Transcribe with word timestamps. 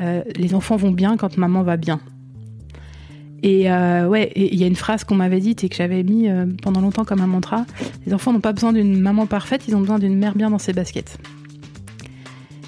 Euh, 0.00 0.22
les 0.36 0.54
enfants 0.54 0.76
vont 0.76 0.90
bien 0.90 1.16
quand 1.16 1.36
maman 1.36 1.62
va 1.62 1.76
bien. 1.76 2.00
Et 3.42 3.70
euh, 3.70 4.06
ouais, 4.06 4.32
il 4.36 4.54
y 4.54 4.62
a 4.62 4.68
une 4.68 4.76
phrase 4.76 5.02
qu'on 5.02 5.16
m'avait 5.16 5.40
dite 5.40 5.64
et 5.64 5.68
que 5.68 5.74
j'avais 5.74 6.04
mis 6.04 6.28
euh, 6.28 6.46
pendant 6.62 6.80
longtemps 6.80 7.04
comme 7.04 7.20
un 7.20 7.26
mantra. 7.26 7.66
Les 8.06 8.14
enfants 8.14 8.32
n'ont 8.32 8.40
pas 8.40 8.52
besoin 8.52 8.72
d'une 8.72 9.00
maman 9.00 9.26
parfaite, 9.26 9.64
ils 9.66 9.74
ont 9.74 9.80
besoin 9.80 9.98
d'une 9.98 10.16
mère 10.16 10.36
bien 10.36 10.48
dans 10.48 10.60
ses 10.60 10.72
baskets. 10.72 11.18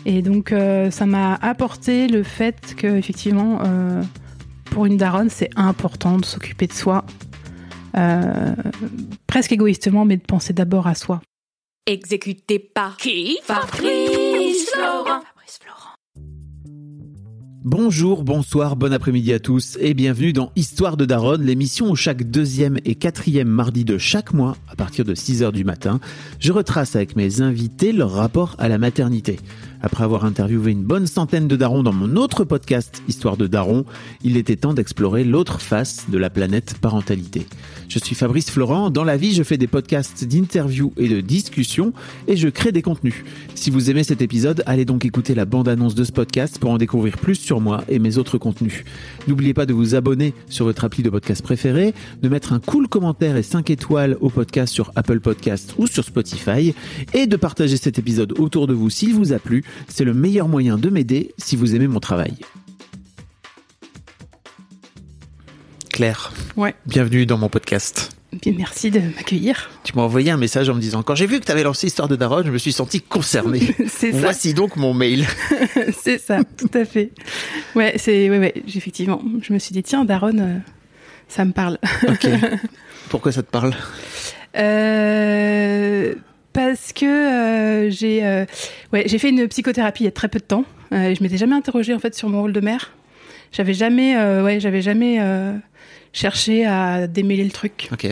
Et 0.05 0.21
donc 0.21 0.53
euh, 0.53 0.91
ça 0.91 1.07
m'a 1.07 1.35
apporté 1.37 2.09
le 2.09 2.25
fait 2.25 2.75
que 2.77 2.89
effectivement, 2.89 3.61
pour 4.65 4.87
une 4.87 4.97
daronne, 4.97 5.31
c'est 5.31 5.51
important 5.55 6.19
de 6.19 6.25
s'occuper 6.25 6.67
de 6.67 6.73
soi, 6.73 7.05
presque 9.29 9.53
égoïstement, 9.53 10.05
mais 10.05 10.17
de 10.17 10.23
penser 10.23 10.53
d'abord 10.53 10.89
à 10.89 10.97
soi. 10.97 11.23
Exécuté 11.87 12.59
par 12.59 12.97
qui? 12.97 13.39
Fabrice 13.45 14.71
Florent. 14.71 15.21
Bonjour, 17.67 18.25
bonsoir, 18.25 18.77
bon 18.77 18.93
après-midi 18.93 19.33
à 19.33 19.39
tous 19.39 19.79
et 19.81 19.95
bienvenue 19.95 20.35
dans 20.35 20.53
Histoire 20.55 20.99
de 20.99 21.07
Daronne, 21.07 21.43
l'émission 21.43 21.89
où 21.89 21.97
chaque 21.97 22.23
deuxième 22.23 22.77
et 22.85 22.95
quatrième 22.95 23.49
mardi 23.49 23.87
de 23.87 23.97
chaque 23.97 24.35
mois, 24.35 24.59
à 24.69 24.77
partir 24.77 25.07
de 25.07 25.15
6h 25.15 25.51
du 25.51 25.65
matin, 25.65 25.99
je 26.41 26.53
retrace 26.53 26.95
avec 26.95 27.17
mes 27.17 27.41
invités 27.41 27.93
leur 27.93 28.11
rapport 28.11 28.55
à 28.59 28.69
la 28.69 28.77
maternité. 28.77 29.39
Après 29.85 30.03
avoir 30.03 30.25
interviewé 30.25 30.73
une 30.73 30.83
bonne 30.83 31.07
centaine 31.07 31.47
de 31.47 31.57
darons 31.57 31.83
dans 31.83 31.93
mon 31.93 32.17
autre 32.17 32.45
podcast 32.45 33.03
Histoire 33.07 33.37
de 33.37 33.47
Daron, 33.47 33.85
il 34.23 34.39
était 34.39 34.57
temps 34.57 34.73
d'explorer 34.73 35.25
l'autre 35.25 35.61
face 35.61 36.07
de 36.09 36.17
la 36.17 36.31
planète 36.31 36.79
parentalité. 36.81 37.47
Je 37.91 37.99
suis 37.99 38.15
Fabrice 38.15 38.51
Florent, 38.51 38.89
dans 38.89 39.05
la 39.05 39.19
vie 39.19 39.35
je 39.35 39.43
fais 39.43 39.59
des 39.59 39.67
podcasts 39.67 40.25
d'interviews 40.25 40.95
et 40.97 41.07
de 41.07 41.21
discussions 41.21 41.93
et 42.29 42.39
je 42.39 42.49
crée 42.49 42.73
des 42.73 42.81
contenus. 42.81 43.25
Si 43.55 43.69
vous 43.69 43.91
aimez 43.91 44.05
cet 44.05 44.23
épisode, 44.23 44.63
allez 44.65 44.87
donc 44.87 45.05
écouter 45.05 45.35
la 45.35 45.45
bande-annonce 45.45 45.95
de 45.95 46.05
ce 46.05 46.13
podcast 46.13 46.59
pour 46.59 46.71
en 46.71 46.79
découvrir 46.79 47.19
plus 47.19 47.35
sur 47.35 47.61
moi 47.61 47.85
et 47.91 47.99
mes 47.99 48.17
autres 48.17 48.39
contenus. 48.39 48.85
N'oubliez 49.29 49.53
pas 49.53 49.67
de 49.67 49.75
vous 49.75 49.95
abonner 49.95 50.33
sur 50.49 50.65
votre 50.65 50.85
appli 50.85 51.03
de 51.03 51.11
podcast 51.11 51.43
préféré, 51.43 51.93
de 52.23 52.29
mettre 52.31 52.55
un 52.55 52.59
cool 52.59 52.89
commentaire 52.89 53.37
et 53.37 53.43
5 53.43 53.69
étoiles 53.69 54.17
au 54.23 54.31
podcast 54.31 54.73
sur 54.73 54.93
Apple 54.97 55.21
Podcast 55.21 55.75
ou 55.77 55.87
sur 55.87 56.05
Spotify 56.05 56.75
et 57.13 57.27
de 57.27 57.37
partager 57.37 57.77
cet 57.77 57.99
épisode 57.99 58.33
autour 58.39 58.67
de 58.67 58.73
vous 58.73 58.89
s'il 58.89 59.13
vous 59.13 59.35
a 59.35 59.39
plu. 59.39 59.63
C'est 59.89 60.05
le 60.05 60.15
meilleur 60.15 60.49
moyen 60.49 60.77
de 60.79 60.91
m'aider 60.91 61.35
si 61.39 61.57
vous 61.57 61.75
aimez 61.75 61.87
mon 61.89 62.01
travail. 62.01 62.35
Claire, 65.91 66.33
Ouais, 66.57 66.75
bienvenue 66.87 67.25
dans 67.25 67.39
mon 67.39 67.49
podcast. 67.49 68.17
bien 68.33 68.53
merci 68.57 68.91
de 68.91 68.99
m'accueillir. 68.99 69.71
Tu 69.85 69.93
m'as 69.95 70.03
envoyé 70.03 70.33
un 70.33 70.37
message 70.37 70.69
en 70.69 70.75
me 70.75 70.81
disant 70.81 71.03
quand 71.05 71.15
j'ai 71.15 71.27
vu 71.27 71.39
que 71.39 71.45
tu 71.45 71.53
avais 71.53 71.63
lancé 71.63 71.87
Histoire 71.87 72.09
de 72.09 72.17
Daronne, 72.17 72.47
je 72.47 72.51
me 72.51 72.59
suis 72.59 72.73
senti 72.73 73.01
concerné. 73.01 73.61
c'est 73.89 74.11
ça, 74.13 74.19
Voici 74.19 74.55
donc 74.55 74.77
mon 74.77 74.93
mail. 74.93 75.25
c'est 76.03 76.19
ça, 76.19 76.41
tout 76.57 76.71
à 76.75 76.85
fait. 76.85 77.13
Ouais, 77.77 77.95
c'est 77.97 78.29
ouais, 78.29 78.39
ouais, 78.39 78.55
effectivement. 78.75 79.23
Je 79.41 79.53
me 79.53 79.59
suis 79.61 79.73
dit 79.73 79.85
tiens, 79.85 80.05
Daron, 80.05 80.37
euh, 80.39 80.59
ça 81.29 81.45
me 81.45 81.53
parle. 81.53 81.79
Ok. 82.09 82.27
Pourquoi 83.09 83.31
ça 83.31 83.43
te 83.45 83.51
parle? 83.51 83.75
Euh, 84.57 86.15
parce 86.55 86.93
que 86.93 87.05
euh, 87.05 87.91
j'ai 87.91 88.25
euh, 88.25 88.47
ouais, 88.95 89.03
j'ai 89.07 89.19
fait 89.19 89.29
une 89.29 89.47
psychothérapie 89.49 90.05
il 90.05 90.07
y 90.07 90.09
a 90.09 90.13
très 90.13 90.29
peu 90.29 90.39
de 90.39 90.45
temps. 90.45 90.65
Euh, 90.93 91.15
je 91.15 91.23
m'étais 91.23 91.37
jamais 91.37 91.57
interrogée 91.57 91.93
en 91.93 91.99
fait 91.99 92.15
sur 92.15 92.31
mon 92.31 92.41
rôle 92.41 92.55
de 92.55 92.61
mère. 92.61 92.93
J'avais 93.53 93.75
jamais 93.75 94.17
ouais, 94.41 94.59
j'avais 94.59 94.83
jamais 94.83 95.21
cherché 96.13 96.65
à 96.65 97.07
démêler 97.07 97.45
le 97.45 97.51
truc. 97.51 97.89
Ok. 97.93 98.07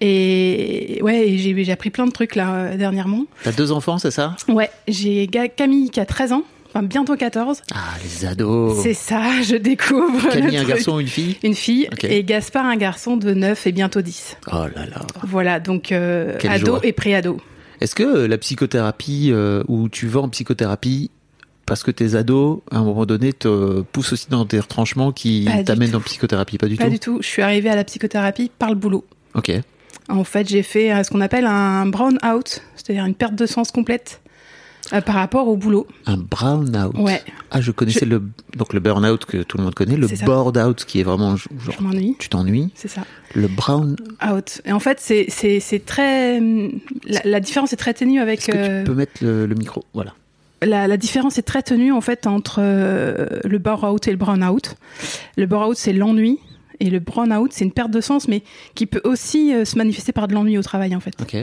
Et 0.00 1.00
ouais, 1.02 1.36
j'ai 1.36 1.72
appris 1.72 1.90
plein 1.90 2.06
de 2.06 2.12
trucs 2.12 2.36
là 2.36 2.76
dernièrement. 2.76 3.24
T'as 3.42 3.50
deux 3.50 3.72
enfants, 3.72 3.98
c'est 3.98 4.12
ça? 4.12 4.36
Ouais, 4.46 4.70
j'ai 4.86 5.26
Camille 5.26 5.90
qui 5.90 5.98
a 5.98 6.06
13 6.06 6.32
ans, 6.32 6.44
enfin 6.76 6.86
bientôt 6.86 7.16
14. 7.16 7.62
Ah, 7.74 7.78
les 8.02 8.26
ados. 8.26 8.82
C'est 8.82 8.94
ça, 8.94 9.42
je 9.42 9.56
découvre. 9.56 10.28
Camille, 10.30 10.56
le 10.56 10.62
un 10.62 10.64
garçon 10.64 10.96
ou 10.96 11.00
une 11.00 11.06
fille 11.08 11.36
Une 11.42 11.54
fille 11.54 11.88
et 12.02 12.22
Gaspard 12.24 12.66
un 12.66 12.76
garçon 12.76 13.16
de 13.16 13.32
9 13.34 13.66
et 13.66 13.72
bientôt 13.72 14.02
10. 14.02 14.36
Oh 14.48 14.66
là 14.74 14.86
là. 14.86 15.06
Voilà, 15.22 15.60
donc 15.60 15.92
euh, 15.92 16.38
ado 16.48 16.78
et 16.82 16.92
pré-ado. 16.92 17.40
Est-ce 17.80 17.94
que 17.94 18.02
euh, 18.02 18.28
la 18.28 18.38
psychothérapie, 18.38 19.30
euh, 19.32 19.62
où 19.68 19.88
tu 19.88 20.06
vas 20.06 20.20
en 20.20 20.28
psychothérapie 20.28 21.10
parce 21.66 21.82
que 21.82 21.90
tes 21.90 22.14
ados, 22.14 22.60
à 22.70 22.78
un 22.78 22.84
moment 22.84 23.06
donné, 23.06 23.32
te 23.32 23.80
poussent 23.80 24.12
aussi 24.12 24.28
dans 24.30 24.44
des 24.44 24.60
retranchements 24.60 25.10
qui 25.10 25.48
Pas 25.52 25.64
t'amènent 25.64 25.96
en 25.96 26.00
psychothérapie? 26.00 26.58
Pas 26.58 26.68
du 26.68 26.76
Pas 26.76 26.84
tout? 26.84 26.90
du 26.90 26.98
tout. 27.00 27.18
Je 27.20 27.26
suis 27.26 27.42
arrivée 27.42 27.68
à 27.68 27.74
la 27.74 27.82
psychothérapie 27.82 28.52
par 28.56 28.68
le 28.68 28.76
boulot. 28.76 29.04
Ok. 29.34 29.50
En 30.08 30.24
fait, 30.24 30.48
j'ai 30.48 30.62
fait 30.62 30.92
euh, 30.92 31.02
ce 31.02 31.10
qu'on 31.10 31.20
appelle 31.20 31.46
un 31.46 31.86
brown 31.86 32.18
out, 32.24 32.62
c'est-à-dire 32.76 33.04
une 33.04 33.14
perte 33.14 33.34
de 33.34 33.46
sens 33.46 33.72
complète 33.72 34.20
euh, 34.92 35.00
par 35.00 35.14
rapport 35.16 35.48
au 35.48 35.56
boulot. 35.56 35.86
Un 36.06 36.16
brown 36.16 36.76
out. 36.76 36.94
Ouais, 36.98 37.22
Ah, 37.50 37.60
je 37.60 37.70
connaissais 37.72 38.04
le 38.06 38.22
donc 38.56 38.72
le 38.72 38.80
burn 38.80 39.04
out 39.06 39.24
que 39.24 39.42
tout 39.42 39.58
le 39.58 39.64
monde 39.64 39.74
connaît, 39.74 39.96
le 39.96 40.08
C'est 40.08 40.16
ça. 40.16 40.26
bored 40.26 40.56
out 40.58 40.84
qui 40.84 41.00
est 41.00 41.02
vraiment 41.02 41.36
genre 41.36 41.74
je 41.78 41.82
m'ennuie, 41.82 42.16
tu 42.18 42.28
t'ennuies. 42.28 42.70
c'est 42.74 42.88
ça. 42.88 43.02
Le 43.34 43.48
brown. 43.48 43.96
Out. 44.26 44.60
Et 44.64 44.72
en 44.72 44.80
fait, 44.80 44.98
c'est 45.00 45.26
c'est 45.28 45.60
c'est 45.60 45.84
très 45.84 46.38
hum, 46.38 46.72
la, 47.06 47.20
la 47.24 47.40
différence 47.40 47.72
est 47.72 47.76
très 47.76 47.94
ténue 47.94 48.20
avec 48.20 48.40
Est-ce 48.48 48.50
que 48.52 48.56
euh, 48.56 48.80
tu 48.84 48.90
peux 48.90 48.94
mettre 48.96 49.12
le, 49.22 49.46
le 49.46 49.54
micro? 49.54 49.84
Voilà. 49.94 50.14
la, 50.62 50.86
la 50.88 50.96
différence 50.96 51.36
est 51.38 51.42
très 51.42 51.62
tenue 51.62 51.92
en 51.92 52.00
fait 52.00 52.26
entre 52.26 52.58
euh, 52.60 53.26
le 53.44 53.58
bore-out 53.58 54.06
et 54.08 54.10
le 54.10 54.16
brown-out. 54.16 54.74
Le 55.36 55.46
bore-out, 55.46 55.76
c'est 55.76 55.92
l'ennui. 55.92 56.38
Et 56.78 56.90
le 56.90 56.98
brown-out, 56.98 57.52
c'est 57.54 57.64
une 57.64 57.72
perte 57.72 57.90
de 57.90 58.02
sens, 58.02 58.28
mais 58.28 58.42
qui 58.74 58.84
peut 58.84 59.00
aussi 59.04 59.50
se 59.64 59.78
manifester 59.78 60.12
par 60.12 60.28
de 60.28 60.34
l'ennui 60.34 60.58
au 60.58 60.62
travail, 60.62 60.94
en 60.94 61.00
fait. 61.00 61.14
Ok. 61.22 61.34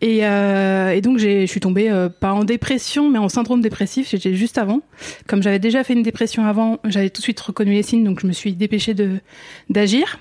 Et, 0.00 0.24
euh, 0.24 0.90
et 0.90 1.00
donc, 1.00 1.18
je 1.18 1.46
suis 1.46 1.60
tombée, 1.60 1.90
euh, 1.90 2.08
pas 2.08 2.32
en 2.32 2.44
dépression, 2.44 3.10
mais 3.10 3.18
en 3.18 3.28
syndrome 3.28 3.60
dépressif. 3.60 4.10
J'étais 4.10 4.34
juste 4.34 4.58
avant. 4.58 4.80
Comme 5.26 5.42
j'avais 5.42 5.58
déjà 5.58 5.82
fait 5.82 5.92
une 5.92 6.02
dépression 6.02 6.44
avant, 6.44 6.78
j'avais 6.84 7.10
tout 7.10 7.20
de 7.20 7.24
suite 7.24 7.40
reconnu 7.40 7.72
les 7.72 7.82
signes, 7.82 8.04
donc 8.04 8.20
je 8.20 8.26
me 8.26 8.32
suis 8.32 8.52
dépêchée 8.52 8.94
de 8.94 9.18
d'agir. 9.70 10.18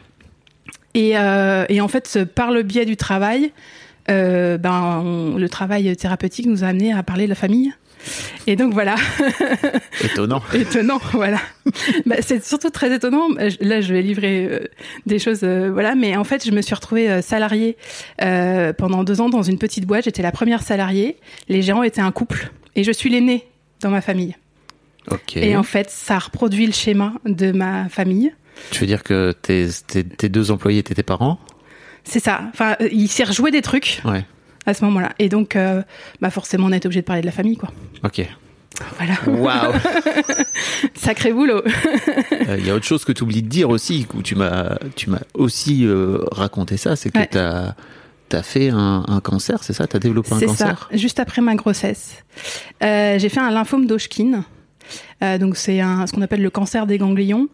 Et, 0.93 1.17
euh, 1.17 1.65
et 1.69 1.79
en 1.79 1.88
fait, 1.88 2.23
par 2.25 2.51
le 2.51 2.63
biais 2.63 2.85
du 2.85 2.97
travail, 2.97 3.51
euh, 4.09 4.57
ben, 4.57 5.35
le 5.38 5.49
travail 5.49 5.95
thérapeutique 5.95 6.47
nous 6.47 6.63
a 6.63 6.67
amené 6.67 6.94
à 6.94 7.03
parler 7.03 7.25
de 7.25 7.29
la 7.29 7.35
famille. 7.35 7.73
Et 8.47 8.56
donc 8.56 8.73
voilà, 8.73 8.95
Étonnant. 10.03 10.41
étonnant, 10.53 11.00
voilà. 11.13 11.40
Bah, 12.06 12.16
c'est 12.22 12.44
surtout 12.45 12.69
très 12.69 12.94
étonnant. 12.95 13.28
Là, 13.59 13.81
je 13.81 13.94
vais 13.94 14.01
livrer 14.01 14.45
euh, 14.50 14.59
des 15.06 15.19
choses, 15.19 15.41
euh, 15.44 15.69
voilà. 15.72 15.95
Mais 15.95 16.16
en 16.16 16.23
fait, 16.23 16.45
je 16.45 16.51
me 16.51 16.62
suis 16.62 16.75
retrouvée 16.75 17.09
euh, 17.09 17.22
salariée 17.22 17.78
pendant 18.78 19.03
deux 19.03 19.22
ans 19.22 19.29
dans 19.29 19.44
une 19.44 19.57
petite 19.57 19.85
boîte. 19.85 20.06
J'étais 20.06 20.22
la 20.22 20.31
première 20.31 20.62
salariée. 20.62 21.18
Les 21.50 21.62
gérants 21.62 21.84
étaient 21.84 22.01
un 22.01 22.12
couple, 22.12 22.51
et 22.75 22.84
je 22.84 22.91
suis 22.91 23.09
l'aînée 23.09 23.47
dans 23.81 23.90
ma 23.90 24.01
famille. 24.01 24.35
Ok. 25.12 25.38
Et 25.38 25.56
en 25.56 25.63
fait, 25.63 25.89
ça 25.89 26.19
reproduit 26.19 26.66
le 26.66 26.74
schéma 26.74 27.13
de 27.25 27.51
ma 27.51 27.88
famille. 27.89 28.34
Tu 28.72 28.79
veux 28.81 28.88
dire 28.88 29.03
que 29.03 29.34
tes, 29.41 29.68
tes, 29.85 30.03
tes 30.03 30.29
deux 30.29 30.51
employés 30.51 30.79
étaient 30.79 30.95
tes 30.95 31.03
parents? 31.03 31.39
C'est 32.03 32.19
ça. 32.19 32.41
Enfin, 32.53 32.75
il 32.91 33.07
s'est 33.07 33.24
rejoué 33.24 33.51
des 33.51 33.62
trucs 33.62 34.01
Ouais. 34.06 34.25
À 34.67 34.73
ce 34.75 34.85
moment-là. 34.85 35.13
Et 35.17 35.29
donc, 35.29 35.55
euh, 35.55 35.81
bah 36.22 36.29
forcément, 36.29 36.67
on 36.67 36.72
été 36.72 36.88
obligé 36.88 37.01
de 37.01 37.05
parler 37.05 37.22
de 37.22 37.25
la 37.25 37.31
famille, 37.31 37.57
quoi. 37.57 37.72
Ok. 38.03 38.21
Voilà. 39.00 39.15
Waouh. 39.25 39.74
Sacré 40.94 41.33
boulot. 41.33 41.63
Il 42.59 42.65
y 42.65 42.69
a 42.69 42.75
autre 42.75 42.86
chose 42.86 43.03
que 43.06 43.12
tu 43.12 43.24
oublies 43.24 43.41
de 43.41 43.47
dire 43.50 43.69
aussi, 43.69 44.06
où 44.13 44.21
tu 44.21 44.36
m'as, 44.36 44.77
tu 44.95 45.09
m'as 45.09 45.21
aussi 45.33 45.86
euh, 45.86 46.19
raconté 46.31 46.77
ça, 46.77 46.95
c'est 46.95 47.09
que 47.09 47.18
Ouais. 47.18 47.27
tu 47.31 47.38
as, 48.36 48.44
fait 48.44 48.69
un, 48.69 49.03
un 49.07 49.19
cancer, 49.21 49.63
c'est 49.63 49.74
ça? 49.74 49.88
Tu 49.88 49.95
as 49.95 50.00
développé 50.00 50.31
un 50.33 50.39
C'est 50.39 50.47
ça. 50.47 50.65
cancer 50.65 50.89
Juste 50.94 51.19
après 51.19 51.41
ma 51.41 51.56
grossesse, 51.56 52.24
Euh, 52.83 53.18
j'ai 53.18 53.30
fait 53.30 53.39
un 53.39 53.50
lymphome 53.50 53.88
d'Hodgkin. 53.88 54.44
Euh, 55.24 55.38
donc 55.38 55.57
c'est 55.57 55.81
un, 55.81 56.06
ce 56.07 56.13
qu'on 56.13 56.21
appelle 56.21 56.41
le 56.44 56.50
cancer 56.51 56.86
des 56.86 56.97
ganglions. 56.97 57.47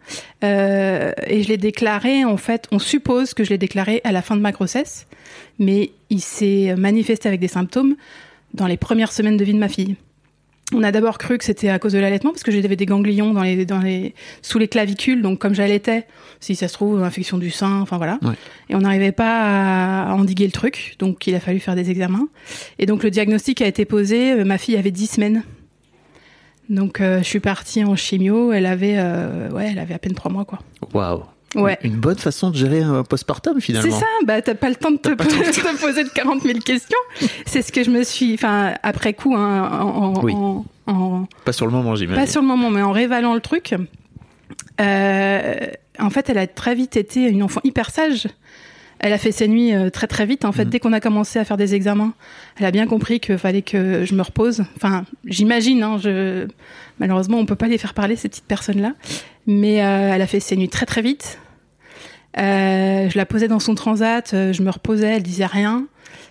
Euh, 0.43 1.13
et 1.25 1.41
je 1.43 1.47
l'ai 1.47 1.57
déclaré, 1.57 2.25
en 2.25 2.37
fait, 2.37 2.67
on 2.71 2.79
suppose 2.79 3.33
que 3.33 3.43
je 3.43 3.49
l'ai 3.51 3.57
déclaré 3.57 4.01
à 4.03 4.11
la 4.11 4.21
fin 4.21 4.35
de 4.35 4.41
ma 4.41 4.51
grossesse, 4.51 5.07
mais 5.59 5.91
il 6.09 6.21
s'est 6.21 6.75
manifesté 6.77 7.27
avec 7.27 7.39
des 7.39 7.47
symptômes 7.47 7.95
dans 8.53 8.67
les 8.67 8.77
premières 8.77 9.11
semaines 9.11 9.37
de 9.37 9.43
vie 9.43 9.53
de 9.53 9.59
ma 9.59 9.69
fille. 9.69 9.95
On 10.73 10.81
a 10.81 10.91
d'abord 10.91 11.17
cru 11.19 11.37
que 11.37 11.43
c'était 11.43 11.69
à 11.69 11.77
cause 11.77 11.93
de 11.93 11.99
l'allaitement 11.99 12.31
parce 12.31 12.41
que 12.41 12.51
j'avais 12.51 12.75
des 12.75 12.85
ganglions 12.85 13.33
dans 13.33 13.43
les, 13.43 13.65
dans 13.65 13.79
les, 13.79 14.15
sous 14.41 14.57
les 14.57 14.67
clavicules. 14.67 15.21
Donc, 15.21 15.37
comme 15.37 15.53
j'allaitais, 15.53 16.07
si 16.39 16.55
ça 16.55 16.67
se 16.67 16.73
trouve, 16.73 17.03
infection 17.03 17.37
du 17.37 17.51
sein, 17.51 17.81
enfin 17.81 17.97
voilà. 17.97 18.17
Ouais. 18.23 18.33
Et 18.69 18.75
on 18.75 18.79
n'arrivait 18.79 19.11
pas 19.11 20.05
à 20.09 20.13
endiguer 20.13 20.45
le 20.45 20.51
truc. 20.51 20.95
Donc, 20.99 21.27
il 21.27 21.35
a 21.35 21.39
fallu 21.39 21.59
faire 21.59 21.75
des 21.75 21.91
examens. 21.91 22.27
Et 22.79 22.85
donc, 22.87 23.03
le 23.03 23.11
diagnostic 23.11 23.61
a 23.61 23.67
été 23.67 23.85
posé. 23.85 24.31
euh, 24.31 24.45
Ma 24.45 24.57
fille 24.57 24.77
avait 24.77 24.89
10 24.89 25.07
semaines. 25.07 25.43
Donc, 26.69 27.01
euh, 27.01 27.19
je 27.19 27.25
suis 27.25 27.41
partie 27.41 27.83
en 27.83 27.95
chimio. 27.95 28.51
Elle 28.51 28.65
avait, 28.65 28.95
euh, 28.97 29.51
ouais, 29.51 29.69
elle 29.71 29.79
avait 29.79 29.93
à 29.93 29.99
peine 29.99 30.13
3 30.13 30.31
mois, 30.31 30.45
quoi. 30.45 30.59
Waouh. 30.93 31.23
Ouais. 31.55 31.77
Une 31.83 31.97
bonne 31.97 32.17
façon 32.17 32.49
de 32.49 32.55
gérer 32.55 32.81
un 32.81 33.03
postpartum 33.03 33.53
C'est 33.55 33.61
finalement. 33.65 33.99
ça, 33.99 34.05
bah 34.25 34.41
t'as 34.41 34.55
pas 34.55 34.69
le 34.69 34.75
temps 34.75 34.91
de 34.91 34.97
te, 34.97 35.09
temps 35.09 35.23
de- 35.23 35.51
te 35.75 35.79
poser 35.81 36.03
de 36.03 36.09
40 36.09 36.41
000 36.41 36.59
questions. 36.59 36.97
C'est 37.45 37.61
ce 37.61 37.71
que 37.71 37.83
je 37.83 37.91
me 37.91 38.03
suis, 38.03 38.33
enfin 38.33 38.73
après 38.83 39.13
coup, 39.13 39.35
hein, 39.35 39.69
en, 39.81 39.87
en- 40.15 40.23
Oui. 40.23 40.33
en- 40.33 40.65
en- 40.87 41.27
Pas 41.45 41.53
sur 41.53 41.65
le 41.67 41.71
moment, 41.71 41.95
j'imagine. 41.95 42.21
pas 42.23 42.27
sur 42.29 42.41
le 42.41 42.47
moment, 42.47 42.69
mais 42.71 42.81
en 42.81 42.91
révalant 42.91 43.33
le 43.35 43.39
truc. 43.41 43.73
euh, 44.81 45.53
en 45.99 46.09
fait, 46.09 46.29
elle 46.29 46.37
a 46.37 46.47
très 46.47 46.75
vite 46.75 46.97
été 46.97 47.21
une 47.21 47.43
enfant 47.43 47.61
hyper 47.63 47.89
sage. 47.91 48.27
Elle 48.99 49.11
a 49.13 49.17
fait 49.17 49.31
ses 49.33 49.47
nuits 49.49 49.73
euh, 49.75 49.89
très 49.89 50.07
très 50.07 50.25
vite. 50.25 50.45
En 50.45 50.51
fait, 50.53 50.63
Mhm. 50.65 50.69
dès 50.71 50.79
qu'on 50.79 50.93
a 50.93 50.99
commencé 51.01 51.37
à 51.37 51.43
faire 51.45 51.57
des 51.57 51.75
examens, 51.75 52.13
elle 52.57 52.65
a 52.65 52.71
bien 52.71 52.87
compris 52.87 53.19
qu'il 53.19 53.37
fallait 53.37 53.61
que 53.61 54.05
je 54.05 54.15
me 54.15 54.21
repose. 54.21 54.63
Enfin, 54.77 55.03
j'imagine. 55.25 55.83
Hein, 55.83 55.97
je... 56.01 56.47
Malheureusement, 56.99 57.37
on 57.37 57.45
peut 57.45 57.55
pas 57.55 57.67
les 57.67 57.77
faire 57.77 57.93
parler 57.93 58.15
ces 58.15 58.29
petites 58.29 58.45
personnes-là. 58.45 58.93
Mais 59.45 59.83
euh, 59.83 60.11
elle 60.13 60.21
a 60.21 60.27
fait 60.27 60.39
ses 60.39 60.55
nuits 60.55 60.69
très 60.69 60.85
très 60.85 61.01
vite. 61.01 61.37
Euh, 62.37 63.09
je 63.09 63.17
la 63.17 63.25
posais 63.25 63.47
dans 63.47 63.59
son 63.59 63.75
transat, 63.75 64.33
euh, 64.33 64.53
je 64.53 64.63
me 64.63 64.69
reposais, 64.71 65.07
elle 65.17 65.23
disait 65.23 65.45
rien. 65.45 65.85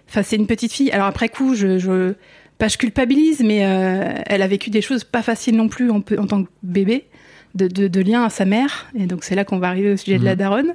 Enfin, 0.09 0.23
c'est 0.23 0.37
une 0.37 0.47
petite 0.47 0.73
fille. 0.73 0.91
Alors 0.91 1.07
après 1.07 1.29
coup, 1.29 1.55
je, 1.55 1.79
je 1.79 2.15
pas 2.59 2.69
je 2.69 2.77
culpabilise, 2.77 3.41
mais 3.41 3.65
euh, 3.65 4.13
elle 4.27 4.43
a 4.43 4.47
vécu 4.47 4.71
des 4.71 4.83
choses 4.83 5.05
pas 5.05 5.23
faciles 5.23 5.57
non 5.57 5.69
plus 5.69 5.91
en, 5.91 6.01
tant 6.01 6.45
que 6.45 6.49
bébé, 6.63 7.07
de, 7.55 7.67
de, 7.67 7.89
de 7.89 8.01
lien 8.01 8.25
à 8.25 8.31
sa 8.31 8.45
mère. 8.45 8.87
Et 8.99 9.07
donc 9.07 9.25
c'est 9.25 9.35
là 9.35 9.45
qu'on 9.45 9.59
va 9.59 9.69
arriver 9.69 9.93
au 9.93 9.97
sujet 9.97 10.19
de 10.19 10.25
la 10.25 10.33
Mhm. 10.33 10.39
daronne, 10.39 10.75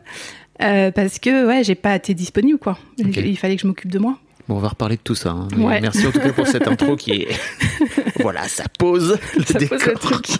Euh, 0.63 0.89
parce 0.91 1.19
que 1.19 1.45
ouais, 1.47 1.63
j'ai 1.63 1.75
pas 1.75 1.95
été 1.95 2.13
disponible 2.15 2.57
quoi. 2.57 2.79
Il, 2.97 3.37
fallait 3.37 3.55
que 3.57 3.61
je 3.61 3.67
m'occupe 3.67 3.91
de 3.91 3.99
moi. 3.99 4.17
Bon, 4.47 4.55
on 4.55 4.59
va 4.59 4.69
reparler 4.69 4.95
de 4.95 5.01
tout 5.03 5.13
ça. 5.13 5.29
hein. 5.31 5.47
Ouais. 5.57 5.81
Merci 5.81 6.07
en 6.07 6.11
tout 6.11 6.19
cas 6.19 6.31
pour 6.33 6.47
cette 6.47 6.67
intro 6.67 6.95
qui 6.95 7.11
est. 7.11 7.27
voilà, 8.21 8.47
ça 8.47 8.63
pose 8.79 9.19
le 9.37 9.43
Ça 9.43 9.53
pose 9.59 9.69
le 9.69 9.77
décor. 9.77 9.99
truc. 9.99 10.25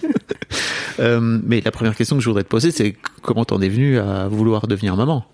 Euh, 1.00 1.20
mais 1.44 1.62
la 1.64 1.72
première 1.72 1.96
question 1.96 2.16
que 2.18 2.22
je 2.24 2.28
voudrais 2.30 2.44
te 2.44 2.50
poser, 2.50 2.72
c'est 2.72 2.96
comment 3.22 3.46
t'en 3.46 3.62
es 3.62 3.70
venue 3.70 4.00
à 4.00 4.28
vouloir 4.28 4.68
devenir 4.68 4.96
maman? 4.96 5.26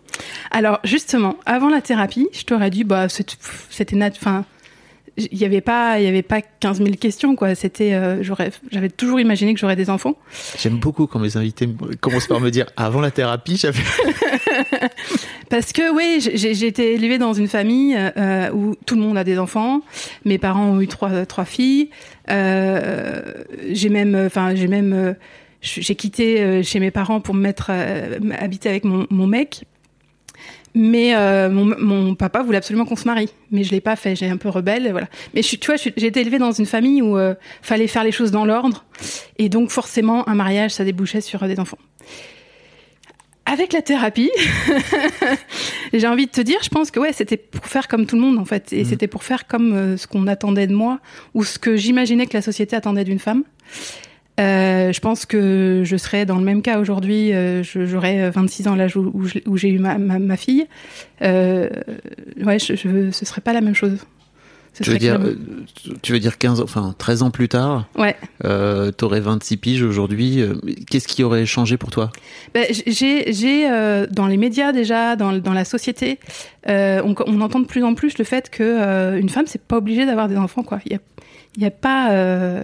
Alors 0.52 0.80
justement, 0.84 1.38
avant 1.46 1.70
la 1.70 1.82
thérapie, 1.82 2.28
je 2.34 2.44
t'aurais 2.44 2.70
dit 2.70 2.84
bah 2.84 3.08
c'était 3.10 3.96
nat 3.96 4.12
enfin 4.16 4.46
il 5.16 5.38
y 5.38 5.46
avait 5.46 5.62
pas 5.62 6.00
il 6.00 6.06
y 6.06 6.08
avait 6.08 6.24
pas 6.24 6.42
15 6.42 6.80
000 6.80 6.90
questions 7.00 7.36
quoi, 7.36 7.54
c'était 7.56 7.94
euh, 7.94 8.22
j'aurais 8.24 8.52
j'avais 8.72 8.90
toujours 8.90 9.20
imaginé 9.20 9.54
que 9.54 9.60
j'aurais 9.60 9.76
des 9.76 9.90
enfants. 9.90 10.16
J'aime 10.60 10.78
beaucoup 10.78 11.06
quand 11.08 11.20
mes 11.20 11.38
invités 11.38 11.68
me- 11.68 11.96
commencent 12.02 12.28
par 12.28 12.40
me 12.40 12.50
dire 12.52 12.66
avant 12.78 13.00
la 13.02 13.12
thérapie, 13.12 13.58
j'avais. 13.58 13.80
Parce 15.50 15.72
que 15.72 15.94
oui, 15.96 16.20
j'ai 16.34 16.54
j'ai 16.56 16.68
été 16.68 16.94
élevée 16.94 17.18
dans 17.18 17.34
une 17.34 17.48
famille 17.48 17.96
euh, 17.98 18.52
où 18.52 18.76
tout 18.86 18.96
le 18.96 19.02
monde 19.02 19.18
a 19.18 19.24
des 19.24 19.38
enfants. 19.40 19.82
Mes 20.26 20.38
parents 20.38 20.66
ont 20.72 20.82
eu 20.82 20.88
trois 20.88 21.26
trois 21.26 21.46
filles. 21.46 21.90
Euh, 22.30 23.22
j'ai 23.72 23.90
même, 23.90 24.16
enfin 24.26 24.56
j'ai 24.56 24.68
même, 24.68 24.94
euh, 24.94 25.14
j'ai 25.64 25.96
quitté 25.96 26.42
euh, 26.42 26.62
chez 26.62 26.80
mes 26.80 26.92
parents 26.92 27.22
pour 27.22 27.34
me 27.34 27.40
mettre 27.42 27.68
euh, 27.70 28.20
habiter 28.38 28.70
avec 28.70 28.84
mon, 28.84 29.08
mon 29.10 29.26
mec. 29.28 29.64
Mais 30.76 31.16
euh, 31.16 31.50
mon, 31.52 31.76
mon 31.80 32.16
papa 32.16 32.42
voulait 32.42 32.58
absolument 32.58 32.86
qu'on 32.86 32.96
se 32.96 33.06
marie, 33.08 33.30
mais 33.52 33.64
je 33.64 33.70
l'ai 33.72 33.80
pas 33.80 33.96
fait. 33.96 34.16
J'ai 34.16 34.28
un 34.28 34.38
peu 34.38 34.50
rebelle, 34.50 34.90
voilà. 34.90 35.08
Mais 35.36 35.44
je 35.44 35.56
tu 35.56 35.68
vois, 35.68 35.76
j'ai 35.76 36.08
été 36.08 36.20
élevée 36.22 36.40
dans 36.40 36.52
une 36.52 36.66
famille 36.66 37.02
où 37.04 37.16
euh, 37.16 37.36
fallait 37.62 37.86
faire 37.88 38.04
les 38.04 38.12
choses 38.12 38.32
dans 38.32 38.44
l'ordre, 38.44 38.84
et 39.38 39.50
donc 39.50 39.70
forcément 39.70 40.28
un 40.28 40.34
mariage, 40.34 40.72
ça 40.72 40.84
débouchait 40.84 41.22
sur 41.22 41.44
euh, 41.44 41.48
des 41.48 41.60
enfants. 41.60 41.78
Avec 43.46 43.72
la 43.72 43.84
thérapie, 43.84 44.32
j'ai 45.94 46.08
envie 46.08 46.26
de 46.26 46.32
te 46.32 46.42
dire, 46.42 46.58
je 46.64 46.70
pense 46.70 46.90
que 46.92 47.00
ouais, 47.00 47.14
c'était 47.14 47.38
pour 47.38 47.66
faire 47.68 47.88
comme 47.88 48.06
tout 48.08 48.16
le 48.16 48.22
monde 48.22 48.40
en 48.40 48.46
fait, 48.46 48.74
et 48.74 48.80
Mhm. 48.80 48.86
c'était 48.86 49.08
pour 49.08 49.24
faire 49.24 49.46
comme 49.48 49.96
ce 49.98 50.08
qu'on 50.08 50.26
attendait 50.28 50.66
de 50.66 50.74
moi 50.74 51.00
ou 51.36 51.44
ce 51.44 51.60
que 51.60 51.76
j'imaginais 51.76 52.26
que 52.26 52.36
la 52.36 52.42
société 52.42 52.76
attendait 52.76 53.04
d'une 53.04 53.20
femme. 53.20 53.44
Euh, 54.40 54.92
je 54.92 55.00
pense 55.00 55.26
que 55.26 55.84
je 55.86 55.96
serais 55.98 56.26
dans 56.26 56.38
le 56.38 56.44
même 56.44 56.62
cas 56.62 56.80
aujourd'hui. 56.80 57.32
euh, 57.34 57.62
J'aurais 57.64 58.30
26 58.32 58.68
ans 58.68 58.76
l'âge 58.76 58.96
où, 58.98 59.28
j'ai 59.58 59.70
eu 59.70 59.80
ma, 59.80 59.98
ma, 59.98 60.18
ma 60.20 60.38
fille. 60.38 60.66
Euh, 61.22 61.70
ouais, 62.44 62.58
je, 62.60 62.76
je, 62.76 63.12
ce 63.12 63.26
serait 63.26 63.42
pas 63.42 63.54
la 63.54 63.62
même 63.62 63.76
chose. 63.76 63.98
Ce 64.76 64.82
Tu 64.82 64.90
veux 64.90 64.98
dire, 64.98 65.18
clairement- 65.20 65.36
euh, 65.92 65.94
tu 66.02 66.14
veux 66.14 66.20
dire 66.20 66.40
15, 66.40 66.60
ans- 66.60 66.64
enfin 66.64 66.96
13 66.98 67.22
ans 67.22 67.30
plus 67.30 67.48
tard, 67.48 67.88
Ouais. 67.96 68.16
euh, 68.44 68.90
t'aurais 68.92 69.20
26 69.20 69.58
piges 69.58 69.84
aujourd'hui. 69.84 70.42
euh, 70.42 70.56
Qu'est-ce 70.90 71.08
qui 71.08 71.24
aurait 71.24 71.46
changé 71.46 71.78
pour 71.78 71.92
toi? 71.92 72.10
Ben, 72.56 72.66
j'ai, 72.88 73.70
euh, 73.70 74.08
dans 74.10 74.26
les 74.26 74.38
médias 74.38 74.72
déjà, 74.72 75.16
dans, 75.16 75.32
dans 75.34 75.54
la 75.54 75.64
société, 75.64 76.18
euh, 76.70 77.04
on, 77.06 77.14
on 77.28 77.40
entend 77.42 77.60
de 77.60 77.68
plus 77.68 77.84
en 77.84 77.94
plus 77.94 78.18
le 78.18 78.24
fait 78.24 78.50
que 78.50 78.64
euh, 78.64 79.20
une 79.20 79.30
femme 79.30 79.46
c'est 79.46 79.62
pas 79.62 79.78
obligé 79.78 80.08
d'avoir 80.08 80.28
des 80.28 80.38
enfants 80.38 80.64
quoi. 80.64 80.80
Il 80.88 80.94
y 80.94 80.96
a, 80.96 81.00
y 81.60 81.66
a 81.68 81.72
pas, 81.72 82.12
euh, 82.14 82.64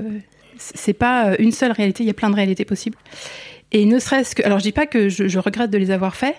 c'est 0.60 0.94
pas 0.94 1.36
une 1.40 1.52
seule 1.52 1.72
réalité. 1.72 2.04
Il 2.04 2.08
y 2.08 2.12
a 2.12 2.14
plein 2.14 2.30
de 2.30 2.36
réalités 2.36 2.66
possibles. 2.66 2.98
Et 3.72 3.86
ne 3.86 4.00
serait-ce 4.00 4.36
que, 4.36 4.44
alors 4.44 4.60
je 4.60 4.64
dis 4.64 4.72
pas 4.72 4.86
que 4.88 5.10
je, 5.10 5.28
je 5.28 5.40
regrette 5.40 5.70
de 5.72 5.78
les 5.78 5.92
avoir 5.92 6.16
faits, 6.16 6.36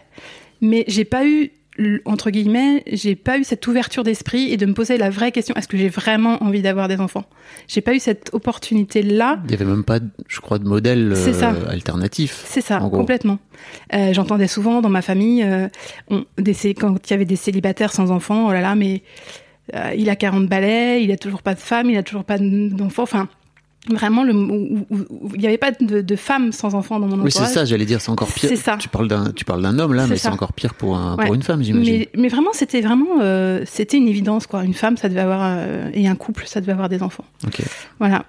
mais 0.61 0.85
j'ai 0.89 1.05
pas 1.05 1.27
eu 1.27 1.51
entre 2.05 2.31
guillemets, 2.31 2.83
j'ai 2.93 3.15
pas 3.15 3.39
eu 3.39 3.45
cette 3.45 3.67
ouverture 3.67 4.03
d'esprit 4.03 4.53
et 4.53 4.59
de 4.59 4.67
me 4.67 4.75
poser 4.75 4.99
la 4.99 5.09
vraie 5.09 5.33
question 5.33 5.55
est-ce 5.55 5.67
que 5.69 5.79
j'ai 5.79 5.89
vraiment 5.89 6.43
envie 6.43 6.61
d'avoir 6.61 6.89
des 6.89 7.01
enfants? 7.01 7.25
J'ai 7.69 7.81
pas 7.81 7.95
eu 7.95 7.99
cette 8.01 8.35
opportunité 8.35 9.03
là. 9.03 9.41
Il 9.47 9.53
y 9.53 9.55
avait 9.55 9.65
même 9.65 9.85
pas, 9.85 9.99
je 10.29 10.41
crois, 10.41 10.59
de 10.59 10.69
modèle 10.69 11.15
euh, 11.17 11.71
alternatif. 11.71 12.43
C'est 12.45 12.61
ça, 12.61 12.81
complètement. 12.99 13.39
Euh, 13.95 14.13
J'entendais 14.13 14.49
souvent 14.49 14.83
dans 14.83 14.91
ma 14.91 15.01
famille, 15.01 15.43
euh, 15.43 15.69
on- 16.11 16.27
des, 16.37 16.53
cé- 16.53 16.75
quand 16.75 17.09
il 17.09 17.13
y 17.13 17.15
avait 17.15 17.25
des 17.25 17.37
célibataires 17.37 17.93
sans 17.95 18.11
enfants, 18.11 18.49
oh 18.49 18.53
là 18.53 18.61
là, 18.61 18.75
mais 18.75 19.03
euh, 19.75 19.95
il 19.97 20.11
a 20.11 20.17
40 20.17 20.49
balais, 20.49 21.03
il 21.03 21.11
a 21.13 21.17
toujours 21.17 21.41
pas 21.43 21.55
de 21.55 21.61
femme, 21.61 21.89
il 21.89 21.97
a 21.97 22.03
toujours 22.03 22.25
pas 22.25 22.37
d'enfants. 22.39 23.05
Enfin, 23.05 23.29
vraiment, 23.89 24.23
le, 24.25 24.35
où- 24.35 24.85
où- 24.91 24.97
où- 25.09 25.31
il 25.35 25.41
n'y 25.41 25.47
avait 25.47 25.57
pas 25.59 25.73
de, 25.73 26.01
de 26.03 26.17
femmes 26.17 26.53
sans 26.53 26.75
enfants 26.75 27.01
dans 27.01 27.07
mon 27.07 27.23
Oui, 27.23 27.31
c'est 27.31 27.39
entourage. 27.39 27.55
ça, 27.55 27.65
j'allais 27.65 27.87
dire, 27.87 28.01
c'est 28.01 28.11
encore 28.11 28.29
pire. 28.33 28.49
C'est 28.51 28.57
ça. 28.57 28.77
Tu 28.79 28.89
parles 28.89 29.09
d'un, 29.09 29.33
tu 29.33 29.45
parles 29.45 29.63
d'un 29.63 29.79
homme 29.79 29.95
là, 29.95 30.07
mais 30.07 30.17
c'est 30.17 30.29
encore 30.29 30.53
pire 30.53 30.75
pour 30.75 30.97
un, 30.97 31.17
Ouais. 31.17 31.25
pour 31.27 31.35
une 31.35 31.43
femme, 31.43 31.63
j'imagine. 31.63 31.99
mais, 32.01 32.09
mais 32.15 32.29
vraiment, 32.29 32.51
c'était 32.53 32.81
vraiment, 32.83 33.21
euh, 33.21 33.63
c'était 33.67 33.97
une 33.97 34.09
évidence 34.09 34.47
quoi. 34.47 34.65
Une 34.65 34.75
femme, 34.75 34.97
ça 34.97 35.09
devait 35.09 35.21
avoir 35.21 35.41
euh, 35.43 35.89
et 35.95 36.07
un 36.09 36.15
couple, 36.17 36.45
ça 36.47 36.61
devait 36.61 36.73
avoir 36.73 36.89
des 36.89 37.03
enfants. 37.03 37.25
Ok. 37.47 37.63
Voilà. 37.99 38.25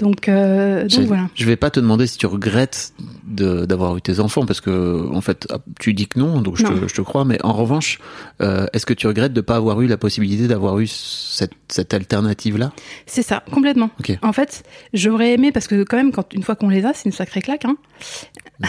Donc, 0.00 0.28
euh, 0.28 0.82
donc 0.82 0.90
Je- 0.90 1.00
voilà. 1.02 1.28
Je 1.34 1.44
vais 1.44 1.56
pas 1.56 1.70
te 1.70 1.78
demander 1.78 2.06
si 2.06 2.16
tu 2.18 2.26
regrettes 2.26 2.92
d'avoir 3.26 3.96
eu 3.96 4.00
tes 4.02 4.18
enfants 4.18 4.44
parce 4.46 4.60
que 4.60 5.08
en 5.12 5.20
fait 5.20 5.46
ah, 5.50 5.58
tu 5.78 5.94
dis 5.94 6.08
que 6.08 6.18
non, 6.18 6.40
donc 6.40 6.56
je, 6.56 6.64
Non. 6.64 6.78
Te, 6.80 6.88
je 6.88 6.94
te 6.94 7.00
crois. 7.02 7.24
Mais 7.24 7.38
en 7.44 7.52
revanche, 7.52 7.98
euh, 8.40 8.66
est-ce 8.72 8.86
que 8.86 8.94
tu 8.94 9.06
regrettes 9.06 9.32
de 9.32 9.40
pas 9.40 9.56
avoir 9.56 9.80
eu 9.82 9.86
la 9.86 9.96
possibilité 9.98 10.48
d'avoir 10.48 10.78
eu 10.80 10.86
cette, 10.86 11.52
cette 11.68 11.92
alternative 11.94 12.56
là 12.58 12.72
C'est 13.06 13.22
ça, 13.22 13.42
complètement. 13.52 13.90
En 14.22 14.32
fait, 14.32 14.62
j'aurais 14.94 15.32
aimé 15.34 15.52
parce 15.52 15.68
que 15.68 15.84
quand 15.84 15.96
même, 15.96 16.12
quand 16.12 16.32
une 16.34 16.42
fois 16.42 16.56
qu'on 16.56 16.68
les 16.70 16.84
a, 16.86 16.92
c'est 16.94 17.04
une 17.06 17.12
sacrée 17.12 17.42
claque. 17.42 17.64
Hein. 17.66 17.76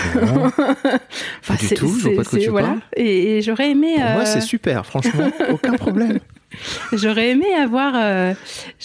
Enfin, 1.41 1.55
du 1.59 1.69
tout, 1.73 1.88
je 1.97 2.09
vois 2.09 2.15
pas 2.17 2.23
de 2.23 2.27
quoi 2.29 2.39
tu 2.39 2.50
voilà. 2.50 2.67
parles. 2.69 2.79
Et, 2.95 3.38
et 3.38 3.41
j'aurais 3.41 3.71
aimé, 3.71 3.93
Pour 3.95 4.03
moi, 4.03 4.21
euh, 4.21 4.25
c'est 4.25 4.41
super, 4.41 4.85
franchement, 4.85 5.29
aucun 5.51 5.73
problème. 5.73 6.19
j'aurais 6.93 7.29
aimé 7.29 7.45
avoir, 7.61 7.93
euh, 7.95 8.33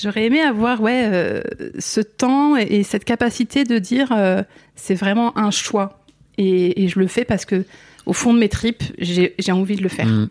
j'aurais 0.00 0.26
aimé 0.26 0.40
avoir, 0.40 0.80
ouais, 0.80 1.42
ce 1.78 2.00
temps 2.00 2.35
et, 2.56 2.78
et 2.78 2.82
cette 2.82 3.04
capacité 3.04 3.64
de 3.64 3.78
dire, 3.78 4.12
euh, 4.12 4.42
c'est 4.74 4.94
vraiment 4.94 5.36
un 5.38 5.50
choix. 5.50 6.00
Et, 6.38 6.84
et 6.84 6.88
je 6.88 6.98
le 6.98 7.06
fais 7.06 7.24
parce 7.24 7.44
que, 7.44 7.64
au 8.04 8.12
fond 8.12 8.34
de 8.34 8.38
mes 8.38 8.48
tripes, 8.48 8.84
j'ai 8.98 9.52
envie 9.52 9.76
de 9.76 9.82
le 9.82 9.88
faire. 9.88 10.06
Mm. 10.06 10.28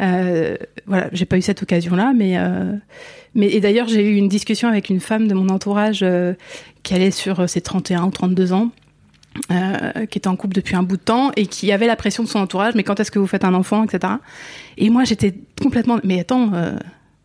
Euh, 0.00 0.56
voilà, 0.86 1.08
j'ai 1.12 1.26
pas 1.26 1.36
eu 1.36 1.42
cette 1.42 1.62
occasion-là, 1.62 2.12
mais 2.16 2.38
euh, 2.38 2.72
mais 3.34 3.52
et 3.52 3.60
d'ailleurs 3.60 3.86
j'ai 3.88 4.08
eu 4.08 4.16
une 4.16 4.28
discussion 4.28 4.68
avec 4.68 4.88
une 4.88 5.00
femme 5.00 5.28
de 5.28 5.34
mon 5.34 5.48
entourage 5.48 6.04
qui 6.82 6.94
allait 6.94 7.10
sur 7.10 7.48
ses 7.48 7.60
31 7.60 8.04
ou 8.04 8.10
32 8.10 8.52
ans, 8.52 8.72
euh, 9.50 10.06
qui 10.06 10.18
était 10.18 10.28
en 10.28 10.36
couple 10.36 10.54
depuis 10.54 10.76
un 10.76 10.82
bout 10.82 10.98
de 10.98 11.02
temps 11.02 11.30
et 11.36 11.46
qui 11.46 11.72
avait 11.72 11.86
la 11.86 11.96
pression 11.96 12.22
de 12.22 12.28
son 12.28 12.38
entourage. 12.38 12.74
Mais 12.74 12.82
quand 12.82 13.00
est-ce 13.00 13.10
que 13.10 13.18
vous 13.18 13.26
faites 13.26 13.44
un 13.44 13.54
enfant, 13.54 13.84
etc. 13.84 14.14
Et 14.76 14.90
moi 14.90 15.04
j'étais 15.04 15.34
complètement. 15.60 15.98
Mais 16.04 16.20
attends, 16.20 16.52
euh, 16.52 16.76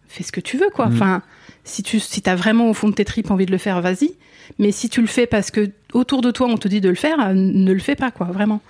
fais 0.08 0.24
ce 0.24 0.32
que 0.32 0.40
tu 0.40 0.58
veux, 0.58 0.70
quoi. 0.74 0.88
Mhm. 0.88 0.94
Enfin, 0.94 1.22
si 1.68 1.84
tu 1.84 2.00
si 2.00 2.24
as 2.26 2.36
vraiment 2.36 2.70
au 2.70 2.74
fond 2.74 2.90
de 2.90 2.94
tes 2.96 3.06
tripes 3.06 3.30
envie 3.30 3.46
de 3.46 3.52
le 3.52 3.58
faire, 3.58 3.82
vas-y. 3.82 4.12
Mais 4.60 4.72
si 4.72 4.90
tu 4.90 5.02
le 5.02 5.08
fais 5.08 5.28
parce 5.28 5.52
que 5.52 5.70
autour 5.94 6.22
de 6.22 6.32
toi 6.32 6.48
on 6.50 6.58
te 6.58 6.68
dit 6.68 6.82
de 6.82 6.90
le 6.90 6.96
faire, 6.96 7.20
euh, 7.20 7.34
ne 7.34 7.72
le 7.74 7.80
fais 7.80 7.96
pas, 7.96 8.12
quoi, 8.12 8.28
vraiment. 8.28 8.62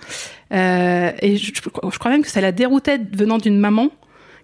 Euh, 0.52 1.12
et 1.22 1.36
je, 1.36 1.52
crois- 1.60 2.10
même 2.10 2.22
que 2.22 2.28
ça 2.30 2.40
la 2.40 2.52
déroutait 2.52 3.00
venant 3.12 3.38
d'une 3.38 3.58
maman 3.58 3.88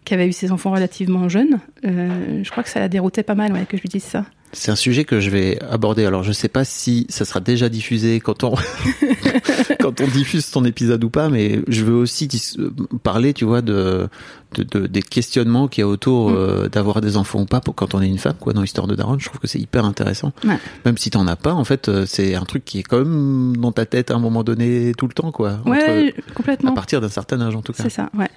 qui 0.05 0.15
avait 0.15 0.29
eu 0.29 0.33
ses 0.33 0.53
enfants 0.53 0.71
relativement 0.71 1.29
jeunes. 1.29 1.59
Euh, 1.85 2.43
je 2.45 2.51
crois 2.51 2.63
que 2.63 2.69
ça 2.69 2.79
la 2.79 2.89
déroutait 2.89 3.23
pas 3.23 3.35
mal, 3.35 3.67
que 3.69 3.77
je 3.77 3.83
lui 3.83 3.89
dise 3.89 4.05
ça. 4.05 4.25
C'est 4.55 4.71
un 4.71 4.77
sujet 4.77 5.05
que 5.05 5.21
je 5.21 5.31
vais 5.31 5.59
aborder. 5.71 6.05
Alors, 6.07 6.23
je 6.23 6.33
sais 6.33 6.49
pas 6.49 6.65
si 6.65 7.07
ça 7.11 7.25
sera 7.25 7.41
déjà 7.41 7.69
diffusé 7.69 8.21
quand 8.21 8.45
on 8.45 8.55
quand 9.81 10.01
on 10.01 10.07
diffuse 10.09 10.51
ton 10.51 10.65
épisode 10.65 11.03
ou 11.05 11.11
pas, 11.11 11.29
mais 11.29 11.61
je 11.69 11.85
veux 11.85 11.95
aussi 11.95 12.27
dis- 12.27 12.57
parler, 13.03 13.35
tu 13.35 13.45
vois, 13.45 13.63
de, 13.63 14.09
de, 14.55 14.63
de- 14.63 14.87
des 14.87 15.03
questionnements 15.03 15.69
qu'il 15.69 15.83
y 15.83 15.85
a 15.85 15.89
autour 15.89 16.31
Mm. 16.31 16.35
euh, 16.37 16.69
d'avoir 16.69 17.01
des 17.01 17.17
enfants 17.17 17.41
ou 17.41 17.47
pas 17.47 17.61
pour 17.61 17.75
quand 17.75 17.95
on 17.95 18.01
est 18.03 18.09
une 18.09 18.19
femme, 18.19 18.37
quoi, 18.39 18.53
dans 18.53 18.63
l'histoire 18.63 18.87
de 18.87 18.95
Daron. 18.95 19.19
Je 19.19 19.27
trouve 19.29 19.41
que 19.41 19.47
c'est 19.49 19.59
hyper 19.59 19.85
intéressant. 19.85 20.33
Ouais. 20.45 20.59
Même 20.85 20.97
si 20.99 21.11
t'en 21.11 21.27
as 21.27 21.37
pas, 21.37 21.53
en 21.53 21.65
fait, 21.65 21.89
euh, 21.89 22.07
c'est 22.07 22.35
un 22.35 22.45
truc 22.45 22.65
qui 22.65 22.79
est 22.79 22.83
quand 22.85 22.99
même 22.99 23.57
dans 23.57 23.73
ta 23.73 23.87
tête 23.87 24.11
à 24.11 24.15
un 24.15 24.19
moment 24.21 24.45
donné 24.45 24.93
tout 24.97 25.07
le 25.07 25.13
temps, 25.15 25.33
quoi. 25.33 25.59
Entre- 25.65 25.71
Ouais, 25.71 26.15
à 26.17 26.33
complètement. 26.33 26.73
partir 26.75 27.01
d'un 27.01 27.09
certain 27.09 27.41
âge, 27.41 27.55
en 27.57 27.63
tout 27.63 27.73
cas. 27.73 27.83
C'est 27.83 27.91
ça, 27.91 28.11
ouais. 28.17 28.29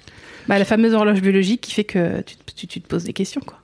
Bah, 0.48 0.58
la 0.58 0.64
fameuse 0.64 0.94
horloge 0.94 1.20
biologique 1.20 1.60
qui 1.60 1.72
fait 1.72 1.84
que 1.84 2.22
tu, 2.22 2.36
te- 2.36 2.52
tu, 2.54 2.66
tu 2.66 2.80
te 2.80 2.88
poses 2.88 3.04
des 3.04 3.12
questions, 3.12 3.42
quoi. 3.44 3.58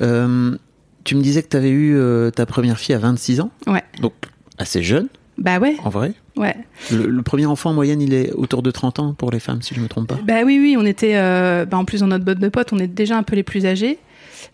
Euh, 0.00 0.56
tu 1.04 1.14
me 1.16 1.22
disais 1.22 1.42
que 1.42 1.48
tu 1.48 1.56
avais 1.56 1.70
eu 1.70 1.96
euh, 1.96 2.30
ta 2.30 2.46
première 2.46 2.78
fille 2.78 2.94
à 2.94 2.98
26 2.98 3.40
ans, 3.40 3.50
Ouais. 3.66 3.82
donc 4.00 4.12
assez 4.58 4.82
jeune, 4.82 5.08
Bah 5.38 5.58
ouais, 5.58 5.76
en 5.84 5.88
vrai. 5.90 6.12
ouais. 6.36 6.54
Le, 6.92 7.06
le 7.06 7.22
premier 7.22 7.46
enfant 7.46 7.70
en 7.70 7.74
moyenne, 7.74 8.00
il 8.02 8.12
est 8.14 8.32
autour 8.32 8.62
de 8.62 8.70
30 8.70 8.98
ans 8.98 9.14
pour 9.14 9.30
les 9.30 9.40
femmes, 9.40 9.62
si 9.62 9.74
je 9.74 9.80
me 9.80 9.88
trompe 9.88 10.08
pas. 10.08 10.18
Bah 10.26 10.42
oui, 10.44 10.58
oui, 10.60 10.76
on 10.78 10.84
était, 10.84 11.16
euh, 11.16 11.64
bah 11.64 11.78
en 11.78 11.84
plus 11.84 12.00
dans 12.00 12.06
notre 12.08 12.24
botte 12.24 12.38
de 12.38 12.48
potes, 12.48 12.72
on 12.72 12.78
est 12.78 12.86
déjà 12.86 13.16
un 13.16 13.22
peu 13.22 13.36
les 13.36 13.42
plus 13.42 13.64
âgés. 13.66 13.98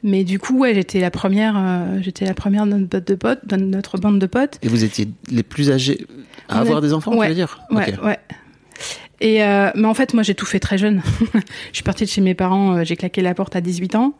Mais 0.03 0.25
du 0.25 0.39
coup, 0.39 0.59
ouais, 0.59 0.75
j'étais 0.75 1.01
la 1.01 1.11
première, 1.11 1.55
euh, 1.57 1.99
j'étais 2.03 2.25
la 2.25 2.35
première 2.35 2.67
de 2.67 2.73
notre 2.73 2.87
botte 2.89 3.07
de 3.09 3.15
potes, 3.15 3.47
de 3.47 3.57
notre 3.57 3.99
bande 3.99 4.19
de 4.19 4.27
potes. 4.27 4.59
Et 4.63 4.69
vous 4.69 4.85
étiez 4.85 5.09
les 5.31 5.43
plus 5.43 5.71
âgés 5.71 6.07
à 6.49 6.59
On 6.59 6.61
avoir 6.61 6.81
des 6.81 6.93
enfants, 6.93 7.15
ouais, 7.17 7.27
tu 7.27 7.31
veux 7.31 7.35
dire? 7.35 7.61
Ouais, 7.71 7.95
ouais. 8.05 8.19
Et 9.21 9.43
euh, 9.43 9.71
mais 9.75 9.87
en 9.87 9.95
fait, 9.95 10.15
moi, 10.15 10.23
j'ai 10.23 10.35
tout 10.35 10.47
fait 10.47 10.61
très 10.61 10.79
jeune. 10.79 11.03
je 11.35 11.41
suis 11.73 11.83
partie 11.83 12.05
de 12.05 12.11
chez 12.11 12.21
mes 12.21 12.35
parents, 12.35 12.77
euh, 12.77 12.85
j'ai 12.85 12.97
claqué 12.97 13.23
la 13.23 13.35
porte 13.35 13.57
à 13.57 13.61
18 13.61 13.95
ans. 13.95 14.15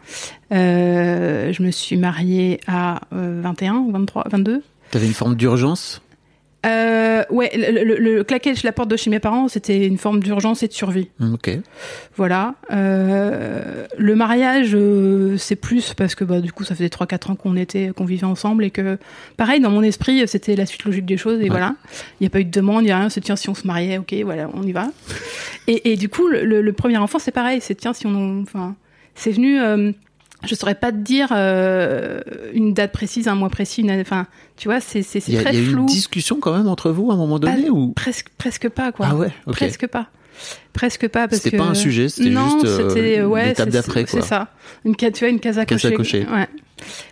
Euh, 0.53 1.53
je 1.53 1.63
me 1.63 1.71
suis 1.71 1.97
mariée 1.97 2.61
à 2.67 3.01
euh, 3.13 3.41
21, 3.43 3.89
23, 3.91 4.25
22. 4.31 4.63
T'avais 4.91 5.07
une 5.07 5.15
forme 5.15 5.35
d'urgence? 5.35 6.01
Euh, 6.67 7.23
ouais, 7.31 7.51
le, 7.57 7.85
le- 7.85 7.97
le 7.99 8.25
claquer 8.25 8.55
la 8.65 8.73
porte 8.73 8.89
de 8.91 8.97
chez 8.97 9.09
mes 9.11 9.21
parents, 9.21 9.47
c'était 9.49 9.87
une 9.87 9.99
forme 9.99 10.21
d'urgence 10.21 10.63
et 10.63 10.69
de 10.69 10.73
survie. 10.73 11.09
Hum, 11.21 11.35
Ok. 11.35 11.51
Voilà. 12.17 12.55
Euh, 12.73 13.87
le 13.97 14.15
mariage, 14.17 14.71
euh, 14.75 15.37
c'est 15.37 15.57
plus 15.57 15.95
parce 15.95 16.15
que 16.15 16.25
bah, 16.25 16.41
du 16.41 16.53
coup, 16.53 16.65
ça 16.65 16.75
faisait 16.75 16.89
3-4 16.89 17.31
ans 17.31 17.35
qu'on 17.37 17.57
était, 17.57 17.93
qu'on 17.97 18.05
vivait 18.05 18.25
ensemble 18.27 18.65
et 18.65 18.71
que, 18.71 18.99
pareil, 19.37 19.61
dans 19.61 19.71
mon 19.71 19.83
esprit, 19.83 20.27
c'était 20.27 20.57
la 20.57 20.67
suite 20.67 20.85
logique 20.85 21.07
des 21.07 21.17
choses 21.17 21.39
et 21.41 21.45
Ouais. 21.45 21.51
voilà. 21.51 21.75
Il 22.21 22.25
n'y 22.25 22.27
a 22.27 22.31
pas 22.31 22.41
eu 22.41 22.45
de 22.45 22.51
demande, 22.51 22.83
il 22.83 22.87
n'y 22.87 22.91
a 22.91 22.99
rien. 22.99 23.09
C'est 23.11 23.21
tiens, 23.21 23.37
si 23.37 23.49
on 23.49 23.55
se 23.55 23.67
mariait, 23.67 23.99
ok, 23.99 24.15
voilà, 24.25 24.49
on 24.55 24.63
y 24.63 24.73
va. 24.73 24.89
Et, 25.69 25.93
et 25.93 25.97
du 25.97 26.09
coup, 26.09 26.27
le, 26.27 26.45
le- 26.45 26.63
le 26.63 26.73
premier 26.73 26.97
enfant, 26.99 27.19
c'est 27.19 27.31
pareil. 27.33 27.61
C'est 27.61 27.75
tiens, 27.77 27.93
si 27.93 28.07
on, 28.07 28.43
enfin, 28.43 28.75
c'est 29.15 29.31
venu. 29.31 29.59
Je 30.45 30.55
saurais 30.55 30.75
pas 30.75 30.93
te 30.93 30.97
dire 30.99 31.29
euh, 31.33 32.21
une 32.53 32.75
date 32.75 32.93
précise, 32.93 33.29
un 33.29 33.35
mois 33.35 33.49
précis, 33.51 33.81
une 33.83 33.91
enfin, 34.01 34.27
tu 34.57 34.69
vois, 34.69 34.81
c'est 34.81 35.03
c'est 35.03 35.21
c'est 35.21 35.33
Il 35.33 35.35
y 35.37 35.39
a, 35.39 35.43
très 35.43 35.55
y 35.55 35.59
a 35.59 35.61
eu 35.61 35.67
flou. 35.67 35.81
une 35.81 35.87
discussion 35.87 36.39
quand 36.41 36.57
même 36.57 36.69
entre 36.69 36.91
vous 36.91 37.11
à 37.11 37.15
un 37.15 37.17
moment 37.17 37.39
donné 37.39 37.65
Pas- 37.65 37.71
ou? 37.71 37.93
Presque, 37.93 38.29
presque 38.39 38.69
pas 38.69 38.93
quoi. 38.93 39.07
Ah 39.11 39.17
ouais, 39.17 39.31
ok. 39.47 39.55
Presque 39.57 39.87
pas. 39.87 40.09
Presque 40.75 41.09
pas 41.09 41.29
parce 41.29 41.41
C'était 41.41 41.57
pas 41.57 41.65
un 41.65 41.75
sujet, 41.75 42.11
c'était 42.11 42.29
non, 42.29 42.51
juste, 42.61 42.67
euh, 42.67 42.89
c'était 42.91 43.23
ouais, 43.23 43.47
l'étape 43.47 43.67
c'est- 43.69 43.73
d'après, 43.73 44.05
C'est 44.07 44.19
quoi. 44.19 44.27
ça. 44.27 44.49
Une 44.85 44.95
tu 44.95 45.09
vois, 45.21 45.29
une 45.29 45.41
case 45.41 45.59
à 45.59 45.65
Case 45.65 45.83
à 45.87 45.91
cocher. 45.93 46.25
cocher. 46.25 46.33
Ouais. 46.35 46.47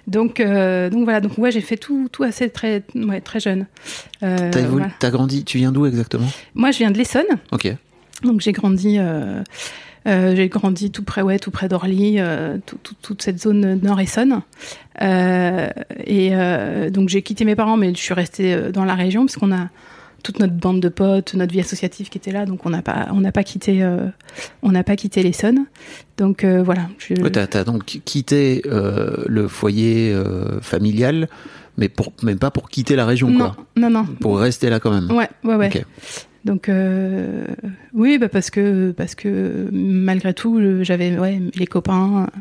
Donc 0.07 0.41
euh, 0.41 0.91
donc 0.91 1.05
voilà, 1.05 1.23
donc 1.23 1.39
ouais, 1.39 1.51
j'ai 1.51 1.63
fait 1.63 1.79
tout 1.79 2.09
tout 2.13 2.23
assez 2.23 2.51
très 2.51 2.83
ouais, 2.95 3.23
très 3.23 3.41
jeune. 3.41 3.67
Euh, 4.23 4.51
T'as 4.53 4.61
voilà. 4.67 4.91
grandi, 5.05 5.43
tu 5.45 5.57
viens 5.57 5.73
d'où 5.73 5.87
exactement? 5.87 6.29
Moi, 6.55 6.71
je 6.71 6.79
viens 6.79 6.91
de 6.91 6.99
l'Essonne, 6.99 7.25
Ok. 7.51 7.75
donc 8.23 8.43
j'ai 8.43 8.53
grandi 8.53 8.97
euh, 8.99 9.43
j'ai 10.07 10.49
grandi 10.49 10.91
tout 10.91 11.03
près 11.03 11.23
ouais, 11.23 11.39
tout 11.39 11.51
près 11.51 11.69
d'Orly, 11.69 12.17
euh, 12.19 12.59
tout- 12.67 12.79
tout- 12.83 12.95
toute 13.01 13.23
cette 13.23 13.41
zone 13.41 13.81
nord 13.83 14.01
Essonne. 14.01 14.43
Euh, 15.03 15.69
et 16.05 16.31
euh, 16.33 16.91
donc 16.91 17.09
j'ai 17.09 17.23
quitté 17.23 17.45
mes 17.45 17.57
parents, 17.57 17.77
mais 17.77 17.91
je 17.95 18.01
suis 18.01 18.15
restée 18.15 18.55
euh, 18.55 18.71
dans 18.73 18.85
la 18.85 18.95
région 18.95 19.25
parce 19.27 19.37
qu'on 19.37 19.53
a 19.53 19.69
toute 20.23 20.39
notre 20.39 20.55
bande 20.55 20.81
de 20.81 20.89
potes, 20.89 21.35
notre 21.35 21.53
vie 21.53 21.61
associative 21.61 22.09
qui 22.09 22.17
était 22.17 22.33
là, 22.33 22.47
donc 22.47 22.65
on 22.65 22.71
n'a 22.71 22.81
pas, 22.81 23.09
on 23.13 23.21
n'a 23.21 23.31
pas 23.33 23.45
quitté, 23.45 23.83
euh, 23.83 24.07
on 24.63 24.73
n'a 24.73 24.83
pas 24.83 24.97
quitté 24.97 25.23
l'Essonne. 25.23 25.67
Donc 26.17 26.45
euh, 26.45 26.63
voilà. 26.63 26.89
Je, 26.99 27.15
Ouais, 27.21 27.31
t'as, 27.31 27.47
t'as 27.47 27.65
donc 27.65 27.85
quitté 27.85 28.63
euh, 28.67 29.17
le 29.27 29.49
foyer 29.49 30.13
euh, 30.15 30.61
familial, 30.63 31.29
mais 31.77 31.89
pour 31.91 32.13
même 32.23 32.39
pas 32.39 32.51
pour 32.51 32.71
quitter 32.71 32.97
la 32.97 33.05
région, 33.05 33.29
non, 33.31 33.39
quoi. 33.53 33.57
non, 33.77 33.91
non. 33.91 34.07
Pour 34.21 34.39
rester 34.39 34.71
là 34.71 34.81
quand 34.81 34.93
même. 34.93 35.11
Ouais, 35.11 35.29
ouais, 35.45 35.57
ouais. 35.57 35.85
Donc 36.45 36.69
euh, 36.69 37.47
oui, 37.95 38.19
bah 38.19 38.29
parce 38.29 38.51
que 38.51 38.93
parce 38.93 39.15
que 39.15 39.69
malgré 39.73 40.35
tout, 40.35 40.61
j'avais 40.83 41.19
ouais 41.19 41.41
les 41.55 41.67
copains 41.67 42.25
euh, 42.25 42.39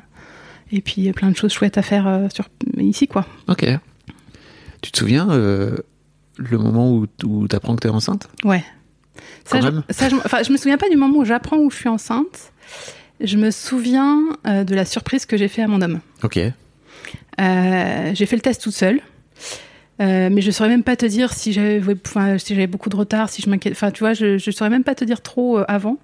et 0.71 0.81
puis 0.81 1.11
plein 1.13 1.31
de 1.31 1.37
choses 1.37 1.53
chouettes 1.53 1.77
à 1.77 1.81
faire 1.81 2.07
euh, 2.07 2.27
sur 2.33 2.49
ici 2.77 3.07
quoi. 3.07 3.25
Ok. 3.47 3.65
Tu 4.81 4.91
te 4.91 4.97
souviens 4.97 5.29
euh, 5.31 5.77
le 6.37 6.57
moment 6.57 6.91
où, 6.91 7.07
où 7.23 7.47
t'apprends 7.47 7.75
que 7.75 7.81
t'es 7.81 7.89
enceinte? 7.89 8.29
Ouais. 8.43 8.63
Ça, 9.45 9.61
je, 9.61 9.67
ça, 9.89 10.09
je, 10.09 10.15
enfin, 10.17 10.43
je 10.43 10.51
me 10.51 10.57
souviens 10.57 10.77
pas 10.77 10.89
du 10.89 10.97
moment 10.97 11.19
où 11.19 11.25
j'apprends 11.25 11.57
où 11.57 11.69
je 11.71 11.77
suis 11.77 11.89
enceinte. 11.89 12.51
Je 13.21 13.37
me 13.37 13.51
souviens 13.51 14.19
euh, 14.47 14.65
de 14.65 14.75
la 14.75 14.83
surprise 14.83 15.25
que 15.25 15.37
j'ai 15.37 15.47
fait 15.47 15.61
à 15.61 15.67
mon 15.67 15.81
homme. 15.81 16.01
Ok. 16.23 16.39
Euh, 17.39 18.11
j'ai 18.13 18.25
fait 18.25 18.35
le 18.35 18.41
test 18.41 18.61
toute 18.61 18.73
seule. 18.73 18.99
Euh, 20.03 20.29
mais 20.31 20.41
je 20.41 20.51
saurais 20.51 20.69
même 20.69 20.83
pas 20.83 20.95
te 20.95 21.05
dire 21.05 21.33
si 21.33 21.53
j'avais, 21.53 21.81
enfin, 22.05 22.37
si 22.37 22.53
j'avais 22.53 22.67
beaucoup 22.67 22.89
de 22.89 22.95
retard, 22.95 23.29
si 23.29 23.41
je 23.41 23.49
m'inquiète. 23.49 23.73
Enfin, 23.73 23.89
tu 23.91 23.99
vois, 24.01 24.13
je, 24.13 24.37
je 24.37 24.51
saurais 24.51 24.69
même 24.69 24.83
pas 24.83 24.95
te 24.95 25.05
dire 25.05 25.21
trop 25.21 25.59
euh, 25.59 25.65
avant. 25.67 25.97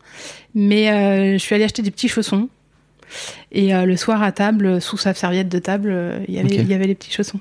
Mais 0.56 0.90
euh, 0.90 1.34
je 1.34 1.38
suis 1.38 1.54
allée 1.54 1.64
acheter 1.66 1.82
des 1.82 1.92
petits 1.92 2.08
chaussons. 2.08 2.50
Et 3.52 3.74
le 3.74 3.98
soir 3.98 4.22
à 4.22 4.32
table, 4.32 4.80
sous 4.80 4.96
sa 4.98 5.16
serviette 5.16 5.50
de 5.50 5.58
table, 5.58 6.22
il 6.28 6.36
y 6.36 6.38
avait, 6.40 6.48
Ok. 6.60 6.60
il 6.60 6.68
y 6.68 6.74
avait 6.76 6.86
les 6.86 6.94
petits 6.94 7.12
chaussons. 7.12 7.40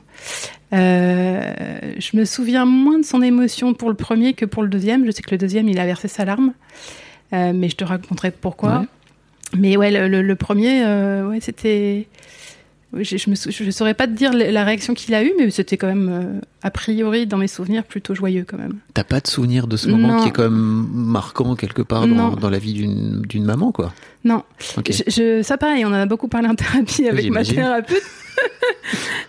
Je 0.72 2.16
me 2.16 2.24
souviens 2.24 2.64
moins 2.64 2.98
de 2.98 3.04
son 3.04 3.20
émotion 3.22 3.74
pour 3.74 3.88
le 3.90 3.94
premier 3.94 4.32
que 4.32 4.46
pour 4.46 4.62
le 4.62 4.70
deuxième. 4.70 5.04
Je 5.04 5.10
sais 5.10 5.20
que 5.22 5.30
le 5.30 5.36
deuxième, 5.38 5.68
il 5.68 5.78
a 5.78 5.84
versé 5.84 6.08
sa 6.08 6.24
larme. 6.24 6.54
Mais 7.32 7.68
je 7.68 7.76
te 7.76 7.84
raconterai 7.84 8.30
pourquoi. 8.30 8.78
Ouais. 8.80 8.86
Mais 9.58 9.76
ouais, 9.76 9.90
le, 9.90 10.08
le- 10.08 10.22
le 10.22 10.36
premier, 10.36 10.82
ouais, 10.84 11.38
c'était. 11.40 12.06
Je, 12.96 13.16
je 13.18 13.70
saurais 13.70 13.92
pas 13.94 14.06
te 14.06 14.12
dire 14.12 14.32
la 14.32 14.64
réaction 14.64 14.94
qu'il 14.94 15.14
a 15.14 15.22
eue, 15.22 15.32
mais 15.38 15.50
c'était 15.50 15.76
quand 15.76 15.88
même, 15.88 16.08
euh, 16.10 16.40
a 16.62 16.70
priori, 16.70 17.26
dans 17.26 17.36
mes 17.36 17.46
souvenirs, 17.46 17.84
plutôt 17.84 18.14
joyeux 18.14 18.46
quand 18.48 18.56
même. 18.56 18.76
T'as 18.94 19.04
pas 19.04 19.20
de 19.20 19.26
souvenir 19.26 19.66
de 19.66 19.76
ce 19.76 19.88
moment 19.88 20.08
Non. 20.16 20.22
qui 20.22 20.28
est 20.28 20.32
quand 20.32 20.44
même 20.44 20.88
marquant 20.92 21.54
quelque 21.54 21.82
part 21.82 22.06
dans, 22.06 22.30
dans 22.30 22.48
la 22.48 22.58
vie 22.58 22.72
d'une, 22.72 23.44
maman, 23.44 23.72
quoi? 23.72 23.92
Non, 24.24 24.42
je, 24.88 25.02
je- 25.06 25.42
ça 25.42 25.58
pareil, 25.58 25.84
on 25.84 25.88
en 25.88 25.92
a 25.92 26.06
beaucoup 26.06 26.28
parlé 26.28 26.48
en 26.48 26.54
thérapie 26.54 27.06
avec 27.06 27.30
ma 27.30 27.44
thérapeute. 27.44 28.02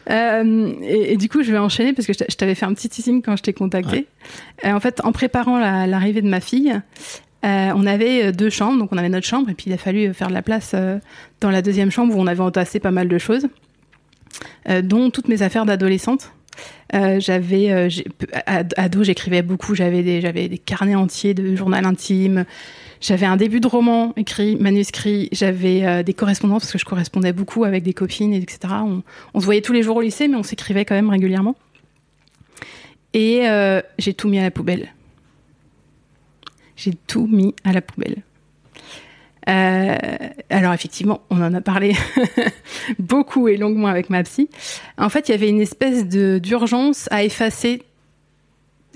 Euh, 0.10 0.72
et, 0.82 1.13
et 1.13 1.18
du 1.18 1.30
coup, 1.30 1.44
je 1.44 1.51
vais 1.51 1.58
enchaîner 1.58 1.94
parce 1.94 2.08
que 2.08 2.13
je 2.13 2.20
t'a- 2.20 2.25
je 2.30 2.36
t'avais 2.36 2.56
fait 2.56 2.66
un 2.66 2.74
petit 2.74 2.89
teasing 2.89 3.22
quand 3.22 3.36
je 3.36 3.44
t'ai 3.44 3.54
contacté. 3.54 4.08
Euh, 4.66 4.72
en 4.72 4.80
fait, 4.80 5.01
en 5.04 5.12
préparant 5.12 5.60
la- 5.60 5.86
l'arrivée 5.86 6.22
de 6.22 6.30
ma 6.30 6.39
fille, 6.39 6.80
euh, 7.46 7.72
on 7.74 7.86
avait 7.86 8.25
euh, 8.25 8.31
deux 8.31 8.50
chambres, 8.50 8.79
donc 8.79 8.91
on 8.91 8.98
avait 8.98 9.10
notre 9.10 9.25
chambre 9.25 9.50
et 9.50 9.53
puis 9.53 9.65
il 9.67 9.74
a 9.74 9.77
fallu 9.77 10.13
faire 10.13 10.27
de 10.27 10.34
la 10.34 10.41
place 10.41 10.72
euh, 10.74 11.00
dans 11.39 11.51
la 11.51 11.62
deuxième 11.62 11.89
chambre 11.89 12.15
où 12.15 12.19
on 12.19 12.27
avait 12.27 12.41
entassé 12.41 12.79
pas 12.79 12.91
mal 12.91 13.08
de 13.08 13.17
choses, 13.17 13.48
dont 14.84 15.10
toutes 15.10 15.27
mes 15.27 15.41
affaires 15.41 15.65
d'adolescente. 15.65 16.31
J'avais 16.91 17.89
ado 18.46 19.03
j'écrivais 19.03 19.41
beaucoup 19.41 19.75
j'avais 19.75 20.03
des 20.03 20.22
j'avais 20.22 20.50
des 20.50 20.58
carnets 20.58 20.96
entiers 20.96 21.34
de 21.34 21.55
journal 21.55 21.86
intime 21.86 22.46
j'avais 23.00 23.25
un 23.25 23.38
début 23.38 23.62
de 23.62 23.67
roman 23.67 24.13
écrit 24.17 24.58
manuscrit 24.58 25.29
j'avais 25.31 26.03
des 26.03 26.13
correspondances 26.13 26.63
parce 26.63 26.74
que 26.74 26.77
je 26.77 26.86
correspondais 26.86 27.31
beaucoup 27.31 27.63
avec 27.63 27.84
des 27.84 27.93
copines 27.93 28.34
etc 28.34 28.60
on, 28.84 29.03
on 29.34 29.39
se 29.39 29.46
voyait 29.46 29.62
tous 29.62 29.72
les 29.72 29.84
jours 29.84 29.98
au 29.98 30.01
lycée 30.01 30.27
mais 30.27 30.36
on 30.36 30.43
s'écrivait 30.43 30.84
quand 30.84 30.96
même 30.96 31.10
régulièrement. 31.10 31.55
Et 33.13 33.43
j'ai 33.98 34.13
tout 34.13 34.27
mis 34.27 34.39
à 34.39 34.43
la 34.43 34.51
poubelle 34.51 34.89
j'ai 36.79 36.93
tout 37.07 37.27
mis 37.27 37.53
à 37.63 37.71
la 37.74 37.81
poubelle 37.81 38.17
Euh, 39.48 39.95
alors 40.51 40.74
effectivement, 40.74 41.21
on 41.31 41.41
en 41.41 41.53
a 41.55 41.62
parlé 41.62 41.93
beaucoup 43.00 43.48
et 43.48 43.57
longuement 43.57 43.88
avec 43.88 44.09
ma 44.12 44.21
psy. 44.24 44.48
En 44.98 45.09
fait, 45.09 45.27
il 45.27 45.31
y 45.31 45.36
avait 45.36 45.50
une 45.50 45.62
espèce 45.62 46.05
d'urgence 46.07 47.07
à 47.12 47.24
effacer 47.24 47.81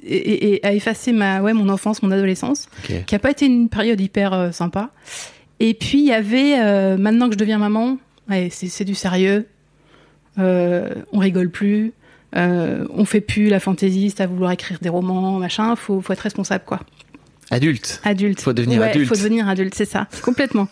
et, 0.03 0.15
et- 0.17 0.55
et 0.55 0.65
à 0.65 0.73
effacer 0.73 1.11
ma 1.11 1.41
ouais 1.41 1.53
mon 1.53 1.69
enfance, 1.69 2.03
mon 2.03 2.11
adolescence, 2.11 2.67
qui 3.05 3.15
a 3.15 3.19
pas 3.19 3.31
été 3.31 3.45
une 3.47 3.67
période 3.69 3.99
hyper 3.99 4.33
euh, 4.33 4.51
sympa. 4.51 4.91
Et 5.59 5.73
puis 5.73 5.99
il 5.99 6.05
y 6.05 6.13
avait 6.13 6.59
euh, 6.59 6.97
maintenant 6.97 7.27
que 7.27 7.33
je 7.33 7.39
deviens 7.39 7.57
maman, 7.57 7.97
ouais, 8.29 8.49
c'est 8.51 8.85
du 8.85 8.95
sérieux. 8.95 9.47
On 10.37 11.19
rigole 11.19 11.49
plus. 11.49 11.93
On 12.35 13.05
fait 13.05 13.21
plus 13.21 13.47
la 13.49 13.59
fantaisiste 13.59 14.19
à 14.21 14.27
vouloir 14.27 14.51
écrire 14.51 14.77
des 14.81 14.89
romans, 14.89 15.39
machin. 15.39 15.75
Faut, 15.75 16.01
faut 16.01 16.11
être 16.13 16.19
responsable, 16.19 16.65
quoi. 16.65 16.79
Adulte. 17.51 18.01
Adulte. 18.03 18.41
Faut 18.41 18.53
devenir 18.53 18.79
Ouais, 18.81 18.89
adulte. 18.89 19.07
Faut 19.09 19.15
devenir 19.15 19.47
adulte, 19.47 19.75
c'est 19.75 19.85
ça, 19.85 20.07
complètement. 20.23 20.67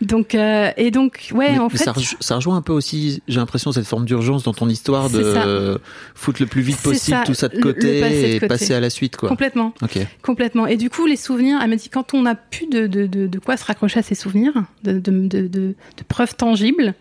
Donc 0.00 0.34
euh, 0.34 0.70
et 0.76 0.90
donc 0.90 1.28
ouais, 1.32 1.52
mais, 1.52 1.58
en 1.58 1.64
mais 1.64 1.70
fait. 1.78 1.84
ça, 1.84 1.92
rejo- 1.92 2.16
ça 2.20 2.36
rejoint 2.36 2.56
un 2.56 2.62
peu 2.62 2.72
aussi, 2.72 3.22
j'ai 3.28 3.38
l'impression, 3.38 3.70
cette 3.72 3.86
forme 3.86 4.04
d'urgence 4.06 4.42
dans 4.44 4.54
ton 4.54 4.68
histoire 4.68 5.08
de 5.10 5.20
euh, 5.22 5.78
foutre 6.14 6.40
le 6.42 6.46
plus 6.48 6.62
vite 6.62 6.78
possible 6.82 7.16
ça, 7.18 7.22
tout 7.24 7.34
ça 7.34 7.48
de 7.48 7.60
côté 7.60 8.00
passer 8.00 8.22
de 8.22 8.26
et 8.28 8.34
côté. 8.40 8.48
passer 8.48 8.74
à 8.74 8.80
la 8.80 8.90
suite, 8.90 9.16
quoi. 9.16 9.28
Complètement, 9.28 9.72
Ok. 9.82 9.98
complètement. 10.22 10.66
Et 10.66 10.76
du 10.76 10.90
coup, 10.90 11.06
les 11.06 11.16
souvenirs, 11.16 11.58
elle 11.62 11.70
m'a 11.70 11.76
dit 11.76 11.88
quand 11.90 12.14
on 12.14 12.22
n'a 12.22 12.34
plus 12.34 12.66
de, 12.66 12.86
de, 12.86 13.06
de, 13.06 13.26
de 13.26 13.38
quoi 13.38 13.56
se 13.56 13.64
raccrocher 13.64 14.00
à 14.00 14.02
ces 14.02 14.14
souvenirs, 14.14 14.52
de, 14.82 14.92
de, 14.98 15.10
de, 15.12 15.46
de, 15.46 15.48
de 15.48 15.74
preuves 16.08 16.34
tangibles, 16.34 16.94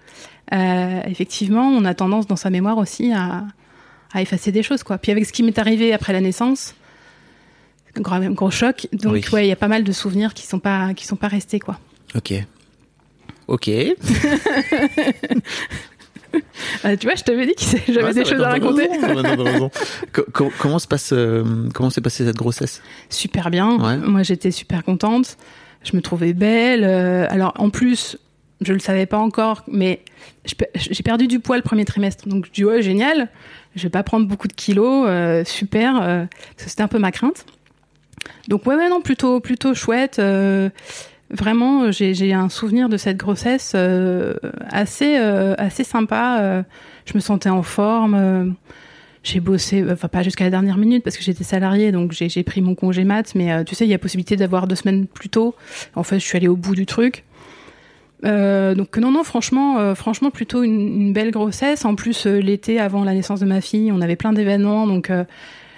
euh, 0.54 1.02
effectivement, 1.08 1.68
on 1.70 1.86
a 1.86 1.94
tendance 1.96 2.28
dans 2.28 2.36
sa 2.36 2.50
mémoire 2.52 2.78
aussi 2.78 3.12
à, 3.12 3.46
à 4.14 4.22
effacer 4.22 4.52
des 4.52 4.62
choses, 4.62 4.84
quoi. 4.84 4.98
Puis 5.00 5.12
avec 5.12 5.26
ce 5.26 5.34
qui 5.34 5.42
m'est 5.42 5.58
arrivé 5.58 5.94
après 5.94 6.14
la 6.14 6.22
naissance, 6.22 6.76
gros, 7.98 8.20
gros 8.34 8.52
choc. 8.52 8.88
Donc 8.94 9.14
Oui. 9.14 9.26
ouais, 9.34 9.46
il 9.46 9.50
y 9.50 9.54
a 9.54 9.56
pas 9.56 9.68
mal 9.68 9.84
de 9.84 9.92
souvenirs 9.92 10.34
qui 10.34 10.46
sont 10.46 10.60
pas 10.60 10.94
qui 10.94 11.06
sont 11.06 11.16
pas 11.16 11.28
restés, 11.28 11.60
quoi. 11.60 11.80
Ok. 12.16 12.34
Ok. 13.48 13.70
Euh, 13.70 13.96
tu 17.00 17.08
vois, 17.08 17.16
je 17.16 17.24
t'avais 17.24 17.46
dit 17.46 17.54
que 17.56 17.62
j'avais 17.94 18.04
Ouais, 18.08 18.14
des 18.14 18.26
choses 18.26 18.42
à 18.42 18.50
raconter. 18.50 18.88
raison, 18.88 19.72
comment 20.60 20.80
se 20.80 20.88
passe, 20.88 21.12
euh, 21.14 21.70
comment 21.74 21.90
s'est 21.90 22.02
passée 22.02 22.26
cette 22.26 22.36
grossesse? 22.36 22.82
Super 23.10 23.50
bien. 23.50 23.78
Ouais. 23.80 23.98
Moi, 23.98 24.24
j'étais 24.24 24.52
super 24.52 24.84
contente. 24.84 25.38
Je 25.84 25.96
me 25.96 26.02
trouvais 26.02 26.34
belle. 26.34 26.84
Euh, 26.84 27.28
alors, 27.30 27.54
en 27.58 27.70
plus, 27.70 28.18
je 28.62 28.74
le 28.74 28.80
savais 28.80 29.06
pas 29.06 29.18
encore, 29.20 29.64
mais 29.68 30.02
j'ai 30.76 31.04
perdu 31.04 31.28
du 31.28 31.40
poids 31.40 31.58
le 31.58 31.64
premier 31.64 31.86
trimestre. 31.86 32.28
Donc, 32.28 32.46
je 32.48 32.52
dis, 32.52 32.66
ouais, 32.66 32.82
génial. 32.82 33.30
Je 33.76 33.84
vais 33.84 33.90
pas 33.90 34.04
prendre 34.04 34.26
beaucoup 34.28 34.48
de 34.48 34.54
kilos. 34.54 35.06
euh, 35.08 35.44
super. 35.46 36.02
euh, 36.02 36.26
parce 36.56 36.64
que 36.66 36.70
c'était 36.70 36.84
un 36.84 36.88
peu 36.88 37.00
ma 37.00 37.12
crainte. 37.12 37.46
Donc, 38.48 38.66
ouais, 38.66 38.76
ouais, 38.76 38.90
non, 38.90 39.02
plutôt, 39.02 39.40
plutôt 39.40 39.74
chouette. 39.74 40.20
euh, 40.20 40.70
vraiment, 41.32 41.92
j'ai 41.92 42.14
j'ai 42.14 42.34
un 42.34 42.50
souvenir 42.50 42.88
de 42.90 42.98
cette 42.98 43.18
grossesse 43.18 43.74
euh, 43.76 44.36
assez, 44.70 45.18
euh, 45.18 45.56
assez 45.58 45.84
sympa. 45.84 46.40
euh, 46.42 46.64
je 47.06 47.14
me 47.16 47.20
sentais 47.20 47.50
en 47.50 47.64
forme. 47.64 48.16
euh, 48.16 48.46
j'ai 49.24 49.40
bossé, 49.40 49.84
enfin 49.92 50.08
pas 50.08 50.22
jusqu'à 50.22 50.44
la 50.44 50.52
dernière 50.52 50.78
minute 50.78 51.04
parce 51.04 51.18
que 51.18 51.24
j'étais 51.24 51.44
salariée, 51.44 51.92
donc 51.92 52.12
j'ai 52.12 52.44
pris 52.44 52.62
mon 52.62 52.76
congé 52.76 53.04
mat, 53.06 53.34
mais 53.34 53.52
euh, 53.52 53.64
tu 53.64 53.74
sais, 53.74 53.84
il 53.86 53.90
y 53.90 53.94
a 53.96 53.98
possibilité 53.98 54.36
d'avoir 54.36 54.68
deux 54.68 54.76
semaines 54.76 55.08
plus 55.08 55.30
tôt. 55.30 55.56
En 55.96 56.04
fait, 56.04 56.20
je 56.20 56.26
suis 56.26 56.38
allée 56.38 56.48
au 56.48 56.56
bout 56.56 56.76
du 56.76 56.86
truc. 56.86 57.24
Euh, 58.24 58.76
donc 58.76 58.96
non, 58.98 59.12
non, 59.12 59.24
franchement, 59.24 59.80
euh, 59.80 59.96
franchement, 59.96 60.30
plutôt 60.30 60.62
une, 60.62 60.80
une 60.80 61.14
belle 61.14 61.32
grossesse. 61.32 61.86
En 61.86 61.96
plus, 61.96 62.28
euh, 62.28 62.40
l'été 62.40 62.80
avant 62.80 63.04
la 63.04 63.14
naissance 63.16 63.40
de 63.40 63.46
ma 63.48 63.62
fille, 63.62 63.92
on 63.92 64.00
avait 64.02 64.16
plein 64.16 64.32
d'événements, 64.32 64.86
donc 64.86 65.10
euh, 65.10 65.24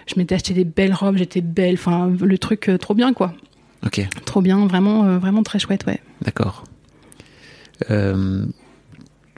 je 0.08 0.16
m'étais 0.18 0.36
acheté 0.36 0.54
des 0.54 0.64
belles 0.66 0.94
robes, 0.94 1.18
j'étais 1.18 1.42
belle, 1.42 1.76
enfin 1.76 2.12
le 2.20 2.38
truc 2.38 2.70
euh, 2.70 2.78
trop 2.78 2.94
bien, 2.94 3.14
quoi. 3.14 3.34
Ok, 3.86 4.06
Trop 4.26 4.42
bien, 4.42 4.66
vraiment, 4.66 5.06
euh, 5.06 5.18
vraiment 5.20 5.44
très 5.44 5.60
chouette, 5.60 5.86
ouais. 5.86 6.00
d'accord. 6.24 6.64
Euh, 7.92 8.44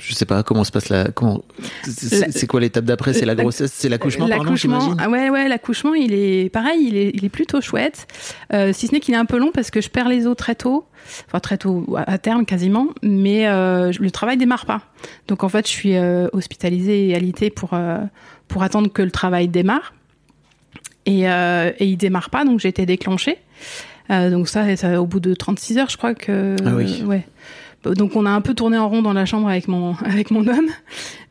je 0.02 0.14
sais 0.14 0.26
pas 0.26 0.44
comment 0.44 0.64
se 0.64 0.72
passe 0.72 0.88
la. 0.90 1.12
Comment 1.12 1.44
C'est 1.84 2.48
quoi 2.48 2.62
l'étape 2.62 2.86
d'après? 2.86 3.14
C'est 3.14 3.26
la 3.26 3.36
grossesse, 3.36 3.74
c'est 3.74 3.90
l'accouchement, 3.90 4.30
pardon, 4.30 4.46
L'accouchement, 4.46 4.80
j'imagine? 4.80 5.02
ah 5.04 5.10
ouais, 5.10 5.30
ouais, 5.30 5.50
l'accouchement, 5.50 5.94
il 5.94 6.14
est 6.14 6.50
pareil, 6.50 6.86
il 6.88 6.96
est, 6.96 7.12
il 7.14 7.26
est 7.26 7.30
plutôt 7.30 7.60
chouette. 7.60 8.08
Euh, 8.54 8.72
si 8.72 8.88
ce 8.88 8.94
n'est 8.94 9.02
qu'il 9.02 9.14
est 9.14 9.18
un 9.18 9.26
peu 9.26 9.38
long 9.38 9.52
parce 9.54 9.72
que 9.72 9.82
je 9.82 9.90
perds 9.90 10.08
les 10.08 10.26
os 10.26 10.38
très 10.38 10.56
tôt, 10.56 10.86
enfin 11.28 11.42
très 11.42 11.58
tôt, 11.58 11.86
à 11.98 12.18
terme 12.18 12.46
quasiment, 12.46 12.88
mais 13.04 13.48
euh, 13.48 13.92
le 14.00 14.10
travail 14.12 14.38
démarre 14.38 14.66
pas. 14.66 14.82
Donc 15.28 15.44
en 15.44 15.50
fait, 15.50 15.68
je 15.68 15.72
suis 15.74 15.98
euh, 15.98 16.28
hospitalisée 16.32 17.10
et 17.10 17.16
alitée 17.16 17.50
pour 17.50 17.78
pour 18.48 18.64
attendre 18.64 18.92
que 18.92 19.02
le 19.02 19.12
travail 19.12 19.50
démarre. 19.50 19.94
Et, 21.10 21.28
euh, 21.28 21.72
et 21.80 21.88
il 21.88 21.98
démarre 21.98 22.30
pas, 22.30 22.46
donc 22.46 22.60
j'ai 22.60 22.70
été 22.70 22.86
déclenchée. 22.86 23.38
Euh, 24.12 24.30
donc 24.30 24.48
ça, 24.48 24.76
ça, 24.76 25.02
au 25.02 25.06
bout 25.06 25.20
de 25.20 25.34
36 25.34 25.78
heures, 25.80 25.90
je 25.90 25.98
crois 25.98 26.14
que. 26.14 26.56
Ah 26.66 26.72
oui. 26.76 27.04
ouais. 27.04 27.26
Donc 27.84 28.16
on 28.16 28.26
a 28.26 28.30
un 28.30 28.42
peu 28.42 28.54
tourné 28.54 28.78
en 28.78 28.90
rond 28.90 29.02
dans 29.02 29.14
la 29.14 29.26
chambre 29.26 29.48
avec 29.48 29.68
mon 29.68 29.96
avec 30.06 30.32
mon 30.32 30.46
homme, 30.48 30.70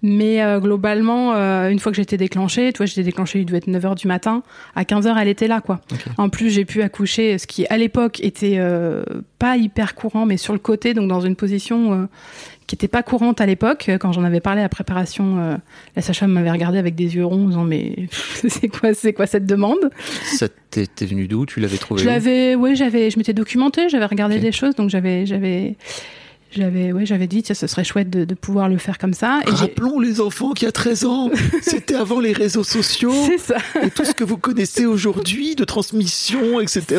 mais 0.03 0.43
euh, 0.43 0.61
globalement, 0.61 1.35
euh, 1.35 1.69
une 1.69 1.79
fois 1.79 1.93
que 1.93 1.97
j'étais 1.97 2.17
déclenchée, 2.17 2.73
tu 2.73 2.79
vois, 2.79 2.87
j'étais 2.87 3.03
déclenchée, 3.03 3.41
il 3.41 3.45
devait 3.47 3.59
être 3.59 3.69
9h 3.69 3.97
du 3.97 4.07
matin, 4.09 4.43
à 4.75 4.85
15h 4.85 5.15
elle 5.21 5.29
était 5.29 5.49
là 5.49 5.61
quoi. 5.61 5.81
En 6.17 6.29
plus, 6.31 6.51
j'ai 6.51 6.65
pu 6.65 6.83
accoucher, 6.83 7.37
ce 7.39 7.47
qui 7.47 7.67
à 7.69 7.77
l'époque 7.77 8.21
était 8.21 8.57
euh, 8.59 9.03
pas 9.39 9.57
hyper 9.57 9.95
courant, 9.95 10.25
mais 10.27 10.37
sur 10.39 10.53
le 10.53 10.59
côté, 10.59 10.95
donc 10.95 11.09
dans 11.09 11.21
une 11.21 11.37
position 11.37 11.93
euh, 11.93 12.07
qui 12.67 12.75
était 12.75 12.89
pas 12.89 13.03
courante 13.03 13.41
à 13.41 13.47
l'époque. 13.47 13.91
Quand 14.01 14.13
j'en 14.13 14.25
avais 14.25 14.41
parlé 14.41 14.61
à 14.61 14.65
la 14.65 14.69
préparation, 14.69 15.39
euh, 15.39 15.57
la 15.97 16.03
sage-femme 16.03 16.33
m'avait 16.33 16.51
regardé 16.51 16.79
avec 16.79 16.95
des 16.95 17.15
yeux 17.15 17.25
ronds, 17.25 17.45
en 17.45 17.49
disant 17.49 17.65
mais 17.65 18.09
c'est 18.49 18.69
quoi, 18.69 18.95
c'est 18.95 19.13
quoi 19.13 19.27
cette 19.27 19.47
demande? 19.47 19.91
Ça 20.25 20.49
t'es 20.71 20.87
venu 21.07 21.29
d'où? 21.29 21.45
Tu 21.47 21.61
l'avais 21.61 21.79
trouvé 21.79 22.03
Je 22.03 22.07
l'avais, 22.07 22.55
ouais, 22.55 22.75
j'avais, 22.75 23.11
je 23.11 23.19
m'étais 23.19 23.33
documentée, 23.35 23.89
j'avais 23.89 24.05
regardé 24.07 24.37
Ok. 24.37 24.41
des 24.43 24.53
choses, 24.53 24.75
donc 24.75 24.91
j'avais, 24.91 25.25
j'avais, 25.27 25.77
j'avais, 26.51 26.93
ouais, 26.93 27.07
j'avais 27.07 27.27
dit, 27.27 27.43
tiens, 27.43 27.55
ce 27.55 27.67
serait 27.67 27.85
chouette 27.85 28.11
de, 28.11 28.25
de 28.25 28.35
pouvoir 28.35 28.69
le 28.69 28.79
faire 28.79 28.99
comme 28.99 29.13
ça. 29.13 29.41
Et 29.47 29.51
Rappelons 29.51 30.01
les 30.01 30.21
enfants 30.21 30.53
qu'il 30.53 30.67
y 30.67 30.69
a 30.69 30.73
13 30.73 31.05
ans, 31.05 31.31
c'était 31.63 31.95
avant 31.95 32.21
les 32.21 32.33
réseaux 32.33 32.65
sociaux 32.65 33.13
c'est 33.27 33.39
ça. 33.39 33.57
et 33.83 33.91
tout 33.91 34.05
ce 34.05 34.13
que 34.15 34.25
vous 34.25 34.39
connaissez 34.39 34.87
aujourd'hui 34.87 35.55
de 35.55 35.65
transmission, 35.65 36.61
etc. 36.61 36.99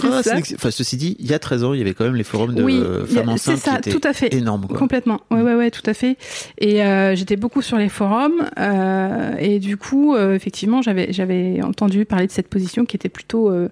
Enfin, 0.56 0.72
ceci 0.72 0.98
dit, 0.98 1.16
il 1.20 1.28
y 1.28 1.34
a 1.34 1.40
13 1.40 1.64
ans, 1.64 1.74
il 1.74 1.80
y 1.80 1.82
avait 1.82 1.94
quand 1.94 2.06
même 2.06 2.16
les 2.16 2.24
forums 2.24 2.54
de 2.54 2.64
oui, 2.64 2.80
femmes 2.80 3.08
c'est 3.38 3.52
enceintes 3.54 3.58
ça, 3.58 3.72
qui 3.80 3.90
étaient 3.90 3.92
tout 4.00 4.08
à 4.08 4.14
fait. 4.14 4.34
énormes. 4.34 4.68
Quoi. 4.68 4.78
Complètement. 4.78 5.22
Ouais, 5.32 5.42
ouais, 5.42 5.56
ouais, 5.56 5.72
tout 5.72 5.82
à 5.86 5.94
fait. 5.94 6.18
Et 6.60 6.84
euh, 6.84 7.16
j'étais 7.16 7.36
beaucoup 7.36 7.62
sur 7.62 7.78
les 7.78 7.90
forums. 7.90 8.50
euh, 8.60 9.36
et 9.40 9.60
du 9.60 9.78
coup, 9.78 10.16
euh, 10.16 10.36
effectivement, 10.36 10.82
j'avais, 10.82 11.12
j'avais 11.12 11.62
entendu 11.64 12.06
parler 12.06 12.28
de 12.28 12.32
cette 12.32 12.48
position 12.48 12.86
qui 12.86 12.96
était 12.96 13.10
plutôt 13.10 13.50
euh, 13.50 13.70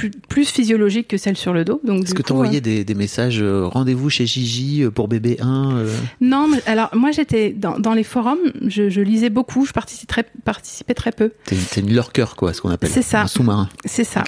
plus, 0.00 0.10
plus 0.28 0.48
physiologique 0.50 1.08
que 1.08 1.16
celle 1.18 1.36
sur 1.36 1.52
le 1.52 1.64
dos. 1.64 1.80
Donc, 1.84 2.04
Est-ce 2.04 2.14
que 2.14 2.22
tu 2.22 2.32
envoyais 2.32 2.58
euh, 2.58 2.60
des, 2.62 2.84
des 2.84 2.94
messages 2.94 3.40
euh, 3.42 3.66
rendez-vous 3.66 4.08
chez 4.08 4.24
Gigi 4.26 4.82
euh, 4.82 4.90
pour 4.90 5.08
bébé 5.08 5.36
1 5.40 5.76
euh, 5.76 5.94
Non, 6.20 6.48
mais 6.48 6.58
alors 6.66 6.88
moi 6.94 7.10
j'étais 7.10 7.50
dans, 7.50 7.78
dans 7.78 7.92
les 7.94 8.04
forums, 8.04 8.38
je, 8.66 8.88
je 8.88 9.00
lisais 9.02 9.28
beaucoup, 9.30 9.66
je 9.66 9.72
participais 9.72 10.06
très, 10.22 10.24
participais 10.44 10.94
très 10.94 11.12
peu. 11.12 11.32
T'es 11.44 11.56
t'es 11.70 11.80
une 11.82 11.90
lurker, 11.92 12.24
quoi, 12.36 12.52
ce 12.54 12.60
qu'on 12.62 12.70
appelle. 12.70 12.90
C'est 12.90 13.02
ça. 13.02 13.22
Un 13.22 13.26
sous-marin. 13.26 13.68
C'est 13.84 14.04
ça. 14.04 14.24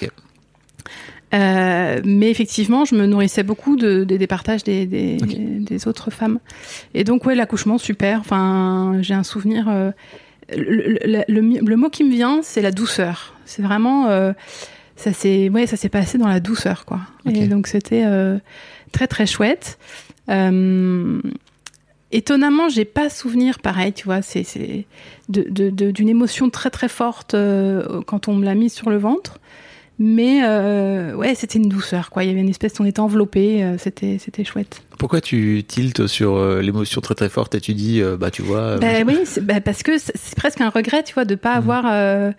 Euh, 1.33 1.99
mais 2.05 2.29
effectivement, 2.29 2.85
je 2.85 2.93
me 2.93 3.07
nourrissais 3.07 3.41
beaucoup 3.41 3.75
de, 3.75 4.03
des- 4.03 4.19
des 4.19 4.27
partages 4.27 4.63
des, 4.63 4.85
des, 4.85 5.87
autres 5.87 6.11
femmes. 6.11 6.37
Et 6.93 7.03
donc, 7.03 7.25
ouais, 7.25 7.33
l'accouchement, 7.33 7.79
super. 7.79 8.19
Enfin, 8.19 8.97
j'ai 9.01 9.15
un 9.15 9.23
souvenir. 9.23 9.67
euh, 9.67 9.89
le, 10.55 10.99
le- 11.05 11.23
le- 11.27 11.59
le 11.65 11.75
mot 11.75 11.89
qui 11.89 12.03
me 12.03 12.11
vient, 12.11 12.41
c'est 12.43 12.61
la 12.61 12.71
douceur. 12.71 13.33
C'est 13.45 13.63
vraiment. 13.63 14.07
euh, 14.09 14.33
ça 14.95 15.13
s'est 15.13 15.49
ouais, 15.49 15.67
ça 15.67 15.75
s'est 15.77 15.89
passé 15.89 16.17
dans 16.17 16.27
la 16.27 16.39
douceur, 16.39 16.85
quoi. 16.85 16.99
Et 17.25 17.47
donc, 17.47 17.67
c'était 17.67 18.03
euh, 18.05 18.37
très, 18.91 19.07
très 19.07 19.25
chouette. 19.25 19.77
Euh, 20.29 21.19
étonnamment, 22.11 22.69
j'ai 22.69 22.85
pas 22.85 23.09
souvenir 23.09 23.59
pareil, 23.59 23.93
tu 23.93 24.05
vois, 24.05 24.21
c'est 24.21 24.43
c'est 24.43 24.85
de- 25.29 25.47
de- 25.49 25.69
de- 25.69 25.91
d'une 25.91 26.09
émotion 26.09 26.49
très 26.49 26.69
très 26.69 26.89
forte 26.89 27.33
euh, 27.33 28.01
quand 28.05 28.27
on 28.27 28.35
me 28.35 28.45
l'a 28.45 28.55
mise 28.55 28.73
sur 28.73 28.89
le 28.89 28.97
ventre. 28.97 29.39
Mais 29.99 30.41
euh, 30.43 31.13
ouais, 31.15 31.35
c'était 31.35 31.59
une 31.59 31.69
douceur, 31.69 32.09
quoi. 32.09 32.23
Il 32.23 32.27
y 32.27 32.31
avait 32.31 32.41
une 32.41 32.49
espèce, 32.49 32.79
on 32.79 32.85
était 32.85 32.99
enveloppé, 32.99 33.75
c'était 33.77 34.17
c'était 34.19 34.43
chouette. 34.43 34.81
Pourquoi 34.97 35.21
tu 35.21 35.63
tiltes 35.67 36.07
sur 36.07 36.35
euh, 36.35 36.61
l'émotion 36.61 36.99
très 36.99 37.13
très 37.13 37.29
forte 37.29 37.53
et 37.53 37.61
tu 37.61 37.73
dis, 37.75 38.01
euh, 38.01 38.17
bah 38.17 38.31
tu 38.31 38.41
vois. 38.41 38.57
euh, 38.59 38.77
Bah 38.79 38.87
oui, 39.05 39.19
bah, 39.41 39.61
parce 39.61 39.83
que 39.83 39.99
c'est 39.99 40.35
presque 40.35 40.61
un 40.61 40.69
regret, 40.69 41.03
tu 41.03 41.13
vois, 41.13 41.25
de 41.25 41.35
pas 41.35 41.53
avoir 41.53 41.85
euh, 41.87 42.29
d- 42.31 42.35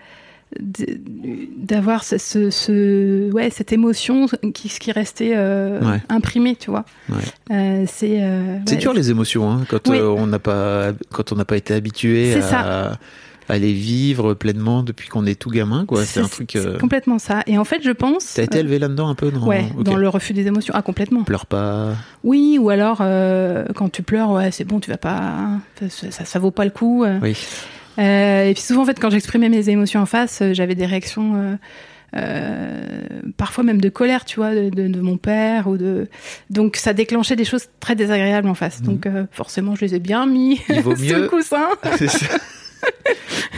d'avoir 0.60 2.04
ce, 2.04 2.18
ce, 2.18 2.50
ce- 2.50 3.30
ouais 3.32 3.50
cette 3.50 3.72
émotion 3.72 4.26
qui 4.54 4.68
qui 4.68 4.92
restait 4.92 5.32
euh, 5.34 5.80
Ouais. 5.80 6.00
imprimée, 6.08 6.56
tu 6.56 6.70
vois. 6.70 6.84
Ouais. 7.10 7.16
Euh, 7.50 7.84
c'est 7.88 8.22
euh, 8.22 8.58
ouais. 8.68 8.76
dur 8.76 8.92
les 8.92 9.10
émotions 9.10 9.50
hein, 9.50 9.64
quand 9.68 9.88
Oui. 9.88 9.98
euh, 9.98 10.08
on 10.08 10.26
n'a 10.26 10.38
pas 10.38 10.92
quand 11.10 11.32
on 11.32 11.36
n'a 11.36 11.44
pas 11.44 11.56
été 11.56 11.74
habitué 11.74 12.34
à, 12.52 12.98
à 13.48 13.58
les 13.58 13.72
vivre 13.72 14.34
pleinement 14.34 14.82
depuis 14.82 15.08
qu'on 15.08 15.26
est 15.26 15.38
tout 15.38 15.50
gamin 15.50 15.84
quoi. 15.86 16.04
C'est 16.04 16.20
un 16.20 16.28
truc. 16.28 16.54
Euh... 16.56 16.78
complètement 16.78 17.18
ça. 17.18 17.42
Et 17.46 17.58
en 17.58 17.64
fait, 17.64 17.80
je 17.82 17.90
pense. 17.90 18.34
T'as 18.34 18.44
été 18.44 18.58
élevé 18.60 18.78
là-dedans 18.78 19.08
un 19.08 19.14
peu 19.14 19.30
non 19.30 19.46
Ouais, 19.46 19.66
dans 19.80 19.96
le 19.96 20.08
refus 20.08 20.32
des 20.34 20.46
émotions. 20.46 20.72
Ah, 20.76 20.82
complètement. 20.82 21.24
Pleure 21.24 21.46
pas. 21.46 21.94
Oui, 22.22 22.58
ou 22.60 22.70
alors 22.70 22.98
quand 23.74 23.90
tu 23.90 24.02
pleures, 24.02 24.30
ouais, 24.30 24.50
c'est 24.50 24.64
bon, 24.64 24.78
tu 24.80 24.90
vas 24.90 24.96
pas, 24.98 25.48
ça, 25.88 26.10
ça, 26.10 26.24
ça 26.24 26.38
vaut 26.38 26.50
pas 26.52 26.64
le 26.64 26.70
coup. 26.70 27.04
Oui. 27.22 27.36
Euh, 27.98 28.48
et 28.48 28.54
puis 28.54 28.62
souvent, 28.62 28.82
en 28.82 28.86
fait, 28.86 28.98
quand 29.00 29.10
j'exprimais 29.10 29.48
mes 29.48 29.68
émotions 29.68 30.00
en 30.00 30.06
face, 30.06 30.40
euh, 30.42 30.52
j'avais 30.54 30.74
des 30.74 30.86
réactions, 30.86 31.56
euh, 32.16 32.96
parfois 33.36 33.64
même 33.64 33.80
de 33.80 33.88
colère, 33.88 34.24
tu 34.24 34.36
vois, 34.36 34.54
de, 34.54 34.70
de- 34.70 34.88
de 34.88 35.00
mon 35.00 35.16
père 35.16 35.66
ou 35.68 35.76
de. 35.76 36.08
Donc 36.50 36.76
ça 36.76 36.92
déclenchait 36.92 37.36
des 37.36 37.44
choses 37.44 37.66
très 37.80 37.94
désagréables 37.96 38.48
en 38.48 38.54
face. 38.54 38.82
Donc 38.82 39.06
euh, 39.06 39.24
forcément, 39.32 39.74
je 39.74 39.84
les 39.84 39.94
ai 39.94 39.98
bien 39.98 40.26
mis 40.26 40.60
Mhm. 40.68 40.76
Il 40.76 40.80
vaut 40.82 40.96
sur 40.96 41.16
le 41.16 41.22
mieux 41.22 41.28
coussin. 41.28 41.68
Ça. 42.08 42.28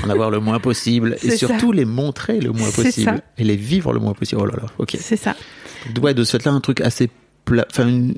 en 0.05 0.09
avoir 0.11 0.31
le 0.31 0.38
moins 0.38 0.61
possible 0.61 1.16
et 1.22 1.31
surtout 1.37 1.72
les 1.72 1.85
montrer 1.85 2.38
le 2.40 2.53
moins 2.53 2.70
possible 2.70 3.20
et 3.38 3.44
les 3.44 3.57
vivre 3.57 3.92
le 3.92 3.99
moins 4.01 4.12
possible. 4.14 4.40
Oh 4.42 4.46
là 4.46 4.55
là. 4.57 4.66
Ok. 4.79 4.96
C'est 5.01 5.16
ça. 5.16 5.35
Ouais, 6.01 6.14
de 6.14 6.22
ce 6.25 6.37
fait-là, 6.37 6.53
un 6.53 6.61
truc 6.61 6.81
assez 6.81 7.11
plat, 7.44 7.66
enfin 7.70 7.88
une, 7.88 8.14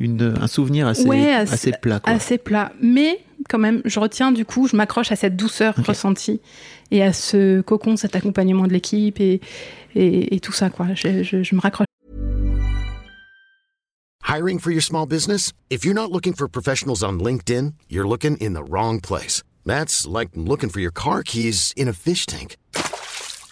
une- 0.00 0.34
un 0.40 0.46
souvenir 0.46 0.86
assez 0.86 1.04
Ouais, 1.06 1.32
assez, 1.32 1.54
assez- 1.54 1.72
plat 1.72 2.00
quoi. 2.00 2.12
assez 2.12 2.38
plat. 2.38 2.72
Mais 2.80 3.20
quand 3.48 3.58
même, 3.58 3.82
je 3.84 3.98
retiens 4.00 4.32
du 4.32 4.44
coup, 4.44 4.66
je 4.68 4.76
m'accroche 4.76 5.10
à 5.12 5.16
cette 5.16 5.36
douceur 5.36 5.74
Ok. 5.78 5.86
ressentie 5.86 6.40
et 6.90 7.02
à 7.02 7.12
ce 7.12 7.60
cocon, 7.60 7.96
cet 7.96 8.16
accompagnement 8.16 8.66
de 8.66 8.72
l'équipe 8.72 9.20
et, 9.20 9.40
et, 9.94 10.34
et 10.34 10.40
tout 10.40 10.52
ça, 10.52 10.70
quoi. 10.70 10.86
Je, 10.94 11.22
je, 11.22 11.42
je 11.42 11.54
me 11.54 11.60
raccroche. 11.60 11.86
Hiring 14.26 14.58
for 14.58 14.70
your 14.70 14.82
small 14.82 15.06
business? 15.06 15.52
If 15.70 15.84
you're 15.84 15.94
not 15.94 16.10
looking 16.12 16.34
for 16.34 16.48
professionals 16.48 17.02
on 17.02 17.18
LinkedIn, 17.18 17.72
you're 17.88 18.06
looking 18.06 18.36
in 18.40 18.52
the 18.52 18.62
wrong 18.68 19.00
place. 19.00 19.42
That's 19.64 20.06
like 20.06 20.30
looking 20.36 20.70
for 20.70 20.80
your 20.80 20.92
car 20.92 21.22
keys 21.22 21.72
in 21.76 21.88
a 21.88 21.92
fish 21.92 22.26
tank. 22.26 22.56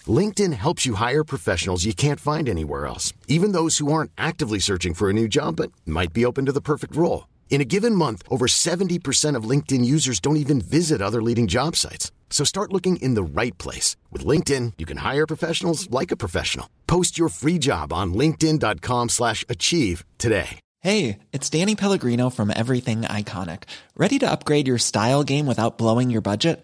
LinkedIn 0.07 0.53
helps 0.53 0.85
you 0.85 0.93
hire 0.93 1.23
professionals 1.23 1.85
you 1.85 1.95
can't 1.95 2.19
find 2.19 2.47
anywhere 2.47 2.85
else, 2.85 3.11
even 3.27 3.53
those 3.53 3.79
who 3.79 3.91
aren't 3.91 4.11
actively 4.17 4.59
searching 4.59 4.93
for 4.93 5.09
a 5.09 5.13
new 5.13 5.27
job 5.27 5.55
but 5.55 5.71
might 5.85 6.13
be 6.13 6.25
open 6.25 6.45
to 6.45 6.51
the 6.51 6.61
perfect 6.61 6.95
role. 6.95 7.27
In 7.49 7.59
a 7.59 7.65
given 7.65 7.95
month, 7.95 8.21
over 8.29 8.45
70% 8.45 9.35
of 9.35 9.49
LinkedIn 9.49 9.83
users 9.83 10.19
don't 10.19 10.37
even 10.37 10.61
visit 10.61 11.01
other 11.01 11.23
leading 11.23 11.47
job 11.47 11.75
sites. 11.75 12.11
So 12.29 12.43
start 12.43 12.71
looking 12.71 12.97
in 12.97 13.15
the 13.15 13.41
right 13.41 13.57
place. 13.57 13.95
With 14.11 14.23
LinkedIn, 14.23 14.73
you 14.77 14.85
can 14.85 14.97
hire 14.97 15.25
professionals 15.25 15.89
like 15.89 16.11
a 16.11 16.17
professional. 16.17 16.69
Post 16.85 17.17
your 17.17 17.29
free 17.29 17.57
job 17.57 17.91
on 17.91 18.13
linkedin.com 18.13 19.09
slash 19.09 19.43
achieve 19.49 20.05
today. 20.19 20.59
Hey, 20.81 21.19
it's 21.33 21.49
Danny 21.49 21.75
Pellegrino 21.75 22.29
from 22.29 22.51
Everything 22.55 23.01
Iconic. 23.01 23.63
Ready 23.95 24.19
to 24.19 24.29
upgrade 24.29 24.67
your 24.67 24.77
style 24.77 25.23
game 25.23 25.47
without 25.47 25.79
blowing 25.79 26.11
your 26.11 26.21
budget? 26.21 26.63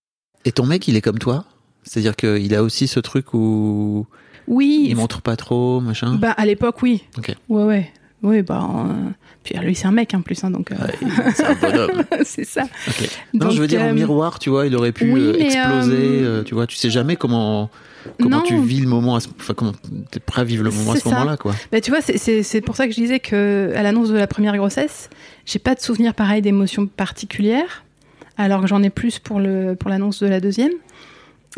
Et 0.45 0.51
ton 0.51 0.65
mec, 0.65 0.87
il 0.87 0.95
est 0.95 1.01
comme 1.01 1.19
toi? 1.19 1.45
C'est-à-dire 1.83 2.15
qu'il 2.15 2.53
a 2.55 2.63
aussi 2.63 2.87
ce 2.87 2.99
truc 2.99 3.33
où 3.33 4.05
Oui. 4.47 4.85
il 4.89 4.95
montre 4.95 5.21
pas 5.21 5.35
trop, 5.35 5.79
machin? 5.81 6.15
Bah, 6.15 6.31
à 6.31 6.45
l'époque, 6.45 6.81
oui. 6.81 7.03
Ok. 7.17 7.35
Ouais, 7.49 7.63
ouais. 7.63 7.91
Oui, 8.23 8.43
bah. 8.43 8.69
euh, 8.87 9.09
Puis 9.43 9.55
lui, 9.57 9.73
c'est 9.73 9.87
un 9.87 9.91
mec 9.91 10.13
en 10.13 10.21
plus, 10.21 10.43
hein, 10.43 10.51
donc. 10.51 10.71
euh, 10.71 10.75
Ouais, 10.75 11.31
c'est 11.33 11.43
un 11.45 11.55
bonhomme. 11.55 12.03
c'est 12.23 12.43
ça. 12.45 12.63
Ok. 12.87 13.09
Non, 13.33 13.45
Donc, 13.47 13.55
je 13.55 13.61
veux 13.61 13.67
dire, 13.67 13.81
en 13.81 13.85
euh, 13.89 13.93
miroir, 13.93 14.37
tu 14.37 14.51
vois, 14.51 14.67
il 14.67 14.75
aurait 14.75 14.91
pu 14.91 15.11
oui, 15.11 15.21
euh, 15.21 15.33
exploser, 15.39 16.19
euh, 16.21 16.43
tu 16.43 16.53
vois, 16.53 16.67
tu 16.67 16.75
sais 16.75 16.91
jamais 16.91 17.15
comment, 17.15 17.71
comment 18.21 18.37
Non. 18.37 18.43
tu 18.43 18.61
vis 18.61 18.79
le 18.81 18.87
moment, 18.87 19.15
à 19.15 19.21
ce- 19.21 19.27
enfin, 19.39 19.55
comment 19.55 19.71
t'es 20.11 20.19
prêt 20.19 20.41
à 20.41 20.43
vivre 20.43 20.63
le 20.63 20.69
moment 20.69 20.91
à 20.91 20.97
ce 20.97 21.09
moment-là, 21.09 21.37
quoi. 21.37 21.55
Bah, 21.71 21.81
tu 21.81 21.89
vois, 21.89 22.01
c'est- 22.01 22.61
pour 22.61 22.75
ça 22.75 22.85
que 22.85 22.91
je 22.93 23.01
disais 23.01 23.19
que 23.19 23.71
à 23.75 23.81
l'annonce 23.81 24.09
de 24.09 24.17
la 24.17 24.27
première 24.27 24.55
grossesse, 24.55 25.09
j'ai 25.47 25.57
pas 25.59 25.73
de 25.73 25.79
souvenir 25.81 26.13
pareil 26.13 26.43
d'émotions 26.43 26.85
particulières, 26.85 27.83
alors 28.37 28.61
que 28.61 28.67
j'en 28.67 28.81
ai 28.83 28.89
plus 28.89 29.19
pour 29.19 29.39
le 29.39 29.75
pour 29.75 29.89
l'annonce 29.89 30.21
de 30.21 30.27
la 30.27 30.39
deuxième. 30.39 30.71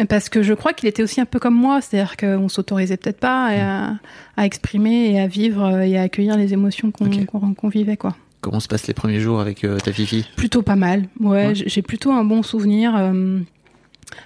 Parce 0.09 0.27
que 0.27 0.41
je 0.41 0.53
crois 0.55 0.73
qu'il 0.73 0.89
était 0.89 1.03
aussi 1.03 1.21
un 1.21 1.25
peu 1.25 1.38
comme 1.39 1.53
moi, 1.53 1.79
c'est-à-dire 1.79 2.17
qu'on 2.17 2.49
s'autorisait 2.49 2.97
peut-être 2.97 3.19
pas 3.19 3.49
à, 3.51 3.93
à 4.38 4.45
exprimer 4.45 5.12
et 5.12 5.19
à 5.19 5.27
vivre 5.27 5.63
euh, 5.65 5.81
et 5.81 5.97
à 5.99 6.01
accueillir 6.01 6.36
les 6.36 6.51
émotions 6.53 6.89
qu'on 6.89 7.05
Ok. 7.05 7.25
qu'on- 7.27 7.53
qu'on 7.53 7.69
vivait, 7.69 7.95
quoi. 7.97 8.15
Comment 8.41 8.59
se 8.59 8.67
passent 8.67 8.88
les 8.88 8.95
premiers 8.95 9.19
jours 9.19 9.39
avec 9.39 9.63
euh, 9.63 9.77
ta 9.77 9.93
fifi? 9.93 10.25
Plutôt 10.36 10.63
pas 10.63 10.75
mal. 10.75 11.03
Ouais, 11.19 11.47
Ouais. 11.47 11.53
j'ai- 11.55 11.81
plutôt 11.83 12.12
un 12.12 12.23
bon 12.25 12.41
souvenir. 12.41 12.95
euh, 12.97 13.39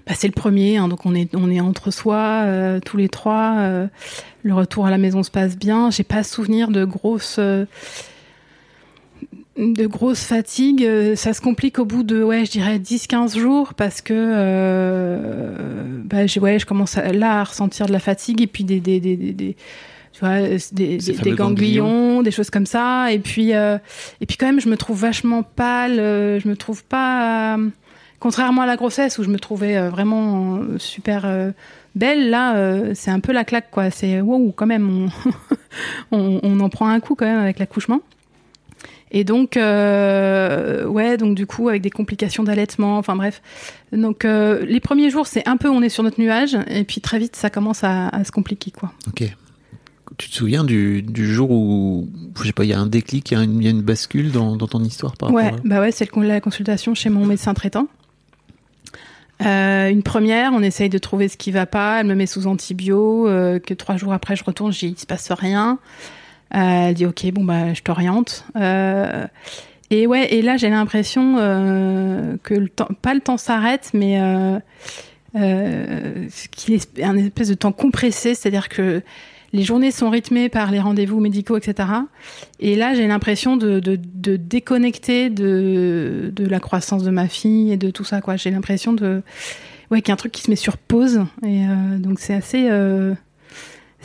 bah, 0.07 0.13
c'est 0.15 0.27
le 0.27 0.33
premier, 0.33 0.77
hein, 0.77 0.88
donc 0.88 1.05
on 1.05 1.13
est 1.13 1.36
on 1.36 1.49
est 1.51 1.60
entre 1.60 1.91
soi 1.91 2.43
euh, 2.45 2.79
tous 2.79 2.95
les 2.97 3.10
trois. 3.10 3.57
le 4.43 4.53
retour 4.53 4.86
à 4.86 4.89
la 4.89 4.97
maison 4.97 5.21
se 5.23 5.31
passe 5.31 5.57
bien. 5.57 5.91
J'ai 5.91 6.03
pas 6.03 6.23
souvenir 6.23 6.69
de 6.69 6.86
grosses 6.86 7.39
de 9.57 9.87
grosses 9.87 10.23
fatigues. 10.23 10.83
Euh, 10.85 11.15
Ça 11.15 11.33
se 11.33 11.41
complique 11.41 11.79
au 11.79 11.85
bout 11.85 12.03
de 12.03 12.21
ouais, 12.23 12.45
je 12.45 12.51
dirais 12.51 12.77
10-15 12.79 13.37
jours 13.37 13.73
parce 13.73 14.01
que 14.01 14.13
euh, 14.15 16.01
bah, 16.05 16.27
j'ai- 16.27 16.39
ouais, 16.39 16.59
je 16.59 16.65
commence 16.65 16.97
à, 16.97 17.11
là 17.13 17.39
à 17.39 17.43
ressentir 17.43 17.85
de 17.87 17.91
la 17.91 17.99
fatigue 17.99 18.41
et 18.41 18.47
puis 18.47 18.63
des 18.63 18.79
des 18.79 18.99
des, 18.99 19.15
des- 19.17 19.33
des- 19.33 19.55
tu 20.13 20.19
vois, 20.21 20.41
des, 20.41 20.59
Ces 20.59 20.73
des- 20.73 20.99
des 20.99 21.31
ganglions, 21.31 22.21
des 22.23 22.31
choses 22.31 22.49
comme 22.49 22.65
ça. 22.65 23.11
Et 23.11 23.19
puis, 23.19 23.53
euh, 23.53 23.77
et 24.21 24.25
puis 24.25 24.35
quand 24.37 24.47
même, 24.47 24.59
je 24.59 24.69
me 24.69 24.77
trouve 24.77 24.99
vachement 24.99 25.43
pâle. 25.43 25.99
euh, 25.99 26.39
Je 26.39 26.47
me 26.47 26.55
trouve 26.55 26.83
pas, 26.83 27.55
euh, 27.57 27.69
contrairement 28.19 28.63
à 28.63 28.65
la 28.65 28.77
grossesse 28.77 29.19
où 29.19 29.23
je 29.23 29.29
me 29.29 29.37
trouvais 29.39 29.77
euh, 29.77 29.89
vraiment 29.89 30.55
euh, 30.57 30.77
super 30.79 31.25
euh, 31.25 31.51
belle. 31.95 32.29
Là, 32.31 32.55
euh, 32.57 32.91
c'est 32.95 33.11
un 33.11 33.19
peu 33.19 33.31
la 33.31 33.43
claque, 33.43 33.69
quoi. 33.69 33.91
C'est 33.91 34.19
wow, 34.21 34.51
quand 34.55 34.65
même, 34.65 35.07
on, 36.11 36.11
on, 36.11 36.39
on 36.41 36.59
en 36.61 36.69
prend 36.69 36.87
un 36.89 36.99
coup 36.99 37.13
quand 37.15 37.25
même 37.25 37.39
avec 37.39 37.59
l'accouchement. 37.59 38.01
Et 39.11 39.23
donc, 39.23 39.55
euh, 39.55 40.85
ouais, 40.85 41.15
donc 41.17 41.35
du 41.35 41.45
coup, 41.47 41.69
avec 41.69 41.81
des 41.81 41.89
complications 41.89 42.43
d'allaitement, 42.43 42.97
enfin 42.97 43.15
bref. 43.15 43.41
Donc, 43.93 44.25
euh, 44.25 44.65
les 44.65 44.79
premiers 44.81 45.09
jours, 45.09 45.27
c'est 45.27 45.47
un 45.47 45.55
peu, 45.57 45.69
on 45.69 45.81
est 45.81 45.89
sur 45.89 46.03
notre 46.03 46.19
nuage, 46.19 46.57
et 46.67 46.83
puis 46.83 46.99
très 46.99 47.17
vite, 47.17 47.35
ça 47.35 47.49
commence 47.49 47.83
à, 47.83 48.09
à 48.09 48.23
se 48.23 48.31
compliquer, 48.31 48.71
quoi. 48.71 48.91
Ok. 49.07 49.23
Tu 50.17 50.29
te 50.29 50.35
souviens 50.35 50.63
du, 50.63 51.03
du 51.03 51.31
jour 51.31 51.51
où, 51.51 52.07
je 52.39 52.43
sais 52.47 52.51
pas, 52.53 52.63
il 52.63 52.69
y 52.69 52.73
a 52.73 52.79
un 52.79 52.87
déclic, 52.87 53.29
il 53.31 53.33
y 53.35 53.37
a 53.37 53.43
une, 53.43 53.57
il 53.61 53.63
y 53.63 53.67
a 53.67 53.71
une 53.71 53.81
bascule 53.81 54.31
dans, 54.31 54.55
dans 54.55 54.67
ton 54.67 54.83
histoire 54.83 55.15
par 55.15 55.31
Ouais, 55.31 55.43
rapport 55.43 55.59
à... 55.59 55.61
bah 55.63 55.79
ouais, 55.79 55.91
c'est 55.91 56.09
la 56.15 56.41
consultation 56.41 56.95
chez 56.95 57.09
mon 57.09 57.25
médecin 57.25 57.53
traitant. 57.53 57.87
Euh, 59.45 59.89
une 59.89 60.01
première, 60.01 60.51
on 60.53 60.63
essaye 60.63 60.89
de 60.89 60.97
trouver 60.97 61.27
ce 61.27 61.37
qui 61.37 61.51
va 61.51 61.65
pas. 61.67 61.99
Elle 61.99 62.07
me 62.07 62.15
met 62.15 62.25
sous 62.25 62.47
antibio. 62.47 63.27
euh, 63.27 63.59
que 63.59 63.73
trois 63.75 63.95
jours 63.95 64.11
après, 64.11 64.35
je 64.35 64.43
retourne, 64.43 64.73
il 64.81 64.97
se 64.97 65.05
passe 65.05 65.31
rien. 65.31 65.77
Elle 66.51 66.93
dit 66.93 67.05
ok, 67.05 67.31
bon 67.31 67.43
bah 67.43 67.73
je 67.73 67.81
t'oriente. 67.81 68.45
Euh, 68.55 69.27
et 69.89 70.07
ouais, 70.07 70.33
et 70.33 70.41
là 70.41 70.57
j'ai 70.57 70.69
l'impression 70.69 71.36
euh, 71.38 72.38
que 72.43 72.53
le 72.53 72.69
temps, 72.69 72.89
pas 73.01 73.13
le 73.13 73.21
temps 73.21 73.38
s'arrête, 73.38 73.91
mais 73.93 74.19
euh, 74.19 74.60
qu'il 76.51 76.73
est 76.73 77.03
un 77.03 77.17
espèce 77.17 77.49
de 77.49 77.53
temps 77.53 77.71
compressé, 77.71 78.33
c'est-à-dire 78.33 78.69
que 78.69 79.01
les 79.53 79.63
journées 79.63 79.91
sont 79.91 80.10
rythmées 80.10 80.49
par 80.49 80.71
les 80.71 80.79
rendez-vous 80.79 81.21
médicaux, 81.21 81.57
etc. 81.57 81.89
Et 82.60 82.75
là, 82.75 82.93
j'ai 82.93 83.07
l'impression 83.07 83.55
de, 83.55 83.79
de, 83.79 83.97
de 83.97 84.36
déconnecter 84.36 85.29
de, 85.29 86.33
de 86.36 86.45
la 86.45 86.60
croissance 86.60 87.03
de 87.03 87.12
ma 87.12 87.29
fille 87.29 87.71
et 87.71 87.77
de 87.77 87.89
tout 87.89 88.03
ça. 88.03 88.19
quoi. 88.19 88.36
J'ai 88.36 88.51
l'impression 88.51 88.91
de 88.91 89.21
ouais, 89.89 90.01
qu'il 90.01 90.10
y 90.10 90.12
a 90.12 90.15
un 90.15 90.17
truc 90.17 90.33
qui 90.33 90.41
se 90.41 90.49
met 90.49 90.57
sur 90.57 90.77
pause. 90.77 91.21
Et 91.45 91.63
donc, 91.97 92.19
c'est 92.19 92.33
assez, 92.33 92.67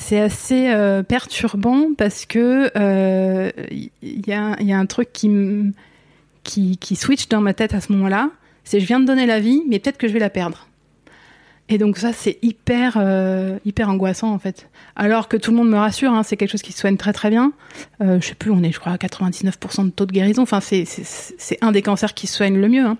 c'est 0.02 0.20
assez 0.20 0.68
euh, 0.70 1.02
perturbant 1.02 1.94
parce 1.96 2.26
que 2.26 2.70
euh, 2.76 3.50
il 3.70 4.26
y, 4.26 4.32
a, 4.32 4.56
il 4.60 4.66
y 4.66 4.72
a 4.72 4.78
un 4.78 4.86
truc 4.86 5.10
qui, 5.12 5.72
qui, 6.42 6.96
switch 6.96 7.28
dans 7.28 7.40
ma 7.40 7.54
tête 7.54 7.72
à 7.72 7.80
ce 7.80 7.92
moment-là. 7.92 8.30
C'est 8.64 8.80
je 8.80 8.86
viens 8.86 9.00
de 9.00 9.06
donner 9.06 9.26
la 9.26 9.40
vie, 9.40 9.62
mais 9.68 9.78
peut-être 9.78 9.98
que 9.98 10.08
je 10.08 10.12
vais 10.12 10.18
la 10.18 10.30
perdre. 10.30 10.66
Et 11.68 11.78
donc 11.78 11.96
ça, 11.96 12.12
c'est 12.12 12.38
hyper, 12.42 12.96
euh, 12.98 13.58
hyper 13.64 13.88
angoissant 13.88 14.32
en 14.32 14.38
fait. 14.38 14.68
Alors 14.96 15.28
que 15.28 15.36
tout 15.36 15.52
le 15.52 15.56
monde 15.56 15.70
me 15.70 15.78
rassure, 15.78 16.12
hein, 16.12 16.22
c'est 16.22 16.36
quelque 16.36 16.50
chose 16.50 16.62
qui 16.62 16.72
se 16.72 16.80
soigne 16.80 16.96
très 16.96 17.12
très 17.12 17.30
bien. 17.30 17.52
Euh, 18.00 18.20
je 18.20 18.26
sais 18.26 18.34
plus, 18.34 18.50
on 18.50 18.62
est 18.62 18.72
je 18.72 18.80
crois 18.80 18.92
à 18.92 18.96
99% 18.96 19.86
de 19.86 19.90
taux 19.90 20.06
de 20.06 20.12
guérison. 20.12 20.42
Enfin, 20.42 20.60
c'est 20.60 21.58
un 21.62 21.72
des 21.72 21.82
cancers 21.82 22.14
qui 22.14 22.26
se 22.26 22.36
soigne 22.36 22.60
le 22.60 22.68
mieux. 22.68 22.84
hein. 22.84 22.98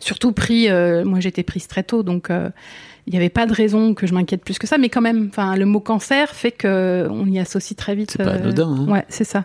Surtout 0.00 0.32
pris, 0.32 0.68
euh, 0.68 1.04
moi 1.04 1.20
j'étais 1.20 1.42
prise 1.42 1.66
très 1.66 1.82
tôt, 1.82 2.02
donc 2.02 2.30
euh, 2.30 2.50
il 3.06 3.12
n'y 3.12 3.16
avait 3.18 3.28
pas 3.30 3.46
de 3.46 3.52
raison 3.52 3.94
que 3.94 4.06
je 4.06 4.14
m'inquiète 4.14 4.44
plus 4.44 4.58
que 4.58 4.66
ça. 4.66 4.78
Mais 4.78 4.88
quand 4.88 5.00
même, 5.00 5.28
enfin 5.30 5.56
le 5.56 5.64
mot 5.66 5.80
cancer 5.80 6.30
fait 6.34 6.52
que 6.52 7.06
on 7.10 7.26
y 7.26 7.38
associe 7.38 7.76
très 7.76 7.94
vite. 7.94 8.12
C'est 8.12 8.22
pas 8.22 8.32
anodin, 8.32 8.68
hein. 8.68 8.88
Ouais, 8.88 9.04
c'est 9.08 9.24
ça. 9.24 9.44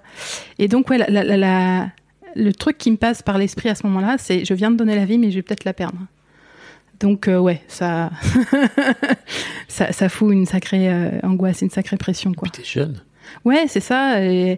Et 0.60 0.68
donc 0.68 0.90
ouais, 0.90 0.98
la, 0.98 1.08
la- 1.10 1.24
la- 1.24 1.38
la- 1.38 1.90
le 2.36 2.54
truc 2.54 2.78
qui 2.78 2.92
me 2.92 2.98
passe 2.98 3.22
par 3.24 3.38
l'esprit 3.38 3.70
à 3.70 3.76
ce 3.76 3.86
moment-là, 3.88 4.18
c'est 4.20 4.46
je 4.46 4.54
viens 4.54 4.70
de 4.70 4.76
donner 4.78 4.96
la 4.96 5.06
vie, 5.06 5.18
mais 5.18 5.32
je 5.32 5.38
vais 5.38 5.42
peut-être 5.42 5.66
la 5.66 5.74
perdre. 5.74 5.98
Donc 7.00 7.28
euh, 7.28 7.38
ouais, 7.40 7.62
ça, 7.68 8.10
ça, 9.68 9.92
ça 9.92 10.10
fout 10.10 10.34
une 10.34 10.46
sacrée 10.46 10.92
euh, 10.92 11.10
angoisse, 11.24 11.62
une 11.62 11.70
sacrée 11.70 11.98
pression 11.98 12.34
quoi. 12.34 12.50
T'es 12.50 12.64
jeune. 12.64 13.02
Ouais, 13.46 13.66
c'est 13.68 13.82
ça. 13.82 14.24
Et, 14.24 14.58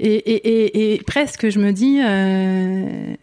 et, 0.00 0.14
et, 0.14 0.34
et- 0.34 0.94
et 0.94 0.98
presque, 1.02 1.48
je 1.50 1.58
me 1.60 1.72
dis, 1.72 2.00
euh, 2.04 3.14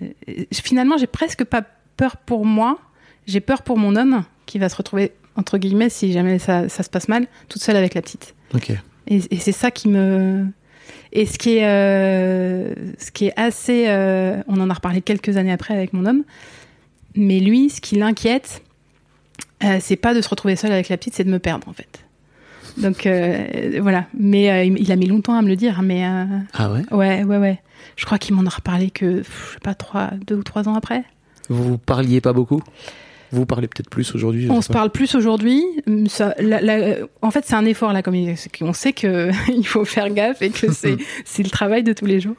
finalement, 0.53 0.97
j'ai 0.97 1.07
presque 1.07 1.43
pas 1.43 1.63
peur 1.97 2.17
pour 2.17 2.45
moi. 2.45 2.79
J'ai 3.27 3.39
peur 3.41 3.61
pour 3.63 3.77
mon 3.77 3.95
homme 3.95 4.23
qui 4.45 4.59
va 4.59 4.69
se 4.69 4.75
retrouver 4.75 5.11
entre 5.35 5.57
guillemets 5.57 5.89
si 5.89 6.11
jamais 6.13 6.39
ça, 6.39 6.69
ça 6.69 6.83
se 6.83 6.89
passe 6.89 7.07
mal, 7.09 7.27
toute 7.49 7.61
seule 7.61 7.75
avec 7.75 7.93
la 7.93 8.01
petite. 8.01 8.33
Ok. 8.53 8.71
Et, 9.07 9.21
et 9.29 9.37
c'est 9.37 9.51
ça 9.51 9.71
qui 9.71 9.87
me. 9.89 10.47
Et 11.11 11.25
ce 11.25 11.37
qui 11.37 11.57
est, 11.57 11.65
euh, 11.67 12.73
ce 12.97 13.11
qui 13.11 13.27
est 13.27 13.33
assez. 13.39 13.85
euh, 13.87 14.41
on 14.47 14.59
en 14.59 14.69
a 14.69 14.73
reparlé 14.73 15.01
quelques 15.01 15.37
années 15.37 15.51
après 15.51 15.73
avec 15.73 15.93
mon 15.93 16.05
homme. 16.05 16.23
Mais 17.15 17.39
lui, 17.39 17.69
ce 17.69 17.79
qui 17.81 17.95
l'inquiète, 17.95 18.61
euh, 19.63 19.77
c'est 19.79 19.95
pas 19.95 20.13
de 20.13 20.21
se 20.21 20.27
retrouver 20.29 20.55
seul 20.55 20.71
avec 20.71 20.89
la 20.89 20.97
petite, 20.97 21.13
c'est 21.15 21.23
de 21.23 21.31
me 21.31 21.39
perdre 21.39 21.67
en 21.69 21.73
fait. 21.73 22.03
Donc 22.77 23.05
euh, 23.05 23.79
voilà. 23.81 24.05
Mais 24.17 24.67
il 24.67 24.91
a 24.91 24.95
mis 24.97 25.05
longtemps 25.07 25.35
à 25.35 25.41
me 25.41 25.47
le 25.47 25.55
dire. 25.55 25.81
Mais 25.81 26.05
euh, 26.05 26.25
Ah 26.53 26.71
ouais? 26.71 26.81
ouais, 26.91 27.23
ouais, 27.23 27.37
ouais. 27.37 27.61
Je 27.95 28.05
crois 28.05 28.17
qu'il 28.17 28.35
m'en 28.35 28.45
a 28.45 28.49
reparlé 28.49 28.89
que 28.89 29.19
je 29.23 29.53
sais 29.53 29.59
pas 29.63 29.75
trois, 29.75 30.09
deux 30.27 30.35
ou 30.35 30.43
trois 30.43 30.67
ans 30.67 30.75
après. 30.75 31.03
Vous 31.49 31.63
vous 31.63 31.77
parliez 31.77 32.19
pas 32.19 32.33
beaucoup? 32.33 32.61
Vous 33.31 33.45
parlez 33.45 33.67
peut-être 33.67 33.89
plus 33.89 34.13
aujourd'hui 34.15 34.47
On 34.49 34.61
se 34.61 34.67
pas. 34.67 34.75
parle 34.75 34.91
plus 34.91 35.15
aujourd'hui. 35.15 35.63
La- 36.39 36.95
en 37.21 37.31
fait, 37.31 37.43
c'est 37.45 37.55
un 37.55 37.65
effort 37.65 37.91
la 37.93 38.01
communication. 38.01 38.49
On 38.61 38.73
sait 38.73 38.93
que 38.93 39.29
il 39.51 39.65
faut 39.65 39.83
faire 39.85 40.09
gaffe 40.11 40.41
et 40.41 40.49
que 40.51 40.71
c'est 41.25 41.43
le 41.43 41.49
travail 41.49 41.83
de 41.83 41.93
tous 41.93 42.05
les 42.05 42.19
jours. 42.19 42.35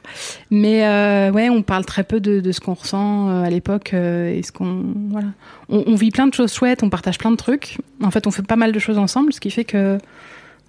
Mais 0.49 0.85
euh, 0.85 1.31
ouais, 1.31 1.49
on 1.49 1.61
parle 1.61 1.85
très 1.85 2.03
peu 2.03 2.19
de, 2.19 2.39
de 2.39 2.51
ce 2.51 2.59
qu'on 2.59 2.73
ressent 2.73 3.29
euh, 3.29 3.43
à 3.43 3.49
l'époque 3.49 3.91
euh, 3.93 4.29
et 4.33 4.41
ce 4.43 4.51
qu'on 4.51 4.83
voilà. 5.09 5.27
On, 5.69 5.83
on 5.87 5.95
vit 5.95 6.11
plein 6.11 6.27
de 6.27 6.33
choses 6.33 6.53
chouettes, 6.53 6.83
on 6.83 6.89
partage 6.89 7.17
plein 7.17 7.31
de 7.31 7.35
trucs. 7.37 7.77
En 8.01 8.11
fait, 8.11 8.25
on 8.27 8.31
fait 8.31 8.41
pas 8.45 8.55
mal 8.55 8.71
de 8.71 8.79
choses 8.79 8.97
ensemble, 8.97 9.33
ce 9.33 9.39
qui 9.39 9.51
fait 9.51 9.65
que 9.65 9.97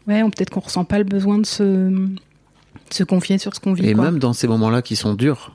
ouais, 0.09 0.23
on 0.23 0.31
peut-être 0.31 0.51
qu'on 0.51 0.61
ressent 0.61 0.85
pas 0.85 0.99
le 0.99 1.05
besoin 1.05 1.39
de 1.39 1.47
se 1.47 1.63
de 1.63 2.95
se 2.95 3.05
confier 3.05 3.39
sur 3.39 3.55
ce 3.55 3.61
qu'on 3.61 3.73
vit. 3.75 3.87
Et 3.89 3.93
quoi. 3.95 4.05
même 4.05 4.19
dans 4.19 4.33
ces 4.33 4.49
moments-là 4.49 4.81
qui 4.83 4.97
sont 4.97 5.15
durs, 5.15 5.55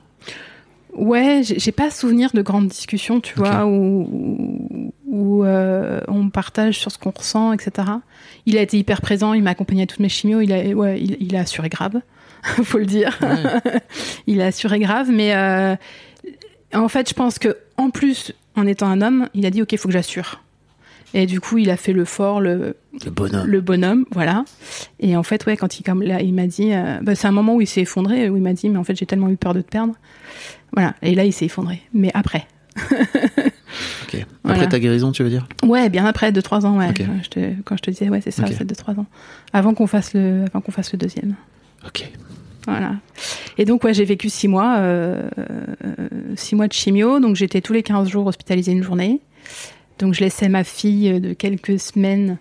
Ouais, 0.94 1.42
j'ai 1.42 1.72
pas 1.72 1.90
souvenir 1.90 2.30
de 2.32 2.42
grandes 2.42 2.68
discussions, 2.68 3.20
tu 3.20 3.34
vois, 3.34 3.66
où, 3.66 4.92
où, 5.06 5.44
euh, 5.44 6.00
on 6.06 6.30
partage 6.30 6.78
sur 6.78 6.92
ce 6.92 6.98
qu'on 6.98 7.10
ressent, 7.10 7.52
etc. 7.52 7.88
Il 8.46 8.56
a 8.56 8.62
été 8.62 8.78
hyper 8.78 9.00
présent, 9.00 9.32
il 9.34 9.42
m'a 9.42 9.50
accompagné 9.50 9.82
à 9.82 9.86
toutes 9.86 10.00
mes 10.00 10.08
chimios, 10.08 10.40
il 10.40 10.52
a, 10.52 10.72
ouais, 10.72 11.00
il, 11.00 11.16
il 11.20 11.34
a 11.34 11.40
assuré 11.40 11.68
grave, 11.68 12.00
faut 12.62 12.78
le 12.78 12.86
dire. 12.86 13.18
il 14.28 14.40
a 14.40 14.46
assuré 14.46 14.78
grave, 14.78 15.10
mais 15.10 15.34
euh, 15.34 15.74
en 16.72 16.88
fait, 16.88 17.08
je 17.08 17.14
pense 17.14 17.40
que 17.40 17.56
en 17.76 17.90
plus, 17.90 18.32
en 18.54 18.66
étant 18.66 18.86
un 18.86 19.02
homme, 19.02 19.28
il 19.34 19.46
a 19.46 19.50
dit 19.50 19.62
ok, 19.62 19.72
il 19.72 19.78
faut 19.78 19.88
que 19.88 19.94
j'assure. 19.94 20.43
Et 21.16 21.26
du 21.26 21.40
coup, 21.40 21.58
il 21.58 21.70
a 21.70 21.76
fait 21.76 21.92
le 21.92 22.04
fort, 22.04 22.40
le, 22.40 22.76
Le 23.04 23.10
bonhomme. 23.10 23.46
le 23.46 23.60
bonhomme, 23.60 24.04
voilà. 24.10 24.44
Et 25.00 25.16
en 25.16 25.22
fait, 25.22 25.46
ouais, 25.46 25.56
quand 25.56 25.78
il, 25.78 25.82
comme 25.84 26.02
là, 26.02 26.20
il 26.20 26.34
m'a 26.34 26.46
dit, 26.48 26.72
euh, 26.72 26.98
bah, 27.02 27.14
c'est 27.14 27.28
un 27.28 27.32
moment 27.32 27.54
où 27.54 27.60
il 27.60 27.66
s'est 27.68 27.82
effondré, 27.82 28.28
où 28.28 28.36
il 28.36 28.42
m'a 28.42 28.52
dit, 28.52 28.68
mais 28.68 28.78
en 28.78 28.84
fait, 28.84 28.96
j'ai 28.96 29.06
tellement 29.06 29.28
eu 29.30 29.36
peur 29.36 29.54
de 29.54 29.60
te 29.60 29.70
perdre. 29.70 29.94
Voilà. 30.72 30.94
Et 31.02 31.14
là, 31.14 31.24
il 31.24 31.32
s'est 31.32 31.44
effondré. 31.46 31.80
Mais 31.94 32.10
après. 32.14 32.46
Ok. 34.04 34.14
Après 34.14 34.26
Voilà. 34.44 34.66
ta 34.66 34.78
guérison, 34.78 35.10
tu 35.10 35.22
veux 35.24 35.30
dire? 35.30 35.46
Ouais, 35.64 35.88
bien 35.88 36.04
après, 36.04 36.30
2-3 36.30 36.64
ans, 36.66 36.78
ouais. 36.78 36.90
Ok. 36.90 37.02
Je 37.24 37.28
te- 37.28 37.52
quand 37.64 37.76
je 37.76 37.82
te 37.82 37.90
disais, 37.90 38.08
ouais, 38.08 38.20
c'est 38.20 38.30
ça, 38.30 38.44
c'est 38.46 38.64
2-3 38.64 39.00
ans. 39.00 39.06
Avant 39.52 39.74
qu'on 39.74 39.86
fasse 39.88 40.14
le, 40.14 40.44
avant 40.46 40.60
qu'on 40.60 40.70
fasse 40.72 40.92
le 40.92 40.98
deuxième. 40.98 41.34
Ok. 41.86 42.08
Voilà. 42.66 42.92
Et 43.58 43.64
donc, 43.64 43.82
ouais, 43.84 43.92
j'ai 43.94 44.04
vécu 44.04 44.28
6 44.28 44.46
mois, 44.48 44.76
euh, 44.78 45.22
6 46.36 46.54
mois 46.54 46.68
de 46.68 46.72
chimio. 46.72 47.18
Donc, 47.20 47.34
j'étais 47.36 47.60
tous 47.60 47.72
les 47.72 47.82
15 47.82 48.08
jours 48.08 48.26
hospitalisée 48.26 48.72
une 48.72 48.82
journée. 48.82 49.20
Donc, 49.98 50.14
je 50.14 50.20
laissais 50.20 50.48
ma 50.48 50.64
fille 50.64 51.20
de 51.20 51.32
quelques 51.32 51.78
semaines, 51.78 52.38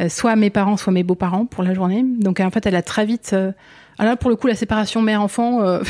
euh, 0.00 0.08
soit 0.08 0.32
à 0.32 0.36
mes 0.36 0.50
parents, 0.50 0.76
soit 0.76 0.90
à 0.90 0.94
mes 0.94 1.04
beaux-parents 1.04 1.46
pour 1.46 1.62
la 1.62 1.74
journée. 1.74 2.04
Donc, 2.04 2.40
en 2.40 2.50
fait, 2.50 2.66
elle 2.66 2.76
a 2.76 2.82
très 2.82 3.06
vite. 3.06 3.30
euh, 3.32 3.52
alors 3.98 4.12
là, 4.12 4.16
pour 4.16 4.28
le 4.28 4.36
coup, 4.36 4.46
la 4.46 4.54
séparation 4.54 5.00
mère-enfant, 5.00 5.62
euh, 5.62 5.80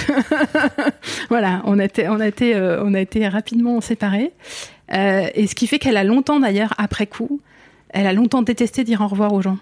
voilà, 1.29 1.63
on 1.65 1.79
a 1.79 1.85
été, 1.85 2.09
on 2.09 2.21
a 2.21 2.27
été, 2.29 2.55
euh, 2.55 2.83
on 2.85 2.95
a 2.95 3.01
été 3.01 3.27
rapidement 3.27 3.81
séparés. 3.81 4.33
Euh, 4.93 5.27
et 5.35 5.47
ce 5.49 5.55
qui 5.57 5.67
fait 5.67 5.81
qu'elle 5.81 5.97
a 5.97 6.05
longtemps, 6.05 6.39
d'ailleurs, 6.39 6.73
après 6.79 7.09
coup, 7.09 7.41
elle 7.89 8.07
a 8.07 8.13
longtemps 8.13 8.43
détesté 8.43 8.85
dire 8.85 9.01
au 9.01 9.09
revoir 9.09 9.33
aux 9.33 9.43
gens. 9.43 9.59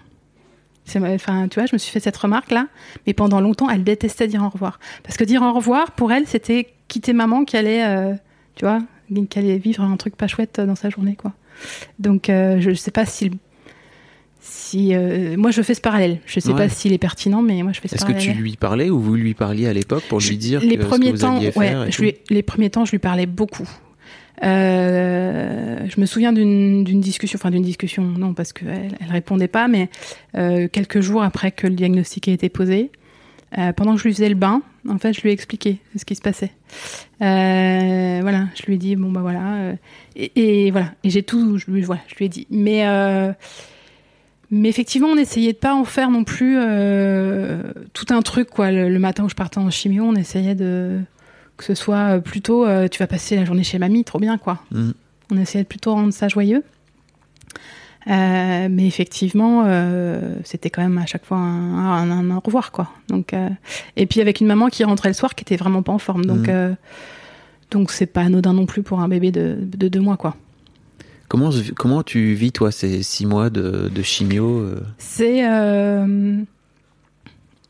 Enfin, 0.95 1.47
tu 1.47 1.59
vois, 1.59 1.65
je 1.65 1.73
me 1.73 1.79
suis 1.79 1.91
fait 1.91 1.99
cette 1.99 2.17
remarque 2.17 2.51
là, 2.51 2.67
mais 3.07 3.13
pendant 3.13 3.41
longtemps, 3.41 3.67
elle 3.71 3.83
détestait 3.83 4.27
dire 4.27 4.43
au 4.43 4.49
revoir. 4.49 4.79
Parce 5.01 5.17
que 5.17 5.23
dire 5.23 5.41
au 5.41 5.51
revoir, 5.51 5.91
pour 5.93 6.11
elle, 6.11 6.27
c'était 6.27 6.67
quitter 6.87 7.13
maman 7.13 7.43
qui 7.43 7.57
allait, 7.57 7.83
euh, 7.83 8.13
tu 8.55 8.65
vois, 8.65 8.79
qui 9.29 9.39
allait 9.39 9.57
vivre 9.57 9.83
un 9.83 9.97
truc 9.97 10.15
pas 10.15 10.27
chouette 10.27 10.61
dans 10.61 10.75
sa 10.75 10.91
journée, 10.91 11.15
quoi. 11.15 11.33
Donc, 11.99 12.29
euh, 12.29 12.59
je 12.59 12.73
sais 12.73 12.91
pas 12.91 13.05
si. 13.05 13.31
si 14.41 14.93
euh, 14.93 15.35
moi, 15.37 15.51
je 15.51 15.61
fais 15.61 15.73
ce 15.73 15.81
parallèle. 15.81 16.19
Je 16.25 16.39
sais 16.39 16.49
Ouais. 16.51 16.55
pas 16.57 16.69
s'il 16.69 16.93
est 16.93 16.97
pertinent, 16.97 17.41
mais 17.41 17.61
moi, 17.63 17.71
je 17.71 17.79
fais 17.79 17.87
ce 17.87 17.95
Est-ce 17.95 18.05
que 18.05 18.11
tu 18.13 18.31
lui 18.33 18.55
parlais 18.57 18.89
ou 18.89 18.99
vous 18.99 19.15
lui 19.15 19.33
parliez 19.33 19.67
à 19.67 19.73
l'époque 19.73 20.03
pour 20.09 20.19
lui 20.19 20.37
dire 20.37 20.61
les 20.61 20.75
que, 20.77 20.83
ce 20.83 20.87
premiers 20.87 21.07
que 21.11 21.15
vous 21.15 21.21
temps, 21.21 21.37
alliez 21.37 21.51
faire 21.51 21.91
je 21.91 22.01
lui- 22.01 22.15
les 22.29 22.43
premiers 22.43 22.69
temps, 22.69 22.85
je 22.85 22.91
lui 22.91 22.99
parlais 22.99 23.25
beaucoup. 23.25 23.67
Euh, 24.43 25.77
je 25.87 25.99
me 26.01 26.05
souviens 26.05 26.33
d'une 26.33 26.83
d'une 26.83 26.99
discussion, 27.01 27.37
enfin 27.41 27.51
d'une 27.51 27.63
discussion, 27.63 28.03
non, 28.03 28.33
parce 28.33 28.51
qu'elle 28.53 28.91
elle 28.99 29.11
répondait 29.11 29.47
pas, 29.47 29.67
mais 29.67 29.89
euh, 30.37 30.67
quelques 30.71 30.99
jours 30.99 31.23
après 31.23 31.51
que 31.51 31.67
le 31.67 31.73
diagnostic 31.73 32.27
ait 32.27 32.33
été 32.33 32.49
posé, 32.49 32.91
pendant 33.77 33.93
que 33.93 33.99
je 33.99 34.03
lui 34.03 34.13
faisais 34.13 34.27
le 34.29 34.35
bain, 34.35 34.61
en 34.87 34.97
fait, 34.97 35.13
je 35.13 35.21
lui 35.21 35.29
ai 35.29 35.33
expliqué 35.33 35.79
ce 35.97 36.05
qui 36.05 36.15
se 36.15 36.21
passait. 36.21 36.51
Euh, 37.21 38.19
voilà, 38.21 38.47
je 38.55 38.63
lui 38.67 38.75
ai 38.75 38.77
dit, 38.77 38.95
bon, 38.95 39.11
bah 39.11 39.21
voilà. 39.21 39.55
euh, 39.55 39.73
et, 40.15 40.65
et 40.67 40.71
voilà, 40.71 40.93
et 41.03 41.09
j'ai 41.09 41.23
tout, 41.23 41.57
je 41.57 41.69
lui, 41.71 41.81
voilà, 41.81 42.01
je 42.07 42.15
lui 42.15 42.25
ai 42.25 42.29
dit. 42.29 42.47
Mais. 42.49 42.87
euh, 42.87 43.31
mais 44.51 44.69
effectivement, 44.69 45.07
on 45.07 45.17
essayait 45.17 45.53
de 45.53 45.57
pas 45.57 45.73
en 45.73 45.85
faire 45.85 46.11
non 46.11 46.23
plus 46.23 46.55
tout 47.93 48.05
un 48.09 48.21
truc 48.21 48.49
quoi. 48.49 48.71
Le, 48.71 48.89
le 48.89 48.99
matin 48.99 49.23
où 49.23 49.29
je 49.29 49.33
partais 49.33 49.57
en 49.57 49.69
chimio, 49.71 50.03
on 50.03 50.15
essayait 50.15 50.53
de 50.55 50.99
que 51.57 51.63
ce 51.63 51.73
soit 51.73 52.19
plutôt 52.19 52.63
tu 52.89 52.99
vas 52.99 53.07
passer 53.07 53.35
la 53.35 53.43
journée 53.43 53.63
chez 53.63 53.79
mamie, 53.79 54.03
trop 54.03 54.19
bien 54.19 54.37
quoi. 54.37 54.59
Mhm. 54.71 54.93
On 55.31 55.37
essayait 55.37 55.63
de 55.63 55.67
plutôt 55.67 55.93
rendre 55.93 56.13
ça 56.13 56.27
joyeux. 56.27 56.63
Euh, 58.07 58.67
mais 58.69 58.85
effectivement, 58.85 59.63
euh, 59.65 60.35
c'était 60.43 60.69
quand 60.69 60.83
même 60.83 60.97
à 60.99 61.05
chaque 61.07 61.25
fois 61.25 61.37
un, 61.37 61.75
un- 62.03 62.11
un- 62.11 62.29
un 62.31 62.35
au 62.37 62.39
revoir 62.39 62.71
quoi. 62.71 62.89
Donc 63.09 63.33
euh, 63.33 63.49
et 63.97 64.05
puis 64.05 64.21
avec 64.21 64.41
une 64.41 64.47
maman 64.47 64.67
qui 64.67 64.83
rentrait 64.83 65.09
le 65.09 65.15
soir 65.15 65.33
qui 65.33 65.41
était 65.41 65.55
vraiment 65.57 65.81
pas 65.81 65.91
en 65.91 65.97
forme. 65.97 66.25
Donc 66.25 66.47
euh, 66.49 66.73
donc 67.71 67.89
c'est 67.91 68.05
pas 68.05 68.21
anodin 68.21 68.53
non 68.53 68.67
plus 68.67 68.83
pour 68.83 68.99
un 68.99 69.07
bébé 69.07 69.31
de, 69.31 69.57
de 69.59 69.87
deux 69.87 70.01
mois 70.01 70.17
quoi. 70.17 70.35
Comment, 71.27 71.49
comment 71.75 72.03
tu 72.03 72.33
vis, 72.35 72.51
toi, 72.51 72.71
ces 72.71 73.01
six 73.01 73.25
mois 73.25 73.49
de, 73.49 73.89
de 73.93 74.01
chimio 74.03 74.63
C'est 74.99 75.41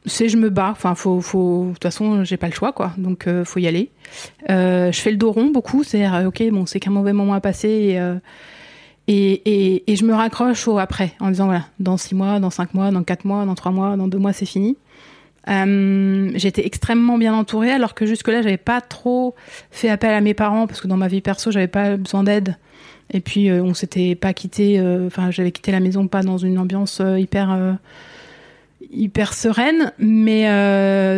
c'est 0.07 0.29
je 0.29 0.37
me 0.37 0.49
bats. 0.49 0.69
Enfin, 0.71 0.93
faut, 0.95 1.21
faut. 1.21 1.67
De 1.69 1.73
toute 1.73 1.83
façon, 1.83 2.23
j'ai 2.25 2.35
pas 2.37 2.47
le 2.47 2.53
choix, 2.53 2.73
quoi. 2.73 2.91
Donc, 2.97 3.27
faut 3.45 3.59
y 3.59 3.67
aller. 3.67 3.89
Je 4.49 4.91
fais 4.93 5.11
le 5.11 5.17
dos 5.17 5.31
rond 5.31 5.45
beaucoup. 5.51 5.83
Euh, 5.95 6.25
ok, 6.25 6.43
bon, 6.51 6.65
c'est 6.65 6.79
qu'un 6.81 6.91
mauvais 6.91 7.13
moment 7.13 7.33
à 7.33 7.39
passer. 7.39 7.69
Et, 7.69 7.99
et, 9.07 9.83
je 9.87 10.03
me 10.03 10.13
raccroche 10.13 10.67
au 10.67 10.79
après, 10.79 11.13
en 11.19 11.29
disant 11.29 11.45
voilà, 11.45 11.65
dans 11.79 11.97
six 11.97 12.15
mois, 12.15 12.39
dans 12.39 12.49
cinq 12.49 12.73
mois, 12.73 12.91
dans 12.91 13.03
quatre 13.03 13.25
mois, 13.25 13.45
dans 13.45 13.55
trois 13.55 13.71
mois, 13.71 13.97
dans 13.97 14.07
deux 14.07 14.17
mois, 14.17 14.33
c'est 14.33 14.45
fini. 14.45 14.77
Euh, 15.47 16.31
J'étais 16.35 16.65
extrêmement 16.65 17.17
bien 17.17 17.33
entourée, 17.33 17.71
alors 17.71 17.93
que 17.93 18.05
jusque-là, 18.05 18.41
j'avais 18.41 18.57
pas 18.57 18.81
trop 18.81 19.35
fait 19.69 19.89
appel 19.89 20.11
à 20.11 20.21
mes 20.21 20.33
parents 20.33 20.65
parce 20.65 20.81
que 20.81 20.87
dans 20.87 20.97
ma 20.97 21.07
vie 21.07 21.21
perso, 21.21 21.51
j'avais 21.51 21.67
pas 21.67 21.97
besoin 21.97 22.23
d'aide. 22.23 22.57
Et 23.13 23.19
puis, 23.19 23.49
euh, 23.49 23.61
on 23.61 23.73
s'était 23.73 24.15
pas 24.15 24.33
quitté. 24.33 24.79
euh, 24.79 25.07
Enfin, 25.07 25.29
j'avais 25.31 25.51
quitté 25.51 25.71
la 25.71 25.79
maison 25.79 26.07
pas 26.07 26.23
dans 26.23 26.37
une 26.37 26.57
ambiance 26.57 26.99
euh, 27.01 27.19
hyper 27.19 27.77
hyper 28.91 29.33
sereine. 29.33 29.91
Mais 29.99 30.45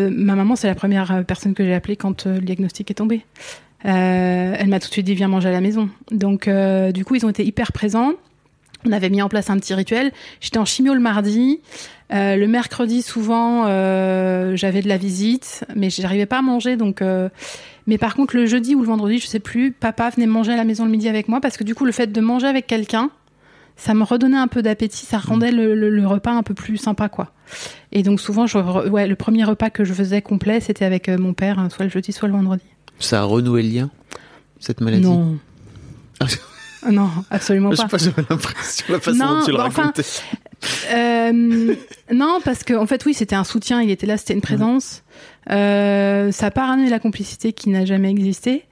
ma 0.09 0.35
maman, 0.35 0.55
c'est 0.55 0.67
la 0.67 0.75
première 0.75 1.23
personne 1.25 1.53
que 1.53 1.63
j'ai 1.63 1.73
appelée 1.73 1.95
quand 1.95 2.25
le 2.25 2.39
diagnostic 2.39 2.91
est 2.91 2.95
tombé. 2.95 3.25
Euh, 3.87 4.55
elle 4.57 4.67
m'a 4.67 4.79
tout 4.79 4.87
de 4.87 4.93
suite 4.93 5.05
dit 5.05 5.15
viens 5.15 5.27
manger 5.27 5.49
à 5.49 5.51
la 5.51 5.61
maison. 5.61 5.89
Donc, 6.11 6.47
euh, 6.47 6.91
du 6.91 7.05
coup, 7.05 7.15
ils 7.15 7.25
ont 7.25 7.29
été 7.29 7.45
hyper 7.45 7.71
présents. 7.71 8.13
On 8.85 8.91
avait 8.91 9.09
mis 9.09 9.21
en 9.21 9.29
place 9.29 9.49
un 9.49 9.57
petit 9.57 9.73
rituel. 9.73 10.11
J'étais 10.39 10.57
en 10.57 10.65
chimio 10.65 10.93
le 10.93 10.99
mardi. 10.99 11.61
Euh, 12.13 12.35
le 12.35 12.47
mercredi, 12.47 13.01
souvent, 13.01 13.63
j'avais 14.55 14.81
de 14.81 14.87
la 14.87 14.97
visite, 14.97 15.65
mais 15.75 15.89
j'arrivais 15.89 16.25
pas 16.25 16.39
à 16.39 16.41
manger. 16.41 16.75
Donc, 16.75 17.01
mais 17.87 17.97
par 17.97 18.15
contre, 18.15 18.35
le 18.35 18.45
jeudi 18.45 18.75
ou 18.75 18.81
le 18.81 18.87
vendredi, 18.87 19.19
je 19.19 19.27
sais 19.27 19.39
plus, 19.39 19.71
papa 19.71 20.09
venait 20.09 20.27
manger 20.27 20.53
à 20.53 20.57
la 20.57 20.65
maison 20.65 20.85
le 20.85 20.91
midi 20.91 21.07
avec 21.07 21.27
moi 21.27 21.39
parce 21.41 21.57
que 21.57 21.63
du 21.63 21.73
coup, 21.73 21.85
le 21.85 21.91
fait 21.91 22.07
de 22.07 22.21
manger 22.21 22.47
avec 22.47 22.67
quelqu'un, 22.67 23.09
ça 23.77 23.93
me 23.93 24.03
redonnait 24.03 24.37
un 24.37 24.47
peu 24.47 24.61
d'appétit, 24.61 25.05
ça 25.05 25.19
rendait 25.19 25.51
le, 25.51 26.05
repas 26.07 26.31
un 26.31 26.43
peu 26.43 26.53
plus 26.53 26.77
sympa, 26.77 27.09
quoi. 27.09 27.31
Et 27.91 28.03
donc 28.03 28.19
souvent, 28.19 28.47
je, 28.47 28.57
le 28.57 29.15
premier 29.15 29.43
repas 29.43 29.69
que 29.69 29.83
je 29.83 29.93
faisais 29.93 30.21
complet, 30.21 30.59
c'était 30.59 30.85
avec 30.85 31.09
mon 31.09 31.33
père, 31.33 31.59
hein, 31.59 31.69
soit 31.69 31.85
le 31.85 31.91
jeudi, 31.91 32.11
soit 32.11 32.27
le 32.27 32.33
vendredi. 32.33 32.65
Ça 32.99 33.21
a 33.21 33.23
renoué 33.23 33.63
le 33.63 33.69
lien, 33.69 33.89
cette 34.59 34.81
maladie 34.81 35.03
Non. 35.03 35.37
Ah, 36.83 36.91
non, 36.91 37.09
absolument 37.31 37.71
Je 37.71 37.77
sais 37.77 37.83
pas. 37.83 37.89
pas, 37.89 37.97
j'avais 37.97 38.23
l'impression, 38.29 38.85
la 38.89 38.99
façon 38.99 39.17
Non, 39.17 39.39
dont 39.39 39.45
tu 39.45 39.51
le 39.51 39.57
bah, 39.57 39.65
enfin. 39.67 39.91
Euh, 40.93 41.75
non, 42.13 42.39
parce 42.45 42.63
que 42.63 42.73
en 42.75 42.85
fait, 42.85 43.03
oui, 43.05 43.13
c'était 43.13 43.35
un 43.35 43.43
soutien, 43.43 43.81
il 43.81 43.89
était 43.89 44.05
là, 44.05 44.15
c'était 44.15 44.35
une 44.35 44.41
présence. 44.41 45.03
Euh, 45.49 46.31
ça 46.31 46.45
n'a 46.45 46.51
pas 46.51 46.67
ramené 46.67 46.89
la 46.89 46.99
complicité 46.99 47.51
qui 47.51 47.69
n'a 47.71 47.83
jamais 47.83 48.09
existé. 48.11 48.63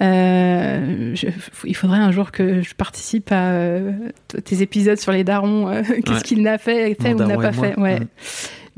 Euh, 0.00 1.14
je- 1.14 1.26
il 1.64 1.74
faudrait 1.76 1.98
un 1.98 2.12
jour 2.12 2.30
que 2.30 2.62
je 2.62 2.74
participe 2.74 3.30
à 3.32 3.50
euh, 3.50 3.92
tes 4.44 4.62
épisodes 4.62 4.98
sur 4.98 5.12
les 5.12 5.24
darons. 5.24 5.82
Qu'est-ce 5.82 6.10
Ouais. 6.12 6.22
qu'il 6.22 6.42
n'a 6.42 6.56
fait, 6.56 6.96
fait 7.00 7.14
ou 7.14 7.18
n'a 7.18 7.36
pas 7.36 7.52
fait. 7.52 7.78
Ouais. 7.78 8.00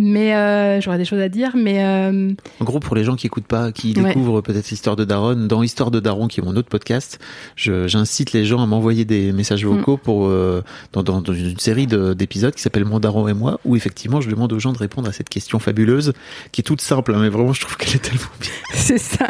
Mais 0.04 0.34
euh, 0.34 0.80
j'aurais 0.80 0.98
des 0.98 1.04
choses 1.04 1.20
à 1.20 1.28
dire. 1.28 1.52
Mais 1.54 1.84
euh, 1.84 2.32
En 2.58 2.64
gros, 2.64 2.80
pour 2.80 2.96
les 2.96 3.04
gens 3.04 3.14
qui 3.14 3.28
écoutent 3.28 3.46
pas, 3.46 3.70
qui 3.70 3.94
Ouais. 3.96 4.08
découvrent 4.08 4.40
peut-être 4.40 4.68
l'histoire 4.70 4.96
de 4.96 5.04
Daron, 5.04 5.36
dans 5.46 5.62
Histoire 5.62 5.92
de 5.92 6.00
Daron, 6.00 6.26
qui 6.26 6.40
est 6.40 6.42
mon 6.42 6.56
autre 6.56 6.68
podcast, 6.68 7.20
j'incite 7.56 8.32
les 8.32 8.44
gens 8.44 8.60
à 8.62 8.66
m'envoyer 8.66 9.04
des 9.04 9.32
messages 9.32 9.64
vocaux 9.64 9.96
pour 9.98 10.26
euh, 10.26 10.64
dans, 10.92 11.04
dans- 11.04 11.20
dans 11.20 11.32
une 11.32 11.56
série 11.58 11.86
de- 11.86 12.14
d'épisodes 12.14 12.52
qui 12.54 12.62
s'appelle 12.62 12.84
Mon 12.84 12.98
Daron 12.98 13.28
et 13.28 13.34
moi, 13.34 13.60
où 13.64 13.76
effectivement 13.76 14.20
je 14.20 14.28
demande 14.28 14.52
aux 14.52 14.58
gens 14.58 14.72
de 14.72 14.78
répondre 14.78 15.08
à 15.08 15.12
cette 15.12 15.28
question 15.28 15.58
fabuleuse, 15.60 16.12
qui 16.50 16.62
est 16.62 16.64
toute 16.64 16.80
simple, 16.80 17.14
hein, 17.14 17.18
mais 17.20 17.28
vraiment 17.28 17.52
je 17.52 17.60
trouve 17.60 17.76
qu'elle 17.76 17.94
est 17.94 17.98
tellement 18.02 18.20
bien. 18.40 18.50
c'est 18.74 18.98
ça, 18.98 19.28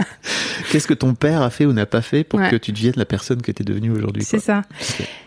Qu'est-ce 0.70 0.86
que 0.88 0.94
ton 0.94 1.14
père 1.14 1.42
a 1.42 1.50
fait 1.50 1.66
ou 1.66 1.72
n'a 1.74 1.86
pas 1.86 2.00
fait 2.02 2.24
pour 2.24 2.40
Ouais. 2.40 2.48
que 2.50 2.56
tu 2.56 2.72
deviennes 2.72 2.94
la 2.96 3.04
personne 3.04 3.42
que 3.42 3.52
tu 3.52 3.62
es 3.62 3.64
devenue 3.64 3.90
aujourd'hui 3.90 4.24
c'est 4.24 4.38
ça. 4.38 4.62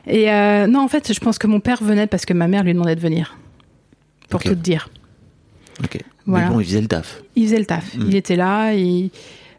Et 0.08 0.32
euh, 0.32 0.66
non, 0.68 0.80
en 0.82 0.88
fait, 0.88 1.14
je 1.14 1.20
pense 1.20 1.38
que 1.38 1.46
mon 1.48 1.60
père 1.60 1.84
venait 1.84 2.08
parce 2.08 2.26
que 2.26 2.34
ma 2.34 2.48
mère 2.48 2.64
lui 2.64 2.74
demandait 2.74 2.96
de 2.96 3.00
venir. 3.02 3.38
Pour 4.30 4.42
tout 4.42 4.50
te 4.50 4.54
dire. 4.56 4.90
Voilà. 6.26 6.48
Mais 6.48 6.54
bon, 6.54 6.60
il 6.60 6.66
faisait 6.66 6.82
le 6.82 6.88
taf. 6.88 7.22
Il 7.36 7.46
faisait 7.46 7.60
le 7.60 7.66
taf. 7.66 7.96
Mm. 7.96 8.04
Il 8.08 8.16
était 8.16 8.36
là. 8.36 8.74
Il, 8.74 9.12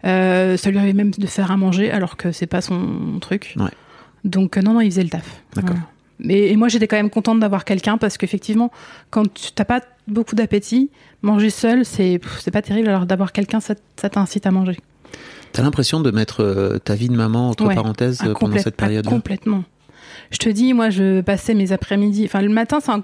euh, 0.04 0.56
ça 0.56 0.70
lui 0.70 0.78
arrivait 0.78 0.92
même 0.92 1.10
de 1.10 1.26
faire 1.26 1.50
à 1.50 1.56
manger 1.56 1.90
alors 1.90 2.16
que 2.16 2.32
c'est 2.32 2.46
pas 2.46 2.60
son 2.60 3.18
truc. 3.20 3.54
Ouais. 3.58 3.70
Donc 4.24 4.56
euh, 4.56 4.62
non, 4.62 4.74
non, 4.74 4.80
il 4.80 4.90
faisait 4.90 5.04
le 5.04 5.10
taf. 5.10 5.42
D'accord. 5.54 5.70
Voilà. 5.70 6.34
Et 6.34 6.56
moi, 6.56 6.68
j'étais 6.68 6.88
quand 6.88 6.96
même 6.96 7.10
contente 7.10 7.40
d'avoir 7.40 7.64
quelqu'un 7.66 7.98
parce 7.98 8.16
qu'effectivement, 8.16 8.72
quand 9.10 9.32
tu 9.32 9.52
t'as 9.54 9.66
pas 9.66 9.80
beaucoup 10.08 10.34
d'appétit, 10.34 10.90
manger 11.20 11.50
seul, 11.50 11.84
c'est 11.84 12.18
pas 12.52 12.62
terrible. 12.62 12.88
Alors 12.88 13.04
d'avoir 13.06 13.32
quelqu'un, 13.32 13.60
ça, 13.60 13.74
ça 13.96 14.08
t'incite 14.08 14.46
à 14.46 14.50
manger. 14.50 14.78
T'as 15.52 15.62
l'impression 15.62 16.00
de 16.00 16.10
mettre 16.10 16.42
euh, 16.42 16.78
ta 16.78 16.94
vie 16.94 17.08
de 17.08 17.16
maman 17.16 17.50
entre 17.50 17.66
Ouais. 17.66 17.74
parenthèses 17.74 18.20
Ah, 18.22 18.28
pendant 18.38 18.56
cette 18.58 18.74
ah, 18.78 18.84
période 18.84 19.06
Complètement. 19.06 19.64
Je 20.30 20.38
te 20.38 20.48
dis, 20.48 20.72
moi, 20.72 20.90
je 20.90 21.20
passais 21.20 21.54
mes 21.54 21.72
après-midi. 21.72 22.24
Enfin, 22.24 22.42
le 22.42 22.48
matin, 22.48 22.80
ça 22.80 22.94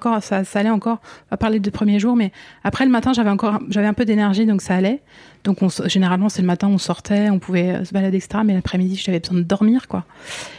allait 0.55 0.71
encore. 0.71 0.99
On 1.03 1.33
va 1.33 1.37
parler 1.37 1.61
de 1.61 1.71
premiers 1.71 1.99
jours, 1.99 2.17
mais 2.17 2.33
après 2.65 2.85
le 2.85 2.91
matin, 2.91 3.13
j'avais 3.13 3.31
encore, 3.31 3.61
j'avais 3.69 3.87
un 3.87 3.95
peu 3.95 4.05
d'énergie, 4.05 4.47
donc 4.47 4.63
ça 4.63 4.75
allait. 4.75 5.01
Donc, 5.45 5.59
généralement, 5.87 6.29
c'est 6.29 6.43
le 6.43 6.47
matin, 6.47 6.69
on 6.69 6.79
sortait, 6.79 7.29
on 7.31 7.39
pouvait 7.39 7.71
euh, 7.71 7.85
se 7.85 7.93
balader, 7.93 8.19
etc. 8.19 8.43
Mais 8.45 8.55
l'après-midi, 8.55 8.97
j'avais 8.97 9.19
besoin 9.19 9.39
de 9.39 9.43
dormir, 9.43 9.89
quoi. 9.89 10.05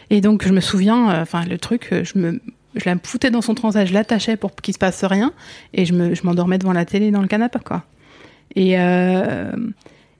Et 0.10 0.20
donc, 0.20 0.46
je 0.46 0.54
me 0.54 0.60
souviens, 0.60 1.10
euh, 1.12 1.22
enfin, 1.22 1.46
le 1.46 1.58
truc, 1.58 1.90
euh, 1.92 2.04
je 2.04 2.86
la 2.86 2.96
foutais 3.02 3.32
dans 3.32 3.42
son 3.42 3.56
transat, 3.56 3.88
je 3.88 3.94
l'attachais 3.94 4.36
pour 4.36 4.56
qu'il 4.56 4.74
se 4.74 4.80
passe 4.80 5.04
rien, 5.04 5.32
et 5.74 5.86
je 5.86 5.94
me, 5.94 6.16
je 6.16 6.24
m'endormais 6.24 6.58
devant 6.58 6.74
la 6.74 6.86
télé 6.86 7.12
dans 7.12 7.22
le 7.22 7.28
canapé, 7.28 7.60
quoi. 7.64 7.84
Et 8.56 8.76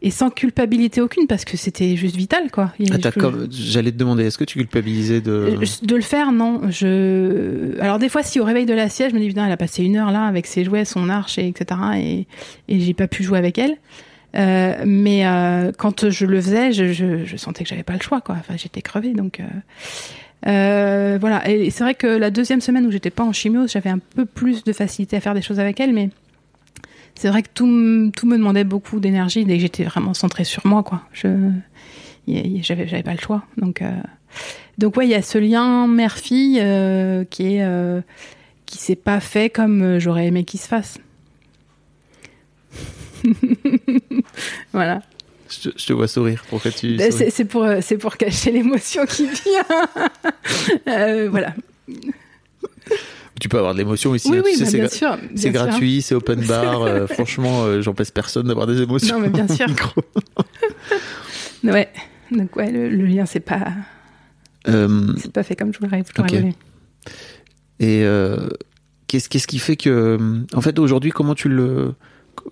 et 0.04 0.12
sans 0.12 0.30
culpabilité 0.30 1.02
aucune 1.02 1.26
parce 1.28 1.46
que 1.46 1.58
c'était 1.58 1.96
juste 1.96 2.16
vital, 2.16 2.52
quoi. 2.52 2.74
Ah, 2.92 2.98
comme- 3.12 3.48
J'allais 3.50 3.92
te 3.92 3.98
demander, 3.98 4.26
est-ce 4.26 4.38
que 4.38 4.44
tu 4.44 4.60
culpabilisais 4.60 5.22
de... 5.22 5.32
euh, 5.32 5.66
de 5.82 5.96
le 5.96 6.02
faire, 6.02 6.32
non. 6.32 6.70
Je... 6.70 7.80
Alors 7.80 7.98
des 8.00 8.10
fois, 8.10 8.22
si 8.22 8.40
au 8.40 8.44
réveil 8.44 8.66
de 8.66 8.74
la 8.74 8.90
sieste, 8.90 9.12
je 9.12 9.16
me 9.16 9.22
dis, 9.22 9.30
putain, 9.30 9.46
elle 9.46 9.52
a 9.52 9.58
passé 9.58 9.84
une 9.84 9.96
heure 9.96 10.12
là 10.12 10.26
avec 10.26 10.46
ses 10.46 10.64
jouets, 10.66 10.86
son 10.86 11.10
arche, 11.10 11.38
et 11.40 11.48
etc. 11.48 11.80
Et, 11.98 12.28
et 12.68 12.80
j'ai 12.80 12.94
pas 12.94 13.08
pu 13.08 13.24
jouer 13.24 13.38
avec 13.40 13.58
elle. 13.58 13.78
Euh, 14.36 14.84
mais 14.86 15.26
euh, 15.26 15.72
quand 15.78 16.10
je 16.10 16.26
le 16.26 16.42
faisais, 16.42 16.72
je, 16.74 16.92
je, 16.92 17.24
je 17.26 17.38
sentais 17.38 17.64
que 17.64 17.70
j'avais 17.70 17.84
pas 17.84 17.94
le 17.94 18.02
choix, 18.02 18.20
quoi. 18.22 18.36
Enfin, 18.40 18.56
j'étais 18.58 18.82
crevée, 18.82 19.14
donc... 19.14 19.42
Euh, 20.46 21.18
voilà. 21.22 21.50
Et 21.50 21.70
c'est 21.70 21.84
vrai 21.86 21.96
que 21.96 22.08
la 22.08 22.30
deuxième 22.30 22.60
semaine 22.60 22.86
où 22.86 22.92
j'étais 22.92 23.10
pas 23.10 23.24
en 23.24 23.32
chimio, 23.32 23.68
j'avais 23.68 23.90
un 23.90 24.00
peu 24.00 24.26
plus 24.26 24.64
de 24.66 24.74
facilité 24.74 25.16
à 25.16 25.22
faire 25.22 25.34
des 25.34 25.42
choses 25.42 25.60
avec 25.60 25.80
elle, 25.80 25.94
mais 25.94 26.10
c'est 27.16 27.30
vrai 27.30 27.44
que 27.44 27.50
tout, 27.54 27.66
me 27.66 28.12
demandait 28.38 28.64
beaucoup 28.64 29.00
d'énergie 29.00 29.46
dès 29.46 29.56
que 29.56 29.62
j'étais 29.62 29.84
vraiment 29.84 30.14
centrée 30.14 30.44
sur 30.44 30.66
moi, 30.66 30.84
quoi. 30.84 31.02
Je, 31.14 31.28
j'avais, 32.28 32.88
j'avais 32.88 33.04
pas 33.04 33.14
le 33.14 33.20
choix, 33.20 33.44
donc. 33.58 33.82
Euh... 33.82 33.92
Donc 34.80 34.98
ouais, 34.98 35.06
il 35.06 35.12
y 35.12 35.16
a 35.16 35.22
ce 35.22 35.38
lien 35.38 35.86
mère-fille 35.88 36.60
euh, 36.60 37.24
qui 37.26 37.56
est 37.56 37.64
euh, 37.64 38.02
qui 38.66 38.80
s'est 38.80 38.96
pas 38.96 39.20
fait 39.20 39.52
comme 39.52 40.00
j'aurais 40.00 40.26
aimé 40.26 40.44
qu'il 40.46 40.60
se 40.60 40.68
fasse. 40.68 40.98
voilà. 44.74 45.02
Je, 45.50 45.70
te- 45.70 45.78
je 45.80 45.86
te 45.86 45.94
vois 45.94 46.08
sourire. 46.08 46.44
Pourquoi 46.50 46.72
tu 46.72 46.96
Ben, 46.96 47.12
C'est 47.12 47.46
pour 47.46 47.68
c'est 47.82 47.98
pour 47.98 48.18
cacher 48.18 48.52
l'émotion 48.52 49.06
qui 49.06 49.28
vient. 49.28 49.64
Euh, 50.88 51.30
Tu 53.40 53.50
peux 53.50 53.58
avoir 53.58 53.74
de 53.74 53.80
l'émotion 53.80 54.14
ici. 54.16 54.30
Oui 54.32 54.38
hein, 54.38 54.42
tu 54.46 54.50
oui, 54.62 54.66
sais, 54.66 54.78
bah, 54.80 55.18
c'est 55.36 55.50
gra- 55.50 55.54
gratuit, 55.68 56.02
c'est 56.02 56.16
open 56.16 56.40
bar. 56.48 56.84
euh, 56.84 57.08
franchement, 57.08 57.64
euh, 57.64 57.82
j'empêche 57.82 58.12
personne 58.12 58.48
d'avoir 58.48 58.68
des 58.68 58.82
émotions. 58.82 59.16
Non 59.16 59.22
mais 59.22 59.30
bien 59.30 59.48
sûr. 59.56 59.66
Ouais. 61.64 61.90
Donc 62.32 62.56
ouais, 62.56 62.72
le, 62.72 62.90
le 62.90 63.06
lien 63.06 63.26
c'est 63.26 63.40
pas 63.40 63.68
Euh, 64.68 65.14
c'est 65.18 65.32
pas 65.32 65.44
fait 65.44 65.56
comme 65.56 65.74
je 65.74 65.80
voudrais. 65.80 66.04
je 66.16 66.22
voulu. 66.22 66.54
et 67.80 68.04
qu'est-ce 69.08 69.30
qu'est-ce 69.30 69.48
qui 69.48 69.60
fait 69.60 69.76
que, 69.76 70.18
en 70.54 70.62
fait, 70.62 70.80
aujourd'hui, 70.80 71.12
comment 71.12 71.36
tu 71.36 71.50
le 71.50 71.94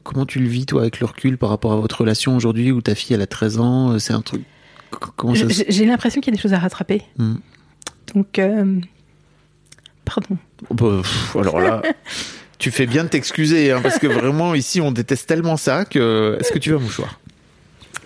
comment 0.04 0.26
tu 0.26 0.40
le 0.40 0.48
vis 0.48 0.66
toi 0.66 0.82
avec 0.82 1.00
le 1.00 1.06
recul 1.08 1.38
par 1.38 1.50
rapport 1.50 1.74
à 1.74 1.76
votre 1.78 2.00
relation 2.02 2.36
aujourd'hui 2.36 2.72
où 2.72 2.82
ta 2.82 2.96
fille 2.96 3.14
elle 3.16 3.22
a 3.22 3.28
13 3.28 3.60
ans, 3.60 4.00
c'est 4.00 4.14
un 4.14 4.22
truc. 4.22 4.44
se- 5.36 5.64
J'ai 5.70 5.86
l'impression 5.86 6.22
qu'il 6.22 6.32
y 6.34 6.36
a 6.36 6.38
des 6.38 6.42
choses 6.42 6.54
à 6.54 6.60
rattraper. 6.60 7.02
Hmm. 7.18 7.36
Donc 8.16 8.40
euh, 8.40 8.80
pardon. 10.14 10.38
Bah, 10.70 11.02
pff, 11.02 11.36
alors 11.36 11.60
là, 11.60 11.82
tu 12.58 12.72
fais 12.72 12.86
bien 12.86 13.04
de 13.04 13.10
t'excuser, 13.10 13.72
hein, 13.72 13.80
parce 13.82 14.00
que 14.00 14.08
vraiment 14.08 14.54
ici 14.56 14.82
on 14.82 14.92
déteste 14.92 15.28
tellement 15.28 15.58
ça 15.58 15.86
que. 15.86 16.38
Est-ce 16.40 16.52
que 16.52 16.60
tu 16.60 16.70
veux 16.72 16.78
un 16.78 16.80
mouchoir? 16.80 17.20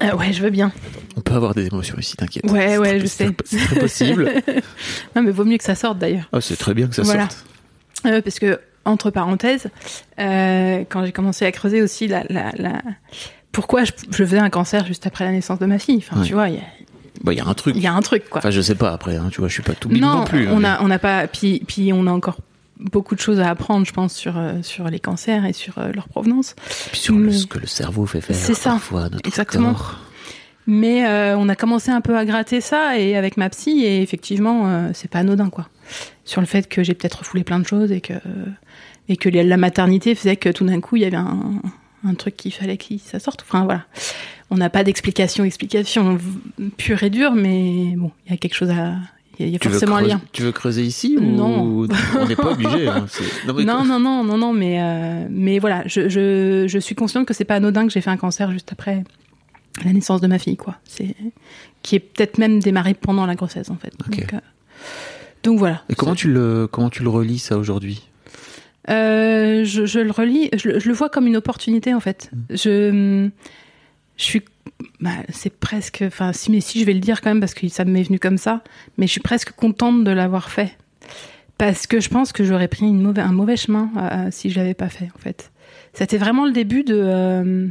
Euh, 0.04 0.14
ouais, 0.16 0.34
je 0.34 0.42
veux 0.42 0.50
bien. 0.50 0.72
On 1.16 1.22
peut 1.22 1.34
avoir 1.34 1.54
des 1.56 1.68
émotions 1.68 1.96
ici, 1.98 2.18
t'inquiète. 2.18 2.44
Ouais, 2.52 2.78
ouais, 2.78 2.90
très- 2.90 3.00
je 3.00 3.06
sais. 3.06 3.30
C'est 3.46 3.58
très 3.66 3.80
possible. 3.80 4.30
Non 5.16 5.22
mais 5.24 5.32
vaut 5.32 5.46
mieux 5.46 5.58
que 5.58 5.64
ça 5.64 5.76
sorte 5.76 5.98
d'ailleurs. 6.00 6.28
Ah, 6.34 6.42
c'est 6.42 6.58
très 6.58 6.74
bien 6.74 6.88
que 6.88 6.96
ça 6.96 7.04
Voilà. 7.04 7.30
sorte. 7.30 7.46
Euh, 8.06 8.22
parce 8.22 8.38
que, 8.40 8.60
entre 8.84 9.10
parenthèses, 9.10 9.68
euh, 10.20 10.84
quand 10.90 11.06
j'ai 11.06 11.12
commencé 11.14 11.46
à 11.46 11.52
creuser 11.52 11.82
aussi 11.82 12.08
la, 12.08 12.24
la, 12.30 12.52
la- 12.58 12.82
pourquoi 13.54 13.86
je, 13.86 13.94
je 14.12 14.24
faisais 14.26 14.38
un 14.38 14.50
cancer 14.50 14.86
juste 14.86 15.08
après 15.08 15.24
la 15.24 15.32
naissance 15.32 15.60
de 15.60 15.66
ma 15.66 15.80
fille. 15.80 15.98
Enfin, 16.06 16.20
Ouais. 16.22 16.28
tu 16.28 16.34
vois, 16.34 16.50
il 16.50 16.56
y 16.56 16.58
a- 16.60 16.62
Bah, 17.24 17.34
il 17.34 17.38
y 17.38 17.42
a 17.42 17.46
un 17.46 17.54
truc. 17.54 17.76
il 17.76 17.82
y, 17.82 17.88
a 17.88 17.94
un 17.94 18.02
truc, 18.02 18.30
quoi. 18.30 18.40
Enfin, 18.40 18.52
je 18.52 18.62
sais 18.62 18.76
pas 18.76 18.92
après, 18.92 19.16
hein, 19.16 19.30
tu 19.32 19.40
vois, 19.40 19.48
je 19.48 19.54
suis 19.54 19.64
pas 19.64 19.74
tout 19.74 19.90
big 19.90 20.02
non, 20.02 20.18
non, 20.20 20.24
plus. 20.26 20.48
hein, 20.48 20.52
on 20.54 20.60
mais- 20.60 20.68
a, 20.68 20.84
on 20.84 20.88
n'a 20.88 21.00
pas. 21.00 21.28
Puis, 21.28 21.62
puis 21.68 21.92
on 21.94 22.08
a 22.08 22.12
encore 22.12 22.38
beaucoup 22.80 23.16
de 23.16 23.22
choses 23.22 23.40
à 23.40 23.50
apprendre, 23.50 23.86
je 23.86 23.94
pense, 23.94 24.14
sur 24.14 24.38
euh, 24.38 24.62
sur 24.62 24.90
les 24.90 25.00
cancers 25.00 25.46
et 25.46 25.54
sur 25.54 25.78
euh, 25.78 25.92
leur 25.94 26.08
provenance. 26.10 26.56
Puis 26.92 27.00
sur 27.00 27.16
le- 27.16 27.32
ce 27.32 27.46
que 27.48 27.60
le 27.60 27.68
cerveau 27.68 28.06
fait 28.06 28.22
faire 28.22 28.36
ça, 28.36 28.72
parfois 28.72 29.04
notre 29.10 29.28
exactement. 29.28 29.74
corps. 29.74 30.00
Mais 30.68 31.06
euh, 31.08 31.38
on 31.38 31.48
a 31.48 31.56
commencé 31.56 31.92
un 31.92 32.02
peu 32.02 32.18
à 32.18 32.26
gratter 32.26 32.60
ça 32.60 32.98
et 32.98 33.16
avec 33.16 33.38
ma 33.38 33.50
psy 33.52 33.84
et 33.86 34.02
effectivement, 34.02 34.64
euh, 34.68 34.90
c'est 34.94 35.10
pas 35.10 35.20
anodin, 35.20 35.50
quoi. 35.50 35.70
Sur 36.26 36.42
le 36.42 36.48
fait 36.48 36.68
que 36.68 36.84
j'ai 36.84 36.96
peut-être 36.96 37.20
refoulé 37.20 37.44
plein 37.44 37.60
de 37.60 37.68
choses 37.68 37.92
et 37.92 38.02
que 38.02 38.14
et 39.08 39.16
que 39.18 39.30
la 39.30 39.58
maternité 39.58 40.16
faisait 40.16 40.36
que 40.36 40.50
tout 40.50 40.66
d'un 40.66 40.82
coup 40.82 40.96
il 40.96 41.04
y 41.04 41.06
avait 41.06 41.16
un, 41.18 41.62
un 42.04 42.14
truc 42.16 42.36
qu'il 42.36 42.52
fallait 42.52 42.78
que 42.78 42.86
ça 43.04 43.20
sorte. 43.20 43.46
Enfin 43.48 43.64
voilà, 43.64 43.84
on 44.50 44.58
n'a 44.58 44.70
pas 44.70 44.84
d'explication, 44.84 45.44
explication 45.44 46.18
pure 46.78 47.04
et 47.04 47.10
dure, 47.10 47.34
mais 47.34 47.94
bon, 47.98 48.12
il 48.26 48.32
y 48.32 48.36
a 48.36 48.38
quelque 48.38 48.54
chose 48.56 48.70
à, 48.70 48.94
il 49.40 49.48
y 49.48 49.50
a- 49.52 49.56
y 49.56 49.60
forcément 49.60 49.98
un 49.98 50.02
lien. 50.02 50.22
tu 50.34 50.44
veux 50.44 50.52
creuser 50.52 50.84
ici 50.84 51.18
ou 51.20 51.22
Non. 51.24 51.86
on 52.20 52.26
n'est 52.28 52.36
pas 52.36 52.52
obligé 52.52 52.88
hein, 52.88 53.06
non, 53.48 53.54
mais 53.54 53.66
Non, 53.66 53.84
non, 53.84 54.00
non, 54.00 54.24
non, 54.24 54.38
non, 54.38 54.54
mais 54.54 54.82
euh, 54.82 55.28
mais 55.30 55.60
voilà, 55.60 55.84
je, 55.88 56.10
je, 56.10 56.66
je 56.68 56.80
suis 56.80 56.96
consciente 56.96 57.26
que 57.28 57.34
c'est 57.34 57.44
pas 57.46 57.56
anodin 57.56 57.86
que 57.88 57.92
j'ai 57.94 58.02
fait 58.02 58.12
un 58.12 58.18
cancer 58.18 58.52
juste 58.52 58.72
après 58.72 59.04
la 59.84 59.92
naissance 59.92 60.22
de 60.22 60.28
ma 60.28 60.40
fille, 60.40 60.56
quoi. 60.58 60.78
C'est 60.86 61.16
qui 61.82 61.96
est 61.98 62.00
peut-être 62.00 62.38
même 62.38 62.60
démarré 62.62 62.94
pendant 62.94 63.26
la 63.26 63.36
grossesse, 63.36 63.70
en 63.70 63.76
fait. 63.76 63.92
Donc, 64.00 64.34
euh, 64.34 64.38
donc 65.44 65.60
voilà. 65.60 65.82
Et 65.90 65.96
comment 65.96 66.16
tu 66.16 66.32
le 66.32 66.68
comment 66.72 66.90
tu 66.90 67.04
le 67.04 67.10
relis 67.10 67.40
ça 67.40 67.58
aujourd'hui? 67.58 68.08
Euh, 68.90 69.66
je, 69.66 69.86
je 69.86 70.00
le 70.00 70.12
relis, 70.12 70.50
je, 70.56 70.70
le- 70.70 70.80
je 70.80 70.88
le 70.88 70.94
vois 70.94 71.10
comme 71.10 71.26
une 71.28 71.36
opportunité 71.36 71.94
en 71.94 72.00
fait. 72.00 72.30
Je, 72.52 73.30
je 74.18 74.24
suis, 74.24 74.42
bah, 75.00 75.12
c'est 75.30 75.54
presque, 75.58 76.04
enfin 76.06 76.34
si 76.34 76.52
mais 76.52 76.62
si 76.62 76.80
je 76.80 76.86
vais 76.86 76.94
le 76.94 77.00
dire 77.00 77.22
quand 77.22 77.30
même 77.30 77.40
parce 77.40 77.54
que 77.54 77.68
ça 77.68 77.86
m'est 77.86 78.04
venu 78.04 78.20
comme 78.20 78.38
ça, 78.38 78.64
mais 78.98 79.08
je 79.08 79.12
suis 79.12 79.22
presque 79.22 79.52
contente 79.52 80.04
de 80.04 80.12
l'avoir 80.12 80.50
fait 80.50 80.78
parce 81.58 81.88
que 81.88 82.00
je 82.00 82.10
pense 82.10 82.32
que 82.34 82.44
j'aurais 82.44 82.68
pris 82.68 82.86
un 82.86 83.32
mauvais 83.32 83.58
chemin 83.58 83.90
euh, 83.98 84.28
si 84.32 84.50
je 84.50 84.58
l'avais 84.60 84.74
pas 84.74 84.90
fait 84.90 85.10
en 85.16 85.20
fait. 85.20 85.52
C'était 85.94 86.18
vraiment 86.18 86.46
le 86.46 86.52
début 86.52 86.84
euh, 86.90 87.68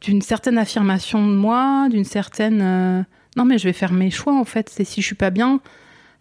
d'une 0.00 0.22
certaine 0.22 0.56
affirmation 0.58 1.26
de 1.26 1.34
moi, 1.34 1.88
d'une 1.90 2.04
certaine 2.04 2.60
euh, 2.62 3.02
non 3.36 3.44
mais 3.44 3.58
je 3.58 3.64
vais 3.64 3.72
faire 3.74 3.92
mes 3.92 4.10
choix 4.10 4.34
en 4.38 4.44
fait. 4.44 4.70
C'est 4.70 4.84
si 4.84 5.00
je 5.02 5.06
suis 5.06 5.14
pas 5.14 5.30
bien, 5.30 5.60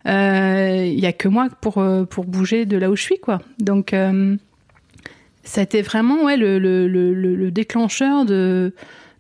euh, 0.07 0.85
il 0.85 0.99
y 0.99 1.05
a 1.05 1.13
que 1.13 1.27
moi 1.29 1.47
pour 1.61 1.77
euh, 1.77 2.03
pour 2.03 2.25
bouger 2.25 2.65
de 2.65 2.75
là 2.77 2.89
où 2.89 2.95
je 2.95 3.03
suis 3.03 3.19
quoi. 3.19 3.41
Donc 3.59 3.93
euh, 3.93 4.35
ça 5.43 5.61
a 5.61 5.63
été 5.63 5.81
vraiment 5.81 6.23
ouais 6.25 6.35
le, 6.37 6.59
le- 6.59 6.87
le 6.87 7.51
déclencheur 7.51 8.25
de 8.25 8.73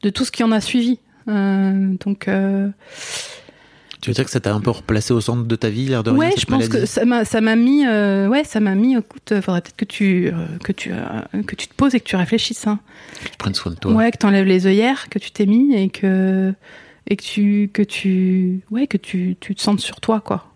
de 0.03 0.09
tout 0.09 0.25
ce 0.25 0.31
qui 0.31 0.43
en 0.43 0.51
a 0.51 0.61
suivi. 0.61 0.99
Euh, 1.29 1.95
donc 2.05 2.27
euh, 2.27 2.67
Tu 4.01 4.09
veux 4.09 4.13
dire 4.13 4.25
que 4.25 4.31
ça 4.31 4.41
t'a 4.41 4.53
un 4.53 4.59
peu 4.59 4.71
replacé 4.71 5.13
au 5.13 5.21
centre 5.21 5.43
de 5.45 5.55
ta 5.55 5.69
vie 5.69 5.85
l'air 5.87 6.03
de 6.03 6.09
rien 6.09 6.19
ouais, 6.19 6.29
cette 6.31 6.41
je 6.41 6.45
pense 6.47 6.67
maladie 6.67 6.79
que 6.81 6.85
ça 6.85 7.05
m'a 7.05 7.23
ça 7.23 7.39
m'a 7.39 7.55
mis 7.55 7.85
euh, 7.87 8.27
ouais 8.27 8.43
ça 8.43 8.59
m'a 8.59 8.75
mis 8.75 8.97
écoute 8.97 9.31
euh, 9.31 9.41
faudrait 9.41 9.61
peut-être 9.61 9.77
que 9.77 9.85
tu 9.85 10.27
euh, 10.27 10.31
que 10.61 10.73
tu 10.73 10.91
euh, 10.91 11.43
que 11.47 11.55
tu 11.55 11.67
te 11.69 11.73
poses 11.73 11.95
et 11.95 12.01
que 12.01 12.05
tu 12.05 12.17
réfléchisses 12.17 12.67
hein. 12.67 12.79
Que 13.23 13.29
tu 13.29 13.37
prennes 13.37 13.53
soin 13.53 13.71
de 13.71 13.77
toi 13.77 13.93
Ouais, 13.93 14.11
que 14.11 14.17
t'enlèves 14.17 14.45
les 14.45 14.67
œillères 14.67 15.07
que 15.07 15.17
tu 15.19 15.31
t'es 15.31 15.45
mis 15.45 15.73
et 15.73 15.87
que 15.87 16.53
et 17.07 17.15
que 17.15 17.23
tu 17.23 17.69
que 17.71 17.81
tu 17.81 18.59
ouais 18.69 18.87
que 18.87 18.97
tu, 18.97 19.37
tu 19.39 19.55
te 19.55 19.61
sentes 19.61 19.79
sur 19.79 20.01
toi 20.01 20.19
quoi. 20.19 20.51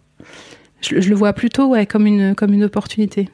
Je, 0.82 0.96
le- 0.96 1.02
je 1.02 1.10
le 1.10 1.16
vois 1.16 1.32
plutôt 1.32 1.68
ouais 1.70 1.86
comme 1.86 2.06
une 2.06 2.36
comme 2.36 2.52
une 2.54 2.66
opportunité. 2.66 3.30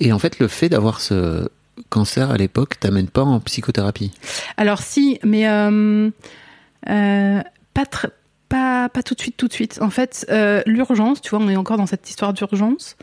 et 0.00 0.10
en 0.12 0.18
fait 0.18 0.38
le 0.38 0.48
fait 0.48 0.70
d'avoir 0.70 1.02
ce 1.02 1.46
cancer 1.88 2.30
à 2.30 2.36
l'époque 2.36 2.78
t'amène 2.78 3.08
pas 3.08 3.22
en 3.22 3.40
psychothérapie 3.40 4.12
Alors 4.56 4.82
si, 4.82 5.18
mais 5.24 5.48
euh, 5.48 6.10
euh, 6.88 7.40
pas 7.74 7.84
pas 8.48 8.88
pas 8.88 9.02
tout 9.02 9.14
de 9.14 9.20
suite 9.20 9.36
tout 9.36 9.48
de 9.48 9.52
suite. 9.52 9.78
En 9.80 9.90
fait, 9.90 10.26
euh, 10.30 10.62
l'urgence, 10.66 11.20
tu 11.20 11.30
vois, 11.30 11.38
on 11.38 11.48
est 11.48 11.56
encore 11.56 11.76
dans 11.76 11.86
cette 11.86 12.08
histoire 12.08 12.32
d'urgence. 12.32 12.96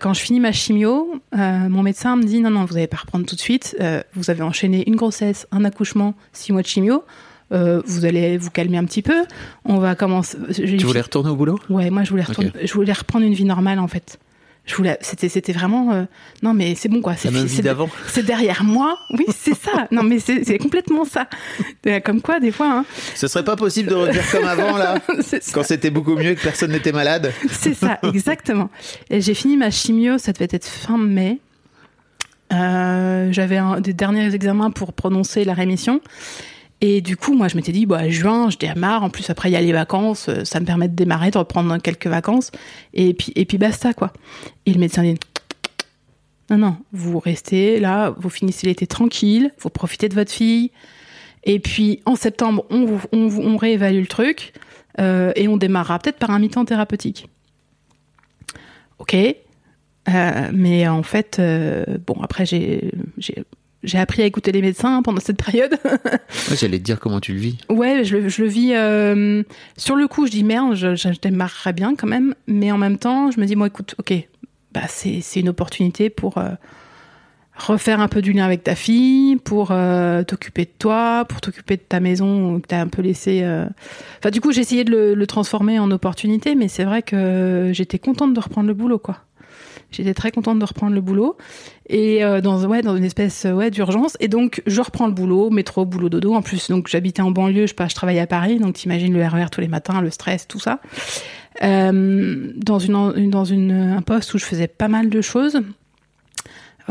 Quand 0.00 0.14
je 0.14 0.20
finis 0.20 0.38
ma 0.38 0.52
chimio, 0.52 1.20
mon 1.32 1.82
médecin 1.82 2.14
me 2.14 2.22
dit 2.22 2.40
non 2.40 2.50
non, 2.50 2.64
vous 2.66 2.74
n'allez 2.74 2.86
pas 2.86 2.98
reprendre 2.98 3.26
tout 3.26 3.34
de 3.34 3.40
suite. 3.40 3.76
Vous 4.14 4.30
avez 4.30 4.42
enchaîné 4.42 4.84
une 4.86 4.94
grossesse, 4.94 5.48
un 5.50 5.64
accouchement, 5.64 6.14
six 6.32 6.52
mois 6.52 6.62
de 6.62 6.68
chimio. 6.68 7.02
Euh, 7.52 7.82
vous 7.84 8.04
allez 8.04 8.38
vous 8.38 8.50
calmer 8.50 8.78
un 8.78 8.84
petit 8.84 9.02
peu. 9.02 9.24
On 9.64 9.78
va 9.78 9.94
commencer. 9.94 10.38
tu 10.54 10.76
voulais 10.78 11.00
retourner 11.00 11.30
au 11.30 11.36
boulot? 11.36 11.58
Ouais, 11.68 11.90
moi 11.90 12.02
je 12.04 12.10
voulais 12.10 12.22
retourner, 12.22 12.50
je 12.62 12.72
voulais 12.72 12.92
reprendre 12.92 13.26
une 13.26 13.34
vie 13.34 13.44
normale 13.44 13.78
en 13.78 13.88
fait. 13.88 14.18
Je 14.64 14.76
voulais, 14.76 14.96
c'était, 15.00 15.28
c'était 15.28 15.52
vraiment, 15.52 15.92
euh, 15.92 16.04
non 16.42 16.54
mais 16.54 16.76
c'est 16.76 16.88
bon 16.88 17.00
quoi, 17.02 17.16
c'est 17.16 17.30
c'est- 17.48 17.62
d'avant 17.62 17.90
c'est 18.06 18.24
derrière 18.24 18.62
moi. 18.62 18.96
Oui, 19.10 19.24
c'est 19.36 19.56
ça. 19.56 19.88
Non, 19.90 20.04
mais 20.04 20.20
c'est 20.20 20.58
complètement 20.58 21.04
ça. 21.04 21.26
Comme 22.04 22.22
quoi, 22.22 22.38
des 22.38 22.52
fois, 22.52 22.70
hein, 22.72 22.84
ce 23.16 23.26
serait 23.26 23.44
pas 23.44 23.56
possible 23.56 23.88
de 23.90 23.94
revenir 23.96 24.22
comme 24.30 24.44
avant 24.44 24.76
là 24.76 24.98
quand 25.52 25.64
c'était 25.64 25.90
beaucoup 25.90 26.14
mieux 26.14 26.30
et 26.30 26.36
que 26.36 26.42
personne 26.42 26.70
n'était 26.70 26.92
malade 26.92 27.32
C'est 27.50 27.74
ça, 27.74 27.98
exactement. 28.14 28.70
Et 29.10 29.20
j'ai 29.20 29.34
fini 29.34 29.56
ma 29.56 29.70
chimio, 29.72 30.16
ça 30.18 30.32
devait 30.32 30.48
être 30.50 30.66
fin 30.66 30.96
mai. 30.96 31.40
Euh, 32.52 33.32
J'avais 33.32 33.58
des 33.80 33.94
derniers 33.94 34.32
examens 34.34 34.70
pour 34.70 34.92
prononcer 34.92 35.44
la 35.44 35.54
rémission. 35.54 36.00
Et 36.84 37.00
du 37.00 37.16
coup, 37.16 37.34
moi, 37.34 37.46
je 37.46 37.54
m'étais 37.54 37.70
dit, 37.70 37.86
bah, 37.86 38.10
juin, 38.10 38.50
je 38.50 38.58
démarre. 38.58 39.04
En 39.04 39.08
plus, 39.08 39.30
après, 39.30 39.48
il 39.48 39.52
y 39.52 39.56
a 39.56 39.60
les 39.60 39.72
vacances. 39.72 40.28
euh, 40.28 40.44
Ça 40.44 40.58
me 40.58 40.66
permet 40.66 40.88
de 40.88 40.96
démarrer, 40.96 41.30
de 41.30 41.38
reprendre 41.38 41.78
quelques 41.78 42.08
vacances. 42.08 42.50
Et 42.92 43.14
puis, 43.14 43.56
basta, 43.56 43.94
quoi. 43.94 44.12
Et 44.66 44.72
le 44.74 44.80
médecin 44.80 45.04
dit, 45.04 45.14
non, 46.50 46.58
non, 46.58 46.76
vous 46.92 47.20
restez 47.20 47.78
là, 47.78 48.10
vous 48.18 48.28
finissez 48.28 48.66
l'été 48.66 48.88
tranquille, 48.88 49.52
vous 49.60 49.70
profitez 49.70 50.08
de 50.08 50.14
votre 50.14 50.32
fille. 50.32 50.72
Et 51.44 51.60
puis, 51.60 52.00
en 52.04 52.16
septembre, 52.16 52.66
on, 52.72 53.56
réévalue 53.56 54.00
le 54.00 54.06
truc. 54.08 54.52
euh, 54.98 55.32
et 55.36 55.46
on 55.46 55.56
démarrera 55.56 56.00
peut-être 56.00 56.18
par 56.18 56.30
un 56.30 56.40
mi-temps 56.40 56.64
thérapeutique. 56.64 57.28
Ok. 58.98 59.14
Euh, 59.14 60.50
mais 60.52 60.88
en 60.88 61.04
fait, 61.04 61.40
bon, 62.06 62.20
après, 62.22 62.44
j'ai, 62.44 62.90
j'ai, 63.82 63.98
appris 63.98 64.22
à 64.22 64.26
écouter 64.26 64.52
les 64.52 64.62
médecins 64.62 65.02
pendant 65.02 65.20
cette 65.20 65.42
période. 65.42 65.76
Ouais, 66.50 66.56
J'allais 66.56 66.78
te 66.78 66.84
dire 66.84 66.98
comment 66.98 67.20
tu 67.20 67.32
le 67.34 67.38
vis. 67.38 67.58
Ouais, 67.68 68.04
je 68.04 68.16
le, 68.16 68.28
je 68.28 68.42
le 68.42 68.48
vis. 68.48 68.72
euh, 68.74 69.42
sur 69.76 69.96
le 69.96 70.08
coup, 70.08 70.26
je 70.26 70.30
dis 70.32 70.44
merde, 70.44 70.74
je, 70.74 70.94
je 70.94 71.08
démarrerais 71.20 71.72
bien 71.72 71.94
quand 71.94 72.06
même. 72.06 72.34
Mais 72.46 72.72
en 72.72 72.78
même 72.78 72.98
temps, 72.98 73.30
je 73.30 73.40
me 73.40 73.46
dis, 73.46 73.54
moi, 73.56 73.66
écoute, 73.68 73.94
ok, 73.98 74.12
bah, 74.72 74.82
c'est, 74.88 75.20
c'est 75.20 75.40
une 75.40 75.48
opportunité 75.48 76.10
pour 76.10 76.38
euh, 76.38 76.50
refaire 77.56 78.00
un 78.00 78.08
peu 78.08 78.22
du 78.22 78.32
lien 78.32 78.44
avec 78.44 78.64
ta 78.64 78.74
fille, 78.74 79.36
pour 79.36 79.68
euh, 79.70 80.22
t'occuper 80.24 80.64
de 80.64 80.70
toi, 80.78 81.24
pour 81.28 81.40
t'occuper 81.40 81.76
de 81.76 81.82
ta 81.82 82.00
maison 82.00 82.60
que 82.60 82.66
t'as 82.66 82.80
un 82.80 82.88
peu 82.88 83.02
laissé. 83.02 83.44
Enfin, 84.18 84.30
du 84.30 84.40
coup, 84.40 84.52
j'ai 84.52 84.62
essayé 84.62 84.84
de 84.84 84.90
le, 84.90 85.14
le 85.14 85.26
transformer 85.26 85.78
en 85.78 85.90
opportunité, 85.90 86.54
mais 86.54 86.68
c'est 86.68 86.84
vrai 86.84 87.02
que 87.02 87.70
j'étais 87.72 87.98
contente 87.98 88.34
de 88.34 88.40
reprendre 88.40 88.68
le 88.68 88.74
boulot, 88.74 88.98
quoi. 88.98 89.18
J'étais 89.92 90.14
très 90.14 90.30
contente 90.30 90.58
de 90.58 90.64
reprendre 90.64 90.94
le 90.94 91.00
boulot 91.00 91.36
et 91.88 92.24
euh, 92.24 92.40
dans 92.40 92.64
ouais 92.64 92.82
dans 92.82 92.96
une 92.96 93.04
espèce 93.04 93.44
euh, 93.44 93.52
ouais 93.52 93.70
d'urgence 93.70 94.16
et 94.20 94.28
donc 94.28 94.62
je 94.66 94.80
reprends 94.80 95.06
le 95.06 95.12
boulot 95.12 95.50
métro 95.50 95.84
boulot 95.84 96.08
dodo 96.08 96.34
en 96.34 96.42
plus 96.42 96.70
donc 96.70 96.88
j'habitais 96.88 97.22
en 97.22 97.30
banlieue 97.30 97.66
je 97.66 97.74
pas 97.74 97.88
je 97.88 97.94
travaillais 97.94 98.20
à 98.20 98.26
Paris 98.26 98.58
donc 98.58 98.74
t'imagines 98.74 99.12
le 99.12 99.26
RER 99.26 99.46
tous 99.50 99.60
les 99.60 99.68
matins 99.68 100.00
le 100.00 100.10
stress 100.10 100.48
tout 100.48 100.60
ça 100.60 100.80
Euh, 101.62 102.50
dans 102.56 102.78
une 102.78 103.28
dans 103.30 103.44
une 103.44 103.72
un 103.72 104.00
poste 104.00 104.32
où 104.32 104.38
je 104.38 104.44
faisais 104.44 104.68
pas 104.68 104.88
mal 104.88 105.10
de 105.10 105.20
choses 105.20 105.60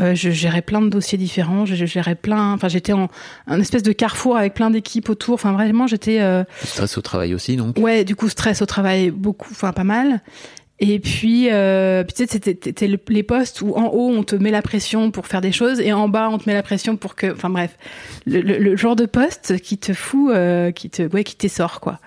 euh, 0.00 0.14
je 0.14 0.30
gérais 0.30 0.62
plein 0.62 0.80
de 0.80 0.88
dossiers 0.88 1.18
différents, 1.18 1.66
je, 1.66 1.84
gérais 1.84 2.14
plein, 2.14 2.52
enfin 2.52 2.68
j'étais 2.68 2.92
en 2.92 3.08
un 3.46 3.60
espèce 3.60 3.82
de 3.82 3.92
carrefour 3.92 4.36
avec 4.36 4.54
plein 4.54 4.70
d'équipes 4.70 5.08
autour. 5.08 5.34
Enfin 5.34 5.52
vraiment 5.52 5.86
j'étais 5.86 6.20
euh, 6.20 6.44
stresses 6.64 6.96
au 6.96 7.02
travail 7.02 7.34
aussi, 7.34 7.56
donc? 7.56 7.78
Ouais, 7.78 8.04
du 8.04 8.16
coup, 8.16 8.28
stress 8.28 8.62
au 8.62 8.66
travail, 8.66 9.10
beaucoup, 9.10 9.50
enfin 9.50 9.72
pas 9.72 9.84
mal. 9.84 10.20
Et 10.84 10.98
puis, 10.98 11.48
euh, 11.50 12.02
puis 12.02 12.12
tu 12.14 12.24
sais, 12.24 12.28
c'était 12.28 12.58
c'était 12.60 12.88
le- 12.88 12.98
les 13.08 13.22
postes 13.22 13.62
où 13.62 13.72
en 13.76 13.86
haut, 13.86 14.10
on 14.10 14.24
te 14.24 14.34
met 14.34 14.50
la 14.50 14.62
pression 14.62 15.12
pour 15.12 15.28
faire 15.28 15.40
des 15.40 15.52
choses 15.52 15.78
et 15.78 15.92
en 15.92 16.08
bas, 16.08 16.28
on 16.28 16.38
te 16.38 16.48
met 16.48 16.54
la 16.54 16.64
pression 16.64 16.96
pour 16.96 17.14
que. 17.14 17.32
Enfin 17.32 17.50
bref, 17.50 17.78
le, 18.26 18.40
le- 18.40 18.58
le 18.58 18.76
genre 18.76 18.96
de 18.96 19.06
poste 19.06 19.60
qui 19.60 19.78
te 19.78 19.92
fout, 19.94 20.32
euh, 20.34 20.72
qui 20.72 20.90
te, 20.90 21.02
ouais, 21.14 21.22
qui 21.22 21.36
t'essort, 21.36 21.78
quoi. 21.80 22.00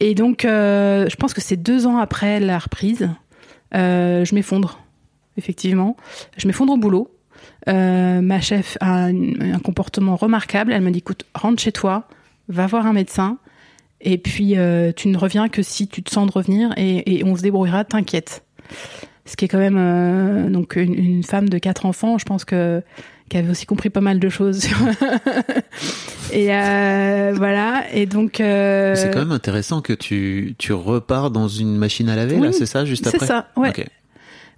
Et 0.00 0.14
donc, 0.14 0.46
euh, 0.46 1.06
je 1.10 1.16
pense 1.16 1.34
que 1.34 1.42
c'est 1.42 1.56
deux 1.58 1.86
ans 1.86 1.98
après 1.98 2.40
la 2.40 2.58
reprise, 2.58 3.10
euh, 3.74 4.24
je 4.24 4.34
m'effondre, 4.34 4.80
effectivement. 5.36 5.94
Je 6.38 6.46
m'effondre 6.46 6.72
au 6.72 6.78
boulot. 6.78 7.12
Euh, 7.68 8.22
ma 8.22 8.40
chef 8.40 8.78
a 8.80 9.04
un, 9.08 9.40
un 9.54 9.58
comportement 9.58 10.16
remarquable. 10.16 10.72
Elle 10.72 10.82
me 10.82 10.90
dit, 10.90 10.98
écoute, 11.00 11.24
rentre 11.34 11.60
chez 11.62 11.72
toi, 11.72 12.08
va 12.48 12.66
voir 12.66 12.86
un 12.86 12.92
médecin. 12.94 13.36
Et 14.00 14.18
puis, 14.18 14.56
euh, 14.58 14.92
tu 14.94 15.08
ne 15.08 15.16
reviens 15.16 15.48
que 15.48 15.62
si 15.62 15.88
tu 15.88 16.02
te 16.02 16.10
sens 16.10 16.26
de 16.26 16.32
revenir 16.32 16.72
et, 16.76 17.16
et 17.18 17.24
on 17.24 17.34
se 17.36 17.42
débrouillera, 17.42 17.84
t'inquiète. 17.84 18.44
Ce 19.24 19.36
qui 19.36 19.44
est 19.44 19.48
quand 19.48 19.58
même 19.58 19.76
euh, 19.78 20.48
donc 20.50 20.76
une, 20.76 20.94
une 20.94 21.22
femme 21.24 21.48
de 21.48 21.58
quatre 21.58 21.84
enfants, 21.86 22.16
je 22.18 22.24
pense 22.24 22.44
que 22.44 22.82
qui 23.28 23.36
avait 23.36 23.50
aussi 23.50 23.66
compris 23.66 23.90
pas 23.90 24.00
mal 24.00 24.20
de 24.20 24.28
choses. 24.28 24.66
et 26.32 26.54
euh, 26.54 27.32
voilà. 27.36 27.84
Et 27.92 28.06
donc. 28.06 28.40
euh, 28.40 28.94
C'est 28.94 29.10
quand 29.10 29.18
même 29.20 29.32
intéressant 29.32 29.80
que 29.80 29.92
tu, 29.92 30.54
tu 30.58 30.72
repars 30.72 31.30
dans 31.32 31.48
une 31.48 31.76
machine 31.76 32.08
à 32.08 32.16
laver, 32.16 32.36
Oui, 32.36 32.46
là, 32.46 32.52
c'est 32.52 32.66
ça, 32.66 32.84
juste 32.84 33.04
c'est 33.04 33.16
après? 33.16 33.26
ça, 33.26 33.48
ouais. 33.56 33.70
Ok. 33.70 33.84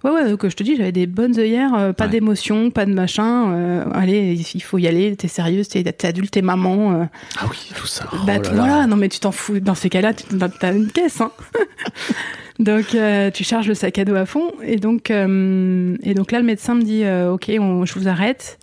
Ouais, 0.03 0.11
ouais, 0.11 0.29
donc 0.29 0.47
je 0.47 0.55
te 0.55 0.63
dis, 0.63 0.77
j'avais 0.77 0.93
des 0.93 1.07
bonnes 1.07 1.37
œillères, 1.37 1.73
euh, 1.75 1.91
pas 1.91 2.05
Ouais. 2.05 2.11
d'émotion, 2.11 2.71
pas 2.71 2.85
de 2.85 2.93
machin. 2.93 3.51
euh, 3.53 3.83
allez, 3.93 4.33
il 4.53 4.61
faut 4.61 4.77
y 4.77 4.87
aller, 4.87 5.13
t'es 5.17 5.27
sérieuse, 5.27 5.67
t'es 5.67 5.83
adulte, 6.05 6.31
t'es 6.31 6.41
maman. 6.41 6.93
euh, 7.01 7.05
Ah 7.37 7.45
oui, 7.51 7.57
tout 7.75 7.85
ça. 7.85 8.05
Oh 8.13 8.17
bah 8.25 8.37
là 8.37 8.41
là. 8.43 8.49
voilà, 8.55 8.87
non 8.87 8.95
mais 8.95 9.09
tu 9.09 9.19
t'en 9.19 9.33
fous. 9.33 9.59
Dans 9.59 9.75
ces 9.75 9.89
cas-là, 9.89 10.13
tu 10.13 10.23
as 10.61 10.71
une 10.71 10.89
caisse. 10.89 11.19
Hein. 11.19 11.31
donc 12.59 12.95
euh, 12.95 13.29
tu 13.31 13.43
charges 13.43 13.67
le 13.67 13.73
sac 13.73 13.97
à 13.99 14.05
dos 14.05 14.15
à 14.15 14.25
fond. 14.25 14.51
Et 14.63 14.77
donc, 14.77 15.11
euh, 15.11 15.97
et 16.03 16.13
donc 16.13 16.31
là, 16.31 16.39
le 16.39 16.45
médecin 16.45 16.75
me 16.75 16.83
dit, 16.83 17.03
euh, 17.03 17.33
ok, 17.33 17.51
on- 17.59 17.85
je 17.85 17.93
vous 17.99 18.07
arrête. 18.07 18.57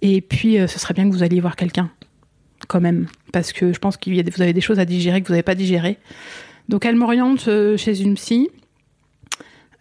Et 0.00 0.20
puis, 0.20 0.58
euh, 0.60 0.68
ce 0.68 0.78
serait 0.78 0.94
bien 0.94 1.08
que 1.08 1.12
vous 1.14 1.24
alliez 1.24 1.40
voir 1.40 1.56
quelqu'un, 1.56 1.90
quand 2.68 2.80
même, 2.80 3.06
parce 3.32 3.52
que 3.52 3.72
je 3.72 3.78
pense 3.80 3.96
des, 4.22 4.30
vous 4.30 4.42
avez 4.42 4.52
des 4.52 4.60
choses 4.60 4.78
à 4.78 4.84
digérer 4.84 5.22
que 5.22 5.26
vous 5.26 5.32
n'avez 5.32 5.42
pas 5.42 5.56
digérées. 5.56 5.98
Donc 6.68 6.84
elle 6.86 6.94
m'oriente 6.94 7.48
euh, 7.48 7.76
chez 7.76 8.00
une 8.00 8.14
psy. 8.14 8.48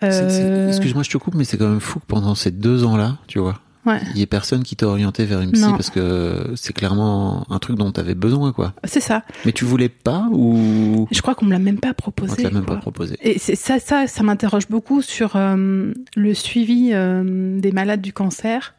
Euh, 0.03 0.67
Excuse-moi, 0.69 1.03
je 1.03 1.09
te 1.09 1.17
coupe, 1.17 1.33
mais 1.35 1.43
c'est 1.43 1.57
quand 1.57 1.69
même 1.69 1.79
fou 1.79 1.99
que 1.99 2.05
pendant 2.07 2.35
ces 2.35 2.51
deux 2.51 2.83
ans-là, 2.83 3.17
tu 3.27 3.39
vois, 3.39 3.59
ouais. 3.87 3.99
il 4.13 4.19
y 4.19 4.21
ait 4.21 4.25
personne 4.27 4.61
qui 4.63 4.75
t'a 4.75 4.87
orienté 4.87 5.25
vers 5.25 5.41
une 5.41 5.51
psy 5.51 5.63
Non. 5.63 5.71
parce 5.71 5.89
que 5.89 6.51
c'est 6.55 6.73
clairement 6.73 7.45
un 7.49 7.57
truc 7.57 7.77
dont 7.77 7.91
t'avais 7.91 8.13
besoin, 8.13 8.51
quoi. 8.51 8.73
C'est 8.83 8.99
ça. 8.99 9.23
Mais 9.45 9.51
tu 9.53 9.65
voulais 9.65 9.89
pas 9.89 10.27
ou? 10.31 11.07
Je 11.11 11.21
crois 11.23 11.33
qu'on 11.33 11.45
me 11.47 11.51
l'a 11.51 11.57
même 11.59 11.79
pas 11.79 11.89
on 11.89 11.93
proposé. 11.93 12.35
te 12.35 12.41
l'a 12.43 12.51
même 12.51 12.65
quoi. 12.65 12.75
pas 12.75 12.81
proposé 12.81 13.17
Et 13.21 13.39
c'est 13.39 13.55
ça, 13.55 13.79
ça, 13.79 14.05
ça 14.05 14.21
m'interroge 14.23 14.67
beaucoup 14.69 15.01
sur 15.01 15.35
euh, 15.35 15.91
le 16.15 16.33
suivi 16.35 16.91
euh, 16.93 17.59
des 17.59 17.71
malades 17.71 18.01
du 18.01 18.13
cancer. 18.13 18.75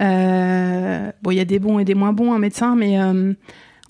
Euh, 0.00 1.10
bon, 1.22 1.30
il 1.30 1.36
y 1.36 1.40
a 1.40 1.44
des 1.44 1.58
bons 1.58 1.78
et 1.78 1.84
des 1.84 1.94
moins 1.94 2.12
bons, 2.12 2.32
un 2.32 2.38
médecin, 2.38 2.76
mais 2.76 2.98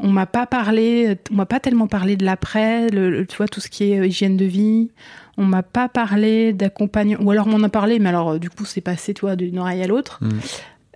on 0.00 0.08
m'a 0.08 0.26
pas 0.26 0.46
parlé, 0.46 1.18
on 1.30 1.34
m'a 1.34 1.46
pas 1.46 1.60
tellement 1.60 1.86
parlé 1.86 2.16
de 2.16 2.24
l'après, 2.24 2.88
le, 2.88 3.10
le- 3.10 3.26
tu 3.26 3.36
vois, 3.36 3.48
tout 3.48 3.60
ce 3.60 3.68
qui 3.68 3.84
est 3.92 4.06
hygiène 4.08 4.36
de 4.36 4.44
vie. 4.44 4.90
On 5.38 5.44
m'a 5.44 5.62
pas 5.62 5.88
parlé 5.88 6.52
d'accompagnement, 6.52 7.22
ou 7.22 7.30
alors 7.30 7.46
on 7.46 7.50
m'en 7.58 7.64
a 7.64 7.68
parlé, 7.68 7.98
mais 8.00 8.08
alors 8.08 8.30
euh, 8.32 8.38
du 8.38 8.50
coup 8.50 8.64
c'est 8.64 8.80
passé, 8.80 9.14
toi, 9.14 9.36
d'une 9.36 9.58
oreille 9.58 9.82
à 9.82 9.86
l'autre. 9.86 10.18
Mm. 10.20 10.28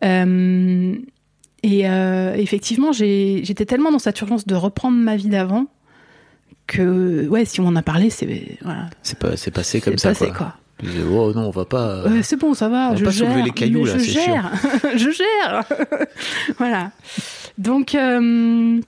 Euh, 0.05 0.95
et 1.62 1.88
euh, 1.88 2.34
effectivement, 2.34 2.93
j'étais 2.93 3.64
tellement 3.64 3.93
dans 3.93 4.01
cette 4.01 4.20
urgence 4.20 4.47
de 4.47 4.55
reprendre 4.57 4.99
ma 4.99 5.14
vie 5.16 5.28
d'avant 5.28 5.66
que, 6.66 7.28
ouais, 7.28 7.45
si 7.45 7.61
on 7.61 7.66
en 7.66 7.76
a 7.76 7.82
parlé, 7.82 8.11
c'est 8.11 8.59
voilà, 8.62 8.86
C'est 9.03 9.18
pas, 9.18 9.36
c'est 9.36 9.51
passé 9.53 9.80
comme 9.80 9.97
c'est 9.97 10.12
ça, 10.14 10.26
passé, 10.26 10.32
quoi. 10.36 10.57
Disais, 10.82 11.03
oh 11.09 11.32
non, 11.32 11.43
on 11.47 11.51
va 11.51 11.64
pas. 11.64 12.03
euh, 12.07 12.20
c'est 12.22 12.34
bon, 12.36 12.55
ça 12.55 12.68
va, 12.68 12.88
on 12.88 12.90
va 12.90 12.97
je 12.97 13.05
pas 13.05 13.11
gère. 13.12 13.28
soulever 13.28 13.45
les 13.45 13.53
cailloux, 13.53 13.84
là, 13.84 13.93
je 13.97 14.03
c'est 14.03 14.11
gère, 14.11 14.51
je 14.97 15.11
gère. 15.11 15.64
voilà. 16.59 16.90
Donc, 17.59 17.95
euh, 17.95 18.80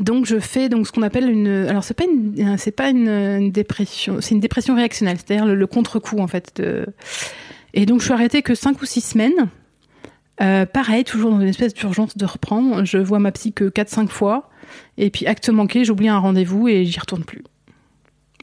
donc 0.00 0.26
je 0.26 0.38
fais 0.38 0.68
donc 0.68 0.86
ce 0.86 0.92
qu'on 0.92 1.02
appelle 1.02 1.30
une. 1.30 1.66
Alors 1.68 1.84
c'est 1.84 1.94
pas 1.94 2.04
une, 2.04 2.56
c'est 2.58 2.70
pas 2.72 2.88
une, 2.88 3.08
une 3.08 3.52
dépression, 3.52 4.20
c'est 4.20 4.34
une 4.34 4.40
dépression 4.40 4.74
réactionnelle, 4.74 5.18
c'est-à-dire 5.18 5.46
le, 5.46 5.54
le 5.54 5.66
contre-coup 5.66 6.18
en 6.18 6.26
fait. 6.26 6.52
De... 6.56 6.86
Et 7.74 7.86
donc 7.86 8.00
je 8.00 8.04
suis 8.06 8.14
arrêtée 8.14 8.42
que 8.42 8.54
5 8.54 8.80
ou 8.80 8.86
6 8.86 9.00
semaines. 9.00 9.48
Euh, 10.40 10.64
pareil, 10.64 11.04
toujours 11.04 11.32
dans 11.32 11.40
une 11.40 11.48
espèce 11.48 11.74
d'urgence 11.74 12.16
de 12.16 12.24
reprendre. 12.24 12.84
Je 12.84 12.98
vois 12.98 13.18
ma 13.18 13.30
psy 13.30 13.52
que 13.52 13.64
4-5 13.64 14.08
fois. 14.08 14.48
Et 14.96 15.10
puis, 15.10 15.26
acte 15.26 15.48
manqué, 15.50 15.84
j'oublie 15.84 16.08
un 16.08 16.18
rendez-vous 16.18 16.68
et 16.68 16.86
j'y 16.86 16.98
retourne 16.98 17.24
plus. 17.24 17.42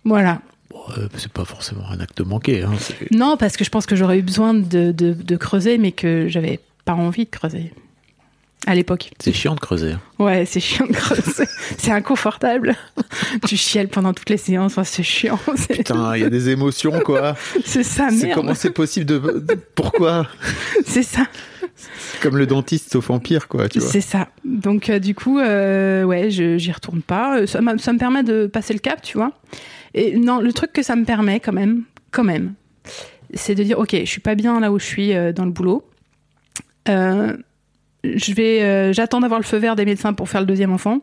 Voilà. 0.05 0.41
bon, 0.69 0.79
euh, 0.97 1.07
c'est 1.17 1.31
pas 1.31 1.45
forcément 1.45 1.89
un 1.89 1.99
acte 1.99 2.21
manqué. 2.21 2.61
Hein, 2.61 2.73
Non, 3.11 3.35
parce 3.37 3.57
que 3.57 3.63
je 3.63 3.69
pense 3.69 3.85
que 3.85 3.95
j'aurais 3.95 4.19
eu 4.19 4.21
besoin 4.21 4.53
de, 4.53 4.91
de, 4.91 5.13
de 5.13 5.35
creuser, 5.37 5.77
mais 5.77 5.91
que 5.91 6.27
j'avais 6.27 6.59
pas 6.85 6.93
envie 6.93 7.25
de 7.25 7.29
creuser. 7.29 7.73
À 8.65 8.75
l'époque. 8.75 9.11
c'est 9.19 9.31
chiant 9.33 9.55
de 9.55 9.59
creuser. 9.59 9.95
Ouais, 10.19 10.45
c'est 10.45 10.59
chiant 10.59 10.87
de 10.87 10.91
creuser. 10.93 11.45
c'est 11.77 11.91
inconfortable. 11.91 12.75
tu 13.47 13.55
chiales 13.55 13.87
pendant 13.87 14.13
toutes 14.13 14.29
les 14.29 14.37
séances. 14.37 14.73
Enfin, 14.73 14.83
c'est 14.83 15.03
chiant. 15.03 15.39
C'est, 15.55 15.75
Putain, 15.77 16.15
il 16.17 16.23
y 16.23 16.25
a 16.25 16.29
des 16.29 16.49
émotions, 16.49 16.99
quoi. 16.99 17.35
c'est 17.65 17.83
ça, 17.83 18.09
c'est 18.09 18.25
merde. 18.27 18.35
comment 18.39 18.55
c'est 18.55 18.71
possible 18.71 19.05
de, 19.05 19.19
Pourquoi 19.75 20.27
C'est 20.85 21.03
ça. 21.03 21.27
Comme 22.21 22.35
le 22.37 22.47
dentiste 22.47 22.91
sauf 22.91 23.09
en 23.11 23.19
pire, 23.19 23.47
quoi, 23.47 23.69
tu 23.69 23.79
vois. 23.79 23.87
C'est 23.89 24.01
ça. 24.01 24.27
Donc, 24.43 24.89
euh, 24.89 24.97
du 24.99 25.13
coup, 25.13 25.39
euh, 25.39 26.03
ouais, 26.03 26.31
je, 26.31 26.57
j'y 26.57 26.71
retourne 26.71 27.01
pas. 27.03 27.39
Euh, 27.39 27.45
Ça, 27.47 27.61
m'a- 27.61 27.77
ça 27.77 27.93
me 27.93 27.99
permet 27.99 28.23
de 28.23 28.47
passer 28.47 28.73
le 28.73 28.79
cap, 28.79 29.01
tu 29.03 29.17
vois. 29.17 29.31
Et 29.93 30.17
non, 30.17 30.39
le 30.41 30.51
truc 30.51 30.73
que 30.73 30.81
ça 30.83 30.95
me 30.95 31.05
permet, 31.05 31.39
quand 31.39 31.53
même, 31.53 31.83
quand 32.11 32.23
même, 32.23 32.55
c'est 33.33 33.53
de 33.55 33.63
dire, 33.63 33.77
ok, 33.79 33.91
je 33.93 34.05
suis 34.05 34.21
pas 34.21 34.35
bien 34.35 34.59
là 34.59 34.71
où 34.71 34.79
je 34.79 34.85
suis 34.85 35.13
euh, 35.13 35.31
dans 35.31 35.45
le 35.45 35.51
boulot. 35.51 35.87
Euh, 36.89 37.37
je 38.03 38.33
vais, 38.33 38.61
euh, 38.63 38.93
j'attends 38.93 39.19
d'avoir 39.19 39.39
le 39.39 39.45
feu 39.45 39.57
vert 39.57 39.75
des 39.75 39.85
médecins 39.85 40.13
pour 40.13 40.29
faire 40.29 40.41
le 40.41 40.47
deuxième 40.47 40.71
enfant. 40.71 40.99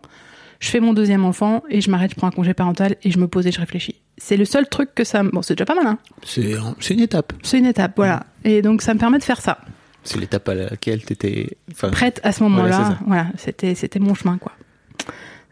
Je 0.60 0.68
fais 0.70 0.80
mon 0.80 0.94
deuxième 0.94 1.24
enfant 1.24 1.62
et 1.68 1.80
je 1.80 1.90
m'arrête, 1.90 2.12
je 2.12 2.16
prends 2.16 2.28
un 2.28 2.32
congé 2.32 2.54
parental 2.54 2.96
et 3.02 3.10
je 3.10 3.18
me 3.18 3.26
pose 3.28 3.46
et 3.46 3.52
je 3.52 3.58
réfléchis. 3.60 3.96
C'est 4.16 4.36
le 4.36 4.44
seul 4.44 4.68
truc 4.68 4.94
que 4.94 5.04
ça. 5.04 5.22
me- 5.22 5.30
Bon, 5.30 5.42
c'est 5.42 5.54
déjà 5.54 5.64
pas 5.66 5.74
mal, 5.74 5.86
hein. 5.86 5.98
C'est 6.22 6.54
un- 6.54 6.74
c'est 6.80 6.94
une 6.94 7.00
étape. 7.00 7.32
C'est 7.42 7.58
une 7.58 7.66
étape, 7.66 7.92
voilà. 7.96 8.24
Et 8.44 8.62
donc, 8.62 8.80
ça 8.80 8.94
me 8.94 8.98
permet 9.00 9.18
de 9.18 9.24
faire 9.24 9.40
ça. 9.40 9.58
C'est 10.04 10.18
l'étape 10.20 10.48
à 10.48 10.54
laquelle 10.54 11.04
t'étais. 11.04 11.56
Enfin, 11.72 11.90
prête 11.90 12.20
à 12.22 12.32
ce 12.32 12.42
moment-là. 12.44 12.98
Voilà, 13.06 13.26
c'était 13.36 13.74
c'était 13.74 13.98
mon 13.98 14.14
chemin 14.14 14.36
quoi. 14.38 14.52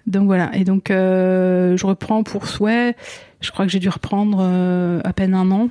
Donc 0.07 0.27
voilà, 0.27 0.51
et 0.55 0.65
donc 0.65 0.91
euh, 0.91 1.77
je 1.77 1.87
reprends 1.87 2.23
pour 2.23 2.47
souhait. 2.47 2.95
Je 3.41 3.51
crois 3.51 3.65
que 3.67 3.73
j'ai 3.73 3.79
dû 3.79 3.89
reprendre 3.89 4.39
euh, 4.43 5.01
à 5.05 5.13
peine 5.13 5.35
un 5.35 5.51
an. 5.51 5.69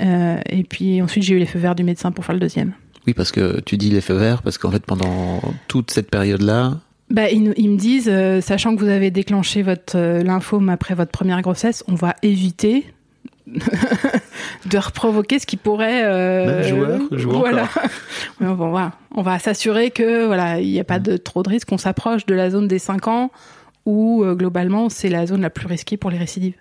Euh, 0.00 0.36
et 0.48 0.62
puis 0.64 1.00
ensuite 1.02 1.22
j'ai 1.24 1.34
eu 1.34 1.38
les 1.38 1.46
feux 1.46 1.58
verts 1.58 1.74
du 1.74 1.82
médecin 1.84 2.12
pour 2.12 2.24
faire 2.24 2.34
le 2.34 2.40
deuxième. 2.40 2.72
Oui, 3.06 3.14
parce 3.14 3.32
que 3.32 3.60
tu 3.60 3.76
dis 3.76 3.90
les 3.90 4.00
feux 4.00 4.14
verts, 4.14 4.42
parce 4.42 4.58
qu'en 4.58 4.70
fait, 4.70 4.84
pendant 4.84 5.40
toute 5.68 5.90
cette 5.90 6.10
période-là, 6.10 6.78
Bah, 7.10 7.30
ils, 7.30 7.42
me 7.42 7.76
disent, 7.76 8.08
euh, 8.08 8.40
sachant 8.40 8.74
que 8.74 8.80
vous 8.80 8.88
avez 8.88 9.10
déclenché 9.10 9.62
votre 9.62 9.96
euh, 9.96 10.22
lymphome 10.22 10.68
après 10.70 10.94
votre 10.94 11.10
première 11.10 11.42
grossesse, 11.42 11.84
on 11.86 11.94
va 11.94 12.16
éviter 12.22 12.86
de 13.46 14.78
reprovoquer 14.78 15.38
ce 15.38 15.46
qui 15.46 15.56
pourrait. 15.56 16.02
euh, 16.04 16.60
Même 16.60 16.68
joueur, 16.68 17.00
joue 17.12 17.30
voilà. 17.30 17.68
bon. 18.40 18.90
On 19.14 19.22
va 19.22 19.38
s'assurer 19.38 19.90
que 19.90 20.26
voilà, 20.26 20.60
il 20.60 20.70
n'y 20.70 20.80
a 20.80 20.84
pas 20.84 20.98
de 20.98 21.16
trop 21.16 21.42
de 21.42 21.50
risques. 21.50 21.70
On 21.70 21.78
s'approche 21.78 22.24
de 22.26 22.34
la 22.34 22.50
zone 22.50 22.68
des 22.68 22.78
5 22.78 23.06
ans 23.08 23.30
où 23.86 24.24
euh, 24.24 24.34
globalement 24.34 24.88
c'est 24.88 25.10
la 25.10 25.26
zone 25.26 25.42
la 25.42 25.50
plus 25.50 25.66
risquée 25.66 25.96
pour 25.98 26.10
les 26.10 26.16
récidives. 26.18 26.54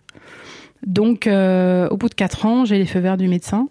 Donc, 0.85 1.27
euh, 1.27 1.87
au 1.89 1.95
bout 1.97 2.09
de 2.09 2.13
4 2.15 2.45
ans, 2.45 2.65
j'ai 2.65 2.77
les 2.77 2.85
feux 2.85 2.99
verts 2.99 3.15
du 3.17 3.29
médecin. 3.29 3.69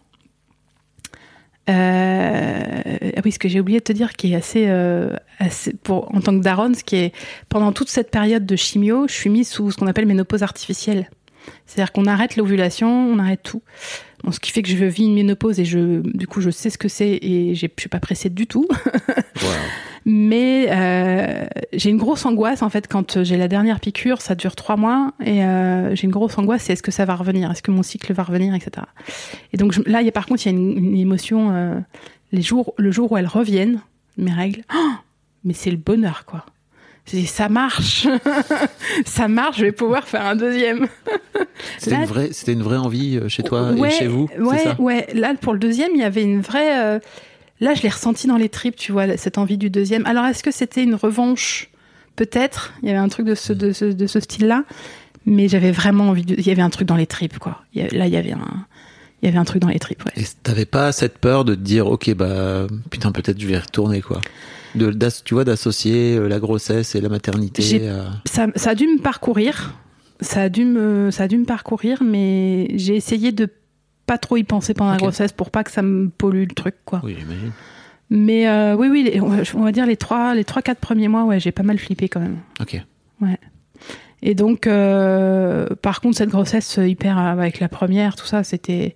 Euh, 1.71 2.83
ah 3.17 3.21
oui, 3.25 3.33
ce 3.33 3.39
que 3.39 3.49
j'ai 3.49 3.61
oublié 3.61 3.79
de 3.79 3.85
te 3.85 3.93
dire, 3.93 4.15
qui 4.15 4.33
est 4.33 4.37
assez, 4.37 4.67
euh, 4.69 5.15
assez 5.39 5.73
pour 5.73 6.15
en 6.15 6.21
tant 6.21 6.37
que 6.37 6.43
daronne, 6.43 6.75
ce 6.75 6.83
qui 6.83 6.97
est 6.97 7.13
pendant 7.49 7.73
toute 7.73 7.89
cette 7.89 8.11
période 8.11 8.47
de 8.47 8.57
chimio, 8.57 9.07
je 9.09 9.15
suis 9.15 9.31
mise 9.31 9.49
sous 9.49 9.71
ce 9.71 9.77
qu'on 9.77 9.87
appelle 9.87 10.07
ménopause 10.07 10.43
artificielle. 10.43 11.09
C'est-à-dire 11.67 11.93
qu'on 11.93 12.07
arrête 12.07 12.37
l'ovulation, 12.37 12.89
on 12.89 13.19
arrête 13.19 13.43
tout. 13.43 13.63
Bon, 14.23 14.31
ce 14.31 14.39
qui 14.39 14.53
fait 14.53 14.63
que 14.63 14.69
je 14.69 14.85
vis 14.85 15.05
une 15.05 15.15
ménopause 15.15 15.59
et 15.59 15.65
je, 15.65 16.01
du 16.17 16.27
coup, 16.27 16.41
je 16.41 16.51
sais 16.51 16.71
ce 16.71 16.79
que 16.79 16.89
c'est 16.89 17.19
et 17.21 17.55
je 17.55 17.67
suis 17.77 17.89
pas 17.89 18.01
pressée 18.01 18.31
du 18.31 18.47
tout. 18.47 18.67
Voilà. 19.37 19.61
Mais 20.05 20.67
euh, 20.71 21.47
j'ai 21.73 21.91
une 21.91 21.97
grosse 21.97 22.27
angoisse 22.27 22.63
en 22.63 22.71
fait 22.71 22.89
quand 22.89 23.23
j'ai 23.23 23.37
la 23.37 23.47
dernière 23.49 23.79
piqûre, 23.81 24.21
ça 24.21 24.35
dure 24.35 24.57
trois 24.57 24.77
mois 24.77 25.13
et 25.25 25.45
euh, 25.45 25.95
j'ai 25.95 26.05
une 26.05 26.11
grosse 26.11 26.37
angoisse, 26.39 26.63
c'est 26.65 26.73
est-ce 26.73 26.83
que 26.83 26.91
ça 26.91 27.05
va 27.05 27.15
revenir, 27.15 27.51
est-ce 27.51 27.63
que 27.63 27.71
mon 27.71 27.83
cycle 27.83 28.13
va 28.13 28.23
revenir, 28.25 28.55
etc. 28.55 28.85
Et 29.53 29.57
donc 29.57 29.73
je- 29.73 29.83
là, 29.87 30.01
il 30.03 30.07
y 30.07 30.09
a 30.09 30.13
par 30.13 30.27
contre 30.27 30.45
il 30.47 30.53
y 30.53 30.55
a 30.55 30.59
une, 30.59 30.77
une 30.77 30.97
émotion 30.97 31.51
euh, 31.53 31.79
les 32.33 32.43
jours, 32.43 32.75
le 32.79 32.91
jour 32.91 33.13
où 33.13 33.17
elles 33.17 33.27
reviennent, 33.29 33.81
mes 34.17 34.33
règles, 34.33 34.63
oh, 34.75 34.91
mais 35.45 35.55
c'est 35.55 35.71
le 35.71 35.77
bonheur 35.77 36.25
quoi. 36.27 36.45
Dis, 37.07 37.27
ça 37.27 37.49
marche, 37.49 38.07
ça 39.05 39.27
marche, 39.27 39.59
je 39.59 39.65
vais 39.65 39.73
pouvoir 39.73 40.07
faire 40.07 40.25
un 40.25 40.37
deuxième. 40.37 40.87
C'était 41.79 41.97
une 41.97 42.05
vraie, 42.05 42.29
c'était 42.33 42.53
une 42.53 42.63
vraie 42.63 42.77
envie 42.77 43.19
euh, 43.19 43.29
chez 43.29 43.43
toi 43.43 43.73
Ouais, 43.73 43.89
et 43.89 43.91
chez 43.91 44.07
vous, 44.07 44.29
Ouais, 44.39 44.59
ça? 44.59 44.77
ouais. 44.81 45.09
Là, 45.15 45.35
pour 45.41 45.53
le 45.53 45.59
deuxième, 45.59 45.91
il 45.95 46.01
y 46.01 46.05
avait 46.05 46.23
une 46.23 46.41
vraie. 46.41 47.01
Là, 47.63 47.75
je 47.75 47.83
l'ai 47.83 47.89
ressenti 47.89 48.27
dans 48.27 48.37
les 48.37 48.49
tripes, 48.49 48.77
tu 48.77 48.93
vois, 48.93 49.17
cette 49.17 49.39
envie 49.39 49.57
du 49.57 49.71
deuxième. 49.71 50.05
Alors, 50.07 50.25
est-ce 50.27 50.43
que 50.43 50.51
c'était 50.51 50.83
une 50.83 50.95
revanche? 50.95 51.69
Peut-être. 52.17 52.75
Il 52.83 52.89
y 52.89 52.91
avait 52.91 52.99
un 53.01 53.09
truc 53.09 53.25
de 53.25 53.35
ce, 53.35 53.53
de 53.55 53.73
ce, 53.73 53.87
de 53.87 54.07
ce 54.07 54.21
style-là. 54.21 54.65
Mais 55.25 55.49
j'avais 55.49 55.71
vraiment 55.71 56.09
envie 56.11 56.25
de. 56.25 56.35
Il 56.37 56.47
y 56.47 56.51
avait 56.51 56.61
un 56.63 56.69
truc 56.71 56.87
dans 56.89 56.97
les 56.97 57.07
tripes, 57.07 57.39
quoi. 57.39 57.63
Il 57.75 57.87
Là, 57.93 58.07
il 58.07 58.13
y 58.13 58.17
avait 58.17 58.33
un. 58.33 58.67
Il 59.23 59.27
y 59.27 59.29
avait 59.29 59.39
un 59.39 59.45
truc 59.45 59.63
dans 59.63 59.69
les 59.69 59.79
tripes, 59.79 60.05
ouais. 60.05 60.23
Et 60.23 60.27
t'avais 60.43 60.65
pas 60.67 60.91
cette 60.91 61.19
peur 61.19 61.45
de 61.45 61.55
te 61.55 61.61
dire, 61.61 61.87
ok, 61.87 62.13
bah 62.15 62.67
putain, 62.91 63.13
peut-être 63.13 63.39
je 63.41 63.47
vais 63.47 63.53
y 63.55 63.57
retourner 63.57 64.01
quoi. 64.03 64.21
De, 64.75 64.93
tu 65.25 65.35
vois, 65.35 65.45
d'associer 65.45 66.17
euh, 66.17 66.27
la 66.27 66.41
grossesse 66.41 66.97
et 66.97 67.01
la 67.01 67.09
maternité. 67.09 67.89
À- 67.89 68.11
Ça, 68.25 68.49
ça 68.57 68.71
a 68.71 68.75
dû 68.75 68.85
me 68.89 69.01
parcourir. 69.01 69.75
Ça 70.21 70.43
a 70.43 70.49
dû 70.49 70.65
me, 70.65 71.13
ça 71.13 71.23
a 71.25 71.29
dû 71.29 71.39
me 71.39 71.45
parcourir, 71.45 72.03
mais 72.03 72.67
j'ai 72.77 72.97
essayé 72.97 73.31
de 73.31 73.49
pas 74.13 74.19
trop 74.19 74.37
y 74.37 74.45
penser 74.45 74.75
pendant 74.75 74.91
la 74.93 74.99
grossesse 74.99 75.33
pour 75.33 75.51
pas 75.51 75.65
que 75.65 75.71
ça 75.71 75.81
me 75.81 76.09
pollue 76.11 76.43
le 76.49 76.55
truc, 76.55 76.75
quoi. 76.85 77.01
Oui, 77.03 77.17
j'imagine. 77.19 77.53
Mais 78.11 78.47
euh, 78.47 78.77
oui, 78.77 78.89
oui, 78.91 79.03
les- 79.11 79.21
on 79.23 79.29
va- 79.65 79.73
dire 79.73 79.87
les 79.87 79.97
trois, 79.97 80.35
les 80.35 80.45
trois, 80.45 80.61
quatre 80.61 80.81
premiers 80.81 81.09
mois, 81.09 81.25
ouais, 81.25 81.41
j'ai 81.41 81.51
pas 81.53 81.63
mal 81.63 81.79
flippé 81.79 82.11
quand 82.11 82.21
même. 82.21 82.37
Ok. 82.61 82.79
Et 84.23 84.35
donc, 84.35 84.67
euh, 84.67 85.67
par 85.81 86.01
contre, 86.01 86.19
cette 86.19 86.29
grossesse 86.29 86.79
hyper 86.81 87.19
euh, 87.19 87.23
avec 87.33 87.59
la 87.59 87.69
première, 87.69 88.15
tout 88.15 88.27
ça, 88.27 88.45
c'était. 88.45 88.95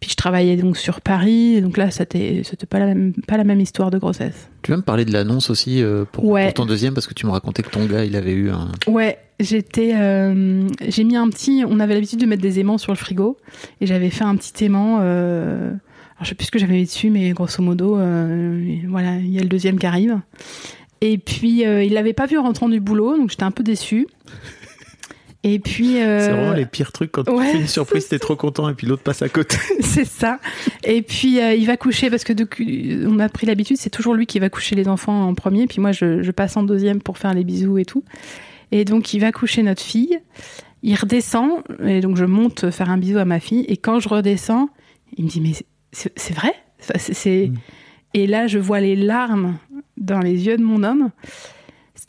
Puis 0.00 0.10
je 0.10 0.16
travaillais 0.16 0.56
donc 0.56 0.76
sur 0.78 1.00
Paris, 1.00 1.60
donc 1.62 1.76
là, 1.76 1.90
c'était, 1.90 2.42
c'était 2.44 2.66
pas 2.66 2.78
la 2.78 2.86
même, 2.86 3.12
pas 3.26 3.36
la 3.36 3.44
même 3.44 3.60
histoire 3.60 3.90
de 3.90 3.98
grossesse. 3.98 4.48
Tu 4.62 4.70
veux 4.72 4.78
me 4.78 4.82
parler 4.82 5.04
de 5.04 5.12
l'annonce 5.12 5.48
aussi 5.50 5.82
euh, 5.82 6.04
pour, 6.10 6.24
Ouais. 6.24 6.46
pour 6.46 6.54
ton 6.54 6.66
deuxième 6.66 6.94
parce 6.94 7.06
que 7.06 7.14
tu 7.14 7.26
me 7.26 7.30
racontais 7.30 7.62
que 7.62 7.68
ton 7.70 7.84
gars 7.86 8.04
il 8.04 8.16
avait 8.16 8.32
eu 8.32 8.50
un. 8.50 8.68
Ouais, 8.86 9.18
j'étais, 9.40 9.94
euh, 9.94 10.68
j'ai 10.88 11.04
mis 11.04 11.16
un 11.16 11.28
petit. 11.28 11.64
On 11.66 11.80
avait 11.80 11.94
l'habitude 11.94 12.20
de 12.20 12.26
mettre 12.26 12.42
des 12.42 12.60
aimants 12.60 12.78
sur 12.78 12.92
le 12.92 12.96
frigo, 12.96 13.36
et 13.80 13.86
j'avais 13.86 14.10
fait 14.10 14.24
un 14.24 14.36
petit 14.36 14.64
aimant. 14.64 14.98
Euh, 15.00 15.68
alors 15.70 16.24
je 16.24 16.28
sais 16.28 16.34
plus 16.34 16.46
ce 16.46 16.50
que 16.50 16.58
j'avais 16.58 16.74
mis 16.74 16.84
dessus, 16.84 17.10
mais 17.10 17.30
grosso 17.30 17.62
modo, 17.62 17.98
euh, 17.98 18.76
voilà, 18.88 19.16
il 19.16 19.30
y 19.30 19.38
a 19.38 19.42
le 19.42 19.48
deuxième 19.48 19.78
qui 19.78 19.86
arrive. 19.86 20.20
Et 21.00 21.16
puis 21.16 21.62
il 21.62 21.92
l'avait 21.94 22.12
pas 22.12 22.26
vu 22.26 22.38
en 22.38 22.42
rentrant 22.42 22.68
du 22.68 22.80
boulot, 22.80 23.16
donc 23.16 23.30
j'étais 23.30 23.44
un 23.44 23.50
peu 23.50 23.62
déçue. 23.62 24.06
Et 25.42 25.58
puis 25.58 26.00
euh, 26.00 26.20
C'est 26.20 26.32
vraiment 26.32 26.52
les 26.52 26.66
pires 26.66 26.92
trucs 26.92 27.12
quand 27.12 27.26
ouais. 27.28 27.46
tu 27.46 27.52
fais 27.52 27.60
une 27.60 27.68
surprise, 27.68 28.08
t'es 28.08 28.18
trop 28.18 28.36
content 28.36 28.68
et 28.68 28.74
puis 28.74 28.86
l'autre 28.86 29.02
passe 29.02 29.22
à 29.22 29.28
côté. 29.28 29.56
c'est 29.80 30.04
ça. 30.04 30.38
Et 30.84 31.00
puis 31.00 31.40
euh, 31.40 31.54
il 31.54 31.66
va 31.66 31.78
coucher 31.78 32.10
parce 32.10 32.24
que 32.24 32.34
depuis, 32.34 32.98
on 33.06 33.18
a 33.18 33.28
pris 33.30 33.46
l'habitude, 33.46 33.78
c'est 33.78 33.90
toujours 33.90 34.14
lui 34.14 34.26
qui 34.26 34.38
va 34.38 34.50
coucher 34.50 34.76
les 34.76 34.86
enfants 34.86 35.26
en 35.26 35.34
premier, 35.34 35.66
puis 35.66 35.80
moi 35.80 35.92
je, 35.92 36.22
je 36.22 36.30
passe 36.30 36.56
en 36.58 36.62
deuxième 36.62 37.00
pour 37.00 37.16
faire 37.16 37.32
les 37.32 37.44
bisous 37.44 37.78
et 37.78 37.86
tout. 37.86 38.04
Et 38.72 38.84
donc 38.84 39.12
il 39.14 39.20
va 39.20 39.32
coucher 39.32 39.62
notre 39.62 39.82
fille, 39.82 40.18
il 40.82 40.94
redescend 40.94 41.62
et 41.84 42.00
donc 42.00 42.16
je 42.16 42.24
monte 42.24 42.70
faire 42.70 42.88
un 42.90 42.98
bisou 42.98 43.18
à 43.18 43.24
ma 43.24 43.40
fille 43.40 43.64
et 43.68 43.76
quand 43.76 44.00
je 44.00 44.08
redescends, 44.08 44.68
il 45.16 45.24
me 45.24 45.28
dit 45.30 45.40
mais 45.40 45.52
c'est 45.92 46.34
vrai? 46.34 46.54
C'est- 46.78 47.48
Mm. 47.48 47.54
et 48.14 48.26
là 48.26 48.46
je 48.46 48.58
vois 48.58 48.80
les 48.80 48.96
larmes 48.96 49.58
dans 49.96 50.20
les 50.20 50.46
yeux 50.46 50.56
de 50.56 50.62
mon 50.64 50.82
homme. 50.82 51.10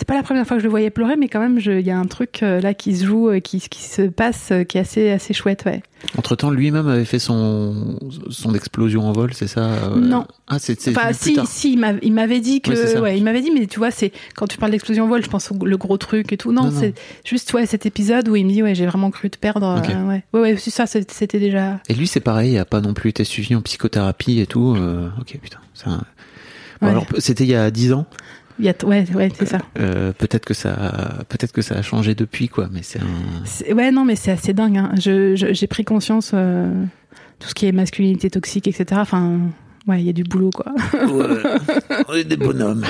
C'était 0.01 0.13
pas 0.13 0.17
la 0.17 0.23
première 0.23 0.47
fois 0.47 0.57
que 0.57 0.61
je 0.61 0.65
le 0.65 0.71
voyais 0.71 0.89
pleurer, 0.89 1.15
mais 1.15 1.27
quand 1.27 1.39
même, 1.39 1.59
il 1.63 1.79
y 1.81 1.91
a 1.91 1.97
un 1.99 2.07
truc 2.07 2.39
euh, 2.41 2.59
là 2.59 2.73
qui 2.73 2.97
se 2.97 3.05
joue, 3.05 3.29
euh, 3.29 3.39
qui, 3.39 3.59
qui 3.59 3.83
se 3.83 4.01
passe, 4.01 4.47
euh, 4.51 4.63
qui 4.63 4.79
est 4.79 4.81
assez, 4.81 5.11
assez 5.11 5.31
chouette, 5.35 5.61
ouais. 5.67 5.83
Entre 6.17 6.35
temps, 6.35 6.49
lui-même 6.49 6.87
avait 6.87 7.05
fait 7.05 7.19
son 7.19 7.99
son 8.31 8.55
explosion 8.55 9.03
en 9.07 9.11
vol, 9.11 9.35
c'est 9.35 9.45
ça 9.45 9.91
Non. 9.95 10.25
Ah, 10.47 10.57
c'est 10.57 10.87
Enfin, 10.87 11.13
si, 11.13 11.35
tard. 11.35 11.45
si, 11.47 11.73
il 11.73 11.77
m'avait- 11.79 11.99
il 12.01 12.13
m'avait 12.13 12.39
dit 12.39 12.61
que, 12.61 12.71
Ouais, 12.71 12.87
ça. 12.87 13.13
il 13.13 13.23
m'avait 13.23 13.41
dit, 13.41 13.51
mais 13.51 13.67
tu 13.67 13.77
vois, 13.77 13.91
c'est 13.91 14.11
quand 14.35 14.47
tu 14.47 14.57
parles 14.57 14.71
d'explosion 14.71 15.07
vol, 15.07 15.23
je 15.23 15.29
pense 15.29 15.51
au 15.51 15.65
le 15.67 15.77
gros 15.77 15.97
truc 15.97 16.33
et 16.33 16.37
tout. 16.37 16.51
Non, 16.51 16.63
Non, 16.63 16.71
c'est 16.75 16.95
juste 17.23 17.53
ouais 17.53 17.67
cet 17.67 17.85
épisode 17.85 18.27
où 18.27 18.35
il 18.35 18.43
me 18.47 18.51
dit, 18.51 18.63
ouais, 18.63 18.73
j'ai 18.73 18.87
vraiment 18.87 19.11
cru 19.11 19.29
te 19.29 19.37
perdre. 19.37 19.77
Ok. 19.77 19.91
euh, 19.93 20.07
ouais, 20.07 20.23
ouais, 20.33 20.39
ouais, 20.41 20.57
c'est 20.57 20.71
ça, 20.71 20.87
c'était 20.87 21.37
déjà. 21.39 21.79
Et 21.89 21.93
lui, 21.93 22.07
c'est 22.07 22.21
pareil, 22.21 22.53
il 22.53 22.57
a 22.57 22.65
pas 22.65 22.81
non 22.81 22.95
plus 22.95 23.11
été 23.11 23.23
suivi 23.23 23.53
en 23.53 23.61
psychothérapie 23.61 24.39
et 24.39 24.47
tout. 24.47 24.75
ok, 25.19 25.37
putain. 25.43 25.59
Bon, 25.85 26.87
Ouais. 26.87 26.89
alors, 26.93 27.05
c'était 27.19 27.43
il 27.43 27.51
y 27.51 27.55
a 27.55 27.69
10 27.69 27.93
ans. 27.93 28.07
Il 28.59 28.65
y 28.65 28.69
a, 28.69 28.73
ouais, 28.85 29.05
ouais, 29.15 29.29
c'est 29.37 29.45
ça. 29.47 29.59
Euh, 29.79 30.11
peut-être 30.17 30.45
que 30.45 30.53
ça, 30.53 31.23
peut-être 31.29 31.51
que 31.51 31.61
ça 31.61 31.75
a 31.75 31.81
changé 31.81 32.15
depuis, 32.15 32.47
quoi. 32.49 32.69
Mais 32.71 32.81
c'est 32.83 32.99
un. 32.99 33.73
Ouais, 33.75 33.91
non, 33.91 34.05
mais 34.05 34.15
c'est 34.15 34.31
assez 34.31 34.53
dingue. 34.53 34.77
hein. 34.77 34.91
Je- 34.99 35.35
J'ai 35.53 35.67
pris 35.67 35.83
conscience 35.85 36.31
euh, 36.33 36.71
tout 37.39 37.47
ce 37.49 37.53
qui 37.55 37.65
est 37.67 37.71
masculinité 37.71 38.29
toxique, 38.29 38.67
etc. 38.67 38.85
Enfin, 39.01 39.39
ouais, 39.87 39.99
il 40.01 40.05
y 40.05 40.09
a 40.09 40.13
du 40.13 40.23
boulot, 40.23 40.51
quoi. 40.53 40.73
on 42.07 42.13
est 42.13 42.23
des 42.23 42.37
bonhommes. 42.37 42.85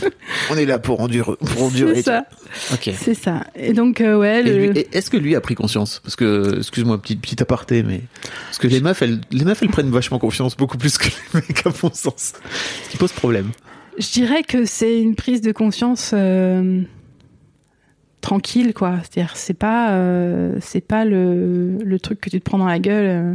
on 0.50 0.56
est 0.56 0.66
là 0.66 0.78
pour 0.78 1.00
endurer. 1.00 1.36
Pour 1.36 1.62
endurer 1.64 1.96
C'est 1.96 2.02
ça, 2.02 2.24
Ok. 2.72 2.90
c'est 2.96 3.14
ça. 3.14 3.44
Et 3.54 3.72
donc, 3.72 4.00
euh, 4.00 4.18
ouais, 4.18 4.42
le- 4.42 4.94
Est-ce 4.96 5.10
que 5.10 5.16
lui 5.16 5.34
a 5.36 5.40
pris 5.40 5.54
conscience? 5.54 6.00
Parce 6.04 6.16
que, 6.16 6.58
excuse-moi, 6.58 7.00
petit, 7.00 7.16
petit 7.16 7.40
aparté, 7.42 7.82
mais 7.82 8.02
parce 8.46 8.58
que 8.58 8.66
les 8.66 8.80
meufs, 8.80 9.00
elles, 9.02 9.20
les 9.30 9.44
meufs, 9.44 9.62
elles 9.62 9.68
prennent 9.70 9.90
vachement 9.90 10.18
confiance, 10.18 10.56
beaucoup 10.56 10.78
plus 10.78 10.98
que 10.98 11.06
les 11.06 11.40
mecs, 11.40 11.66
à 11.66 11.70
mon 11.82 11.92
sens. 11.92 12.34
Ce 12.84 12.90
qui 12.90 12.96
pose 12.96 13.12
problème. 13.12 13.50
Je 13.98 14.10
dirais 14.12 14.42
que 14.42 14.64
c'est 14.64 15.00
une 15.00 15.14
prise 15.14 15.40
de 15.40 15.52
conscience 15.52 16.12
euh, 16.14 16.82
tranquille, 18.20 18.74
quoi. 18.74 18.96
C'est-à-dire, 19.02 19.36
c'est 19.36 19.54
pas, 19.54 19.92
euh, 19.92 20.56
c'est 20.60 20.80
pas 20.80 21.04
le, 21.04 21.78
le 21.78 22.00
truc 22.00 22.20
que 22.20 22.30
tu 22.30 22.40
te 22.40 22.44
prends 22.44 22.58
dans 22.58 22.66
la 22.66 22.78
gueule. 22.78 23.06
euh. 23.06 23.34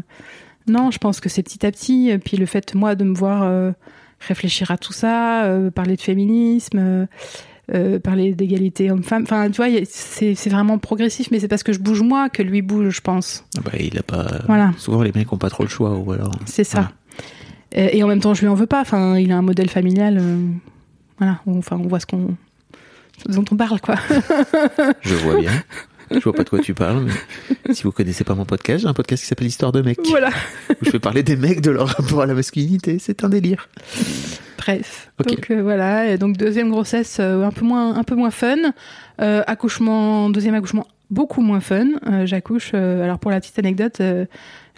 Non, 0.67 0.91
je 0.91 0.97
pense 0.97 1.19
que 1.19 1.29
c'est 1.29 1.43
petit 1.43 1.65
à 1.65 1.71
petit. 1.71 2.09
Et 2.09 2.17
Puis 2.19 2.37
le 2.37 2.45
fait, 2.45 2.75
moi, 2.75 2.95
de 2.95 3.03
me 3.03 3.15
voir 3.15 3.43
euh, 3.43 3.71
réfléchir 4.27 4.69
à 4.71 4.77
tout 4.77 4.93
ça, 4.93 5.49
parler 5.73 5.95
de 5.95 6.01
féminisme, 6.01 7.07
parler 8.03 8.33
d'égalité 8.33 8.91
homme-femme. 8.91 9.23
Enfin, 9.23 9.49
tu 9.49 9.57
vois, 9.63 9.67
c'est 9.85 10.35
c'est 10.35 10.49
vraiment 10.49 10.77
progressif, 10.77 11.31
mais 11.31 11.39
c'est 11.39 11.47
parce 11.47 11.63
que 11.63 11.73
je 11.73 11.79
bouge 11.79 12.01
moi 12.01 12.29
que 12.29 12.43
lui 12.43 12.61
bouge, 12.61 12.89
je 12.97 13.01
pense. 13.01 13.45
Ah 13.57 13.61
bah, 13.63 13.71
il 13.79 13.97
a 13.97 14.03
pas. 14.03 14.27
Voilà. 14.45 14.73
Souvent, 14.77 15.01
les 15.01 15.11
mecs 15.13 15.31
ont 15.33 15.37
pas 15.37 15.49
trop 15.49 15.63
le 15.63 15.69
choix, 15.69 15.97
ou 15.97 16.11
alors. 16.11 16.31
C'est 16.45 16.63
ça. 16.63 16.91
Et 17.71 18.03
en 18.03 18.07
même 18.07 18.19
temps, 18.19 18.33
je 18.33 18.41
lui 18.41 18.47
en 18.47 18.55
veux 18.55 18.65
pas. 18.67 18.81
Enfin, 18.81 19.17
il 19.17 19.31
a 19.31 19.37
un 19.37 19.41
modèle 19.41 19.69
familial. 19.69 20.17
euh, 20.19 20.37
voilà. 21.17 21.39
On- 21.45 21.57
Enfin, 21.59 21.77
on 21.81 21.87
voit 21.87 21.99
ce 21.99 22.05
qu'on 22.05 22.35
dont 23.27 23.45
on 23.51 23.55
parle, 23.57 23.81
quoi. 23.81 23.95
Je 25.01 25.15
vois 25.15 25.37
bien. 25.39 25.51
Je 26.11 26.19
vois 26.21 26.33
pas 26.33 26.43
de 26.43 26.49
quoi 26.49 26.57
tu 26.59 26.73
parles, 26.73 27.05
mais 27.67 27.73
si 27.75 27.83
vous 27.83 27.91
connaissez 27.91 28.23
pas 28.23 28.33
mon 28.33 28.45
podcast, 28.45 28.81
j'ai 28.81 28.87
un 28.87 28.93
podcast 28.95 29.21
qui 29.21 29.27
s'appelle 29.27 29.45
Histoire 29.45 29.71
de 29.71 29.83
mecs. 29.83 29.99
voilà. 30.09 30.29
Où 30.71 30.73
je 30.85 30.89
vais 30.89 30.97
parler 30.99 31.21
des 31.21 31.35
mecs, 31.35 31.61
de 31.61 31.69
leur 31.69 31.87
rapport 31.89 32.21
à 32.21 32.25
la 32.25 32.33
masculinité. 32.33 32.97
C'est 32.97 33.23
un 33.23 33.29
délire. 33.29 33.69
Bref. 34.57 35.11
Ok. 35.19 35.27
Donc 35.27 35.51
euh, 35.51 35.61
voilà. 35.61 36.07
Et 36.09 36.17
donc 36.17 36.35
deuxième 36.35 36.69
grossesse 36.71 37.17
euh, 37.19 37.43
un 37.43 37.51
peu 37.51 37.63
moins 37.63 37.95
un 37.95 38.03
peu 38.03 38.15
moins 38.15 38.31
fun. 38.31 38.57
Euh, 39.21 39.43
accouchement 39.45 40.31
deuxième 40.31 40.55
accouchement 40.55 40.87
beaucoup 41.11 41.41
moins 41.41 41.59
fun. 41.59 41.87
Euh, 42.07 42.25
J'accouche. 42.25 42.71
euh, 42.73 43.03
alors 43.03 43.19
pour 43.19 43.29
la 43.29 43.39
petite 43.39 43.59
anecdote, 43.59 43.97
euh, 44.01 44.25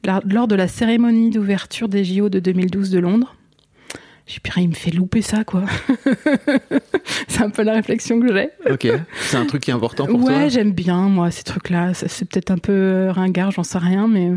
lors 0.04 0.48
de 0.48 0.56
la 0.56 0.68
cérémonie 0.68 1.30
d'ouverture 1.30 1.90
des 1.90 2.04
JO 2.04 2.30
de 2.30 2.40
2012 2.40 2.90
de 2.90 3.00
Londres. 3.00 3.36
Je 4.28 4.34
suis 4.34 4.42
il 4.58 4.70
me 4.70 4.74
fait 4.74 4.92
louper 4.92 5.22
ça, 5.22 5.44
quoi. 5.44 5.64
c'est 7.28 7.42
un 7.42 7.50
peu 7.50 7.64
la 7.64 7.74
réflexion 7.74 8.20
que 8.20 8.34
j'ai. 8.34 8.50
Ok. 8.72 8.88
C'est 9.20 9.36
un 9.38 9.46
truc 9.46 9.64
qui 9.64 9.72
est 9.72 9.74
important 9.74 10.06
pour 10.06 10.24
ouais, 10.24 10.34
toi. 10.34 10.48
j'aime 10.48 10.72
bien, 10.72 11.10
moi, 11.10 11.32
ces 11.32 11.44
trucs-là. 11.44 11.94
C'est 11.94 12.30
peut-être 12.30 12.52
un 12.52 12.58
peu 12.58 13.10
ringard, 13.10 13.52
j'en 13.52 13.64
sais 13.64 13.80
rien, 13.80 14.08
mais 14.08 14.32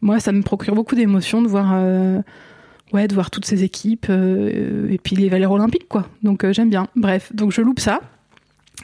moi, 0.00 0.20
ça 0.20 0.32
me 0.32 0.42
procure 0.42 0.74
beaucoup 0.74 0.94
d'émotions 0.94 1.42
de 1.42 1.48
voir, 1.48 1.72
euh, 1.74 2.20
ouais, 2.92 3.08
de 3.08 3.14
voir 3.14 3.30
toutes 3.30 3.44
ces 3.44 3.64
équipes 3.64 4.06
euh, 4.10 4.88
et 4.90 4.98
puis 4.98 5.16
les 5.16 5.28
valeurs 5.28 5.52
olympiques, 5.52 5.88
quoi. 5.88 6.06
Donc, 6.22 6.44
euh, 6.44 6.52
j'aime 6.52 6.70
bien. 6.70 6.86
Bref, 6.94 7.34
donc 7.34 7.52
je 7.52 7.62
loupe 7.62 7.80
ça. 7.80 8.00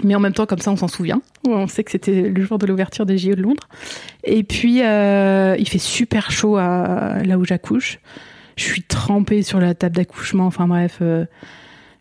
Mais 0.05 0.15
en 0.15 0.21
même 0.21 0.33
temps, 0.33 0.47
comme 0.47 0.59
ça, 0.59 0.71
on 0.71 0.77
s'en 0.77 0.89
souvient. 0.89 1.21
On 1.47 1.67
sait 1.67 1.85
que 1.85 1.91
c'était 1.91 2.23
le 2.23 2.43
jour 2.43 2.59
de 2.59 2.67
l'ouverture 2.67 3.07
des 3.07 3.19
JO 3.19 3.35
de 3.35 3.43
Londres. 3.43 3.69
Et 4.25 4.43
puis, 4.45 4.83
euh, 4.83 5.57
il 5.59 5.69
fait 5.69 5.79
super 5.79 6.31
chaud 6.31 6.57
à, 6.57 7.23
là 7.25 7.39
où 7.39 7.45
j'accouche. 7.45 7.99
Je 8.57 8.65
suis 8.65 8.83
trempée 8.83 9.43
sur 9.43 9.61
la 9.61 9.75
table 9.75 9.97
d'accouchement. 9.97 10.47
Enfin 10.47 10.67
bref, 10.67 10.99
euh, 11.01 11.25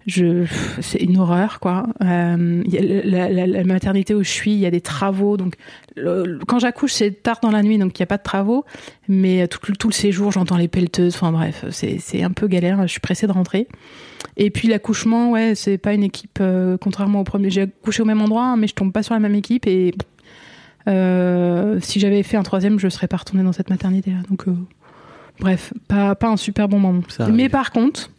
je, 0.08 0.46
c'est 0.82 1.00
une 1.00 1.18
horreur, 1.18 1.60
quoi. 1.60 1.86
Euh, 2.02 2.64
il 2.66 2.74
y 2.74 2.78
a 2.78 2.82
la, 3.06 3.30
la- 3.30 3.46
la 3.48 3.64
maternité 3.66 4.16
où 4.16 4.24
je 4.24 4.30
suis, 4.30 4.54
il 4.54 4.60
y 4.60 4.66
a 4.66 4.72
des 4.72 4.82
travaux. 4.82 5.36
Donc, 5.38 5.56
le- 5.96 6.40
quand 6.48 6.60
j'accouche, 6.60 6.94
c'est 6.94 7.12
tard 7.22 7.40
dans 7.42 7.52
la 7.52 7.62
nuit, 7.62 7.78
donc 7.78 8.00
il 8.00 8.02
n'y 8.02 8.06
a 8.06 8.08
pas 8.08 8.18
de 8.18 8.24
travaux. 8.24 8.64
Mais 9.10 9.48
tout, 9.50 9.60
le- 9.68 9.76
tout 9.76 9.90
le 9.90 9.94
séjour, 9.94 10.32
j'entends 10.32 10.58
les 10.58 10.68
pelleteuses. 10.70 11.16
Enfin 11.16 11.32
bref, 11.32 11.66
c'est, 11.72 12.24
un 12.24 12.32
peu 12.32 12.48
galère. 12.48 12.82
Je 12.84 12.88
suis 12.88 13.00
pressée 13.02 13.28
de 13.28 13.34
rentrer. 13.34 13.68
Et 14.38 14.50
puis 14.50 14.68
l'accouchement, 14.68 15.32
ouais, 15.32 15.56
c'est 15.56 15.78
pas 15.78 15.94
une 15.94 16.04
équipe, 16.04 16.40
euh, 16.42 16.78
contrairement 16.80 17.20
au 17.20 17.24
premier. 17.24 17.50
J'ai 17.50 17.64
accouché 17.64 18.02
au 18.02 18.06
même 18.06 18.22
endroit, 18.22 18.46
hein, 18.46 18.56
mais 18.58 18.68
je 18.68 18.76
tombe 18.76 18.92
pas 18.94 19.04
sur 19.04 19.14
la 19.14 19.20
même 19.20 19.36
équipe. 19.36 19.68
Et 19.68 19.94
euh, 20.88 21.80
si 21.82 22.00
j'avais 22.00 22.24
fait 22.24 22.38
un 22.38 22.44
troisième, 22.44 22.80
je 22.80 22.88
serais 22.88 23.08
pas 23.08 23.18
retournée 23.18 23.44
dans 23.44 23.52
cette 23.52 23.70
maternité-là. 23.70 24.18
Donc, 24.30 24.48
euh, 24.48 24.56
bref, 25.40 25.74
pas, 25.88 26.16
pas 26.16 26.30
un 26.30 26.38
super 26.38 26.70
bon 26.70 26.80
moment. 26.80 27.02
Ça. 27.10 27.28
Mais 27.28 27.50
par 27.50 27.72
contre, 27.72 28.10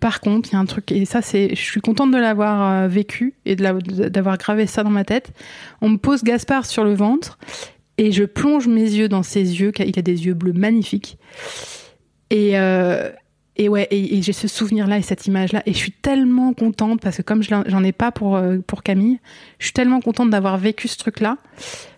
par 0.00 0.20
contre, 0.20 0.50
il 0.50 0.52
y 0.52 0.56
a 0.56 0.58
un 0.58 0.66
truc, 0.66 0.92
et 0.92 1.04
ça, 1.04 1.22
c'est, 1.22 1.50
je 1.50 1.60
suis 1.60 1.80
contente 1.80 2.10
de 2.10 2.18
l'avoir 2.18 2.84
euh, 2.84 2.88
vécu 2.88 3.34
et 3.44 3.56
de 3.56 4.08
d'avoir 4.08 4.38
gravé 4.38 4.66
ça 4.66 4.82
dans 4.84 4.90
ma 4.90 5.04
tête. 5.04 5.32
On 5.80 5.88
me 5.88 5.96
pose 5.96 6.22
Gaspard 6.22 6.66
sur 6.66 6.84
le 6.84 6.94
ventre 6.94 7.38
et 7.96 8.12
je 8.12 8.24
plonge 8.24 8.68
mes 8.68 8.82
yeux 8.82 9.08
dans 9.08 9.24
ses 9.24 9.60
yeux, 9.60 9.72
il 9.78 9.98
a 9.98 10.02
des 10.02 10.26
yeux 10.26 10.34
bleus 10.34 10.52
magnifiques. 10.52 11.18
Et, 12.30 12.58
euh, 12.58 13.10
et 13.56 13.68
ouais, 13.68 13.88
et, 13.90 14.18
et 14.18 14.22
j'ai 14.22 14.32
ce 14.32 14.46
souvenir-là 14.46 14.98
et 14.98 15.02
cette 15.02 15.26
image-là. 15.26 15.62
Et 15.66 15.72
je 15.72 15.78
suis 15.78 15.92
tellement 15.92 16.52
contente 16.52 17.00
parce 17.00 17.16
que 17.16 17.22
comme 17.22 17.42
j'en 17.42 17.82
ai 17.82 17.92
pas 17.92 18.12
pour, 18.12 18.36
euh, 18.36 18.58
pour 18.58 18.84
Camille, 18.84 19.18
je 19.58 19.66
suis 19.66 19.72
tellement 19.72 20.00
contente 20.00 20.30
d'avoir 20.30 20.58
vécu 20.58 20.86
ce 20.86 20.96
truc-là 20.98 21.38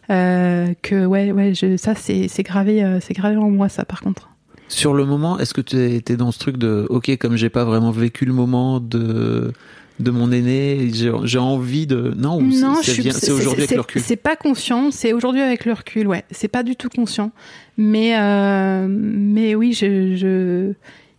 que 0.08 1.06
ouais, 1.06 1.30
ouais, 1.30 1.54
je, 1.54 1.76
ça 1.76 1.94
c'est 1.94 2.42
gravé, 2.42 2.98
c'est 3.00 3.14
gravé 3.14 3.36
en 3.36 3.48
moi 3.48 3.68
ça 3.68 3.84
par 3.84 4.00
contre. 4.00 4.29
Sur 4.72 4.94
le 4.94 5.04
moment, 5.04 5.38
est-ce 5.38 5.52
que 5.52 5.60
tu 5.60 5.76
étais 5.94 6.16
dans 6.16 6.30
ce 6.32 6.38
truc 6.38 6.56
de 6.56 6.86
OK, 6.90 7.14
comme 7.18 7.36
j'ai 7.36 7.50
pas 7.50 7.64
vraiment 7.64 7.90
vécu 7.90 8.24
le 8.24 8.32
moment 8.32 8.78
de 8.80 9.52
de 9.98 10.10
mon 10.10 10.32
aîné, 10.32 10.88
j'ai 11.24 11.38
envie 11.38 11.86
de 11.86 12.14
non 12.16 12.38
ou 12.38 12.42
Non, 12.42 12.76
c'est 12.82 13.30
aujourd'hui 13.32 13.64
avec 13.64 13.70
le 13.72 13.80
recul. 13.82 14.00
C'est 14.00 14.16
pas 14.16 14.34
conscient, 14.34 14.90
c'est 14.90 15.12
aujourd'hui 15.12 15.42
avec 15.42 15.66
le 15.66 15.74
recul, 15.74 16.06
ouais. 16.06 16.24
C'est 16.30 16.48
pas 16.48 16.62
du 16.62 16.74
tout 16.76 16.88
conscient. 16.88 17.32
Mais, 17.76 18.18
euh, 18.18 18.86
mais 18.88 19.54
oui, 19.54 19.74
je, 19.74 20.16
je, 20.16 20.72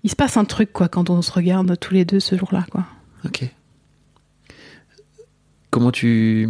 il 0.04 0.10
se 0.10 0.16
passe 0.16 0.36
un 0.38 0.46
truc, 0.46 0.74
quoi, 0.74 0.88
quand 0.88 1.12
on 1.12 1.22
se 1.22 1.32
regarde 1.32 1.78
tous 1.80 1.94
les 1.94 2.06
deux 2.06 2.20
ce 2.20 2.36
jour-là, 2.36 2.66
quoi. 2.72 2.86
Ok. 3.26 3.44
Comment 5.70 5.92
tu 5.92 6.50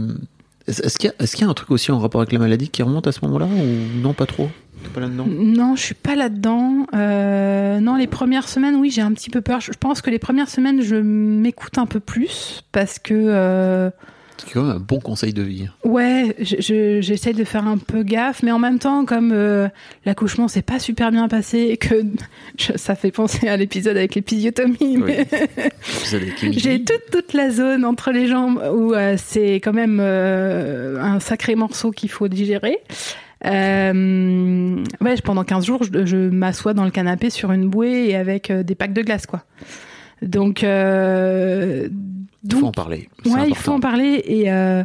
est-ce 0.68 0.97
qu'il 0.97 1.10
y, 1.10 1.12
a- 1.14 1.22
est-ce 1.22 1.36
qu'il 1.36 1.43
y 1.45 1.47
a 1.47 1.52
un 1.52 1.54
truc 1.54 1.70
aussi 1.72 1.91
en 1.91 1.99
rapport 1.99 2.22
avec 2.22 2.32
la 2.32 2.39
maladie 2.39 2.70
qui 2.70 2.82
remonte 2.82 3.08
à 3.08 3.12
ce 3.12 3.20
moment-là 3.24 3.45
ou 3.47 3.99
non 4.02 4.14
pas 4.14 4.26
trop? 4.26 4.49
T'es 4.84 4.90
pas 4.90 5.00
là-dedans? 5.02 5.26
Non, 5.28 5.76
je 5.76 5.82
suis 5.84 5.96
pas 5.96 6.16
là-dedans. 6.16 6.86
Euh, 6.96 7.80
non, 7.80 7.96
les 7.96 8.08
premières 8.08 8.48
semaines, 8.50 8.76
oui, 8.76 8.90
j'ai 8.92 9.02
un 9.02 9.14
petit 9.14 9.30
peu 9.30 9.42
peur. 9.42 9.62
Je 9.62 9.72
pense 9.80 10.02
que 10.02 10.10
les 10.10 10.20
premières 10.20 10.50
semaines, 10.50 10.82
je 10.82 10.96
m'écoute 10.96 11.78
un 11.78 11.86
peu 11.86 12.00
plus 12.00 12.64
parce 12.72 12.98
que, 13.00 13.14
euh, 13.14 13.90
C'est 14.38 14.54
quand 14.54 14.64
même 14.64 14.78
un 14.78 14.80
bon 14.80 15.00
conseil 15.00 15.34
de 15.34 15.44
vie. 15.44 15.68
ouais, 15.84 16.36
je- 16.40 16.56
je- 16.60 17.00
j'essaie 17.02 17.34
de 17.34 17.44
faire 17.44 17.68
un 17.68 17.78
peu 17.78 18.02
gaffe, 18.02 18.42
mais 18.42 18.52
en 18.52 18.58
même 18.58 18.80
temps, 18.80 19.06
comme 19.06 19.32
euh, 19.34 19.68
l'accouchement 20.04 20.48
s'est 20.48 20.64
pas 20.64 20.80
super 20.80 21.12
bien 21.12 21.28
passé 21.28 21.60
et 21.70 21.78
que 21.78 21.94
je- 22.58 22.76
ça 22.76 22.96
fait 22.96 23.12
penser 23.12 23.48
à 23.50 23.56
l'épisode 23.58 23.98
avec 23.98 24.16
l'épisiotomie, 24.16 24.98
j'ai 26.58 26.84
toute, 26.84 27.12
toute 27.12 27.34
la 27.34 27.52
zone 27.52 27.86
entre 27.86 28.12
les 28.12 28.26
jambes 28.26 28.60
où 28.74 28.94
euh, 28.96 29.16
c'est 29.24 29.56
quand 29.56 29.74
même 29.74 30.00
euh, 30.02 31.00
un 31.00 31.20
sacré 31.20 31.54
morceau 31.54 31.92
qu'il 31.92 32.10
faut 32.10 32.28
digérer. 32.28 32.80
Euh, 33.46 34.84
ouais, 35.02 35.16
pendant 35.24 35.44
15 35.44 35.66
jours, 35.66 35.84
je, 35.84 36.06
je 36.06 36.30
m'assois 36.30 36.74
dans 36.74 36.86
le 36.86 36.92
canapé 36.92 37.30
sur 37.30 37.52
une 37.52 37.70
bouée 37.70 38.10
et 38.10 38.16
avec 38.16 38.52
euh, 38.52 38.64
des 38.64 38.76
packs 38.76 38.94
de 38.94 39.02
glace, 39.02 39.26
quoi. 39.26 39.44
Donc, 40.22 40.64
euh, 40.64 41.88
Il 42.44 42.56
faut 42.56 42.68
en 42.68 42.72
parler. 42.72 43.10
ouais, 43.26 43.50
il 43.50 43.56
faut 43.56 43.72
en 43.72 43.80
parler 43.80 44.22
et 44.26 44.52
euh, 44.52 44.84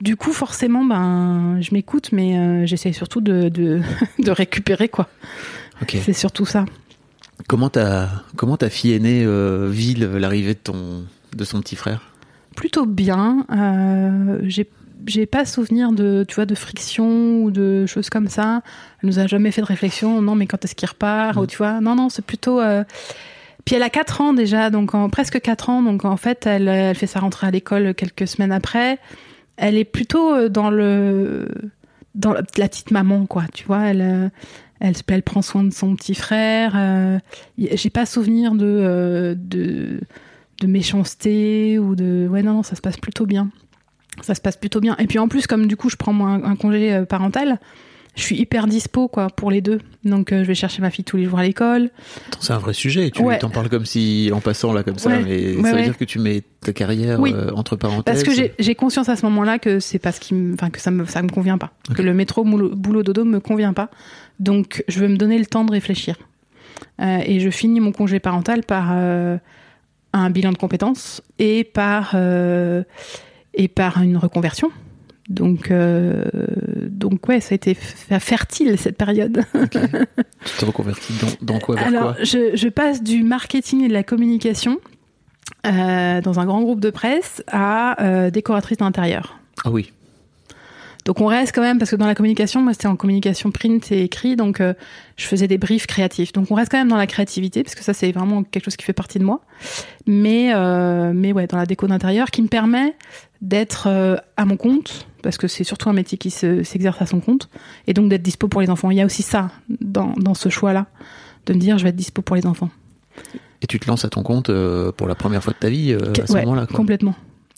du 0.00 0.14
coup, 0.16 0.32
forcément, 0.32 0.84
ben, 0.84 1.58
je 1.60 1.74
m'écoute, 1.74 2.10
mais 2.12 2.38
euh, 2.38 2.66
j'essaie 2.66 2.92
surtout 2.92 3.20
de, 3.20 3.48
de, 3.48 3.80
de 4.20 4.30
récupérer, 4.30 4.88
quoi. 4.88 5.08
C'est 5.86 6.12
surtout 6.12 6.46
ça. 6.46 6.64
Comment 7.46 7.70
ta 7.70 8.08
comment 8.34 8.56
ta 8.56 8.68
fille 8.68 8.92
aînée 8.94 9.24
vit 9.68 9.94
l'arrivée 9.94 10.54
de 10.54 10.58
ton 10.58 11.04
de 11.36 11.44
son 11.44 11.60
petit 11.60 11.76
frère? 11.76 12.10
Plutôt 12.56 12.84
bien. 12.84 13.46
J'ai 14.42 14.68
j'ai 15.08 15.26
pas 15.26 15.44
souvenir 15.44 15.92
de 15.92 16.24
tu 16.28 16.34
vois 16.36 16.46
de 16.46 16.54
friction 16.54 17.42
ou 17.42 17.50
de 17.50 17.86
choses 17.86 18.10
comme 18.10 18.28
ça. 18.28 18.62
Elle 19.02 19.08
nous 19.08 19.18
a 19.18 19.26
jamais 19.26 19.50
fait 19.50 19.60
de 19.62 19.66
réflexion. 19.66 20.20
Non, 20.22 20.34
mais 20.34 20.46
quand 20.46 20.64
est-ce 20.64 20.74
qu'il 20.74 20.88
repart 20.88 21.36
Mm. 21.36 21.40
ou 21.40 21.46
tu 21.46 21.56
vois 21.58 21.80
Non, 21.80 21.94
non, 21.96 22.08
c'est 22.08 22.24
plutôt. 22.24 22.60
euh, 22.60 22.84
Puis 23.64 23.74
elle 23.76 23.82
a 23.82 23.90
4 23.90 24.20
ans 24.20 24.32
déjà, 24.32 24.70
donc 24.70 24.94
en 24.94 25.08
presque 25.10 25.40
4 25.40 25.68
ans, 25.70 25.82
donc 25.82 26.04
en 26.04 26.16
fait 26.16 26.46
elle, 26.46 26.68
elle 26.68 26.94
fait 26.94 27.06
sa 27.06 27.20
rentrée 27.20 27.46
à 27.46 27.50
l'école 27.50 27.94
quelques 27.94 28.26
semaines 28.28 28.52
après. 28.52 28.98
Elle 29.56 29.76
est 29.76 29.84
plutôt 29.84 30.32
euh, 30.34 30.48
dans 30.48 30.70
le 30.70 31.48
dans 32.14 32.32
la, 32.32 32.42
la 32.56 32.68
petite 32.68 32.90
maman 32.90 33.26
quoi, 33.26 33.44
tu 33.52 33.64
vois. 33.64 33.84
Elle 33.86 34.00
euh, 34.00 34.28
elle, 34.80 34.94
elle 35.08 35.22
prend 35.24 35.42
soin 35.42 35.64
de 35.64 35.72
son 35.72 35.96
petit 35.96 36.14
frère. 36.14 36.72
euh, 36.76 37.18
J'ai 37.58 37.90
pas 37.90 38.06
souvenir 38.06 38.54
de 38.54 38.64
euh, 38.66 39.34
de 39.36 40.00
de 40.60 40.66
méchanceté 40.66 41.78
ou 41.78 41.94
de 41.94 42.26
ouais 42.30 42.42
non 42.42 42.54
non 42.54 42.62
ça 42.62 42.74
se 42.76 42.80
passe 42.80 42.96
plutôt 42.96 43.26
bien 43.26 43.50
ça 44.22 44.34
se 44.34 44.40
passe 44.40 44.56
plutôt 44.56 44.80
bien 44.80 44.96
et 44.98 45.06
puis 45.06 45.18
en 45.18 45.28
plus 45.28 45.46
comme 45.46 45.66
du 45.66 45.76
coup 45.76 45.88
je 45.90 45.96
prends 45.96 46.12
moi 46.12 46.28
un, 46.30 46.44
un 46.44 46.56
congé 46.56 46.92
euh, 46.92 47.04
parental 47.04 47.58
je 48.16 48.22
suis 48.22 48.36
hyper 48.36 48.66
dispo 48.66 49.06
quoi 49.06 49.28
pour 49.28 49.50
les 49.52 49.60
deux 49.60 49.78
donc 50.04 50.32
euh, 50.32 50.42
je 50.42 50.48
vais 50.48 50.54
chercher 50.56 50.82
ma 50.82 50.90
fille 50.90 51.04
tous 51.04 51.16
les 51.16 51.26
jours 51.26 51.38
à 51.38 51.44
l'école 51.44 51.90
C'est 52.40 52.52
un 52.52 52.58
vrai 52.58 52.72
sujet. 52.72 53.10
Tu 53.12 53.22
Ouais. 53.22 53.38
t'en 53.38 53.48
parles 53.50 53.68
comme 53.68 53.84
si 53.86 54.30
en 54.34 54.40
passant 54.40 54.72
là 54.72 54.82
comme 54.82 54.98
ça, 54.98 55.10
Ouais. 55.10 55.22
mais 55.22 55.56
Ouais, 55.56 55.70
ça 55.70 55.76
veut 55.76 55.82
dire 55.84 55.96
que 55.98 56.04
tu 56.04 56.18
mets 56.18 56.42
ta 56.60 56.72
carrière 56.72 57.20
Oui. 57.20 57.32
euh, 57.32 57.50
entre 57.54 57.76
parenthèses. 57.76 58.02
parce 58.04 58.22
que 58.24 58.50
j'ai- 58.58 58.74
conscience 58.74 59.08
à 59.08 59.14
ce 59.14 59.24
moment-là 59.26 59.58
que 59.60 59.78
c'est 59.78 60.00
pas 60.00 60.10
ce 60.10 60.18
qui 60.20 60.34
enfin 60.54 60.70
que 60.70 60.80
ça 60.80 60.90
me 60.90 61.04
ça 61.04 61.22
me 61.22 61.28
convient 61.28 61.58
pas 61.58 61.70
que 61.94 62.02
le 62.02 62.12
métro 62.12 62.42
boulot, 62.44 62.70
boulot 62.74 63.02
dodo 63.04 63.24
me 63.24 63.38
convient 63.38 63.72
pas 63.72 63.88
donc 64.40 64.82
je 64.88 64.98
veux 64.98 65.08
me 65.08 65.16
donner 65.16 65.38
le 65.38 65.46
temps 65.46 65.64
de 65.64 65.70
réfléchir 65.72 66.16
Euh, 67.00 67.18
et 67.24 67.38
je 67.40 67.50
finis 67.50 67.80
mon 67.80 67.92
congé 67.92 68.18
parental 68.18 68.62
par 68.64 68.90
un 68.90 70.30
bilan 70.30 70.50
de 70.52 70.58
compétences 70.58 71.22
et 71.38 71.62
par 71.64 72.16
et 73.58 73.68
par 73.68 74.02
une 74.02 74.16
reconversion 74.16 74.70
donc 75.28 75.70
euh, 75.70 76.24
donc 76.88 77.28
ouais 77.28 77.40
ça 77.40 77.52
a 77.52 77.56
été 77.56 77.74
fertile 77.74 78.78
cette 78.78 78.96
période 78.96 79.44
Tu 79.52 80.56
te 80.56 80.64
reconvertis 80.64 81.12
dans, 81.20 81.54
dans 81.54 81.58
quoi 81.58 81.74
vers 81.76 81.88
alors, 81.88 82.14
quoi? 82.14 82.24
je, 82.24 82.56
je 82.56 82.68
passe 82.68 83.02
du 83.02 83.22
marketing 83.22 83.84
et 83.84 83.88
de 83.88 83.92
la 83.92 84.02
communication 84.04 84.78
euh, 85.66 86.20
dans 86.20 86.40
un 86.40 86.46
grand 86.46 86.62
groupe 86.62 86.80
de 86.80 86.90
presse 86.90 87.42
à 87.48 88.02
euh, 88.02 88.30
décoratrice 88.30 88.78
d'intérieur. 88.78 89.38
Ah 89.64 89.70
oui. 89.70 89.92
Donc 91.08 91.22
on 91.22 91.26
reste 91.26 91.54
quand 91.54 91.62
même, 91.62 91.78
parce 91.78 91.90
que 91.90 91.96
dans 91.96 92.06
la 92.06 92.14
communication, 92.14 92.60
moi 92.60 92.74
c'était 92.74 92.86
en 92.86 92.94
communication 92.94 93.50
print 93.50 93.90
et 93.92 94.02
écrit, 94.04 94.36
donc 94.36 94.60
euh, 94.60 94.74
je 95.16 95.24
faisais 95.24 95.48
des 95.48 95.56
briefs 95.56 95.86
créatifs. 95.86 96.32
Donc 96.34 96.50
on 96.50 96.54
reste 96.54 96.70
quand 96.70 96.76
même 96.76 96.88
dans 96.88 96.98
la 96.98 97.06
créativité, 97.06 97.62
parce 97.62 97.74
que 97.74 97.82
ça 97.82 97.94
c'est 97.94 98.12
vraiment 98.12 98.42
quelque 98.42 98.66
chose 98.66 98.76
qui 98.76 98.84
fait 98.84 98.92
partie 98.92 99.18
de 99.18 99.24
moi. 99.24 99.40
Mais, 100.06 100.52
euh, 100.54 101.12
mais 101.14 101.32
ouais, 101.32 101.46
dans 101.46 101.56
la 101.56 101.64
déco 101.64 101.86
d'intérieur, 101.86 102.30
qui 102.30 102.42
me 102.42 102.48
permet 102.48 102.94
d'être 103.40 103.86
euh, 103.86 104.16
à 104.36 104.44
mon 104.44 104.58
compte, 104.58 105.06
parce 105.22 105.38
que 105.38 105.48
c'est 105.48 105.64
surtout 105.64 105.88
un 105.88 105.94
métier 105.94 106.18
qui 106.18 106.30
se- 106.30 106.62
s'exerce 106.62 107.00
à 107.00 107.06
son 107.06 107.20
compte, 107.20 107.48
et 107.86 107.94
donc 107.94 108.10
d'être 108.10 108.20
dispo 108.22 108.46
pour 108.46 108.60
les 108.60 108.68
enfants. 108.68 108.90
Il 108.90 108.98
y 108.98 109.00
a 109.00 109.06
aussi 109.06 109.22
ça 109.22 109.50
dans, 109.80 110.12
dans 110.18 110.34
ce 110.34 110.50
choix-là, 110.50 110.88
de 111.46 111.54
me 111.54 111.58
dire 111.58 111.78
je 111.78 111.84
vais 111.84 111.88
être 111.88 111.96
dispo 111.96 112.20
pour 112.20 112.36
les 112.36 112.44
enfants. 112.44 112.68
Et 113.62 113.66
tu 113.66 113.80
te 113.80 113.86
lances 113.88 114.04
à 114.04 114.10
ton 114.10 114.22
compte 114.22 114.50
pour 114.98 115.08
la 115.08 115.14
première 115.14 115.42
fois 115.42 115.54
de 115.54 115.58
ta 115.58 115.70
vie 115.70 115.94
à 115.94 116.26
ce 116.26 116.32
Ouais, 116.34 116.44
moment-là. 116.44 116.66
Complètement. 116.66 117.14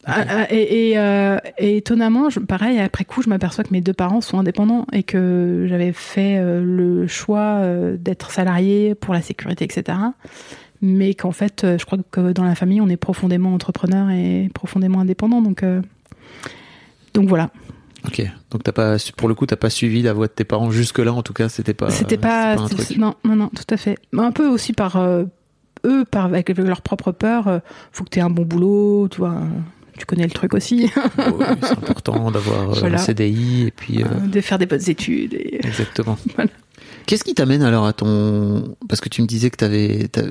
Ah, 0.06 0.24
ah, 0.28 0.46
Et, 0.52 0.90
et, 0.90 0.98
euh, 0.98 1.36
et 1.58 1.76
étonnamment, 1.76 2.30
je- 2.30 2.40
pareil, 2.40 2.78
après 2.80 3.04
coup, 3.04 3.22
je 3.22 3.28
m'aperçois 3.28 3.64
que 3.64 3.72
mes 3.72 3.82
deux 3.82 3.92
parents 3.92 4.20
sont 4.22 4.38
indépendants 4.38 4.86
et 4.92 5.02
que 5.02 5.66
j'avais 5.68 5.92
fait 5.92 6.38
euh, 6.38 6.62
le 6.64 7.06
choix 7.06 7.58
euh, 7.58 7.96
d'être 7.98 8.30
salarié 8.30 8.94
pour 8.94 9.12
la 9.12 9.20
sécurité, 9.20 9.64
etc. 9.66 9.98
Mais 10.80 11.12
qu'en 11.12 11.32
fait, 11.32 11.66
je 11.78 11.84
crois 11.84 11.98
que 12.10 12.32
dans 12.32 12.44
la 12.44 12.54
famille, 12.54 12.80
on 12.80 12.88
est 12.88 12.96
profondément 12.96 13.52
entrepreneur 13.52 14.08
et 14.10 14.48
profondément 14.54 15.00
indépendant. 15.00 15.42
Donc, 15.42 15.62
donc 17.14 17.28
voilà. 17.28 17.50
Ok. 18.06 18.22
Donc 18.50 18.62
t'as 18.62 18.72
pas, 18.72 18.96
pour 19.18 19.28
le 19.28 19.34
coup, 19.34 19.44
t'as 19.44 19.56
pas 19.56 19.68
suivi 19.68 20.00
la 20.00 20.14
voix 20.14 20.26
de 20.26 20.32
tes 20.32 20.44
parents 20.44 20.70
jusque 20.70 20.98
là. 21.00 21.12
En 21.12 21.22
tout 21.22 21.34
cas, 21.34 21.50
c'était 21.50 21.74
pas. 21.74 21.90
C'était 21.90 22.16
pas, 22.16 22.54
un 22.54 22.66
c'est- 22.68 22.74
truc. 22.76 22.96
non, 22.96 23.14
non, 23.24 23.36
non, 23.36 23.48
tout 23.48 23.66
à 23.74 23.76
fait. 23.76 23.98
Un 24.16 24.32
peu 24.32 24.48
aussi 24.48 24.72
par 24.72 24.98
eux, 25.02 25.28
par 26.10 26.24
avec 26.26 26.48
leur 26.56 26.80
propre 26.80 27.12
peur. 27.12 27.60
faut 27.92 28.04
que 28.04 28.08
tu 28.10 28.18
aies 28.18 28.22
un 28.22 28.30
bon 28.30 28.44
boulot, 28.46 29.08
tu 29.10 29.18
vois. 29.18 29.42
Tu 29.98 30.06
connais 30.06 30.24
le 30.24 30.30
truc 30.30 30.54
aussi, 30.54 30.90
Oui, 31.18 31.44
c'est 31.62 31.72
important 31.72 32.30
d'avoir 32.30 32.70
euh, 32.70 32.74
Voilà. 32.80 32.96
un 33.00 33.02
CDI 33.02 33.66
et 33.66 33.70
puis. 33.70 34.02
euh, 34.02 34.06
de 34.26 34.40
faire 34.40 34.58
des 34.58 34.66
bonnes 34.66 34.88
études. 34.88 35.34
Et... 35.34 35.60
Exactement. 35.66 36.16
Voilà. 36.34 36.50
Qu'est-ce 37.06 37.24
qui 37.24 37.34
t'amène 37.34 37.62
alors 37.62 37.86
à 37.86 37.92
ton. 37.92 38.76
Parce 38.88 39.00
que 39.00 39.08
tu 39.08 39.22
me 39.22 39.26
disais 39.26 39.50
que 39.50 39.56
t'avais. 39.56 40.08
t'as- 40.10 40.22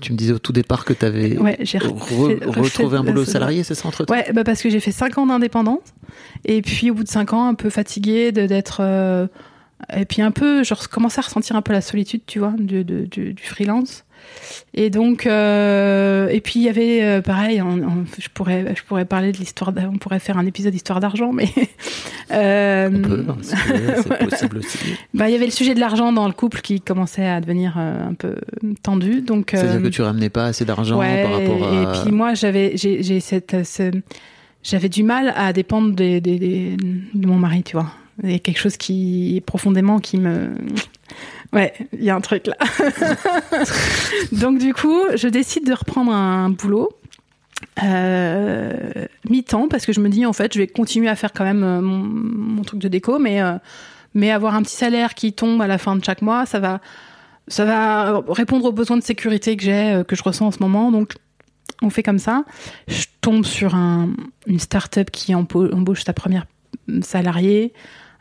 Tu 0.00 0.12
me 0.12 0.16
disais 0.18 0.32
au 0.32 0.38
tout 0.38 0.52
départ 0.52 0.84
que 0.84 0.92
tu 0.92 1.04
avais 1.04 1.36
Ouais, 1.38 1.58
j'ai 1.62 1.78
re- 1.78 1.88
retrouvé 2.46 2.96
un 2.96 3.02
boulot 3.02 3.24
salarié, 3.24 3.64
c'est 3.64 3.74
ça, 3.74 3.88
entre 3.88 4.04
temps? 4.04 4.14
Ouais, 4.14 4.30
bah 4.32 4.44
parce 4.44 4.62
que 4.62 4.70
j'ai 4.70 4.78
fait 4.78 4.92
5 4.92 5.18
ans 5.18 5.26
d'indépendance. 5.26 5.80
Et 6.44 6.62
puis 6.62 6.90
au 6.90 6.94
bout 6.94 7.02
de 7.02 7.08
5 7.08 7.32
ans, 7.32 7.48
un 7.48 7.54
peu 7.54 7.68
fatiguée 7.70 8.30
de- 8.30 8.46
d'être. 8.46 8.78
euh, 8.80 9.26
et 9.96 10.04
puis 10.04 10.22
un 10.22 10.30
peu, 10.30 10.62
je 10.62 10.74
commençais 10.88 11.18
à 11.20 11.22
ressentir 11.22 11.56
un 11.56 11.62
peu 11.62 11.72
la 11.72 11.80
solitude, 11.80 12.20
tu 12.26 12.38
vois, 12.38 12.54
du, 12.58 12.84
du 12.84 13.34
freelance. 13.42 14.04
Et 14.74 14.90
donc, 14.90 15.26
euh, 15.26 16.28
et 16.28 16.40
puis 16.40 16.60
il 16.60 16.62
y 16.62 16.68
avait 16.68 17.02
euh, 17.02 17.20
pareil, 17.22 17.60
on- 17.62 17.78
on- 17.82 18.04
je, 18.18 18.28
pourrais, 18.32 18.74
je 18.76 18.82
pourrais 18.84 19.04
parler 19.06 19.32
de 19.32 19.38
l'histoire, 19.38 19.72
on 19.92 19.96
pourrait 19.98 20.18
faire 20.20 20.36
un 20.38 20.46
épisode 20.46 20.72
d'histoire 20.72 21.00
d'argent, 21.00 21.32
mais. 21.32 21.48
euh, 22.30 22.90
On 22.92 23.00
peut, 23.00 23.24
hein, 23.28 23.36
si 23.40 23.54
c'est 23.56 24.18
possible 24.28 24.58
aussi. 24.58 24.78
bah, 25.14 25.28
il 25.28 25.32
y 25.32 25.36
avait 25.36 25.46
le 25.46 25.50
sujet 25.52 25.74
de 25.74 25.80
l'argent 25.80 26.12
dans 26.12 26.26
le 26.26 26.32
couple 26.34 26.60
qui 26.60 26.80
commençait 26.80 27.26
à 27.26 27.40
devenir 27.40 27.74
euh, 27.78 28.08
un 28.10 28.14
peu 28.14 28.36
tendu. 28.82 29.22
Donc, 29.22 29.48
C'est-à-dire 29.52 29.82
que 29.82 29.88
tu 29.88 30.02
ramenais 30.02 30.28
pas 30.30 30.46
assez 30.46 30.64
d'argent 30.64 30.98
Ouais, 30.98 31.22
par 31.22 31.32
rapport 31.32 31.72
à. 31.72 31.82
Et 31.98 32.02
puis 32.02 32.12
moi, 32.12 32.34
j'avais, 32.34 32.76
j'ai, 32.76 33.02
j'ai 33.02 33.20
cette, 33.20 33.64
ce- 33.64 33.90
j'avais 34.62 34.88
du 34.88 35.02
mal 35.02 35.32
à 35.36 35.52
dépendre 35.52 35.92
des, 35.94 36.20
des- 36.20 36.38
des- 36.38 36.76
de 37.14 37.26
mon 37.26 37.36
mari, 37.36 37.62
tu 37.62 37.72
vois. 37.76 37.90
Il 38.22 38.32
y 38.32 38.34
a 38.34 38.38
quelque 38.40 38.58
chose 38.58 38.76
qui, 38.76 39.42
profondément, 39.46 39.98
qui 40.00 40.18
me. 40.18 40.48
Ouais, 41.52 41.72
il 41.92 42.04
y 42.04 42.10
a 42.10 42.14
un 42.14 42.20
truc 42.20 42.46
là. 42.46 42.56
Donc, 44.32 44.58
du 44.58 44.74
coup, 44.74 45.00
je 45.14 45.28
décide 45.28 45.66
de 45.66 45.72
reprendre 45.72 46.12
un 46.12 46.50
boulot. 46.50 46.90
euh, 47.82 49.06
mi-temps 49.28 49.68
parce 49.68 49.84
que 49.86 49.92
je 49.92 50.00
me 50.00 50.08
dis 50.08 50.24
en 50.24 50.32
fait 50.32 50.54
je 50.54 50.58
vais 50.60 50.68
continuer 50.68 51.08
à 51.08 51.16
faire 51.16 51.32
quand 51.32 51.42
même 51.42 51.64
euh, 51.64 51.80
mon, 51.80 52.62
truc 52.62 52.78
de 52.78 52.86
déco 52.86 53.18
mais 53.18 53.42
euh, 53.42 53.58
mais 54.14 54.30
avoir 54.30 54.54
un 54.54 54.62
petit 54.62 54.76
salaire 54.76 55.14
qui 55.14 55.32
tombe 55.32 55.60
à 55.60 55.66
la 55.66 55.76
fin 55.76 55.96
de 55.96 56.04
chaque 56.04 56.22
mois 56.22 56.46
ça 56.46 56.60
va 56.60 56.80
ça 57.48 57.64
va 57.64 58.22
répondre 58.28 58.64
aux 58.66 58.72
besoins 58.72 58.96
de 58.96 59.02
sécurité 59.02 59.56
que 59.56 59.64
j'ai, 59.64 60.02
que 60.06 60.14
je 60.14 60.22
ressens 60.22 60.46
en 60.46 60.50
ce 60.50 60.58
moment. 60.60 60.92
Donc, 60.92 61.14
on 61.80 61.88
fait 61.88 62.02
comme 62.02 62.18
ça. 62.18 62.44
Je 62.88 63.06
tombe 63.22 63.44
sur 63.44 63.74
un, 63.74 64.10
une 64.46 64.58
start-up 64.58 65.10
qui 65.10 65.34
embauche 65.34 66.04
sa 66.04 66.12
première 66.12 66.46
salariée, 67.00 67.72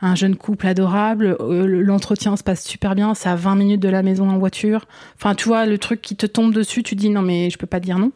un 0.01 0.15
jeune 0.15 0.35
couple 0.35 0.67
adorable. 0.67 1.35
Euh, 1.39 1.65
L'entretien 1.65 2.35
se 2.37 2.43
passe 2.43 2.63
super 2.65 2.93
bien. 2.95 3.13
C'est 3.15 3.29
à 3.29 3.35
20 3.35 3.55
minutes 3.55 3.81
de 3.81 3.89
la 3.89 4.03
maison 4.03 4.29
en 4.29 4.37
voiture. 4.37 4.85
Enfin, 5.17 5.33
tu 5.35 5.47
vois, 5.47 5.65
le 5.65 5.77
truc 5.77 6.01
qui 6.01 6.15
te 6.15 6.25
tombe 6.25 6.53
dessus, 6.53 6.83
tu 6.83 6.95
dis 6.95 7.09
non, 7.09 7.21
mais 7.21 7.49
je 7.49 7.57
peux 7.57 7.65
pas 7.67 7.79
dire 7.79 7.97
non. 7.99 8.11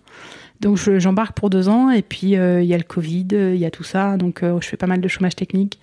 Donc, 0.59 0.77
je- 0.77 0.99
j'embarque 0.99 1.35
pour 1.35 1.49
deux 1.49 1.69
ans. 1.69 1.89
Et 1.89 2.03
puis, 2.03 2.37
euh, 2.37 2.61
il 2.61 2.67
y 2.67 2.73
a 2.73 2.77
le 2.77 2.83
Covid, 2.83 3.27
euh, 3.33 3.55
il 3.55 3.59
y 3.59 3.65
a 3.65 3.71
tout 3.71 3.83
ça. 3.83 4.15
Donc, 4.17 4.41
je 4.43 4.67
fais 4.67 4.77
pas 4.77 4.85
mal 4.87 5.01
de 5.01 5.07
chômage 5.07 5.35
technique. 5.35 5.79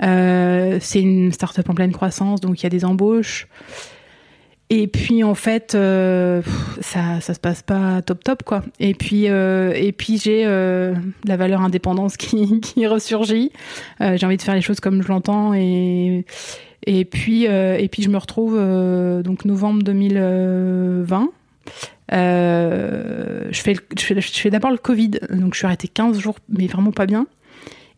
C'est 0.00 1.00
une 1.02 1.32
start-up 1.32 1.68
en 1.68 1.74
pleine 1.74 1.92
croissance, 1.92 2.40
donc 2.40 2.60
il 2.60 2.62
y 2.64 2.66
a 2.66 2.70
des 2.70 2.84
embauches. 2.84 3.48
Et 4.70 4.86
puis 4.86 5.24
en 5.24 5.34
fait, 5.34 5.74
euh, 5.74 6.42
ça 6.82 7.20
ça 7.22 7.32
se 7.32 7.40
passe 7.40 7.62
pas 7.62 8.02
top 8.02 8.22
top 8.22 8.42
quoi. 8.42 8.62
Et 8.80 8.94
puis 8.94 9.28
euh, 9.28 9.72
et 9.74 9.92
puis 9.92 10.18
j'ai 10.18 10.44
euh, 10.44 10.94
la 11.24 11.36
valeur 11.38 11.62
indépendance 11.62 12.18
qui 12.18 12.60
qui 12.62 12.86
ressurgit. 12.86 13.50
Euh, 14.02 14.16
j'ai 14.18 14.26
envie 14.26 14.36
de 14.36 14.42
faire 14.42 14.54
les 14.54 14.60
choses 14.60 14.80
comme 14.80 15.02
je 15.02 15.08
l'entends 15.08 15.54
et 15.54 16.26
et 16.86 17.04
puis 17.06 17.46
euh, 17.46 17.78
et 17.78 17.88
puis 17.88 18.02
je 18.02 18.10
me 18.10 18.18
retrouve 18.18 18.56
euh, 18.58 19.22
donc 19.22 19.46
novembre 19.46 19.82
2020. 19.82 21.30
Euh, 22.12 23.48
je 23.50 23.60
fais 23.60 23.74
je 23.96 24.02
fais, 24.02 24.20
je 24.20 24.40
fais 24.40 24.50
d'abord 24.50 24.70
le 24.70 24.78
Covid, 24.78 25.12
donc 25.30 25.54
je 25.54 25.58
suis 25.58 25.66
arrêtée 25.66 25.88
15 25.88 26.18
jours, 26.18 26.36
mais 26.50 26.66
vraiment 26.66 26.92
pas 26.92 27.06
bien. 27.06 27.26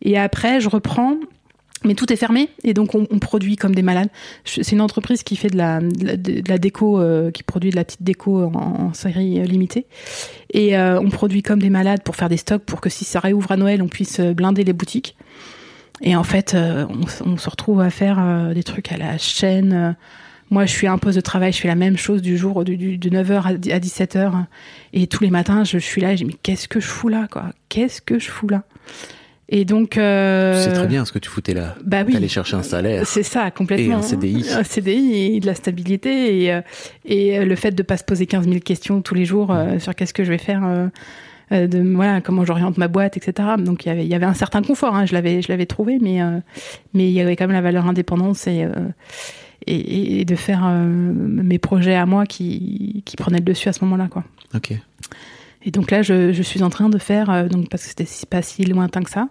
Et 0.01 0.17
après, 0.17 0.61
je 0.61 0.69
reprends 0.69 1.17
mais 1.83 1.95
tout 1.95 2.11
est 2.13 2.15
fermé 2.15 2.49
et 2.63 2.73
donc 2.73 2.93
on, 2.95 3.05
produit 3.19 3.55
comme 3.55 3.73
des 3.73 3.81
malades. 3.81 4.09
C'est 4.45 4.71
une 4.71 4.81
entreprise 4.81 5.23
qui 5.23 5.35
fait 5.35 5.49
de 5.49 5.57
la, 5.57 6.57
déco, 6.57 6.99
euh, 6.99 7.31
qui 7.31 7.43
produit 7.43 7.71
de 7.71 7.75
la 7.75 7.83
petite 7.83 8.03
déco 8.03 8.43
en, 8.43 8.93
série 8.93 9.39
euh, 9.39 9.45
limitée. 9.45 9.85
Et 10.53 10.77
euh, 10.77 10.99
on 10.99 11.09
produit 11.09 11.41
comme 11.41 11.59
des 11.59 11.69
malades 11.69 12.03
pour 12.03 12.15
faire 12.15 12.29
des 12.29 12.37
stocks 12.37 12.63
pour 12.63 12.81
que 12.81 12.89
si 12.89 13.03
ça 13.03 13.19
réouvre 13.19 13.51
à 13.51 13.57
Noël, 13.57 13.81
on 13.81 13.87
puisse 13.87 14.19
blinder 14.19 14.63
les 14.63 14.73
boutiques. 14.73 15.15
Et 16.03 16.15
en 16.15 16.23
fait, 16.23 16.55
on, 16.55 17.37
se 17.37 17.49
retrouve 17.49 17.79
à 17.79 17.91
faire 17.91 18.51
des 18.55 18.63
trucs 18.63 18.91
à 18.91 18.97
la 18.97 19.19
chaîne. 19.19 19.95
Moi, 20.49 20.65
je 20.65 20.71
suis 20.71 20.87
à 20.87 20.91
un 20.91 20.97
poste 20.97 21.15
de 21.15 21.21
travail, 21.21 21.53
je 21.53 21.59
fais 21.59 21.67
la 21.67 21.75
même 21.75 21.95
chose 21.95 22.23
du 22.23 22.37
jour, 22.37 22.63
de 22.65 22.73
9h 22.73 23.43
à 23.43 23.53
17h. 23.53 24.45
Et 24.93 25.05
tous 25.05 25.23
les 25.23 25.29
matins, 25.29 25.63
je 25.63 25.77
suis 25.77 26.01
là 26.01 26.13
et 26.13 26.17
je 26.17 26.23
dis, 26.23 26.31
mais 26.31 26.37
qu'est-ce 26.41 26.67
que 26.67 26.79
je 26.79 26.87
fous 26.87 27.07
là, 27.07 27.27
quoi? 27.29 27.51
Qu'est-ce 27.69 28.01
que 28.01 28.17
je 28.17 28.31
fous 28.31 28.47
là? 28.47 28.63
Et 29.53 29.65
donc... 29.65 29.97
euh, 29.97 30.63
sais 30.63 30.71
très 30.71 30.87
bien 30.87 31.03
ce 31.03 31.11
que 31.11 31.19
tu 31.19 31.29
foutais 31.29 31.53
là. 31.53 31.75
Bah 31.83 32.03
oui. 32.07 32.13
T'allais 32.13 32.29
chercher 32.29 32.55
un 32.55 32.63
salaire. 32.63 33.05
C'est 33.05 33.21
ça, 33.21 33.51
complètement. 33.51 33.95
Et 33.95 33.99
un 33.99 34.01
CDI. 34.01 34.45
Un 34.53 34.63
CDI 34.63 35.35
et 35.35 35.39
de 35.41 35.45
la 35.45 35.55
stabilité 35.55 36.43
et, 36.43 36.53
euh, 36.53 36.61
et 37.03 37.37
euh, 37.37 37.45
le 37.45 37.55
fait 37.57 37.71
de 37.71 37.83
pas 37.83 37.97
se 37.97 38.05
poser 38.05 38.25
15 38.27 38.47
000 38.47 38.59
questions 38.61 39.01
tous 39.01 39.13
les 39.13 39.25
jours 39.25 39.51
euh, 39.51 39.77
sur 39.77 39.93
qu'est-ce 39.93 40.13
que 40.13 40.23
je 40.23 40.29
vais 40.29 40.37
faire, 40.37 40.63
euh, 41.51 41.67
de 41.67 41.81
voilà 41.95 42.21
comment 42.21 42.45
j'oriente 42.45 42.77
ma 42.77 42.87
boîte, 42.87 43.17
etc. 43.17 43.49
Donc 43.57 43.85
il 43.85 43.89
y 43.89 43.91
avait, 43.91 44.05
il 44.05 44.09
y 44.09 44.15
avait 44.15 44.25
un 44.25 44.33
certain 44.33 44.61
confort, 44.61 44.95
hein, 44.95 45.05
je 45.05 45.11
l'avais, 45.11 45.41
je 45.41 45.49
l'avais 45.49 45.65
trouvé, 45.65 45.97
mais 46.01 46.21
mais 46.93 47.09
il 47.09 47.11
y 47.11 47.19
avait 47.19 47.35
quand 47.35 47.45
même 47.45 47.53
la 47.53 47.61
valeur 47.61 47.87
indépendance 47.87 48.47
et 48.47 48.65
et, 49.67 50.21
et 50.21 50.23
de 50.23 50.35
faire 50.37 50.63
mes 50.65 51.59
projets 51.59 51.95
à 51.95 52.05
moi 52.05 52.25
qui 52.25 53.03
qui 53.05 53.17
prenaient 53.17 53.39
le 53.39 53.43
dessus 53.43 53.67
à 53.67 53.73
ce 53.73 53.83
moment-là, 53.83 54.07
quoi. 54.09 54.23
Ok. 54.55 54.73
Et 55.63 55.71
donc 55.71 55.91
là, 55.91 56.01
je, 56.01 56.31
je 56.31 56.41
suis 56.41 56.63
en 56.63 56.69
train 56.69 56.89
de 56.89 56.97
faire, 56.97 57.29
euh, 57.29 57.47
donc 57.47 57.69
parce 57.69 57.83
que 57.83 57.89
c'était 57.89 58.07
pas 58.27 58.41
si 58.41 58.65
lointain 58.65 59.03
que 59.03 59.09
ça, 59.09 59.27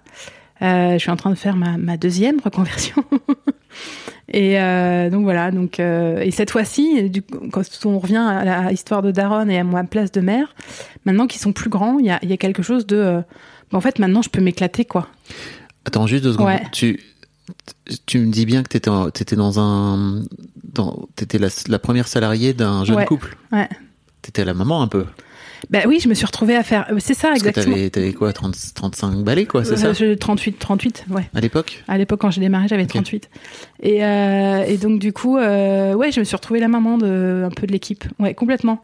euh, 0.62 0.92
je 0.92 0.98
suis 0.98 1.10
en 1.10 1.16
train 1.16 1.30
de 1.30 1.34
faire 1.36 1.56
ma, 1.56 1.76
ma 1.78 1.96
deuxième 1.96 2.38
reconversion. 2.40 3.04
et 4.32 4.60
euh, 4.60 5.10
donc 5.10 5.22
voilà, 5.22 5.50
donc 5.50 5.80
euh, 5.80 6.20
et 6.20 6.30
cette 6.30 6.50
fois-ci, 6.50 7.10
quand 7.50 7.62
on 7.84 7.98
revient 7.98 8.16
à 8.16 8.44
la 8.44 8.72
histoire 8.72 9.02
de 9.02 9.10
Daron 9.10 9.48
et 9.48 9.58
à 9.58 9.64
ma 9.64 9.84
place 9.84 10.12
de 10.12 10.20
mère, 10.20 10.54
maintenant 11.04 11.26
qu'ils 11.26 11.40
sont 11.40 11.52
plus 11.52 11.70
grands, 11.70 11.98
il 11.98 12.06
y 12.06 12.10
a, 12.10 12.18
il 12.22 12.30
y 12.30 12.32
a 12.32 12.36
quelque 12.36 12.62
chose 12.62 12.86
de, 12.86 13.22
bah, 13.70 13.78
en 13.78 13.80
fait, 13.80 13.98
maintenant, 13.98 14.22
je 14.22 14.30
peux 14.30 14.40
m'éclater, 14.40 14.84
quoi. 14.84 15.08
Attends, 15.84 16.06
juste 16.06 16.24
deux 16.24 16.32
secondes. 16.32 16.48
Ouais. 16.48 16.62
Tu, 16.72 17.00
tu 18.06 18.18
me 18.18 18.30
dis 18.30 18.44
bien 18.46 18.62
que 18.62 18.68
t'étais, 18.68 18.90
t'étais 19.14 19.36
dans 19.36 19.58
un, 19.58 20.22
dans, 20.74 21.08
la 21.68 21.78
première 21.78 22.06
salariée 22.06 22.52
d'un 22.52 22.84
jeune 22.84 22.96
Ouais. 22.96 23.06
couple. 23.06 23.36
Ouais. 23.50 23.68
T'étais 24.22 24.44
la 24.44 24.52
maman 24.54 24.82
un 24.82 24.88
peu. 24.88 25.06
Bah 25.68 25.80
oui, 25.86 26.00
je 26.02 26.08
me 26.08 26.14
suis 26.14 26.24
retrouvée 26.24 26.56
à 26.56 26.62
faire, 26.62 26.86
c'est 26.98 27.14
ça 27.14 27.28
Parce 27.28 27.40
exactement. 27.40 27.74
t'avais, 27.74 27.90
t'avais 27.90 28.12
quoi, 28.12 28.32
30, 28.32 28.54
35 28.74 29.22
balais, 29.24 29.44
quoi, 29.44 29.64
c'est 29.64 29.76
ça? 29.76 29.88
Euh, 29.88 29.94
je- 29.94 30.14
38, 30.14 30.58
38, 30.58 31.04
ouais. 31.10 31.28
À 31.34 31.40
l'époque? 31.40 31.84
À 31.86 31.98
l'époque, 31.98 32.20
quand 32.20 32.30
j'ai 32.30 32.40
démarré, 32.40 32.66
j'avais 32.68 32.84
Ok. 32.84 32.88
38. 32.90 33.28
Et, 33.82 34.04
euh, 34.04 34.64
et 34.66 34.78
donc, 34.78 34.98
du 35.00 35.12
coup, 35.12 35.36
euh, 35.36 35.94
ouais, 35.94 36.10
je 36.12 36.20
me 36.20 36.24
suis 36.24 36.34
retrouvée 36.36 36.60
la 36.60 36.68
maman 36.68 36.96
de, 36.98 37.44
un 37.46 37.50
peu 37.50 37.66
de 37.66 37.72
l'équipe. 37.72 38.04
Ouais, 38.18 38.32
complètement. 38.34 38.80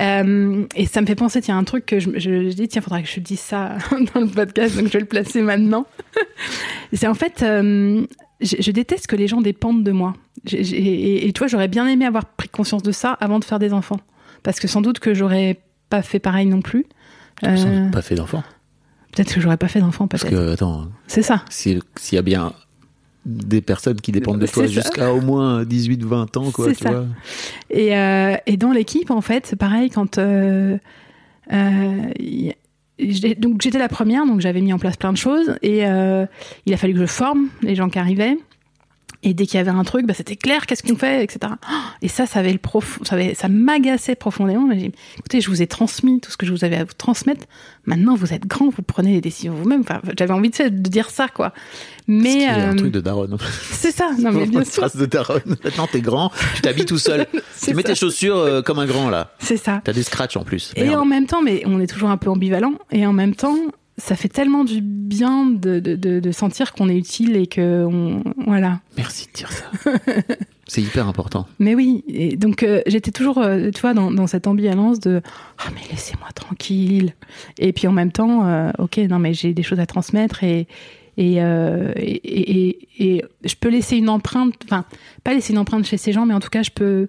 Euh, 0.00 0.64
et 0.76 0.86
ça 0.86 1.00
me 1.00 1.06
fait 1.06 1.14
penser, 1.14 1.40
tiens, 1.40 1.56
un 1.58 1.64
truc 1.64 1.86
que 1.86 1.98
je, 2.00 2.10
je, 2.14 2.50
je 2.50 2.54
dis, 2.54 2.68
tiens, 2.68 2.82
faudrait 2.82 3.02
que 3.02 3.08
je 3.08 3.20
dise 3.20 3.40
ça 3.40 3.78
dans 4.14 4.20
le 4.20 4.28
podcast, 4.28 4.76
donc 4.76 4.86
je 4.88 4.92
vais 4.92 5.00
le 5.00 5.06
placer 5.06 5.40
maintenant. 5.40 5.86
C'est 6.92 7.06
en 7.06 7.14
fait, 7.14 7.42
euh, 7.42 8.04
je, 8.40 8.56
je 8.60 8.70
déteste 8.70 9.06
que 9.06 9.16
les 9.16 9.28
gens 9.28 9.40
dépendent 9.40 9.82
de 9.84 9.92
moi. 9.92 10.14
Et, 10.52 11.26
et 11.26 11.32
tu 11.32 11.38
vois, 11.38 11.48
j'aurais 11.48 11.68
bien 11.68 11.86
aimé 11.88 12.04
avoir 12.06 12.24
pris 12.26 12.48
conscience 12.48 12.82
de 12.82 12.92
ça 12.92 13.12
avant 13.20 13.38
de 13.38 13.44
faire 13.44 13.58
des 13.58 13.72
enfants. 13.72 13.98
Parce 14.42 14.60
que 14.60 14.68
sans 14.68 14.80
doute 14.80 15.00
que 15.00 15.14
j'aurais 15.14 15.58
pas 15.90 16.02
fait 16.02 16.18
pareil 16.18 16.46
non 16.46 16.60
plus. 16.62 16.86
Euh, 17.44 17.88
Pas 17.90 18.02
fait 18.02 18.14
d'enfant. 18.16 18.42
peut-être 19.12 19.32
que 19.34 19.40
j'aurais 19.40 19.56
pas 19.56 19.68
fait 19.68 19.80
d'enfants, 19.80 20.06
Parce 20.08 20.24
que, 20.24 20.52
attends, 20.52 20.88
C'est 21.06 21.22
ça. 21.22 21.44
si- 21.50 21.80
s'il 21.96 22.16
y 22.16 22.18
a 22.18 22.22
bien 22.22 22.52
des 23.26 23.60
personnes 23.60 24.00
qui 24.00 24.10
dépendent 24.10 24.40
de 24.40 24.46
toi 24.46 24.66
jusqu'à 24.66 25.12
au 25.12 25.20
moins 25.20 25.64
18, 25.64 26.02
20 26.04 26.36
ans, 26.36 26.50
quoi, 26.50 26.68
tu 26.68 26.74
ça. 26.82 26.90
vois. 26.90 27.06
Et, 27.70 27.96
euh, 27.96 28.34
et 28.46 28.56
dans 28.56 28.72
l'équipe, 28.72 29.10
en 29.10 29.20
fait, 29.20 29.46
c'est 29.46 29.56
pareil 29.56 29.90
quand. 29.90 30.18
euh, 30.18 30.78
y- 32.18 32.54
donc 33.38 33.62
j'étais 33.62 33.78
la 33.78 33.88
première, 33.88 34.26
donc 34.26 34.40
j'avais 34.40 34.60
mis 34.60 34.72
en 34.72 34.78
place 34.78 34.96
plein 34.96 35.12
de 35.12 35.16
choses 35.18 35.54
et 35.62 35.78
il 35.82 35.84
a 36.74 36.76
fallu 36.76 36.94
que 36.94 37.00
je 37.00 37.06
forme 37.06 37.46
les 37.62 37.74
gens 37.76 37.88
qui 37.88 37.98
arrivaient. 37.98 38.36
Et 39.24 39.34
dès 39.34 39.46
qu'il 39.46 39.56
y 39.56 39.60
avait 39.60 39.70
un 39.72 39.82
truc, 39.82 40.06
bah, 40.06 40.14
c'était 40.14 40.36
clair, 40.36 40.64
qu'est-ce 40.66 40.82
qu'on 40.84 40.94
fait, 40.96 41.24
etc. 41.24 41.52
Et 42.02 42.08
ça, 42.08 42.24
ça 42.26 42.38
avait 42.38 42.52
le 42.52 42.58
prof, 42.58 43.00
ça, 43.02 43.16
avait- 43.16 43.34
ça 43.34 43.48
m'agaçait 43.48 44.14
profondément. 44.14 44.66
Mais 44.68 44.78
j'ai 44.78 44.88
dit, 44.88 44.94
écoutez, 45.18 45.40
je 45.40 45.48
vous 45.50 45.60
ai 45.60 45.66
transmis 45.66 46.20
tout 46.20 46.30
ce 46.30 46.36
que 46.36 46.46
je 46.46 46.52
vous 46.52 46.64
avais 46.64 46.76
à 46.76 46.84
vous 46.84 46.92
transmettre. 46.96 47.46
Maintenant, 47.84 48.14
vous 48.14 48.32
êtes 48.32 48.46
grand, 48.46 48.68
vous 48.68 48.82
prenez 48.82 49.12
les 49.14 49.20
décisions 49.20 49.54
vous-même. 49.54 49.80
Enfin, 49.80 50.00
j'avais 50.16 50.32
envie 50.32 50.50
de, 50.50 50.68
de 50.68 50.88
dire 50.88 51.10
ça, 51.10 51.26
quoi. 51.26 51.52
Mais 52.06 52.30
Ce 52.30 52.36
qui 52.36 52.42
est 52.44 52.48
un 52.48 52.72
euh, 52.72 52.76
truc 52.76 52.92
de 52.92 53.00
daronne. 53.00 53.36
c'est 53.72 53.90
ça. 53.90 54.10
Non, 54.20 54.30
mais 54.30 54.46
bien 54.46 54.60
Une 54.60 54.64
sûr, 54.66 54.82
trace 54.82 54.96
de 54.96 55.06
daronne. 55.06 55.42
Maintenant, 55.64 55.88
t'es 55.90 56.00
grand, 56.00 56.30
tu 56.54 56.62
t'habilles 56.62 56.86
tout 56.86 56.98
seul. 56.98 57.26
C'est 57.54 57.72
tu 57.72 57.76
mets 57.76 57.82
ça. 57.82 57.88
tes 57.88 57.94
chaussures 57.96 58.36
euh, 58.38 58.62
comme 58.62 58.78
un 58.78 58.86
grand, 58.86 59.10
là. 59.10 59.32
c'est 59.40 59.56
ça. 59.56 59.80
T'as 59.82 59.92
des 59.92 60.04
scratchs 60.04 60.36
en 60.36 60.44
plus. 60.44 60.72
Et 60.76 60.84
Merde. 60.84 61.00
en 61.00 61.04
même 61.04 61.26
temps, 61.26 61.42
mais 61.42 61.62
on 61.66 61.80
est 61.80 61.88
toujours 61.88 62.10
un 62.10 62.16
peu 62.18 62.30
ambivalent, 62.30 62.74
et 62.92 63.04
en 63.04 63.12
même 63.12 63.34
temps, 63.34 63.56
ça 63.98 64.14
fait 64.16 64.28
tellement 64.28 64.64
du 64.64 64.80
bien 64.80 65.46
de, 65.46 65.80
de, 65.80 65.96
de, 65.96 66.20
de 66.20 66.32
sentir 66.32 66.72
qu'on 66.72 66.88
est 66.88 66.96
utile 66.96 67.36
et 67.36 67.46
que 67.46 67.84
on, 67.84 68.22
voilà. 68.46 68.80
Merci 68.96 69.26
de 69.26 69.32
dire 69.32 69.52
ça. 69.52 69.66
C'est 70.66 70.82
hyper 70.82 71.08
important. 71.08 71.46
Mais 71.58 71.74
oui, 71.74 72.04
et 72.08 72.36
donc 72.36 72.62
euh, 72.62 72.82
j'étais 72.86 73.10
toujours, 73.10 73.38
euh, 73.38 73.70
tu 73.74 73.80
vois, 73.80 73.94
dans, 73.94 74.10
dans 74.10 74.26
cette 74.26 74.46
ambivalence 74.46 75.00
de 75.00 75.22
ah 75.58 75.70
mais 75.74 75.80
laissez-moi 75.90 76.28
tranquille. 76.34 77.14
Et 77.58 77.72
puis 77.72 77.86
en 77.88 77.92
même 77.92 78.12
temps, 78.12 78.46
euh, 78.46 78.70
ok, 78.78 78.98
non 78.98 79.18
mais 79.18 79.32
j'ai 79.34 79.52
des 79.54 79.62
choses 79.62 79.80
à 79.80 79.86
transmettre 79.86 80.44
et 80.44 80.68
et, 81.16 81.36
et, 81.38 81.40
et, 81.96 82.68
et- 82.68 82.78
et 83.16 83.24
je 83.44 83.54
peux 83.58 83.68
laisser 83.70 83.96
une 83.96 84.08
empreinte, 84.08 84.54
enfin 84.64 84.84
pas 85.24 85.34
laisser 85.34 85.52
une 85.52 85.58
empreinte 85.58 85.84
chez 85.84 85.96
ces 85.96 86.12
gens, 86.12 86.26
mais 86.26 86.34
en 86.34 86.38
tout 86.40 86.50
cas 86.50 86.62
je 86.62 86.70
peux 86.70 87.08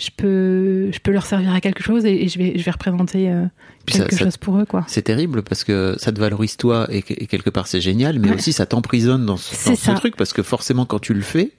je 0.00 0.08
peux, 0.16 0.90
je 0.92 0.98
peux 0.98 1.12
leur 1.12 1.26
servir 1.26 1.52
à 1.54 1.60
quelque 1.60 1.82
chose 1.82 2.04
et, 2.06 2.24
et 2.24 2.28
je 2.28 2.38
vais, 2.38 2.54
je 2.56 2.64
vais 2.64 2.70
représenter 2.70 3.30
euh, 3.30 3.44
ça- 3.88 3.98
quelque 3.98 4.14
ça- 4.16 4.24
chose 4.24 4.36
pour 4.38 4.58
eux, 4.58 4.64
quoi. 4.64 4.84
C'est 4.88 5.02
terrible 5.02 5.42
parce 5.42 5.62
que 5.62 5.94
ça 5.98 6.10
te 6.10 6.18
valorise 6.18 6.56
toi 6.56 6.86
et, 6.90 7.02
que- 7.02 7.14
et 7.16 7.26
quelque 7.26 7.50
part 7.50 7.66
c'est 7.66 7.80
génial, 7.82 8.18
mais 8.18 8.30
Ouais. 8.30 8.34
aussi 8.36 8.52
ça 8.52 8.64
t'emprisonne 8.66 9.26
dans, 9.26 9.36
ce, 9.36 9.86
dans 9.86 9.94
truc 9.94 10.16
parce 10.16 10.32
que 10.32 10.42
forcément 10.42 10.86
quand 10.86 10.98
tu 11.00 11.12
le 11.12 11.20
fais, 11.20 11.52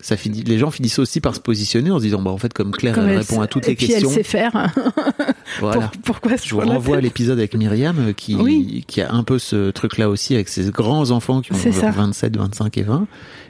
ça 0.00 0.16
finit, 0.16 0.42
les 0.42 0.58
gens 0.58 0.70
finissent 0.70 0.98
aussi 0.98 1.20
par 1.20 1.34
se 1.34 1.40
positionner 1.40 1.90
en 1.90 1.98
se 1.98 2.04
disant 2.04 2.20
bah 2.22 2.30
en 2.30 2.38
fait 2.38 2.52
comme 2.52 2.70
Claire 2.72 2.94
Comme 2.94 3.04
elle 3.04 3.12
elle 3.12 3.18
répond 3.18 3.40
à 3.40 3.46
toutes 3.46 3.66
et 3.66 3.70
les 3.70 3.76
puis 3.76 3.86
questions, 3.88 4.08
elle 4.10 4.14
sait 4.16 4.22
faire. 4.22 4.72
voilà. 5.60 5.88
Pour- 5.88 5.90
pourquoi 6.04 6.32
Je 6.36 6.54
vous 6.54 6.60
renvoie 6.60 6.98
à 6.98 7.00
l'épisode 7.00 7.38
avec 7.38 7.54
Myriam 7.54 8.12
qui, 8.14 8.34
Oui. 8.34 8.84
qui 8.86 9.00
a 9.00 9.12
un 9.12 9.22
peu 9.24 9.38
ce 9.38 9.70
truc-là 9.70 10.08
aussi 10.08 10.34
avec 10.34 10.48
ses 10.48 10.70
grands 10.70 11.10
enfants 11.10 11.40
qui 11.40 11.52
ont 11.52 11.56
C'est 11.56 11.72
ça. 11.72 11.90
27, 11.90 12.36
25 12.36 12.76
et 12.78 12.82
20, 12.82 13.06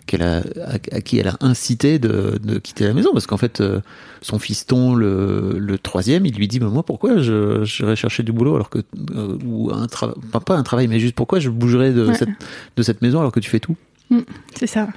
qu'elle 0.07 0.23
a, 0.23 0.39
à, 0.65 0.75
à 0.93 1.01
qui 1.01 1.19
elle 1.19 1.29
a 1.29 1.37
incité 1.41 1.99
de, 1.99 2.39
de 2.43 2.59
quitter 2.59 2.85
la 2.85 2.95
maison 2.95 3.11
parce 3.13 3.27
qu'en 3.27 3.37
fait, 3.37 3.61
euh, 3.61 3.81
son 4.23 4.39
fiston, 4.39 4.95
le, 4.95 5.57
le 5.59 5.79
troisième, 5.79 6.27
il 6.27 6.35
lui 6.37 6.47
dit, 6.49 6.61
mais 6.61 6.67
moi, 6.67 6.85
pourquoi 6.85 7.19
je, 7.19 7.65
j'irais 7.65 7.97
chercher 7.97 8.23
du 8.23 8.33
boulot 8.33 8.55
alors 8.55 8.71
que, 8.71 8.79
euh, 9.15 9.37
ou 9.45 9.71
un 9.73 9.87
travail, 9.89 10.15
pas, 10.33 10.41
pas 10.41 10.57
un 10.57 10.63
travail, 10.63 10.87
mais 10.89 11.01
juste 11.01 11.15
pourquoi 11.17 11.41
je 11.41 11.51
bougerais 11.51 11.93
de, 11.93 12.07
Ouais. 12.07 12.15
cette, 12.15 12.29
de 12.77 12.83
cette 12.83 13.03
maison 13.03 13.19
alors 13.19 13.33
que 13.33 13.41
tu 13.41 13.51
fais 13.51 13.61
tout? 13.61 13.77
C'est 14.55 14.69
ça. 14.69 14.89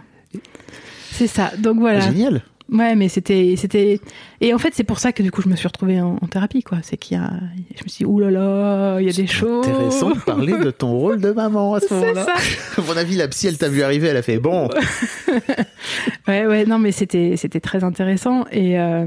C'est 1.11 1.27
ça. 1.27 1.51
Donc 1.57 1.79
voilà. 1.79 1.99
Génial. 2.01 2.41
Ouais, 2.71 2.95
mais 2.95 3.09
c'était, 3.09 3.55
c'était, 3.57 3.99
et 4.41 4.53
en 4.53 4.59
fait, 4.59 4.75
c'est 4.75 4.83
pour 4.83 4.99
ça 4.99 5.11
que 5.11 5.23
du 5.23 5.31
coup, 5.31 5.41
je 5.41 5.49
me 5.49 5.55
suis 5.55 5.67
retrouvée 5.67 5.99
en, 6.01 6.17
en 6.21 6.27
thérapie, 6.27 6.61
quoi. 6.61 6.77
C'est 6.83 6.97
qu'il 6.97 7.17
y 7.17 7.19
a, 7.19 7.31
je 7.75 7.83
me 7.83 7.89
suis 7.89 8.05
dit, 8.05 8.31
là, 8.31 8.99
il 8.99 9.07
y 9.07 9.09
a 9.09 9.13
des 9.13 9.25
choses. 9.25 9.65
Intéressant 9.67 10.11
de 10.11 10.19
parler 10.19 10.53
de 10.55 10.69
ton 10.69 10.91
rôle 10.99 11.19
de 11.19 11.31
maman 11.31 11.73
à 11.73 11.79
ce 11.79 11.87
C'est 11.87 11.95
moment-là. 11.95 12.25
ça. 12.25 12.81
À 12.81 12.85
mon 12.85 12.95
avis, 12.95 13.15
la 13.15 13.27
psy, 13.27 13.47
elle 13.47 13.57
t'a 13.57 13.69
vu 13.69 13.81
arriver, 13.81 14.09
elle 14.09 14.17
a 14.17 14.21
fait, 14.21 14.37
bon, 14.37 14.69
Ouais, 16.27 16.45
ouais, 16.45 16.65
non, 16.65 16.77
mais 16.77 16.91
c'était, 16.91 17.35
c'était 17.37 17.59
très 17.59 17.83
intéressant 17.83 18.45
et 18.51 18.79
euh, 18.79 19.05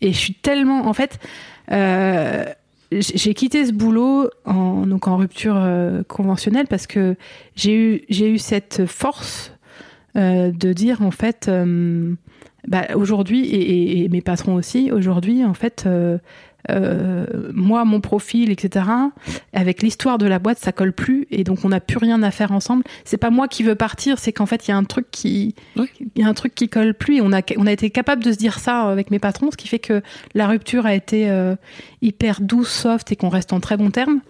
et 0.00 0.12
je 0.12 0.18
suis 0.18 0.34
tellement, 0.34 0.86
en 0.88 0.92
fait, 0.92 1.18
euh, 1.70 2.44
j'ai 2.90 3.16
j'ai 3.16 3.34
quitté 3.34 3.64
ce 3.64 3.72
boulot 3.72 4.28
en 4.44 4.86
donc 4.86 5.06
en 5.08 5.16
rupture 5.16 5.54
euh, 5.56 6.02
conventionnelle 6.08 6.66
parce 6.68 6.86
que 6.86 7.16
j'ai 7.56 7.74
eu 7.74 8.02
j'ai 8.08 8.28
eu 8.28 8.38
cette 8.38 8.86
force 8.86 9.52
euh, 10.16 10.50
de 10.52 10.72
dire 10.72 11.02
en 11.02 11.10
fait 11.10 11.46
euh, 11.48 12.14
bah, 12.68 12.84
aujourd'hui 12.94 13.44
et, 13.46 13.60
et- 13.60 14.04
et 14.04 14.08
mes 14.08 14.20
patrons 14.22 14.54
aussi 14.54 14.90
aujourd'hui 14.92 15.44
en 15.44 15.54
fait 15.54 15.84
euh, 15.86 16.18
euh, 16.70 17.26
moi 17.52 17.84
mon 17.84 18.00
profil 18.00 18.50
etc 18.50 18.86
avec 19.52 19.82
l'histoire 19.82 20.16
de 20.16 20.24
la 20.26 20.38
boîte 20.38 20.58
ça 20.58 20.72
colle 20.72 20.94
plus 20.94 21.26
et 21.30 21.44
donc 21.44 21.58
on 21.64 21.68
n'a 21.68 21.80
plus 21.80 21.98
rien 21.98 22.22
à 22.22 22.30
faire 22.30 22.52
ensemble. 22.52 22.84
C'est 23.04 23.18
pas 23.18 23.28
moi 23.28 23.48
qui 23.48 23.62
veux 23.62 23.74
partir 23.74 24.18
c'est 24.18 24.32
qu'en 24.32 24.46
fait 24.46 24.66
il 24.66 24.70
y 24.70 24.74
a 24.74 24.76
un 24.78 24.84
truc 24.84 25.06
qui 25.10 25.54
il 26.16 26.22
y 26.22 26.24
a 26.24 26.28
un 26.28 26.32
truc 26.32 26.54
qui 26.54 26.68
colle 26.70 26.94
plus 26.94 27.16
et 27.16 27.20
on 27.20 27.32
a 27.34 27.42
on 27.58 27.66
a 27.66 27.72
été 27.72 27.90
capable 27.90 28.24
de 28.24 28.32
se 28.32 28.38
dire 28.38 28.58
ça 28.58 28.82
avec 28.84 29.10
mes 29.10 29.18
patrons 29.18 29.50
ce 29.50 29.56
qui 29.58 29.68
fait 29.68 29.78
que 29.78 30.00
la 30.34 30.46
rupture 30.46 30.86
a 30.86 30.94
été 30.94 31.28
euh, 31.28 31.54
hyper 32.00 32.40
douce 32.40 32.70
soft 32.70 33.12
et 33.12 33.16
qu'on 33.16 33.28
reste 33.28 33.52
en 33.52 33.60
très 33.60 33.76
bons 33.76 33.90
termes 33.90 34.20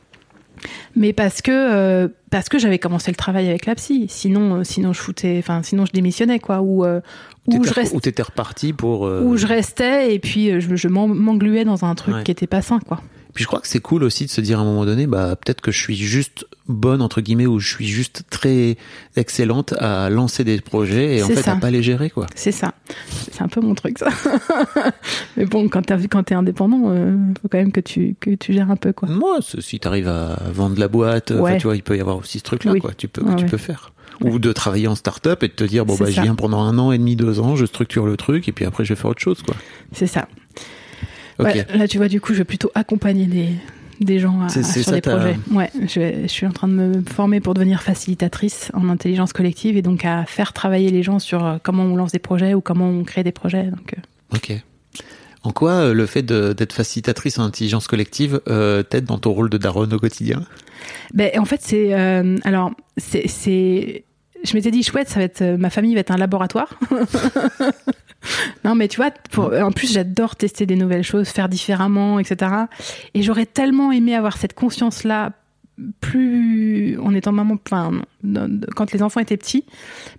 mais 0.97 1.13
parce 1.13 1.43
que 1.43 1.51
euh, 1.53 2.09
parce 2.31 2.49
que 2.49 2.59
j'avais 2.59 2.79
commencé 2.79 3.11
le 3.11 3.17
travail 3.17 3.49
avec 3.49 3.67
la 3.67 3.75
psy 3.75 4.07
sinon 4.09 4.57
euh, 4.57 4.65
sinon 4.65 4.93
je 4.93 5.01
foutais 5.01 5.37
enfin 5.39 5.63
sinon 5.63 5.87
je 5.87 5.93
démissionnais 5.93 6.39
quoi 6.39 6.61
ou 6.61 6.85
euh, 6.85 7.01
ou 7.47 7.63
je 7.65 7.73
reste 7.73 7.95
ou 7.95 8.01
t'étais 8.01 8.23
reparti 8.23 8.73
pour. 8.73 9.07
euh, 9.07 9.21
où 9.23 9.37
je 9.37 9.47
restais 9.47 10.15
et 10.15 10.19
puis 10.19 10.61
je, 10.61 10.75
je 10.77 10.89
m'en- 10.89 11.09
m'engluais 11.09 11.65
dans 11.65 11.85
un 11.85 11.95
truc 11.95 12.15
Ouais. 12.15 12.23
qui 12.25 12.31
était 12.31 12.47
pas 12.47 12.63
sain 12.63 12.81
quoi. 12.87 13.01
Puis 13.35 13.43
je 13.43 13.49
crois 13.49 13.61
que 13.61 13.67
c'est 13.69 13.81
cool 13.81 14.05
aussi 14.05 14.27
de 14.27 14.31
se 14.31 14.41
dire 14.41 14.59
à 14.59 14.63
un 14.63 14.65
moment 14.65 14.85
donné, 14.85 15.07
bah 15.07 15.35
peut-être 15.37 15.61
que 15.61 15.73
je 15.73 15.79
suis 15.81 15.97
juste 15.97 16.47
bonne 16.69 17.03
entre 17.03 17.21
guillemets 17.21 17.47
ou 17.47 17.59
je 17.59 17.69
suis 17.75 17.87
juste 17.87 18.23
très 18.31 18.77
excellente 19.17 19.75
à 19.79 20.09
lancer 20.09 20.45
des 20.45 20.61
projets 20.61 21.17
et 21.19 21.23
en 21.23 21.27
fait 21.29 21.43
ça. 21.43 21.53
à 21.53 21.57
pas 21.57 21.71
les 21.71 21.83
gérer 21.83 22.11
quoi. 22.11 22.27
C'est 22.37 22.53
ça. 22.53 22.75
C'est 23.11 23.43
un 23.43 23.49
peu 23.49 23.61
mon 23.61 23.75
truc 23.75 23.99
ça. 23.99 24.09
Mais 25.37 25.45
bon, 25.47 25.69
quand 25.69 25.83
t'as 25.83 25.97
vu 25.97 26.09
quand 26.09 26.23
t'es 26.23 26.35
indépendant, 26.35 26.83
euh, 26.87 27.17
faut 27.43 27.49
quand 27.49 27.59
même 27.59 27.73
que 27.73 27.81
tu 27.81 28.15
que 28.21 28.31
tu 28.31 28.53
gères 28.53 28.71
un 28.71 28.77
peu 28.77 28.93
quoi. 28.93 29.09
Moi, 29.09 29.39
si 29.59 29.79
t'arrives 29.81 30.09
à 30.09 30.39
vendre 30.53 30.79
la 30.79 30.89
boîte, 30.89 31.31
enfin, 31.33 31.41
Ouais. 31.41 31.59
tu 31.59 31.67
vois, 31.67 31.77
il 31.77 31.83
peut 31.83 31.97
y 31.97 32.01
avoir 32.01 32.17
aussi 32.17 32.39
ce 32.39 32.45
truc-là 32.45 32.73
Oui. 32.73 32.81
quoi. 32.81 32.93
Tu 32.97 33.09
peux, 33.09 33.23
tu 33.37 33.45
ouais. 33.45 33.51
peux 33.51 33.57
faire. 33.57 33.93
Ou 34.21 34.39
de 34.39 34.53
travailler 34.53 34.87
en 34.87 34.95
start-up 34.95 35.43
et 35.43 35.49
de 35.49 35.53
te 35.55 35.65
dire 35.65 35.85
bon 35.85 35.97
bah 35.97 36.07
je 36.09 36.13
ça. 36.15 36.23
viens 36.23 36.37
pendant 36.37 36.63
un 36.63 36.79
an 36.79 36.93
et 36.93 36.99
demi, 36.99 37.17
deux 37.17 37.41
ans, 37.41 37.57
je 37.57 37.67
structure 37.67 38.07
le 38.07 38.17
truc 38.17 38.49
et 38.49 38.53
puis 38.53 38.65
après 38.65 38.85
je 38.85 38.95
vais 38.95 39.01
faire 39.01 39.11
autre 39.11 39.21
chose 39.21 39.43
quoi. 39.43 39.57
C'est 39.93 40.07
ça. 40.07 40.29
Ouais, 41.39 41.67
là 41.75 41.89
tu 41.89 41.99
vois 41.99 42.09
du 42.09 42.21
coup, 42.21 42.33
je 42.33 42.39
vais 42.39 42.45
plutôt 42.45 42.71
accompagner 42.75 43.27
des 43.27 43.49
des 44.01 44.19
gens 44.19 44.41
à, 44.41 44.49
c'est 44.49 44.65
sur 44.65 44.93
des 44.93 45.01
projets. 45.01 45.37
Ouais, 45.53 45.71
je, 45.87 46.27
suis 46.27 46.47
en 46.47 46.51
train 46.51 46.67
de 46.67 46.73
me 46.73 47.03
former 47.03 47.41
pour 47.41 47.55
devenir 47.55 47.81
facilitatrice 47.81 48.71
en 48.75 48.89
intelligence 48.89 49.33
collective 49.33 49.77
et 49.77 49.83
donc 49.83 50.05
à 50.05 50.25
faire 50.27 50.53
travailler 50.53 50.91
les 50.91 51.05
gens 51.05 51.21
sur 51.21 51.45
euh, 51.45 51.57
comment 51.63 51.85
on 51.85 51.95
lance 51.95 52.11
des 52.11 52.19
projets 52.19 52.55
ou 52.55 52.61
comment 52.61 52.89
on 52.89 53.05
crée 53.05 53.23
des 53.23 53.33
projets. 53.33 53.65
Donc 53.65 53.95
euh, 53.95 54.37
Ok. 54.37 54.61
En 55.45 55.53
quoi 55.53 55.73
euh, 55.73 55.95
le 55.95 56.07
fait 56.07 56.23
d'être 56.23 56.73
facilitatrice 56.73 57.39
en 57.39 57.45
intelligence 57.45 57.87
collective 57.87 58.41
euh, 58.49 58.83
t'aide 58.83 59.05
dans 59.05 59.19
ton 59.19 59.33
rôle 59.33 59.51
de 59.51 59.59
daronne 59.59 59.93
au 59.93 59.99
quotidien? 59.99 60.43
Ben, 61.13 61.31
en 61.39 61.45
fait, 61.45 61.61
c'est. 61.63 61.95
euh, 61.95 62.39
alors, 62.45 62.73
c'est. 62.97 64.05
Je 64.43 64.55
m'étais 64.55 64.71
dit, 64.71 64.83
chouette, 64.83 65.09
ça 65.09 65.21
va 65.21 65.25
être. 65.25 65.43
ma 65.43 65.71
famille 65.71 65.95
va 65.95 66.01
être 66.01 66.11
un 66.11 66.17
laboratoire. 66.17 66.79
non, 68.65 68.75
mais 68.75 68.89
tu 68.89 68.97
vois, 68.97 69.11
en 69.63 69.73
plus, 69.73 69.93
j'adore 69.93 70.37
tester 70.37 70.67
des 70.67 70.77
nouvelles 70.77 71.05
choses, 71.05 71.29
faire 71.29 71.49
différemment, 71.49 72.19
etc. 72.19 72.51
Et 73.15 73.23
j'aurais 73.23 73.47
tellement 73.47 73.93
aimé 73.93 74.15
avoir 74.15 74.37
cette 74.37 74.55
conscience-là 74.55 75.33
plus 76.01 76.99
en 77.01 77.15
étant 77.15 77.33
maman 77.33 77.57
enfin 77.67 77.91
quand 78.77 78.93
les 78.93 79.03
enfants 79.03 79.21
étaient 79.21 79.37
petits. 79.37 79.65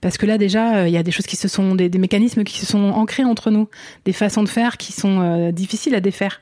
Parce 0.01 0.17
que 0.17 0.25
là 0.25 0.37
déjà 0.37 0.77
euh, 0.77 0.87
il 0.87 0.93
y 0.93 0.97
a 0.97 1.03
des 1.03 1.11
choses 1.11 1.25
qui 1.25 1.35
se 1.35 1.47
sont 1.47 1.75
des, 1.75 1.89
mécanismes 1.97 2.43
qui 2.43 2.59
se 2.59 2.65
sont 2.65 2.89
ancrés 2.91 3.23
entre 3.23 3.51
nous. 3.51 3.69
Des 4.03 4.13
façons 4.13 4.43
de 4.43 4.49
faire 4.49 4.77
qui 4.77 4.91
sont 4.91 5.21
euh, 5.21 5.51
difficiles 5.51 5.95
à 5.95 6.01
défaire. 6.01 6.41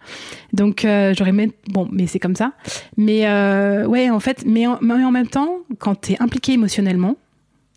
Donc 0.51 0.83
euh, 0.83 1.13
j'aurais 1.15 1.29
aimé 1.29 1.51
bon 1.67 1.87
mais 1.91 2.07
c'est 2.07 2.19
comme 2.19 2.35
ça. 2.35 2.53
Mais 2.97 3.23
ouais 3.85 4.09
en 4.09 4.19
fait 4.19 4.43
mais 4.45 4.67
en, 4.67 4.79
mais 4.81 5.03
en 5.03 5.11
même 5.11 5.27
temps 5.27 5.59
quand 5.79 5.95
t'es 5.95 6.17
impliqué 6.19 6.53
émotionnellement 6.53 7.17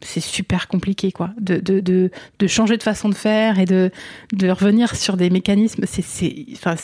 c'est 0.02 0.20
super 0.20 0.68
compliqué 0.68 1.10
quoi 1.10 1.30
de, 1.40 1.56
de, 1.56 1.80
de, 1.80 2.10
de 2.38 2.46
changer 2.46 2.76
de 2.76 2.82
façon 2.82 3.08
de 3.08 3.14
faire 3.14 3.58
et 3.58 3.64
de, 3.64 3.90
de 4.32 4.48
revenir 4.50 4.94
sur 4.94 5.16
des 5.16 5.30
mécanismes 5.30 5.84
c'est 5.86 6.46
enfin 6.52 6.74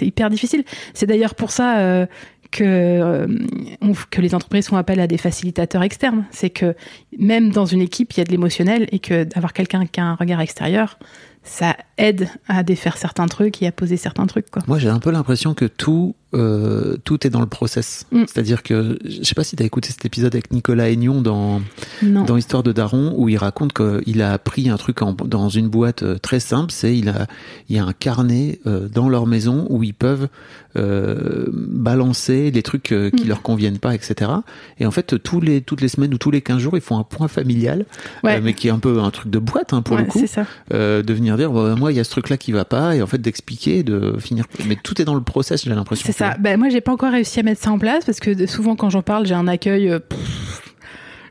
hyper 0.00 0.28
difficile 0.28 0.64
c'est 0.92 1.06
d'ailleurs 1.06 1.34
pour 1.34 1.50
ça 1.52 1.78
euh, 1.78 2.06
que, 2.52 2.62
euh, 2.64 3.26
que 4.10 4.20
les 4.20 4.34
entreprises 4.34 4.68
font 4.68 4.76
appel 4.76 5.00
à 5.00 5.08
des 5.08 5.18
facilitateurs 5.18 5.82
externes. 5.82 6.26
C'est 6.30 6.50
que 6.50 6.76
même 7.18 7.50
dans 7.50 7.64
une 7.64 7.80
équipe, 7.80 8.12
il 8.12 8.18
y 8.18 8.20
a 8.20 8.24
de 8.24 8.30
l'émotionnel 8.30 8.86
et 8.92 9.00
que 9.00 9.24
d'avoir 9.24 9.52
quelqu'un 9.54 9.86
qui 9.86 9.98
a 9.98 10.04
un 10.04 10.14
regard 10.14 10.40
extérieur, 10.40 10.98
ça 11.42 11.76
aide 11.98 12.28
à 12.46 12.62
défaire 12.62 12.98
certains 12.98 13.26
trucs 13.26 13.62
et 13.62 13.66
à 13.66 13.72
poser 13.72 13.96
certains 13.96 14.26
trucs. 14.26 14.50
Quoi. 14.50 14.62
Moi, 14.68 14.78
j'ai 14.78 14.90
un 14.90 15.00
peu 15.00 15.10
l'impression 15.10 15.54
que 15.54 15.64
tout, 15.64 16.14
euh, 16.34 16.96
tout 17.04 17.26
est 17.26 17.30
dans 17.30 17.40
le 17.40 17.46
process. 17.46 18.06
Mm. 18.12 18.24
C'est-à-dire 18.26 18.62
que, 18.62 18.98
je 19.04 19.22
sais 19.22 19.34
pas 19.34 19.44
si 19.44 19.56
tu 19.56 19.62
as 19.62 19.66
écouté 19.66 19.90
cet 19.90 20.04
épisode 20.04 20.34
avec 20.34 20.52
Nicolas 20.52 20.88
Aignon 20.90 21.20
dans, 21.20 21.60
Non. 22.02 22.24
dans 22.24 22.36
Histoire 22.36 22.62
de 22.62 22.72
Daron, 22.72 23.14
où 23.16 23.28
il 23.28 23.36
raconte 23.36 23.72
qu'il 23.72 24.22
a 24.22 24.32
appris 24.32 24.68
un 24.68 24.76
truc 24.76 25.02
en- 25.02 25.12
dans 25.12 25.48
une 25.48 25.68
boîte 25.68 26.02
euh, 26.02 26.18
très 26.18 26.40
simple, 26.40 26.72
c'est 26.72 26.96
il 26.96 27.08
a, 27.08 27.26
il 27.68 27.76
y 27.76 27.78
a 27.78 27.84
un 27.84 27.92
carnet 27.92 28.60
euh, 28.66 28.88
dans 28.88 29.08
leur 29.08 29.26
maison 29.26 29.66
où 29.70 29.82
ils 29.82 29.94
peuvent 29.94 30.28
euh, 30.76 31.46
balancer 31.52 32.50
les 32.50 32.62
trucs 32.62 32.92
euh, 32.92 33.10
qui 33.10 33.24
Mm. 33.24 33.28
leur 33.28 33.42
conviennent 33.42 33.78
pas, 33.78 33.94
etc. 33.94 34.30
Et 34.80 34.86
en 34.86 34.90
fait, 34.90 35.22
tous 35.22 35.40
les, 35.40 35.60
toutes 35.60 35.80
les 35.80 35.88
semaines 35.88 36.14
ou 36.14 36.18
tous 36.18 36.30
les 36.30 36.40
15 36.40 36.58
jours, 36.58 36.76
ils 36.76 36.80
font 36.80 36.98
un 36.98 37.02
point 37.04 37.28
familial, 37.28 37.84
Ouais. 38.24 38.36
euh, 38.36 38.40
mais 38.42 38.54
qui 38.54 38.68
est 38.68 38.70
un 38.70 38.78
peu 38.78 39.00
un 39.00 39.10
truc 39.10 39.30
de 39.30 39.38
boîte 39.38 39.72
hein, 39.72 39.82
pour 39.82 39.96
Ouais, 39.96 40.02
le 40.02 40.08
coup 40.08 40.18
c'est 40.20 40.26
ça. 40.26 40.46
euh, 40.72 41.02
de 41.02 41.12
venir 41.12 41.36
dire 41.36 41.52
bah, 41.52 41.74
moi 41.78 41.92
il 41.92 41.96
y 41.96 42.00
a 42.00 42.04
ce 42.04 42.10
truc 42.10 42.28
là 42.30 42.36
qui 42.36 42.52
va 42.52 42.64
pas 42.64 42.96
et 42.96 43.02
en 43.02 43.06
fait 43.06 43.18
d'expliquer 43.18 43.82
de 43.82 44.16
finir 44.18 44.44
mais 44.66 44.76
tout 44.82 45.00
est 45.00 45.04
dans 45.04 45.14
le 45.14 45.20
process 45.22 45.64
j'ai 45.64 45.70
l'impression 45.74 46.06
ça. 46.30 46.36
Ben, 46.38 46.58
moi, 46.58 46.68
j'ai 46.68 46.80
pas 46.80 46.92
encore 46.92 47.12
réussi 47.12 47.40
à 47.40 47.42
mettre 47.42 47.60
ça 47.62 47.70
en 47.70 47.78
place 47.78 48.04
parce 48.04 48.20
que 48.20 48.46
souvent, 48.46 48.76
quand 48.76 48.90
j'en 48.90 49.02
parle, 49.02 49.26
j'ai 49.26 49.34
un 49.34 49.48
accueil. 49.48 49.88
euh, 49.90 49.98
pff, 49.98 50.62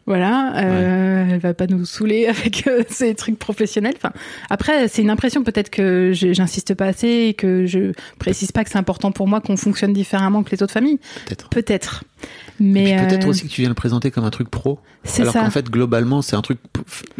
voilà, 0.07 0.53
euh, 0.57 1.25
elle 1.31 1.39
va 1.39 1.53
pas 1.53 1.67
nous 1.67 1.85
saouler 1.85 2.25
avec 2.27 2.65
euh, 2.67 2.83
ces 2.89 3.13
trucs 3.15 3.37
professionnels. 3.37 3.93
Enfin, 3.95 4.11
après, 4.49 4.87
c'est 4.87 5.01
une 5.03 5.09
impression 5.11 5.43
peut-être 5.43 5.69
que 5.69 6.11
je- 6.13 6.33
j'insiste 6.33 6.73
pas 6.73 6.85
assez 6.87 7.07
et 7.29 7.33
que 7.33 7.65
je 7.67 7.91
précise 8.19 8.51
pas 8.51 8.63
que 8.63 8.69
c'est 8.71 8.79
important 8.79 9.11
pour 9.11 9.27
moi 9.27 9.41
qu'on 9.41 9.57
fonctionne 9.57 9.93
différemment 9.93 10.43
que 10.43 10.49
les 10.51 10.63
autres 10.63 10.73
familles. 10.73 10.99
peut-être 11.27 11.49
Peut-être. 11.49 12.03
Mais 12.63 12.95
peut-être 13.07 13.25
euh, 13.25 13.29
aussi 13.29 13.43
que 13.43 13.47
tu 13.47 13.61
viens 13.61 13.69
le 13.69 13.75
présenter 13.75 14.11
comme 14.11 14.23
un 14.23 14.29
truc 14.29 14.49
pro 14.49 14.79
c'est 15.03 15.23
alors 15.23 15.33
qu'en 15.33 15.49
fait 15.49 15.67
globalement 15.69 16.21
c'est 16.21 16.35
un 16.35 16.41
truc 16.43 16.59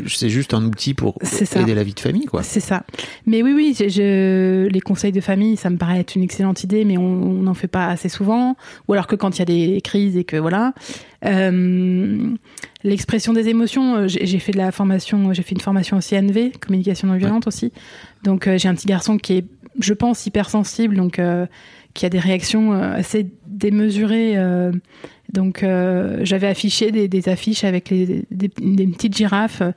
c'est 0.08 0.30
juste 0.30 0.54
un 0.54 0.64
outil 0.64 0.94
pour 0.94 1.18
ça. 1.24 1.60
aider 1.62 1.74
la 1.74 1.84
vie 1.84 1.96
de 1.96 2.00
famille 2.00 2.26
quoi 2.26 2.44
C'est 2.44 2.60
ça. 2.60 2.84
Mais 3.26 3.42
oui, 3.42 3.54
oui, 3.56 3.76
je, 3.78 3.90
je- 3.90 4.68
les 4.68 4.82
conseils 4.82 5.12
de 5.12 5.20
famille, 5.22 5.58
ça 5.58 5.70
me 5.72 5.78
paraît 5.78 6.00
être 6.00 6.16
une 6.16 6.22
excellente 6.24 6.64
idée, 6.64 6.86
mais 6.86 6.98
on 6.98 7.42
n'en 7.42 7.54
fait 7.56 7.68
pas 7.68 7.88
assez 7.88 8.08
souvent. 8.10 8.56
Ou 8.88 8.94
alors 8.94 9.08
que 9.08 9.16
quand 9.16 9.36
il 9.38 9.40
y 9.40 9.42
a 9.42 9.46
des 9.46 9.82
crises 9.82 10.16
et 10.16 10.24
que 10.24 10.38
voilà. 10.38 10.74
Euh, 11.26 12.34
L'expression 12.84 13.32
des 13.34 13.48
émotions, 13.48 13.96
euh, 13.96 14.08
j'ai 14.08 14.40
fait 14.40 14.52
de 14.54 14.58
la 14.58 14.72
formation, 14.72 15.34
j'ai 15.34 15.44
fait 15.44 15.52
une 15.54 15.62
formation 15.62 15.98
au 15.98 16.02
CNV, 16.02 16.52
communication 16.60 17.08
non 17.08 17.16
violente 17.16 17.46
aussi. 17.46 17.72
Donc 18.24 18.48
euh, 18.48 18.58
j'ai 18.58 18.68
un 18.70 18.74
petit 18.74 18.88
garçon 18.88 19.18
qui 19.18 19.34
est, 19.38 19.46
je 19.80 19.94
pense, 19.94 20.26
hypersensible, 20.26 20.96
donc 20.96 21.20
qui 21.94 22.06
a 22.06 22.10
des 22.10 22.20
réactions 22.20 22.74
euh, 22.74 22.94
assez 22.96 23.28
démesurées. 23.48 24.38
euh, 24.38 24.72
donc 25.32 25.64
euh, 25.64 26.20
j'avais 26.24 26.48
affiché 26.48 26.92
des, 26.92 27.08
des 27.08 27.30
affiches 27.30 27.64
avec 27.64 27.90
les, 27.90 28.26
des, 28.32 28.50
des 28.50 28.88
petites 28.88 29.16
girafes. 29.16 29.62
euh, 29.62 29.72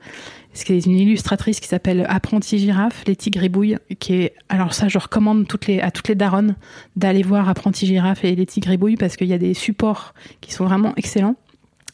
c'est 0.55 0.85
une 0.85 0.97
illustratrice 0.97 1.59
qui 1.59 1.67
s'appelle 1.67 2.05
Apprenti 2.07 2.57
Girafe, 2.57 3.03
les 3.07 3.15
Tigribouilles, 3.17 3.77
qui 3.99 4.13
est, 4.13 4.33
alors 4.47 4.73
ça, 4.73 4.87
je 4.87 4.97
recommande 4.97 5.47
toutes 5.47 5.67
les, 5.67 5.81
à 5.81 5.91
toutes 5.91 6.07
les 6.07 6.15
daronnes 6.15 6.55
d'aller 6.95 7.23
voir 7.23 7.49
Apprenti 7.49 7.85
Girafe 7.85 8.23
et 8.23 8.35
les 8.35 8.45
Tigribouilles 8.45 8.95
parce 8.95 9.17
qu'il 9.17 9.27
y 9.27 9.33
a 9.33 9.37
des 9.37 9.53
supports 9.53 10.13
qui 10.39 10.53
sont 10.53 10.63
vraiment 10.63 10.93
excellents. 10.95 11.35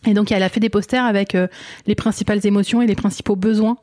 Et 0.07 0.13
donc 0.15 0.31
elle 0.31 0.41
a 0.41 0.49
fait 0.49 0.59
des 0.59 0.69
posters 0.69 1.05
avec 1.05 1.35
euh, 1.35 1.47
les 1.85 1.93
principales 1.93 2.45
émotions 2.45 2.81
et 2.81 2.87
les 2.87 2.95
principaux 2.95 3.35
besoins. 3.35 3.77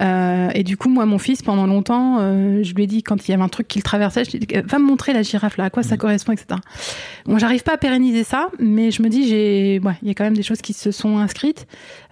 Euh, 0.00 0.48
et 0.54 0.62
du 0.62 0.76
coup, 0.76 0.88
moi, 0.88 1.04
mon 1.04 1.18
fils, 1.18 1.42
pendant 1.42 1.66
longtemps, 1.66 2.18
euh, 2.20 2.62
je 2.62 2.74
lui 2.74 2.84
ai 2.84 2.86
dit 2.86 3.02
quand 3.02 3.26
il 3.26 3.30
y 3.32 3.34
avait 3.34 3.42
un 3.42 3.48
truc 3.48 3.68
qu'il 3.68 3.82
traversait, 3.82 4.24
je 4.24 4.30
lui 4.30 4.36
ai 4.38 4.40
dit 4.40 4.46
va 4.64 4.78
me 4.78 4.84
montrer 4.84 5.12
la 5.12 5.22
girafe 5.22 5.56
là, 5.58 5.64
à 5.64 5.70
quoi 5.70 5.82
ça 5.82 5.96
correspond, 5.96 6.32
etc. 6.32 6.60
Bon, 7.26 7.38
j'arrive 7.38 7.62
pas 7.62 7.74
à 7.74 7.76
pérenniser 7.76 8.24
ça, 8.24 8.48
mais 8.58 8.90
je 8.90 9.02
me 9.02 9.08
dis 9.08 9.28
j'ai, 9.28 9.80
ouais, 9.84 9.94
il 10.02 10.08
y 10.08 10.10
a 10.10 10.14
quand 10.14 10.24
même 10.24 10.36
des 10.36 10.42
choses 10.42 10.62
qui 10.62 10.72
se 10.72 10.90
sont 10.90 11.18
inscrites, 11.18 11.66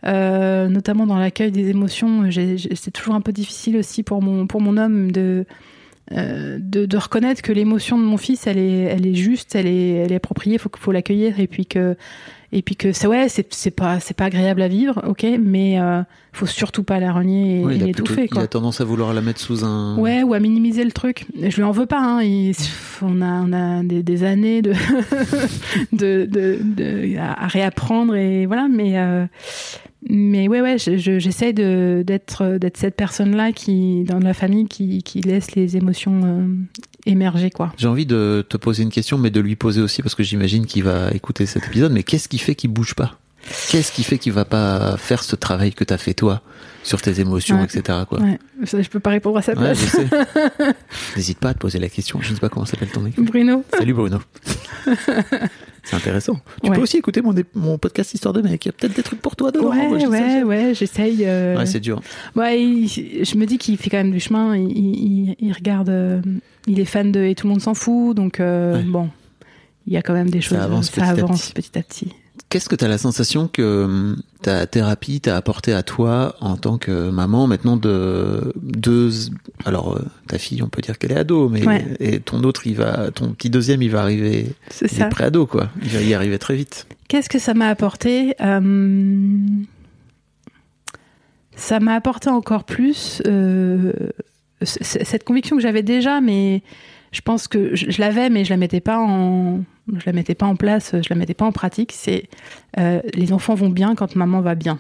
euh, 0.05 0.69
notamment 0.69 1.07
dans 1.07 1.19
l'accueil 1.19 1.51
des 1.51 1.71
émotions. 1.71 2.29
C'est 2.31 2.91
toujours 2.91 3.15
un 3.15 3.23
peu 3.23 3.33
difficile 3.33 3.79
aussi 3.79 4.03
pour 4.03 4.21
mon 4.21 4.47
pour 4.47 4.61
mon 4.61 4.77
homme 4.77 5.13
de 5.13 5.47
euh, 6.13 6.59
de, 6.61 6.87
de 6.87 6.97
reconnaître 6.97 7.43
que 7.43 7.53
l'émotion 7.53 7.99
de 7.99 8.05
mon 8.05 8.17
fils, 8.17 8.47
elle 8.47 8.59
est, 8.59 8.83
elle 8.83 9.07
est 9.09 9.15
juste, 9.15 9.57
elle 9.57 9.67
est, 9.67 9.95
elle 9.95 10.13
est 10.13 10.17
appropriée, 10.17 10.57
faut, 10.57 10.71
faut 10.79 10.93
l'accueillir 10.93 11.41
et 11.41 11.49
puis 11.49 11.67
que, 11.67 11.97
et 12.53 12.63
puis 12.63 12.77
que 12.77 12.93
c'est 12.93 13.07
ouais, 13.07 13.29
c'est, 13.29 13.53
c'est 13.53 13.71
pas, 13.71 14.01
c'est 14.01 14.15
pas 14.17 14.25
agréable 14.27 14.63
à 14.63 14.69
vivre, 14.69 15.03
ok, 15.07 15.27
mais 15.41 15.81
euh, 15.81 16.03
faut 16.33 16.47
surtout 16.47 16.83
pas 16.83 17.01
la 17.01 17.13
renier 17.13 17.61
et, 17.61 17.65
Ouais, 17.65 17.77
et 17.77 17.79
l'étouffer, 17.79 18.29
il 18.31 18.39
a 18.39 18.47
tendance 18.47 18.81
à 18.81 18.85
vouloir 18.85 19.13
la 19.15 19.21
mettre 19.21 19.41
sous 19.41 19.65
un. 19.65 19.97
Ouais, 19.99 20.23
ou 20.23 20.35
à 20.35 20.39
minimiser 20.41 20.85
le 20.85 20.93
truc. 20.93 21.27
Je 21.41 21.57
lui 21.57 21.63
en 21.63 21.71
veux 21.73 21.87
pas. 21.87 22.01
Hein. 22.01 22.23
Il- 22.23 22.55
on 23.03 23.21
a, 23.23 23.27
on 23.43 23.53
a 23.53 23.83
des, 23.83 24.03
des 24.03 24.23
années 24.25 24.63
de, 24.63 24.73
de, 25.93 26.27
de, 26.27 26.59
de- 26.63 27.19
à, 27.19 27.47
réapprendre 27.47 28.15
et 28.17 28.47
voilà. 28.47 28.69
Mais, 28.69 28.99
euh, 28.99 29.27
mais 30.09 30.49
ouais, 30.49 30.61
ouais, 30.61 30.79
je- 30.79 30.97
je- 30.97 32.03
d'être, 32.03 32.59
d'être 32.59 32.77
cette 32.77 32.97
personne-là 32.97 33.53
qui, 33.53 34.05
dans 34.05 34.19
la 34.19 34.35
famille, 34.35 34.67
qui, 34.67 35.03
qui 35.03 35.21
laisse 35.21 35.55
les 35.55 35.77
émotions 35.77 36.21
euh, 36.25 36.47
émerger, 37.07 37.51
quoi. 37.51 37.73
J'ai 37.79 37.89
envie 37.89 38.07
de 38.07 38.45
te 38.49 38.57
poser 38.57 38.83
une 38.83 38.91
question, 38.91 39.17
mais 39.19 39.31
de 39.31 39.41
lui 39.41 39.57
poser 39.57 39.81
aussi, 39.81 40.03
parce 40.03 40.15
que 40.15 40.23
j'imagine 40.23 40.67
qu'il 40.67 40.85
va 40.85 41.11
écouter 41.13 41.47
cet 41.47 41.67
épisode. 41.67 41.93
Mais 41.93 42.03
qu'est-ce 42.03 42.29
qui 42.29 42.39
fait 42.39 42.55
qu'il 42.55 42.71
bouge 42.71 42.95
pas? 42.95 43.19
Qu'est-ce 43.71 43.93
qui 43.93 44.03
fait 44.03 44.19
qu'il 44.19 44.33
va 44.33 44.45
pas 44.45 44.97
faire 44.97 45.23
ce 45.23 45.37
travail 45.37 45.73
que 45.73 45.85
t'as 45.85 45.99
fait 45.99 46.15
toi 46.15 46.43
sur 46.83 47.01
tes 47.01 47.21
émotions, 47.21 47.59
Ouais. 47.61 47.65
etc. 47.65 48.01
Quoi? 48.09 48.19
Ouais, 48.21 48.39
ça, 48.65 48.83
je 48.83 48.89
peux 48.89 48.99
pas 48.99 49.11
répondre 49.11 49.39
à 49.39 49.43
sa 49.43 49.55
place. 49.55 49.97
N'hésite 51.17 51.39
pas 51.39 51.51
à 51.51 51.55
te 51.55 51.59
poser 51.61 51.79
la 51.79 51.89
question. 51.89 52.19
Je 52.21 52.31
ne 52.31 52.35
sais 52.35 52.41
pas 52.41 52.49
comment 52.49 52.67
s'appelle 52.67 52.89
ton 52.89 53.07
équipe. 53.07 53.25
Bruno. 53.25 53.65
Salut 53.77 53.95
Bruno. 53.95 54.19
C'est 55.85 55.95
intéressant. 55.95 56.41
Tu 56.65 56.71
peux 56.73 56.81
aussi 56.81 56.97
écouter 56.97 57.23
mon, 57.23 57.33
mon 57.55 57.79
podcast 57.79 58.13
Histoire 58.15 58.35
de 58.35 58.43
mec. 58.43 58.65
Il 58.65 58.69
y 58.69 58.71
a 58.71 58.73
peut-être 58.73 58.95
des 58.97 59.05
trucs 59.05 59.21
pour 59.23 59.37
toi 59.37 59.53
dedans. 59.53 59.71
Ouais, 59.71 59.87
ouais, 59.87 60.43
ouais, 60.43 60.75
j'essaye. 60.75 61.25
euh, 61.25 61.57
Ouais, 61.57 61.67
c'est 61.67 61.79
dur. 61.79 62.01
Ouais, 62.35 62.61
il- 62.61 62.89
je 63.25 63.37
me 63.37 63.47
dis 63.47 63.57
qu'il 63.59 63.77
fait 63.77 63.91
quand 63.91 63.99
même 63.99 64.11
du 64.11 64.19
chemin. 64.19 64.57
Il, 64.57 64.69
il- 64.77 65.37
il 65.39 65.53
regarde, 65.53 65.89
euh, 65.91 66.21
il 66.67 66.81
est 66.81 66.85
fan 66.85 67.13
de 67.13 67.23
et 67.25 67.35
tout 67.35 67.47
le 67.47 67.53
monde 67.53 67.63
s'en 67.63 67.75
fout. 67.75 68.17
Donc 68.17 68.41
euh, 68.41 68.77
Ouais. 68.79 68.83
bon, 68.85 69.11
il 69.87 69.93
y 69.93 69.97
a 69.97 70.03
quand 70.03 70.15
même 70.15 70.31
des 70.31 70.41
choses. 70.41 70.59
avance 70.59 70.91
petit 70.91 71.01
à 71.01 71.09
avance 71.09 71.51
petit. 71.53 71.71
petit 71.71 71.79
à 71.79 71.83
petit. 71.83 72.09
Qu'est-ce 72.49 72.69
que 72.69 72.77
tu 72.77 72.85
as 72.85 72.89
la 72.89 72.99
sensation 72.99 73.49
que 73.49 73.85
hum, 73.85 74.23
ta 74.43 74.67
thérapie 74.69 75.21
t'a 75.21 75.37
apporté 75.37 75.73
à 75.73 75.83
toi 75.83 76.37
en 76.41 76.57
tant 76.57 76.79
que 76.79 77.11
maman 77.11 77.49
maintenant 77.49 77.77
de 77.77 78.53
deux 78.63 79.11
alors 79.65 79.97
euh, 79.97 80.05
ta 80.29 80.39
fille 80.39 80.63
on 80.63 80.69
peut 80.69 80.81
dire 80.81 80.97
qu'elle 80.99 81.11
est 81.13 81.17
ado 81.17 81.49
mais 81.49 81.67
Ouais. 81.67 81.85
et 81.99 82.21
ton 82.21 82.45
autre 82.45 82.67
il 82.69 82.77
va 82.77 83.11
ton 83.11 83.31
petit 83.33 83.51
deuxième 83.51 83.83
il 83.83 83.91
va 83.91 84.01
arriver 84.03 84.47
C'est 84.71 84.87
ça. 84.87 85.07
pré-ado 85.07 85.47
quoi 85.47 85.71
il 85.83 85.89
va 85.89 86.01
y 86.03 86.15
arriver 86.15 86.39
très 86.39 86.55
vite 86.55 86.87
Qu'est-ce 87.09 87.29
que 87.29 87.41
ça 87.41 87.53
m'a 87.55 87.67
apporté 87.69 88.35
Euh, 88.41 89.39
Ça 91.57 91.81
m'a 91.81 91.95
apporté 91.95 92.29
encore 92.29 92.65
plus 92.65 93.23
euh, 93.27 93.93
cette 94.67 95.25
conviction 95.25 95.57
que 95.57 95.63
j'avais 95.63 95.83
déjà, 95.83 96.21
mais 96.21 96.63
je 97.13 97.21
pense 97.23 97.49
que 97.49 97.75
je, 97.75 98.01
l'avais, 98.01 98.29
mais 98.29 98.45
je 98.45 98.51
la 98.51 98.57
mettais 98.57 98.81
pas 98.81 98.99
en, 98.99 99.61
je 99.89 100.03
la 100.05 100.13
mettais 100.13 100.35
pas 100.35 100.47
en 100.47 100.57
place, 100.57 100.93
je 100.93 101.09
la 101.09 101.17
mettais 101.17 101.35
pas 101.35 101.47
en 101.47 101.53
pratique. 101.53 101.93
C'est 101.93 102.29
euh, 102.79 103.01
les 103.15 103.33
enfants 103.33 103.55
vont 103.55 103.71
bien 103.71 103.95
quand 103.95 104.17
maman 104.17 104.41
va 104.41 104.55
bien. 104.55 104.79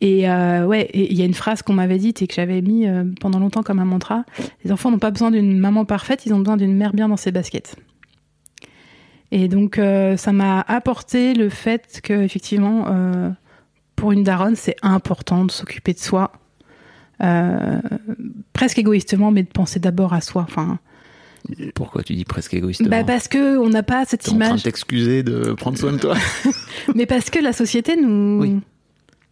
Et 0.00 0.28
euh, 0.28 0.66
ouais, 0.66 0.90
il 0.92 1.14
y 1.14 1.22
a 1.22 1.24
une 1.24 1.34
phrase 1.34 1.62
qu'on 1.62 1.72
m'avait 1.72 1.98
dite 1.98 2.20
et 2.22 2.26
que 2.26 2.34
j'avais 2.34 2.60
mis 2.60 2.86
euh, 2.86 3.04
pendant 3.20 3.38
longtemps 3.38 3.62
comme 3.62 3.78
un 3.78 3.84
mantra. 3.84 4.24
Les 4.64 4.72
enfants 4.72 4.90
n'ont 4.90 4.98
pas 4.98 5.10
besoin 5.10 5.30
d'une 5.30 5.58
maman 5.58 5.84
parfaite, 5.84 6.26
ils 6.26 6.34
ont 6.34 6.38
besoin 6.38 6.56
d'une 6.56 6.76
mère 6.76 6.92
bien 6.92 7.08
dans 7.08 7.16
ses 7.16 7.32
baskets. 7.32 7.76
Et 9.32 9.48
donc, 9.48 9.80
ça 10.16 10.32
m'a 10.32 10.60
apporté 10.60 11.34
le 11.34 11.48
fait 11.48 12.00
que, 12.00 12.12
effectivement, 12.12 12.86
pour 13.96 14.12
une 14.12 14.22
daronne, 14.22 14.54
c'est 14.54 14.76
important 14.82 15.44
de 15.44 15.50
s'occuper 15.50 15.94
de 15.94 15.98
soi, 15.98 16.30
euh, 17.22 17.80
presque 18.52 18.78
égoïstement, 18.78 19.30
mais 19.30 19.42
de 19.42 19.48
penser 19.48 19.80
d'abord 19.80 20.12
à 20.12 20.20
soi. 20.20 20.42
Enfin, 20.48 20.78
pourquoi 21.74 22.02
tu 22.02 22.14
dis 22.14 22.24
presque 22.24 22.54
égoïstement 22.54 22.88
bah 22.88 23.04
parce 23.04 23.28
que 23.28 23.56
on 23.58 23.68
n'a 23.68 23.82
pas 23.82 24.04
cette 24.04 24.22
T'es 24.22 24.30
en 24.30 24.34
train 24.38 24.46
de 24.46 24.50
image, 24.50 24.62
t'excuser 24.64 25.22
de 25.22 25.52
prendre 25.52 25.78
soin 25.78 25.92
de 25.92 25.98
toi 25.98 26.16
mais 26.94 27.06
parce 27.06 27.30
que 27.30 27.38
la 27.38 27.52
société 27.52 27.96
nous 27.96 28.40
Oui. 28.40 28.60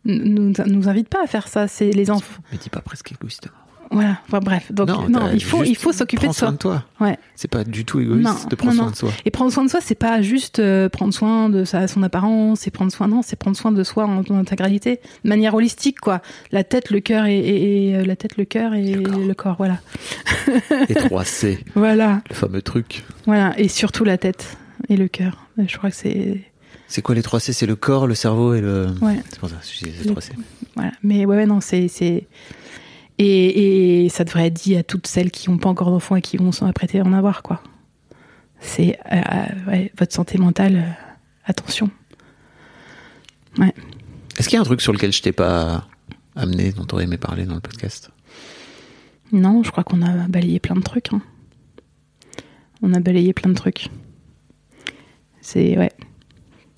nous, 0.05 0.53
nous 0.67 0.89
invite 0.89 1.09
pas 1.09 1.25
à 1.25 1.27
faire 1.27 1.49
ça. 1.49 1.67
C'est 1.67 1.91
les 1.91 2.11
enfants. 2.11 2.41
mais 2.53 2.59
dis 2.59 2.71
pas 2.71 2.81
presque 2.81 3.11
égoïstement 3.13 3.53
Voilà. 3.91 4.19
Enfin, 4.27 4.41
bref. 4.41 4.73
Donc 4.73 4.89
non, 5.09 5.31
il 5.33 5.43
faut 5.43 5.63
il 5.65 5.77
faut 5.77 5.93
s'occuper 5.93 6.29
de 6.29 6.33
soi. 6.33 6.49
soin 6.49 6.53
de 6.53 6.57
toi 6.59 6.85
Ouais. 7.01 7.19
c'est 7.37 7.51
pas 7.51 7.65
du 7.65 7.85
tout 7.85 8.01
égoïste 8.01 8.25
Non, 8.25 8.35
de 8.49 8.55
prendre 8.57 8.75
non, 8.75 8.83
soin 8.85 8.91
de 8.91 8.97
soi 8.97 9.11
Et 9.25 9.31
prendre 9.31 9.53
soin 9.53 9.65
de 9.65 9.71
soi, 9.71 9.81
c'est 9.83 9.95
pas 9.95 10.23
juste 10.23 10.59
euh, 10.59 10.89
prendre 10.89 11.13
soin 11.15 11.49
de 11.49 11.65
sa, 11.65 11.87
son 11.89 12.03
apparence, 12.03 12.67
et 12.67 12.71
prendre 12.71 12.91
soin, 12.93 13.09
non, 13.09 13.23
c'est 13.23 13.37
prendre 13.37 13.57
soin 13.57 13.73
de 13.73 13.85
soi 13.85 14.05
en, 14.07 14.19
en 14.29 14.37
intégralité, 14.39 15.01
de 15.25 15.29
manière 15.29 15.55
holistique, 15.55 16.01
quoi. 16.01 16.23
La 16.53 16.65
tête, 16.65 16.91
le 16.91 17.01
cœur 17.01 17.27
et, 17.27 17.39
et- 17.39 17.89
et, 17.91 17.97
euh, 17.97 18.05
la 18.05 18.17
tête, 18.17 18.37
le 18.37 18.45
cœur 18.45 18.75
et 18.75 18.95
Le 18.95 19.27
le 19.29 19.35
corps. 19.35 19.57
voilà. 19.57 19.79
les 20.89 20.95
3 20.95 21.25
C 21.25 21.59
Voilà, 21.75 22.23
le 22.29 22.35
fameux 22.35 22.63
truc 22.63 23.05
voilà, 23.27 23.55
et 23.59 23.69
surtout 23.69 24.05
la 24.05 24.19
tête 24.19 24.57
et 24.89 24.97
le 24.97 25.09
cœur. 25.09 25.47
Je 25.59 25.77
crois 25.77 25.91
que 25.91 25.97
c'est, 25.97 26.43
c'est 26.89 27.01
quoi 27.03 27.15
les 27.15 27.23
3 27.23 27.41
C? 27.41 27.53
C'est 27.53 27.67
le 27.67 27.77
corps 27.77 28.07
le 28.07 28.15
cerveau 28.15 28.55
et 28.55 28.61
le 28.61 28.87
ouais, 29.03 29.21
c'est 29.31 29.39
pour 29.39 29.49
ça 29.49 29.57
dis 29.63 29.85
les 29.87 30.05
Le- 30.05 30.11
3 30.11 30.23
C 30.23 30.33
voilà. 30.77 30.91
Mais 31.03 31.25
ouais, 31.25 31.47
non, 31.47 31.61
c'est, 31.61 31.87
c'est, 31.89 32.27
et, 33.19 34.05
et 34.05 34.09
ça 34.09 34.25
devrait 34.25 34.47
être 34.49 34.55
dit 34.55 34.77
à 34.77 34.83
toutes 34.83 35.07
celles 35.07 35.31
qui 35.31 35.51
n'ont 35.51 35.59
pas 35.59 35.69
encore 35.69 35.91
d'enfants 35.91 36.17
et 36.17 36.23
qui 36.23 36.37
vont 36.37 36.53
s'en 36.53 36.67
apprêter 36.67 37.01
à 37.01 37.05
en 37.05 37.13
avoir, 37.13 37.43
quoi. 37.43 37.63
C'est, 38.61 38.99
euh, 39.13 39.17
euh, 39.17 39.71
ouais, 39.71 39.93
votre 39.99 40.13
santé 40.15 40.39
mentale, 40.39 40.77
euh, 40.77 40.91
attention. 41.47 41.91
Est-ce 44.37 44.49
qu'il 44.49 44.57
y 44.57 44.59
a 44.59 44.61
un 44.61 44.65
truc 44.65 44.81
sur 44.81 44.93
lequel 44.93 45.13
je 45.13 45.23
t'ai 45.23 45.33
pas 45.33 45.87
amené, 46.35 46.73
dont 46.73 46.85
t'aurais 46.85 47.05
aimé 47.05 47.19
parler 47.19 47.45
dans 47.45 47.55
le 47.55 47.61
podcast? 47.61 48.11
Non, 49.33 49.63
je 49.63 49.71
crois 49.71 49.85
qu'on 49.85 50.03
a 50.03 50.27
balayé 50.29 50.59
plein 50.61 50.75
de 50.77 50.81
trucs. 50.83 51.13
hein. 51.13 51.23
On 52.83 52.93
a 52.95 53.01
balayé 53.01 53.33
plein 53.33 53.51
de 53.51 53.55
trucs. 53.57 53.89
C'est 55.41 55.79
ouais. 55.79 55.93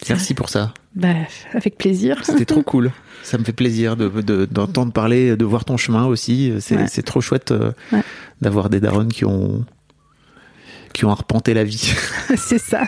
C'est- 0.02 0.12
Merci 0.12 0.34
pour 0.34 0.48
ça. 0.50 0.74
Bah, 0.96 1.08
avec 1.52 1.76
plaisir. 1.78 2.24
C'était 2.24 2.44
trop 2.46 2.62
cool. 2.72 2.90
Ça 3.22 3.36
me 3.38 3.44
fait 3.44 3.52
plaisir 3.52 3.96
de- 3.96 4.08
de- 4.08 4.46
d'entendre 4.46 4.92
parler, 4.92 5.36
de 5.36 5.44
voir 5.44 5.64
ton 5.64 5.76
chemin 5.76 6.06
aussi. 6.06 6.52
C'est 6.60 6.76
Ouais. 6.76 7.02
trop 7.02 7.20
chouette 7.20 7.50
euh, 7.52 7.72
Ouais. 7.92 8.02
d'avoir 8.40 8.70
des 8.70 8.80
darons 8.80 9.06
qui 9.08 9.24
ont 9.24 9.64
qui 10.94 11.04
ont 11.04 11.10
arpenté 11.10 11.52
la 11.52 11.62
vie. 11.64 11.92
c'est 12.36 12.58
ça. 12.58 12.84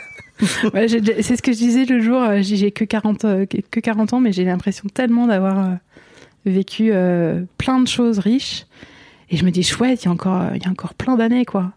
Ouais, 0.73 0.87
c'est 0.89 1.37
ce 1.37 1.43
que 1.43 1.53
je 1.53 1.59
disais 1.59 1.85
le 1.85 2.01
jour. 2.01 2.23
euh, 2.23 2.39
J'ai 2.41 2.71
que 2.71 2.85
40, 2.85 3.25
euh, 3.27 3.45
que 3.47 3.81
40 3.81 4.15
ans, 4.15 4.21
mais 4.21 4.33
j'ai 4.33 4.45
l'impression 4.45 4.89
tellement 4.93 5.27
d'avoir 5.27 5.77
vécu 6.47 6.91
euh, 6.93 7.43
plein 7.59 7.81
de 7.81 7.89
choses 7.89 8.19
riches. 8.19 8.65
Et 9.31 9.37
je 9.37 9.45
me 9.45 9.51
dis, 9.51 9.63
chouette, 9.63 10.05
il 10.05 10.07
y 10.07 10.09
a 10.09 10.13
encore, 10.13 10.43
il 10.55 10.63
y 10.63 10.67
a 10.67 10.71
encore 10.71 10.95
plein 10.95 11.17
d'années, 11.17 11.45
quoi. 11.45 11.73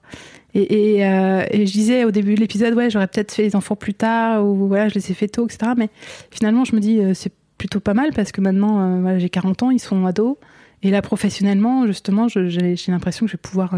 Euh, 0.55 1.45
et 1.49 1.65
je 1.65 1.71
disais 1.71 2.03
au 2.03 2.11
début 2.11 2.35
de 2.35 2.39
l'épisode, 2.39 2.73
ouais, 2.73 2.89
j'aurais 2.89 3.07
peut-être 3.07 3.31
fait 3.31 3.43
les 3.43 3.55
enfants 3.55 3.75
plus 3.75 3.93
tard, 3.93 4.45
ou 4.45 4.67
voilà, 4.67 4.89
je 4.89 4.95
les 4.95 5.11
ai 5.11 5.13
fait 5.13 5.27
tôt, 5.27 5.45
etc. 5.45 5.73
Mais 5.77 5.89
finalement, 6.29 6.65
je 6.65 6.75
me 6.75 6.81
dis, 6.81 6.99
euh, 6.99 7.13
c'est 7.13 7.31
plutôt 7.57 7.79
pas 7.79 7.93
mal 7.93 8.11
parce 8.13 8.31
que 8.31 8.41
maintenant, 8.41 9.05
euh, 9.05 9.19
j'ai 9.19 9.29
40 9.29 9.63
ans, 9.63 9.71
ils 9.71 9.79
sont 9.79 10.05
ados. 10.05 10.37
Et 10.83 10.89
là, 10.89 11.01
professionnellement, 11.01 11.85
justement, 11.85 12.27
j'ai 12.27 12.75
l'impression 12.87 13.25
que 13.25 13.31
je 13.31 13.37
vais 13.37 13.41
pouvoir 13.41 13.75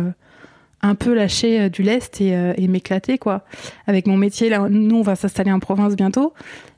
un 0.83 0.95
peu 0.95 1.13
lâcher 1.13 1.61
euh, 1.61 1.69
du 1.69 1.81
lest 1.81 2.21
et, 2.21 2.35
euh, 2.35 2.53
et 2.57 2.67
m'éclater, 2.67 3.17
quoi. 3.17 3.43
Avec 3.87 4.05
mon 4.05 4.17
métier, 4.17 4.49
là, 4.49 4.67
nous, 4.69 4.97
on 4.97 5.01
va 5.01 5.15
s'installer 5.15 5.51
en 5.51 5.59
province 5.59 5.95
bientôt. 5.95 6.33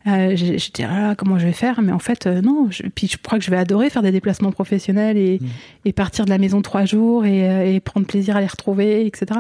Euh, 0.08 0.36
J'étais 0.36 0.84
ah 0.84 1.02
là, 1.02 1.16
comment 1.16 1.40
je 1.40 1.46
vais 1.48 1.52
faire? 1.54 1.82
Mais 1.82 1.92
en 1.92 2.00
fait, 2.00 2.28
euh, 2.28 2.42
non. 2.42 2.68
Je, 2.70 2.84
puis 2.84 3.08
je 3.08 3.18
crois 3.18 3.40
que 3.40 3.44
je 3.44 3.50
vais 3.50 3.58
adorer 3.58 3.90
faire 3.90 4.04
des 4.04 4.12
déplacements 4.12 4.52
professionnels 4.52 5.18
et, 5.18 5.40
et 5.84 5.94
partir 5.94 6.26
de 6.26 6.30
la 6.30 6.38
maison 6.38 6.62
trois 6.62 6.86
jours 6.86 7.26
et, 7.26 7.50
euh, 7.50 7.74
et 7.74 7.80
prendre 7.80 8.06
plaisir 8.06 8.38
à 8.38 8.42
les 8.42 8.48
retrouver, 8.48 9.06
etc. 9.08 9.40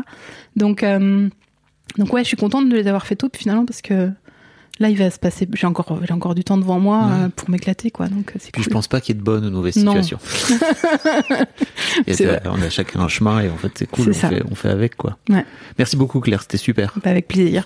Donc, 0.55 0.81
euh, 0.81 1.29
donc 1.97 2.11
ouais, 2.11 2.23
je 2.23 2.29
suis 2.29 2.37
contente 2.37 2.67
de 2.67 2.75
les 2.75 2.87
avoir 2.87 3.05
fait 3.05 3.15
puis 3.15 3.29
finalement, 3.43 3.65
parce 3.65 3.81
que 3.83 4.09
là, 4.79 4.89
il 4.89 4.97
va 4.97 5.09
se 5.09 5.19
passer. 5.19 5.47
J'ai 5.53 5.67
encore, 5.67 5.99
j'ai 6.05 6.13
encore 6.13 6.35
du 6.35 6.43
temps 6.43 6.57
devant 6.57 6.79
moi 6.79 7.05
Ouais. 7.05 7.11
euh, 7.25 7.29
pour 7.35 7.49
m'éclater, 7.49 7.91
quoi. 7.91 8.07
Donc, 8.07 8.31
euh, 8.31 8.39
c'est 8.39 8.51
Puis 8.51 8.61
cool. 8.61 8.63
je 8.63 8.69
pense 8.69 8.87
pas 8.87 9.01
qu'il 9.01 9.15
y 9.15 9.17
ait 9.17 9.19
de 9.19 9.25
bonnes 9.25 9.45
ou 9.45 9.49
de 9.49 9.55
mauvaises 9.55 9.75
situations. 9.75 10.19
On 12.45 12.61
a 12.61 12.69
chacun 12.69 13.01
un 13.01 13.07
chemin 13.07 13.41
et 13.41 13.49
en 13.49 13.57
fait 13.57 13.71
c'est 13.75 13.89
cool. 13.89 14.09
On 14.09 14.13
fait, 14.13 14.43
on 14.51 14.55
fait 14.55 14.69
avec 14.69 14.95
quoi. 14.95 15.17
Ouais. 15.29 15.45
Merci 15.77 15.95
beaucoup 15.97 16.19
Claire, 16.19 16.41
c'était 16.41 16.57
super. 16.57 16.93
Bah, 17.03 17.11
avec 17.11 17.27
plaisir. 17.27 17.65